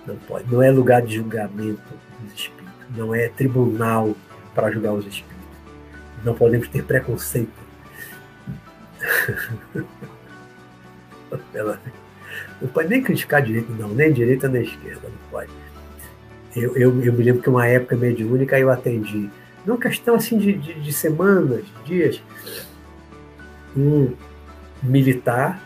Não 0.06 0.16
pode. 0.16 0.52
Não 0.52 0.62
é 0.62 0.70
lugar 0.70 1.02
de 1.02 1.16
julgamento 1.16 1.82
dos 2.20 2.34
espíritos. 2.34 2.72
Não 2.96 3.16
é 3.16 3.28
tribunal 3.30 4.16
para 4.54 4.70
julgar 4.72 4.94
os 4.94 5.06
espíritos. 5.08 5.32
Não 6.24 6.36
podemos 6.36 6.68
ter 6.68 6.84
preconceito. 6.84 7.50
não 12.62 12.68
pode 12.70 12.90
nem 12.90 13.02
criticar 13.02 13.42
direito, 13.42 13.72
não, 13.72 13.90
nem 13.90 14.14
direita 14.14 14.48
nem 14.48 14.62
esquerda, 14.62 15.08
não 15.08 15.30
pode. 15.32 15.50
Eu, 16.56 16.76
eu, 16.76 17.04
eu 17.04 17.14
me 17.14 17.24
lembro 17.24 17.42
que 17.42 17.50
uma 17.50 17.66
época 17.66 17.96
mediúnica 17.96 18.60
eu 18.60 18.70
atendi, 18.70 19.30
numa 19.66 19.80
questão 19.80 20.14
assim 20.16 20.38
de, 20.38 20.54
de, 20.54 20.80
de 20.80 20.94
semanas, 20.94 21.64
de 21.66 21.84
dias, 21.86 22.22
um 23.76 24.14
militar 24.82 25.62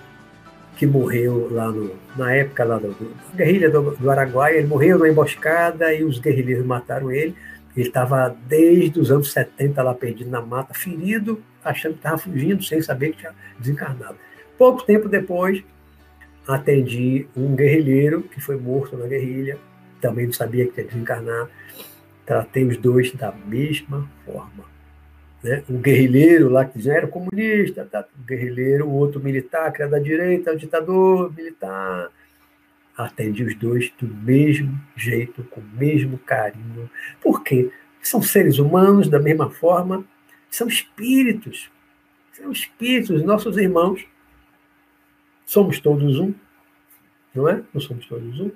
que 0.76 0.86
morreu 0.86 1.48
lá 1.52 1.72
no, 1.72 1.96
na 2.18 2.34
época 2.34 2.64
lá 2.64 2.78
do, 2.78 2.90
do 2.90 3.16
guerrilha 3.36 3.70
do, 3.70 3.92
do 3.92 4.12
Araguaia, 4.12 4.58
ele 4.58 4.68
morreu 4.68 5.00
na 5.00 5.10
emboscada 5.10 5.94
e 5.94 6.04
os 6.04 6.20
guerrilheiros 6.20 6.66
mataram 6.66 7.12
ele. 7.12 7.36
Ele 7.76 7.88
estava 7.88 8.36
desde 8.48 9.00
os 9.00 9.12
anos 9.12 9.32
70 9.32 9.82
lá 9.82 9.94
perdido 9.94 10.30
na 10.30 10.42
mata, 10.42 10.74
ferido, 10.74 11.42
achando 11.64 11.94
que 11.94 12.00
estava 12.00 12.18
fugindo, 12.18 12.64
sem 12.64 12.82
saber 12.82 13.12
que 13.12 13.20
tinha 13.20 13.34
desencarnado. 13.60 14.16
Pouco 14.58 14.84
tempo 14.84 15.10
depois, 15.10 15.64
atendi 16.48 17.28
um 17.36 17.56
guerrilheiro 17.56 18.24
que 18.24 18.40
foi 18.40 18.58
morto 18.58 18.96
na 18.96 19.08
guerrilha, 19.08 19.58
também 20.00 20.26
não 20.26 20.34
sabia 20.34 20.66
que 20.66 20.74
tinha 20.74 20.86
desencarnado. 20.86 21.50
Tratei 22.26 22.66
os 22.66 22.78
dois 22.78 23.12
da 23.14 23.32
mesma 23.32 24.10
forma 24.26 24.75
né? 25.46 25.64
um 25.70 25.80
guerrilheiro 25.80 26.50
lá 26.50 26.66
que 26.66 26.82
já 26.82 26.94
era 26.96 27.08
comunista, 27.08 27.86
tá? 27.86 28.04
um 28.20 28.24
guerrilheiro, 28.24 28.88
o 28.88 28.94
outro 28.94 29.22
militar, 29.22 29.72
que 29.72 29.82
era 29.82 29.92
da 29.92 30.00
direita, 30.00 30.52
o 30.52 30.58
ditador 30.58 31.32
militar. 31.36 32.10
Atendi 32.98 33.44
os 33.44 33.54
dois 33.56 33.92
do 34.00 34.08
mesmo 34.08 34.82
jeito, 34.96 35.44
com 35.52 35.62
o 35.62 35.78
mesmo 35.78 36.18
carinho. 36.18 36.90
Por 37.22 37.44
quê? 37.44 37.70
São 38.02 38.24
seres 38.24 38.58
humanos 38.58 39.08
da 39.08 39.20
mesma 39.20 39.50
forma, 39.50 40.04
são 40.50 40.68
espíritos. 40.68 41.70
São 42.32 42.52
espíritos, 42.52 43.24
nossos 43.24 43.56
irmãos. 43.58 44.04
Somos 45.46 45.80
todos 45.80 46.20
um, 46.20 46.34
não 47.36 47.48
é? 47.48 47.62
Não 47.72 47.80
somos 47.80 48.08
todos 48.08 48.40
um. 48.40 48.52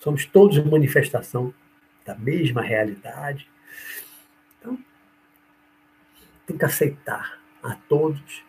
Somos 0.00 0.26
todos 0.26 0.58
manifestação 0.64 1.54
da 2.04 2.16
mesma 2.16 2.60
realidade 2.60 3.48
tem 6.46 6.56
que 6.56 6.64
aceitar 6.64 7.38
a 7.62 7.74
todos, 7.88 8.42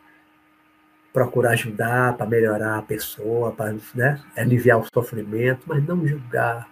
procurar 1.13 1.51
ajudar 1.51 2.17
para 2.17 2.25
melhorar 2.25 2.77
a 2.77 2.81
pessoa, 2.81 3.51
para 3.51 3.75
né, 3.93 4.21
aliviar 4.35 4.79
o 4.79 4.87
sofrimento, 4.93 5.61
mas 5.65 5.83
não 5.85 6.05
julgar. 6.05 6.69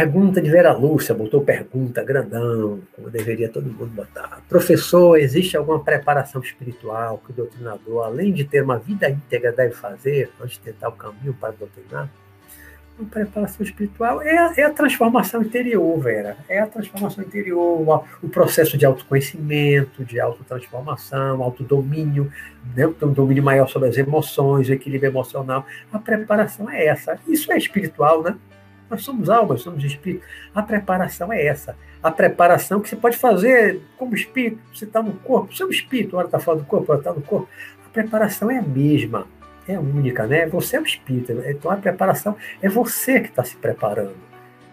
Pergunta 0.00 0.40
de 0.40 0.48
Vera 0.48 0.72
Lúcia, 0.72 1.14
botou 1.14 1.42
pergunta 1.42 2.02
grandão, 2.02 2.80
como 2.96 3.10
deveria 3.10 3.50
todo 3.50 3.66
mundo 3.66 3.88
botar. 3.88 4.40
Professor, 4.48 5.18
existe 5.18 5.58
alguma 5.58 5.78
preparação 5.78 6.40
espiritual 6.40 7.18
que 7.18 7.32
o 7.32 7.34
doutrinador, 7.34 8.06
além 8.06 8.32
de 8.32 8.44
ter 8.44 8.62
uma 8.62 8.78
vida 8.78 9.10
íntegra, 9.10 9.52
deve 9.52 9.74
fazer 9.74 10.30
antes 10.40 10.56
de 10.56 10.60
tentar 10.60 10.88
o 10.88 10.92
caminho 10.92 11.34
para 11.34 11.52
doutrinar? 11.52 12.08
Uma 12.98 13.10
preparação 13.10 13.62
espiritual 13.62 14.22
é 14.22 14.38
a, 14.38 14.54
é 14.56 14.62
a 14.62 14.70
transformação 14.70 15.42
interior, 15.42 16.00
Vera. 16.00 16.38
É 16.48 16.60
a 16.60 16.66
transformação 16.66 17.22
interior, 17.22 18.06
o 18.22 18.28
processo 18.30 18.78
de 18.78 18.86
autoconhecimento, 18.86 20.02
de 20.02 20.18
autotransformação, 20.18 21.42
autodomínio, 21.42 22.32
né? 22.74 22.86
um 22.86 23.12
domínio 23.12 23.42
maior 23.42 23.68
sobre 23.68 23.90
as 23.90 23.98
emoções, 23.98 24.66
o 24.66 24.72
equilíbrio 24.72 25.10
emocional. 25.10 25.66
A 25.92 25.98
preparação 25.98 26.70
é 26.70 26.86
essa. 26.86 27.18
Isso 27.28 27.52
é 27.52 27.58
espiritual, 27.58 28.22
né? 28.22 28.34
Nós 28.90 29.02
somos 29.02 29.30
almas, 29.30 29.62
somos 29.62 29.84
espíritos. 29.84 30.28
A 30.52 30.62
preparação 30.62 31.32
é 31.32 31.46
essa. 31.46 31.76
A 32.02 32.10
preparação 32.10 32.80
que 32.80 32.88
você 32.88 32.96
pode 32.96 33.16
fazer 33.16 33.80
como 33.96 34.14
espírito. 34.14 34.60
Você 34.74 34.84
está 34.84 35.00
no 35.00 35.12
corpo, 35.12 35.54
você 35.54 35.62
é 35.62 35.66
um 35.66 35.70
espírito, 35.70 36.16
hora 36.16 36.26
está 36.26 36.40
fora 36.40 36.58
do 36.58 36.64
corpo, 36.64 36.90
hora 36.90 37.00
está 37.00 37.12
no 37.12 37.22
corpo. 37.22 37.48
A 37.86 37.88
preparação 37.88 38.50
é 38.50 38.58
a 38.58 38.62
mesma, 38.62 39.26
é 39.68 39.78
única, 39.78 40.26
né? 40.26 40.46
Você 40.46 40.76
é 40.76 40.80
um 40.80 40.84
espírito. 40.84 41.32
Então 41.46 41.70
a 41.70 41.76
preparação 41.76 42.36
é 42.60 42.68
você 42.68 43.20
que 43.20 43.28
está 43.28 43.44
se 43.44 43.54
preparando 43.56 44.16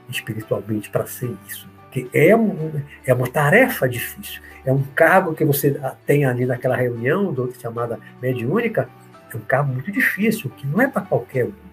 espiritualmente 0.09 0.89
para 0.89 1.05
ser 1.05 1.31
isso. 1.47 1.69
Que 1.91 2.09
é, 2.13 2.35
um, 2.35 2.81
é 3.05 3.13
uma 3.13 3.27
tarefa 3.27 3.87
difícil. 3.87 4.41
É 4.65 4.71
um 4.71 4.83
cargo 4.95 5.33
que 5.33 5.45
você 5.45 5.79
tem 6.05 6.25
ali 6.25 6.45
naquela 6.45 6.75
reunião, 6.75 7.31
do 7.31 7.53
chamada 7.59 7.99
mediúnica, 8.21 8.89
é 9.33 9.37
um 9.37 9.41
cargo 9.41 9.73
muito 9.73 9.91
difícil, 9.91 10.49
que 10.49 10.65
não 10.65 10.81
é 10.81 10.87
para 10.87 11.01
qualquer 11.01 11.45
um. 11.45 11.66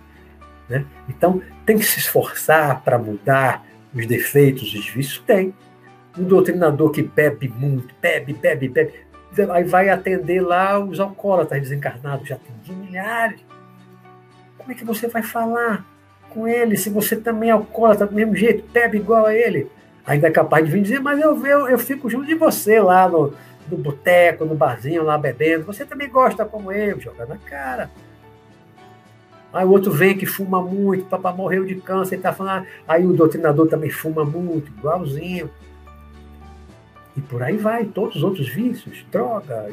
Né? 0.69 0.85
Então, 1.09 1.43
tem 1.67 1.79
que 1.79 1.85
se 1.85 1.99
esforçar 1.99 2.83
para 2.83 2.99
mudar 2.99 3.65
os 3.95 4.07
defeitos, 4.07 4.75
os 4.75 4.89
vícios? 4.89 5.23
Tem. 5.27 5.55
Um 6.19 6.25
doutrinador 6.25 6.91
que 6.91 7.03
bebe 7.03 7.49
muito, 7.49 7.95
bebe, 8.01 8.33
bebe, 8.33 8.69
bebe, 8.69 8.93
aí 9.51 9.65
vai 9.65 9.89
atender 9.89 10.41
lá 10.41 10.79
os 10.79 11.01
alcoólatras 11.01 11.61
desencarnados, 11.61 12.29
já 12.29 12.37
tem 12.37 12.77
milhares. 12.77 13.41
Como 14.57 14.71
é 14.71 14.75
que 14.75 14.85
você 14.85 15.09
vai 15.09 15.23
falar 15.23 15.85
com 16.31 16.47
ele 16.47 16.77
se 16.77 16.89
você 16.89 17.17
também 17.17 17.51
é 17.51 17.53
alcoólatra 17.53 18.07
do 18.07 18.15
mesmo 18.15 18.35
jeito, 18.37 18.65
bebe 18.73 18.99
igual 18.99 19.27
a 19.27 19.35
ele? 19.35 19.71
Ainda 20.07 20.29
é 20.29 20.31
capaz 20.31 20.65
de 20.65 20.71
vir 20.71 20.83
dizer, 20.83 21.01
mas 21.01 21.21
eu, 21.21 21.45
eu, 21.47 21.69
eu 21.69 21.79
fico 21.79 22.09
junto 22.09 22.27
de 22.27 22.35
você 22.35 22.79
lá 22.79 23.09
no, 23.09 23.35
no 23.69 23.77
boteco, 23.77 24.45
no 24.45 24.55
barzinho, 24.55 25.03
lá 25.03 25.17
bebendo. 25.17 25.65
Você 25.65 25.85
também 25.85 26.09
gosta 26.09 26.45
como 26.45 26.71
eu, 26.71 27.01
joga 27.01 27.27
na 27.27 27.39
cara. 27.39 27.91
Aí 29.55 29.65
o 29.65 29.71
outro 29.71 29.93
vem 29.93 30.19
que 30.19 30.27
fuma 30.27 30.61
muito, 30.61 31.05
papai 31.05 31.33
morreu 31.33 31.65
de 31.65 31.77
câncer, 31.77 32.17
e 32.17 32.19
tá 32.19 32.33
falando, 32.33 32.67
aí 32.89 33.07
o 33.07 33.13
doutrinador 33.13 33.69
também 33.69 33.89
fuma 33.89 34.25
muito, 34.25 34.69
igualzinho. 34.77 35.49
E 37.17 37.21
por 37.21 37.41
aí 37.41 37.57
vai, 37.57 37.85
todos 37.85 38.17
os 38.17 38.25
outros 38.25 38.49
vícios, 38.49 39.07
droga, 39.13 39.71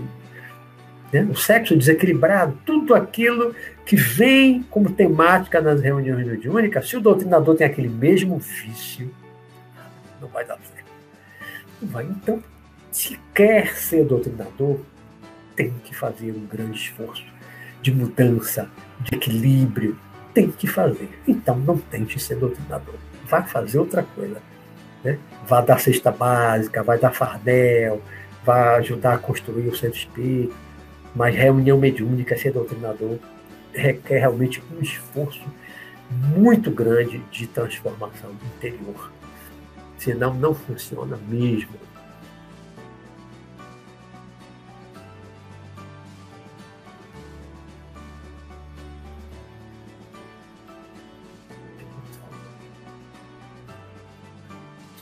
né? 1.11 1.27
o 1.31 1.35
sexo 1.35 1.75
desequilibrado, 1.75 2.55
tudo 2.63 2.93
aquilo 2.93 3.55
que 3.83 3.95
vem 3.95 4.61
como 4.69 4.91
temática 4.91 5.59
nas 5.59 5.81
reuniões 5.81 6.27
mediúnicas, 6.27 6.87
se 6.87 6.95
o 6.95 7.01
doutrinador 7.01 7.55
tem 7.55 7.65
aquele 7.65 7.89
mesmo 7.89 8.37
vício, 8.37 9.11
não 10.21 10.27
vai 10.27 10.45
dar 10.45 10.59
certo. 10.59 10.91
Não 11.81 11.89
vai. 11.89 12.05
Então, 12.05 12.43
se 12.91 13.19
quer 13.33 13.75
ser 13.75 14.05
doutrinador, 14.05 14.77
tem 15.55 15.73
que 15.83 15.95
fazer 15.95 16.31
um 16.31 16.45
grande 16.45 16.77
esforço 16.77 17.25
de 17.81 17.91
mudança, 17.91 18.69
de 19.03 19.15
equilíbrio, 19.15 19.97
tem 20.33 20.49
que 20.51 20.67
fazer. 20.67 21.09
Então 21.27 21.57
não 21.57 21.77
tente 21.77 22.19
ser 22.19 22.35
doutrinador. 22.35 22.95
Vai 23.25 23.43
fazer 23.43 23.79
outra 23.79 24.03
coisa. 24.03 24.37
Né? 25.03 25.17
Vai 25.47 25.65
dar 25.65 25.79
cesta 25.79 26.11
básica, 26.11 26.83
vai 26.83 26.99
dar 26.99 27.11
fardel, 27.11 28.01
vai 28.43 28.77
ajudar 28.79 29.15
a 29.15 29.17
construir 29.17 29.67
o 29.67 29.75
centro 29.75 29.97
espírita. 29.97 30.53
Mas 31.15 31.35
reunião 31.35 31.77
mediúnica, 31.77 32.37
ser 32.37 32.53
doutrinador, 32.53 33.17
requer 33.73 34.19
realmente 34.19 34.63
um 34.71 34.81
esforço 34.81 35.43
muito 36.09 36.71
grande 36.71 37.19
de 37.31 37.47
transformação 37.47 38.31
interior. 38.55 39.11
Senão 39.97 40.33
não 40.33 40.53
funciona 40.53 41.17
mesmo. 41.27 41.73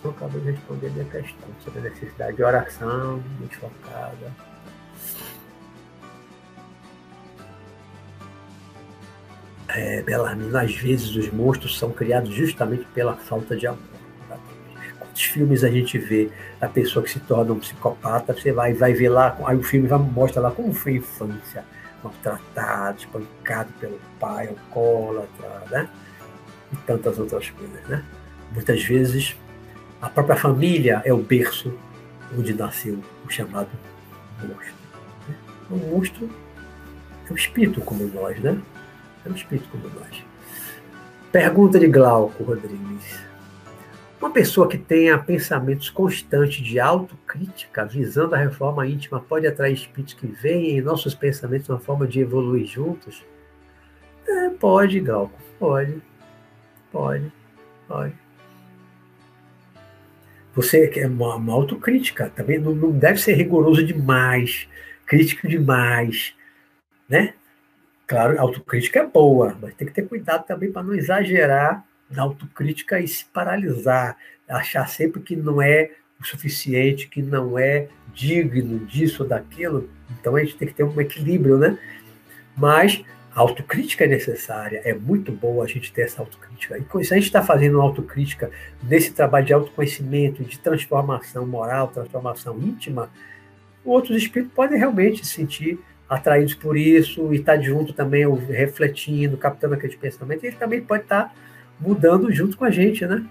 Não 0.03 0.11
acabou 0.11 0.39
de 0.41 0.51
responder 0.51 0.87
a 0.87 0.89
minha 0.91 1.05
questão 1.05 1.49
sobre 1.63 1.79
a 1.79 1.83
necessidade 1.83 2.37
de 2.37 2.43
oração, 2.43 3.23
muito 3.39 3.57
focada. 3.57 4.33
É, 9.67 10.01
Belarmino, 10.01 10.57
às 10.57 10.73
vezes 10.75 11.15
os 11.15 11.31
monstros 11.31 11.77
são 11.77 11.91
criados 11.91 12.33
justamente 12.33 12.85
pela 12.93 13.15
falta 13.15 13.55
de 13.55 13.67
amor. 13.67 13.79
Quantos 14.97 15.21
filmes 15.21 15.63
a 15.63 15.69
gente 15.69 15.97
vê 15.97 16.29
a 16.59 16.67
pessoa 16.67 17.03
que 17.03 17.11
se 17.11 17.19
torna 17.19 17.53
um 17.53 17.59
psicopata, 17.59 18.33
você 18.33 18.51
vai, 18.51 18.73
vai 18.73 18.93
ver 18.93 19.09
lá, 19.09 19.37
aí 19.45 19.55
o 19.55 19.63
filme 19.63 19.87
vai, 19.87 19.99
mostra 19.99 20.41
lá 20.41 20.51
como 20.51 20.73
foi 20.73 20.93
a 20.93 20.95
infância, 20.95 21.63
maltratado, 22.03 22.99
espancado 22.99 23.71
pelo 23.79 23.99
pai, 24.19 24.47
alcoólatra, 24.47 25.63
né? 25.69 25.89
E 26.73 26.75
tantas 26.77 27.19
outras 27.19 27.49
coisas, 27.49 27.87
né? 27.87 28.03
Muitas 28.51 28.83
vezes 28.83 29.35
a 30.01 30.09
própria 30.09 30.35
família 30.35 31.01
é 31.03 31.13
o 31.13 31.17
berço 31.17 31.73
onde 32.37 32.53
nasceu 32.53 32.99
o 33.25 33.29
chamado 33.29 33.69
monstro. 34.41 34.73
O 35.69 35.75
monstro 35.75 36.29
é 37.27 37.33
um 37.33 37.35
espírito 37.35 37.81
como 37.81 38.05
nós, 38.07 38.39
né? 38.39 38.59
É 39.25 39.29
um 39.29 39.35
espírito 39.35 39.67
como 39.69 39.89
nós. 39.89 40.23
Pergunta 41.31 41.79
de 41.79 41.87
Glauco 41.87 42.43
Rodrigues. 42.43 43.19
Uma 44.19 44.31
pessoa 44.31 44.67
que 44.67 44.77
tenha 44.77 45.17
pensamentos 45.17 45.89
constantes 45.89 46.65
de 46.65 46.79
autocrítica, 46.79 47.85
visando 47.85 48.35
a 48.35 48.37
reforma 48.37 48.85
íntima, 48.85 49.19
pode 49.19 49.47
atrair 49.47 49.73
espíritos 49.73 50.13
que 50.13 50.27
veem 50.27 50.77
em 50.77 50.81
nossos 50.81 51.15
pensamentos 51.15 51.69
uma 51.69 51.79
forma 51.79 52.05
de 52.05 52.19
evoluir 52.19 52.65
juntos? 52.65 53.23
É, 54.27 54.49
pode, 54.49 54.99
Glauco. 54.99 55.39
Pode. 55.57 56.01
Pode. 56.91 57.31
Pode. 57.87 58.28
Você 60.59 60.91
é 60.97 61.07
uma, 61.07 61.37
uma 61.37 61.53
autocrítica 61.53 62.29
também, 62.35 62.59
não, 62.59 62.75
não 62.75 62.91
deve 62.91 63.17
ser 63.17 63.33
rigoroso 63.33 63.81
demais, 63.81 64.67
crítico 65.05 65.47
demais, 65.47 66.35
né? 67.07 67.33
Claro, 68.05 68.37
autocrítica 68.37 68.99
é 68.99 69.07
boa, 69.07 69.57
mas 69.61 69.73
tem 69.75 69.87
que 69.87 69.93
ter 69.93 70.05
cuidado 70.05 70.45
também 70.45 70.69
para 70.69 70.83
não 70.83 70.93
exagerar 70.93 71.85
na 72.11 72.23
autocrítica 72.23 72.99
e 72.99 73.07
se 73.07 73.23
paralisar, 73.23 74.17
achar 74.49 74.85
sempre 74.89 75.21
que 75.21 75.33
não 75.33 75.61
é 75.61 75.91
o 76.19 76.25
suficiente, 76.25 77.07
que 77.07 77.21
não 77.21 77.57
é 77.57 77.87
digno 78.13 78.85
disso 78.85 79.23
ou 79.23 79.29
daquilo. 79.29 79.89
Então 80.19 80.35
a 80.35 80.43
gente 80.43 80.57
tem 80.57 80.67
que 80.67 80.73
ter 80.73 80.83
um 80.83 80.99
equilíbrio, 80.99 81.57
né? 81.57 81.79
Mas 82.57 83.01
a 83.35 83.41
autocrítica 83.41 84.05
é 84.05 84.07
necessária, 84.07 84.81
é 84.83 84.93
muito 84.93 85.31
boa 85.31 85.63
a 85.63 85.67
gente 85.67 85.93
ter 85.93 86.01
essa 86.01 86.21
autocrítica. 86.21 86.77
E 86.77 87.03
se 87.03 87.13
a 87.13 87.17
gente 87.17 87.27
está 87.27 87.43
fazendo 87.43 87.79
autocrítica 87.79 88.49
nesse 88.81 89.13
trabalho 89.13 89.45
de 89.45 89.53
autoconhecimento, 89.53 90.43
de 90.43 90.57
transformação 90.59 91.45
moral, 91.45 91.87
transformação 91.89 92.57
íntima, 92.59 93.09
outros 93.85 94.17
espíritos 94.17 94.53
podem 94.53 94.77
realmente 94.77 95.25
se 95.25 95.33
sentir 95.33 95.79
atraídos 96.09 96.55
por 96.55 96.75
isso 96.75 97.31
e 97.31 97.37
estar 97.37 97.55
tá 97.57 97.61
junto 97.61 97.93
também, 97.93 98.27
refletindo, 98.35 99.37
captando 99.37 99.75
aqueles 99.75 99.95
pensamentos, 99.95 100.43
e 100.43 100.47
ele 100.47 100.55
também 100.55 100.81
pode 100.81 101.03
estar 101.03 101.25
tá 101.25 101.33
mudando 101.79 102.31
junto 102.31 102.57
com 102.57 102.65
a 102.65 102.71
gente, 102.71 103.05
né? 103.05 103.23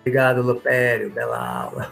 Obrigado, 0.00 0.42
Lopério, 0.42 1.10
bela 1.10 1.38
aula. 1.38 1.90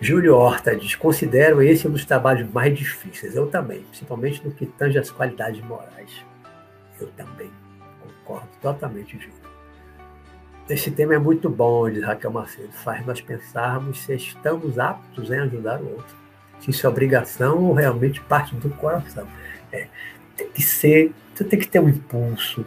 Júlio 0.00 0.34
Horta 0.34 0.74
diz: 0.74 0.94
considero 0.94 1.62
esse 1.62 1.86
um 1.86 1.90
dos 1.90 2.04
trabalhos 2.04 2.50
mais 2.50 2.76
difíceis. 2.76 3.36
Eu 3.36 3.46
também, 3.46 3.82
principalmente 3.82 4.42
no 4.44 4.50
que 4.50 4.64
tange 4.64 4.98
as 4.98 5.10
qualidades 5.10 5.62
morais. 5.62 6.24
Eu 6.98 7.08
também 7.08 7.50
concordo 8.00 8.48
totalmente, 8.62 9.18
Júlio. 9.18 9.50
Esse 10.68 10.90
tema 10.90 11.14
é 11.14 11.18
muito 11.18 11.50
bom, 11.50 11.90
diz 11.90 12.02
Raquel 12.02 12.30
Macedo. 12.30 12.72
Faz 12.72 13.04
nós 13.04 13.20
pensarmos 13.20 14.00
se 14.02 14.14
estamos 14.14 14.78
aptos 14.78 15.30
em 15.30 15.38
ajudar 15.38 15.80
o 15.80 15.90
outro. 15.90 16.16
Se 16.60 16.70
isso 16.70 16.86
é 16.86 16.88
obrigação 16.88 17.58
ou 17.64 17.74
realmente 17.74 18.20
parte 18.20 18.54
do 18.54 18.70
coração. 18.70 19.26
É, 19.72 19.88
tem 20.36 20.48
que 20.48 20.62
ser, 20.62 21.12
você 21.34 21.44
tem 21.44 21.58
que 21.58 21.68
ter 21.68 21.80
um 21.80 21.88
impulso, 21.88 22.64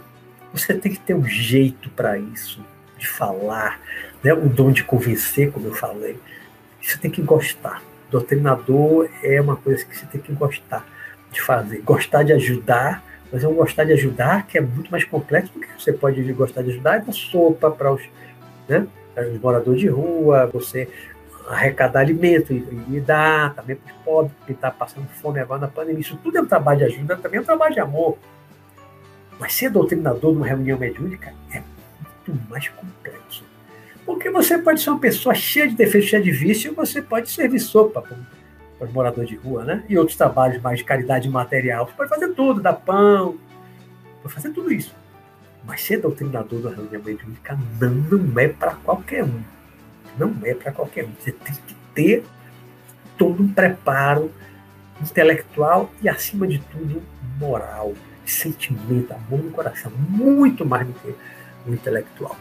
você 0.54 0.74
tem 0.74 0.92
que 0.92 1.00
ter 1.00 1.14
um 1.14 1.26
jeito 1.26 1.90
para 1.92 2.18
isso, 2.18 2.64
de 2.98 3.08
falar, 3.08 3.80
né? 4.24 4.34
o 4.34 4.50
dom 4.50 4.72
de 4.72 4.84
convencer, 4.84 5.52
como 5.52 5.68
eu 5.68 5.74
falei 5.74 6.20
você 6.84 6.98
tem 6.98 7.10
que 7.10 7.22
gostar. 7.22 7.82
Doutrinador 8.12 9.10
é 9.24 9.42
uma 9.42 9.56
coisa 9.56 9.84
que 9.86 9.98
você 9.98 10.06
tem 10.06 10.22
que 10.22 10.34
gostar 10.34 10.86
de 11.32 11.42
fazer. 11.42 11.82
Gostar 11.82 12.24
de 12.24 12.34
ajudar, 12.34 13.04
mas 13.32 13.44
é 13.44 13.48
um 13.48 13.56
gostar 13.56 13.86
de 13.86 13.94
ajudar 13.94 14.46
que 14.46 14.58
é 14.58 14.62
muito 14.62 14.92
mais 14.92 15.04
complexo 15.04 15.54
do 15.54 15.60
que 15.60 15.68
você 15.78 15.94
pode 15.94 16.22
gostar 16.34 16.62
de 16.62 16.72
ajudar 16.72 17.02
e 17.02 17.06
dar 17.06 17.14
sopa 17.14 17.72
para 17.72 17.92
os, 17.92 18.02
né, 18.68 18.86
os 19.18 19.42
moradores 19.42 19.80
de 19.80 19.88
rua, 19.88 20.48
você 20.48 20.88
arrecadar 21.48 22.02
alimento 22.02 22.54
e, 22.54 22.66
e 22.90 23.00
dar 23.00 23.54
também 23.54 23.76
para 23.76 23.94
os 23.94 24.02
pobres 24.04 24.34
que 24.46 24.54
estão 24.54 24.70
tá 24.70 24.76
passando 24.78 25.08
fome 25.22 25.40
agora 25.40 25.62
na 25.62 25.68
pandemia. 25.68 26.02
Isso 26.02 26.18
tudo 26.24 26.38
é 26.38 26.42
um 26.42 26.46
trabalho 26.46 26.80
de 26.80 26.86
ajuda, 26.86 27.18
também 27.18 27.40
é 27.40 27.42
um 27.42 27.46
trabalho 27.46 27.74
de 27.74 27.80
amor. 27.80 28.18
Mas 29.40 29.54
ser 29.54 29.70
doutrinador 29.70 30.34
numa 30.34 30.46
reunião 30.46 30.78
mediúnica 30.78 31.34
é 31.52 31.62
muito 32.28 32.50
mais 32.50 32.70
complexo. 32.70 33.44
Porque 34.06 34.30
você 34.30 34.58
pode 34.58 34.82
ser 34.82 34.90
uma 34.90 35.00
pessoa 35.00 35.34
cheia 35.34 35.68
de 35.68 35.76
defeitos, 35.76 36.10
cheia 36.10 36.22
de 36.22 36.32
vício, 36.32 36.74
você 36.74 37.02
pode 37.02 37.30
servir 37.30 37.60
sopa 37.60 38.02
para 38.02 38.18
os 38.88 38.92
moradores 38.92 39.30
de 39.30 39.36
rua, 39.36 39.64
né? 39.64 39.84
E 39.88 39.98
outros 39.98 40.18
trabalhos 40.18 40.62
mais 40.62 40.80
de 40.80 40.84
caridade 40.84 41.30
material. 41.30 41.86
Você 41.86 41.94
pode 41.94 42.10
fazer 42.10 42.30
tudo, 42.34 42.62
dar 42.62 42.74
pão, 42.74 43.38
pode 44.22 44.34
fazer 44.34 44.50
tudo 44.50 44.72
isso. 44.72 44.94
Mas 45.66 45.82
ser 45.82 46.02
doutrinador 46.02 46.62
da 46.62 46.70
reunião 46.72 47.02
mediúnica 47.02 47.58
não, 47.80 47.90
não 47.90 48.40
é 48.40 48.50
para 48.50 48.76
qualquer 48.76 49.24
um. 49.24 49.42
Não 50.18 50.36
é 50.44 50.54
para 50.54 50.72
qualquer 50.72 51.06
um. 51.06 51.12
Você 51.18 51.32
tem 51.32 51.56
que 51.56 51.76
ter 51.96 52.26
todo 53.18 53.42
um 53.42 53.48
preparo 53.48 54.30
intelectual 55.02 55.90
e, 56.02 56.10
acima 56.10 56.46
de 56.46 56.60
tudo, 56.60 57.02
moral, 57.40 57.94
sentimento, 58.26 59.14
amor 59.14 59.44
no 59.44 59.52
coração. 59.52 59.92
Muito 60.10 60.66
mais 60.66 60.86
do 60.86 60.94
que 60.94 61.16
o 61.66 61.74
intelectual. 61.74 62.38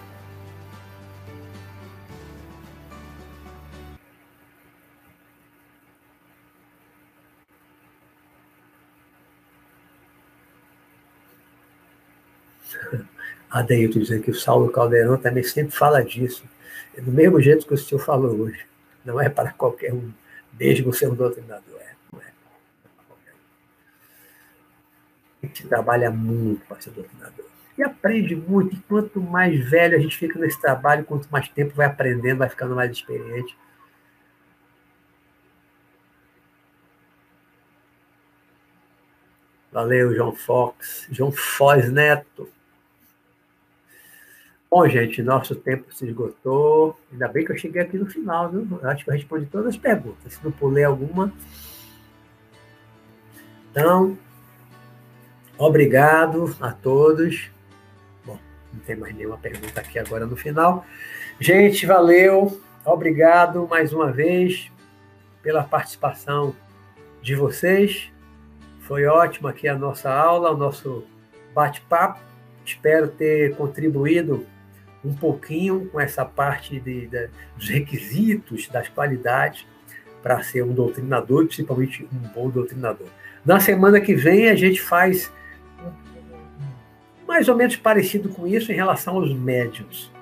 Adeilton 13.50 14.00
dizendo 14.00 14.22
que 14.22 14.30
o 14.30 14.34
Saulo 14.34 14.70
Caldeirão 14.70 15.18
também 15.18 15.42
sempre 15.42 15.76
fala 15.76 16.02
disso. 16.02 16.44
É 16.96 17.00
do 17.00 17.10
mesmo 17.10 17.40
jeito 17.40 17.66
que 17.66 17.74
o 17.74 17.78
senhor 17.78 18.00
falou 18.00 18.34
hoje. 18.40 18.66
Não 19.04 19.20
é 19.20 19.28
para 19.28 19.52
qualquer 19.52 19.92
um, 19.92 20.12
mesmo 20.58 20.92
ser 20.92 21.08
um 21.08 21.14
doutrinador. 21.14 21.80
É, 21.80 21.94
não 22.12 22.20
é 22.20 22.24
para 22.82 23.04
qualquer 23.06 23.32
um. 23.32 23.36
A 25.42 25.46
gente 25.46 25.68
trabalha 25.68 26.10
muito 26.10 26.64
para 26.66 26.80
ser 26.80 26.90
doutrinador. 26.90 27.46
E 27.76 27.82
aprende 27.82 28.36
muito. 28.36 28.74
E 28.74 28.78
quanto 28.80 29.20
mais 29.20 29.68
velho 29.68 29.96
a 29.96 30.00
gente 30.00 30.16
fica 30.16 30.38
nesse 30.38 30.60
trabalho, 30.60 31.04
quanto 31.04 31.28
mais 31.30 31.48
tempo 31.48 31.74
vai 31.74 31.86
aprendendo, 31.86 32.38
vai 32.38 32.48
ficando 32.48 32.74
mais 32.74 32.90
experiente. 32.90 33.56
Valeu, 39.72 40.14
João 40.14 40.34
Fox. 40.34 41.08
João 41.10 41.32
Foz 41.32 41.90
Neto. 41.90 42.48
Bom, 44.74 44.88
gente, 44.88 45.22
nosso 45.22 45.54
tempo 45.54 45.92
se 45.92 46.06
esgotou. 46.06 46.98
Ainda 47.12 47.28
bem 47.28 47.44
que 47.44 47.52
eu 47.52 47.58
cheguei 47.58 47.82
aqui 47.82 47.98
no 47.98 48.06
final, 48.06 48.48
viu? 48.48 48.80
Acho 48.84 49.04
que 49.04 49.10
eu 49.10 49.12
respondi 49.12 49.44
todas 49.44 49.66
as 49.66 49.76
perguntas. 49.76 50.32
Se 50.32 50.42
não 50.42 50.50
pulei 50.50 50.82
alguma. 50.82 51.30
Então, 53.70 54.16
obrigado 55.58 56.56
a 56.58 56.72
todos. 56.72 57.50
Bom, 58.24 58.38
não 58.72 58.80
tem 58.80 58.96
mais 58.96 59.14
nenhuma 59.14 59.36
pergunta 59.36 59.78
aqui 59.78 59.98
agora 59.98 60.24
no 60.24 60.38
final. 60.38 60.86
Gente, 61.38 61.84
valeu. 61.84 62.58
Obrigado 62.82 63.68
mais 63.68 63.92
uma 63.92 64.10
vez 64.10 64.72
pela 65.42 65.64
participação 65.64 66.56
de 67.20 67.34
vocês. 67.34 68.10
Foi 68.80 69.04
ótimo 69.04 69.48
aqui 69.48 69.68
a 69.68 69.76
nossa 69.76 70.10
aula, 70.10 70.50
o 70.50 70.56
nosso 70.56 71.04
bate-papo. 71.54 72.22
Espero 72.64 73.08
ter 73.08 73.54
contribuído 73.54 74.46
um 75.04 75.12
pouquinho 75.14 75.88
com 75.90 76.00
essa 76.00 76.24
parte 76.24 76.78
de, 76.78 77.06
de, 77.06 77.28
dos 77.56 77.68
requisitos, 77.68 78.68
das 78.68 78.88
qualidades 78.88 79.66
para 80.22 80.42
ser 80.42 80.62
um 80.62 80.72
doutrinador, 80.72 81.46
principalmente 81.46 82.08
um 82.12 82.28
bom 82.28 82.48
doutrinador. 82.48 83.08
Na 83.44 83.58
semana 83.58 84.00
que 84.00 84.14
vem 84.14 84.48
a 84.48 84.54
gente 84.54 84.80
faz 84.80 85.32
mais 87.26 87.48
ou 87.48 87.56
menos 87.56 87.76
parecido 87.76 88.28
com 88.28 88.46
isso 88.46 88.70
em 88.70 88.74
relação 88.74 89.16
aos 89.16 89.32
médiums. 89.34 90.12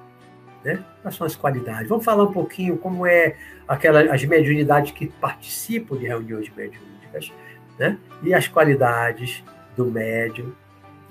Né? 0.65 0.82
Quais 1.02 1.16
são 1.16 1.27
as 1.27 1.35
qualidades? 1.35 1.89
Vamos 1.89 2.05
falar 2.05 2.24
um 2.24 2.32
pouquinho 2.32 2.77
como 2.78 3.07
é 3.07 3.36
aquela, 3.66 4.15
as 4.15 4.24
mediunidades 4.24 4.93
que 4.93 5.09
participam 5.09 5.97
de 5.97 6.07
reuniões 6.07 6.51
mediúnicas, 6.55 7.32
né? 7.78 7.98
E 8.23 8.35
as 8.35 8.47
qualidades 8.47 9.43
do 9.77 9.86
médium, 9.86 10.52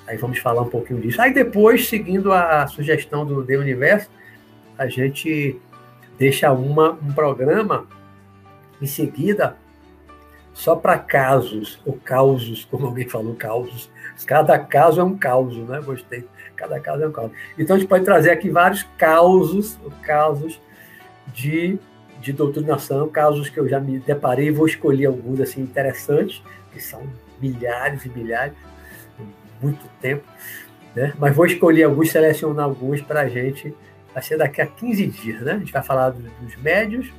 Aí 0.09 0.17
vamos 0.17 0.39
falar 0.39 0.63
um 0.63 0.69
pouquinho 0.69 0.99
disso. 0.99 1.21
Aí 1.21 1.31
depois, 1.31 1.87
seguindo 1.87 2.33
a 2.33 2.65
sugestão 2.65 3.23
do 3.23 3.45
The 3.45 3.57
Universo, 3.57 4.09
a 4.75 4.87
gente 4.87 5.55
deixa 6.17 6.51
uma, 6.51 6.93
um 6.93 7.13
programa 7.13 7.85
em 8.81 8.87
seguida 8.87 9.55
só 10.51 10.75
para 10.75 10.97
casos, 10.97 11.79
ou 11.85 11.93
causos, 11.93 12.65
como 12.65 12.87
alguém 12.87 13.07
falou, 13.07 13.35
causos. 13.35 13.91
Cada 14.25 14.57
caso 14.57 14.99
é 14.99 15.03
um 15.03 15.15
caos, 15.15 15.55
né? 15.55 15.79
Gostei. 15.79 16.25
Cada 16.55 16.79
caso 16.79 17.03
é 17.03 17.07
um 17.07 17.11
caos. 17.11 17.31
Então 17.55 17.75
a 17.75 17.79
gente 17.79 17.87
pode 17.87 18.03
trazer 18.03 18.31
aqui 18.31 18.49
vários 18.49 18.81
causos, 18.97 19.77
casos 20.01 20.59
de, 21.27 21.77
de 22.19 22.33
doutrinação, 22.33 23.07
casos 23.09 23.47
que 23.47 23.59
eu 23.59 23.69
já 23.69 23.79
me 23.79 23.99
deparei, 23.99 24.49
vou 24.49 24.65
escolher 24.65 25.05
alguns 25.05 25.39
assim 25.39 25.61
interessantes, 25.61 26.41
que 26.73 26.81
são 26.81 27.03
milhares 27.39 28.05
e 28.05 28.09
milhares, 28.09 28.55
muito 29.61 29.85
tempo, 30.01 30.23
né? 30.95 31.13
mas 31.17 31.35
vou 31.35 31.45
escolher 31.45 31.83
alguns, 31.83 32.11
selecionar 32.11 32.65
alguns 32.65 33.01
para 33.01 33.21
a 33.21 33.29
gente, 33.29 33.73
vai 34.13 34.23
ser 34.23 34.37
daqui 34.37 34.61
a 34.61 34.65
15 34.65 35.07
dias, 35.07 35.41
né? 35.41 35.53
A 35.53 35.59
gente 35.59 35.71
vai 35.71 35.83
falar 35.83 36.09
dos 36.09 36.55
médios 36.57 37.11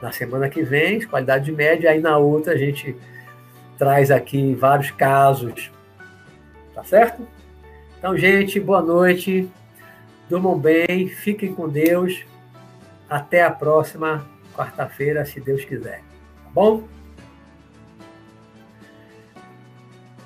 na 0.00 0.12
semana 0.12 0.48
que 0.48 0.62
vem, 0.62 1.00
qualidade 1.06 1.46
de 1.46 1.52
média, 1.52 1.90
aí 1.90 2.00
na 2.00 2.16
outra 2.18 2.52
a 2.52 2.56
gente 2.56 2.96
traz 3.76 4.10
aqui 4.10 4.54
vários 4.54 4.90
casos, 4.90 5.70
tá 6.74 6.84
certo? 6.84 7.26
Então, 7.98 8.16
gente, 8.16 8.60
boa 8.60 8.80
noite, 8.82 9.48
durmam 10.28 10.58
bem, 10.58 11.08
fiquem 11.08 11.52
com 11.54 11.68
Deus, 11.68 12.24
até 13.08 13.42
a 13.42 13.50
próxima 13.50 14.24
quarta-feira, 14.54 15.24
se 15.24 15.40
Deus 15.40 15.64
quiser, 15.64 16.00
tá 16.44 16.50
bom? 16.52 16.84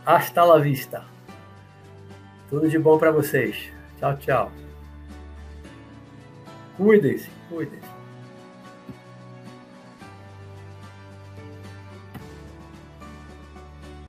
Hasta 0.04 0.44
la 0.44 0.58
vista. 0.58 1.11
Tudo 2.52 2.68
de 2.68 2.78
bom 2.78 2.98
para 2.98 3.10
vocês. 3.10 3.72
Tchau, 3.98 4.14
tchau. 4.18 4.52
Cuidem-se, 6.76 7.30
cuidem-se. 7.48 7.91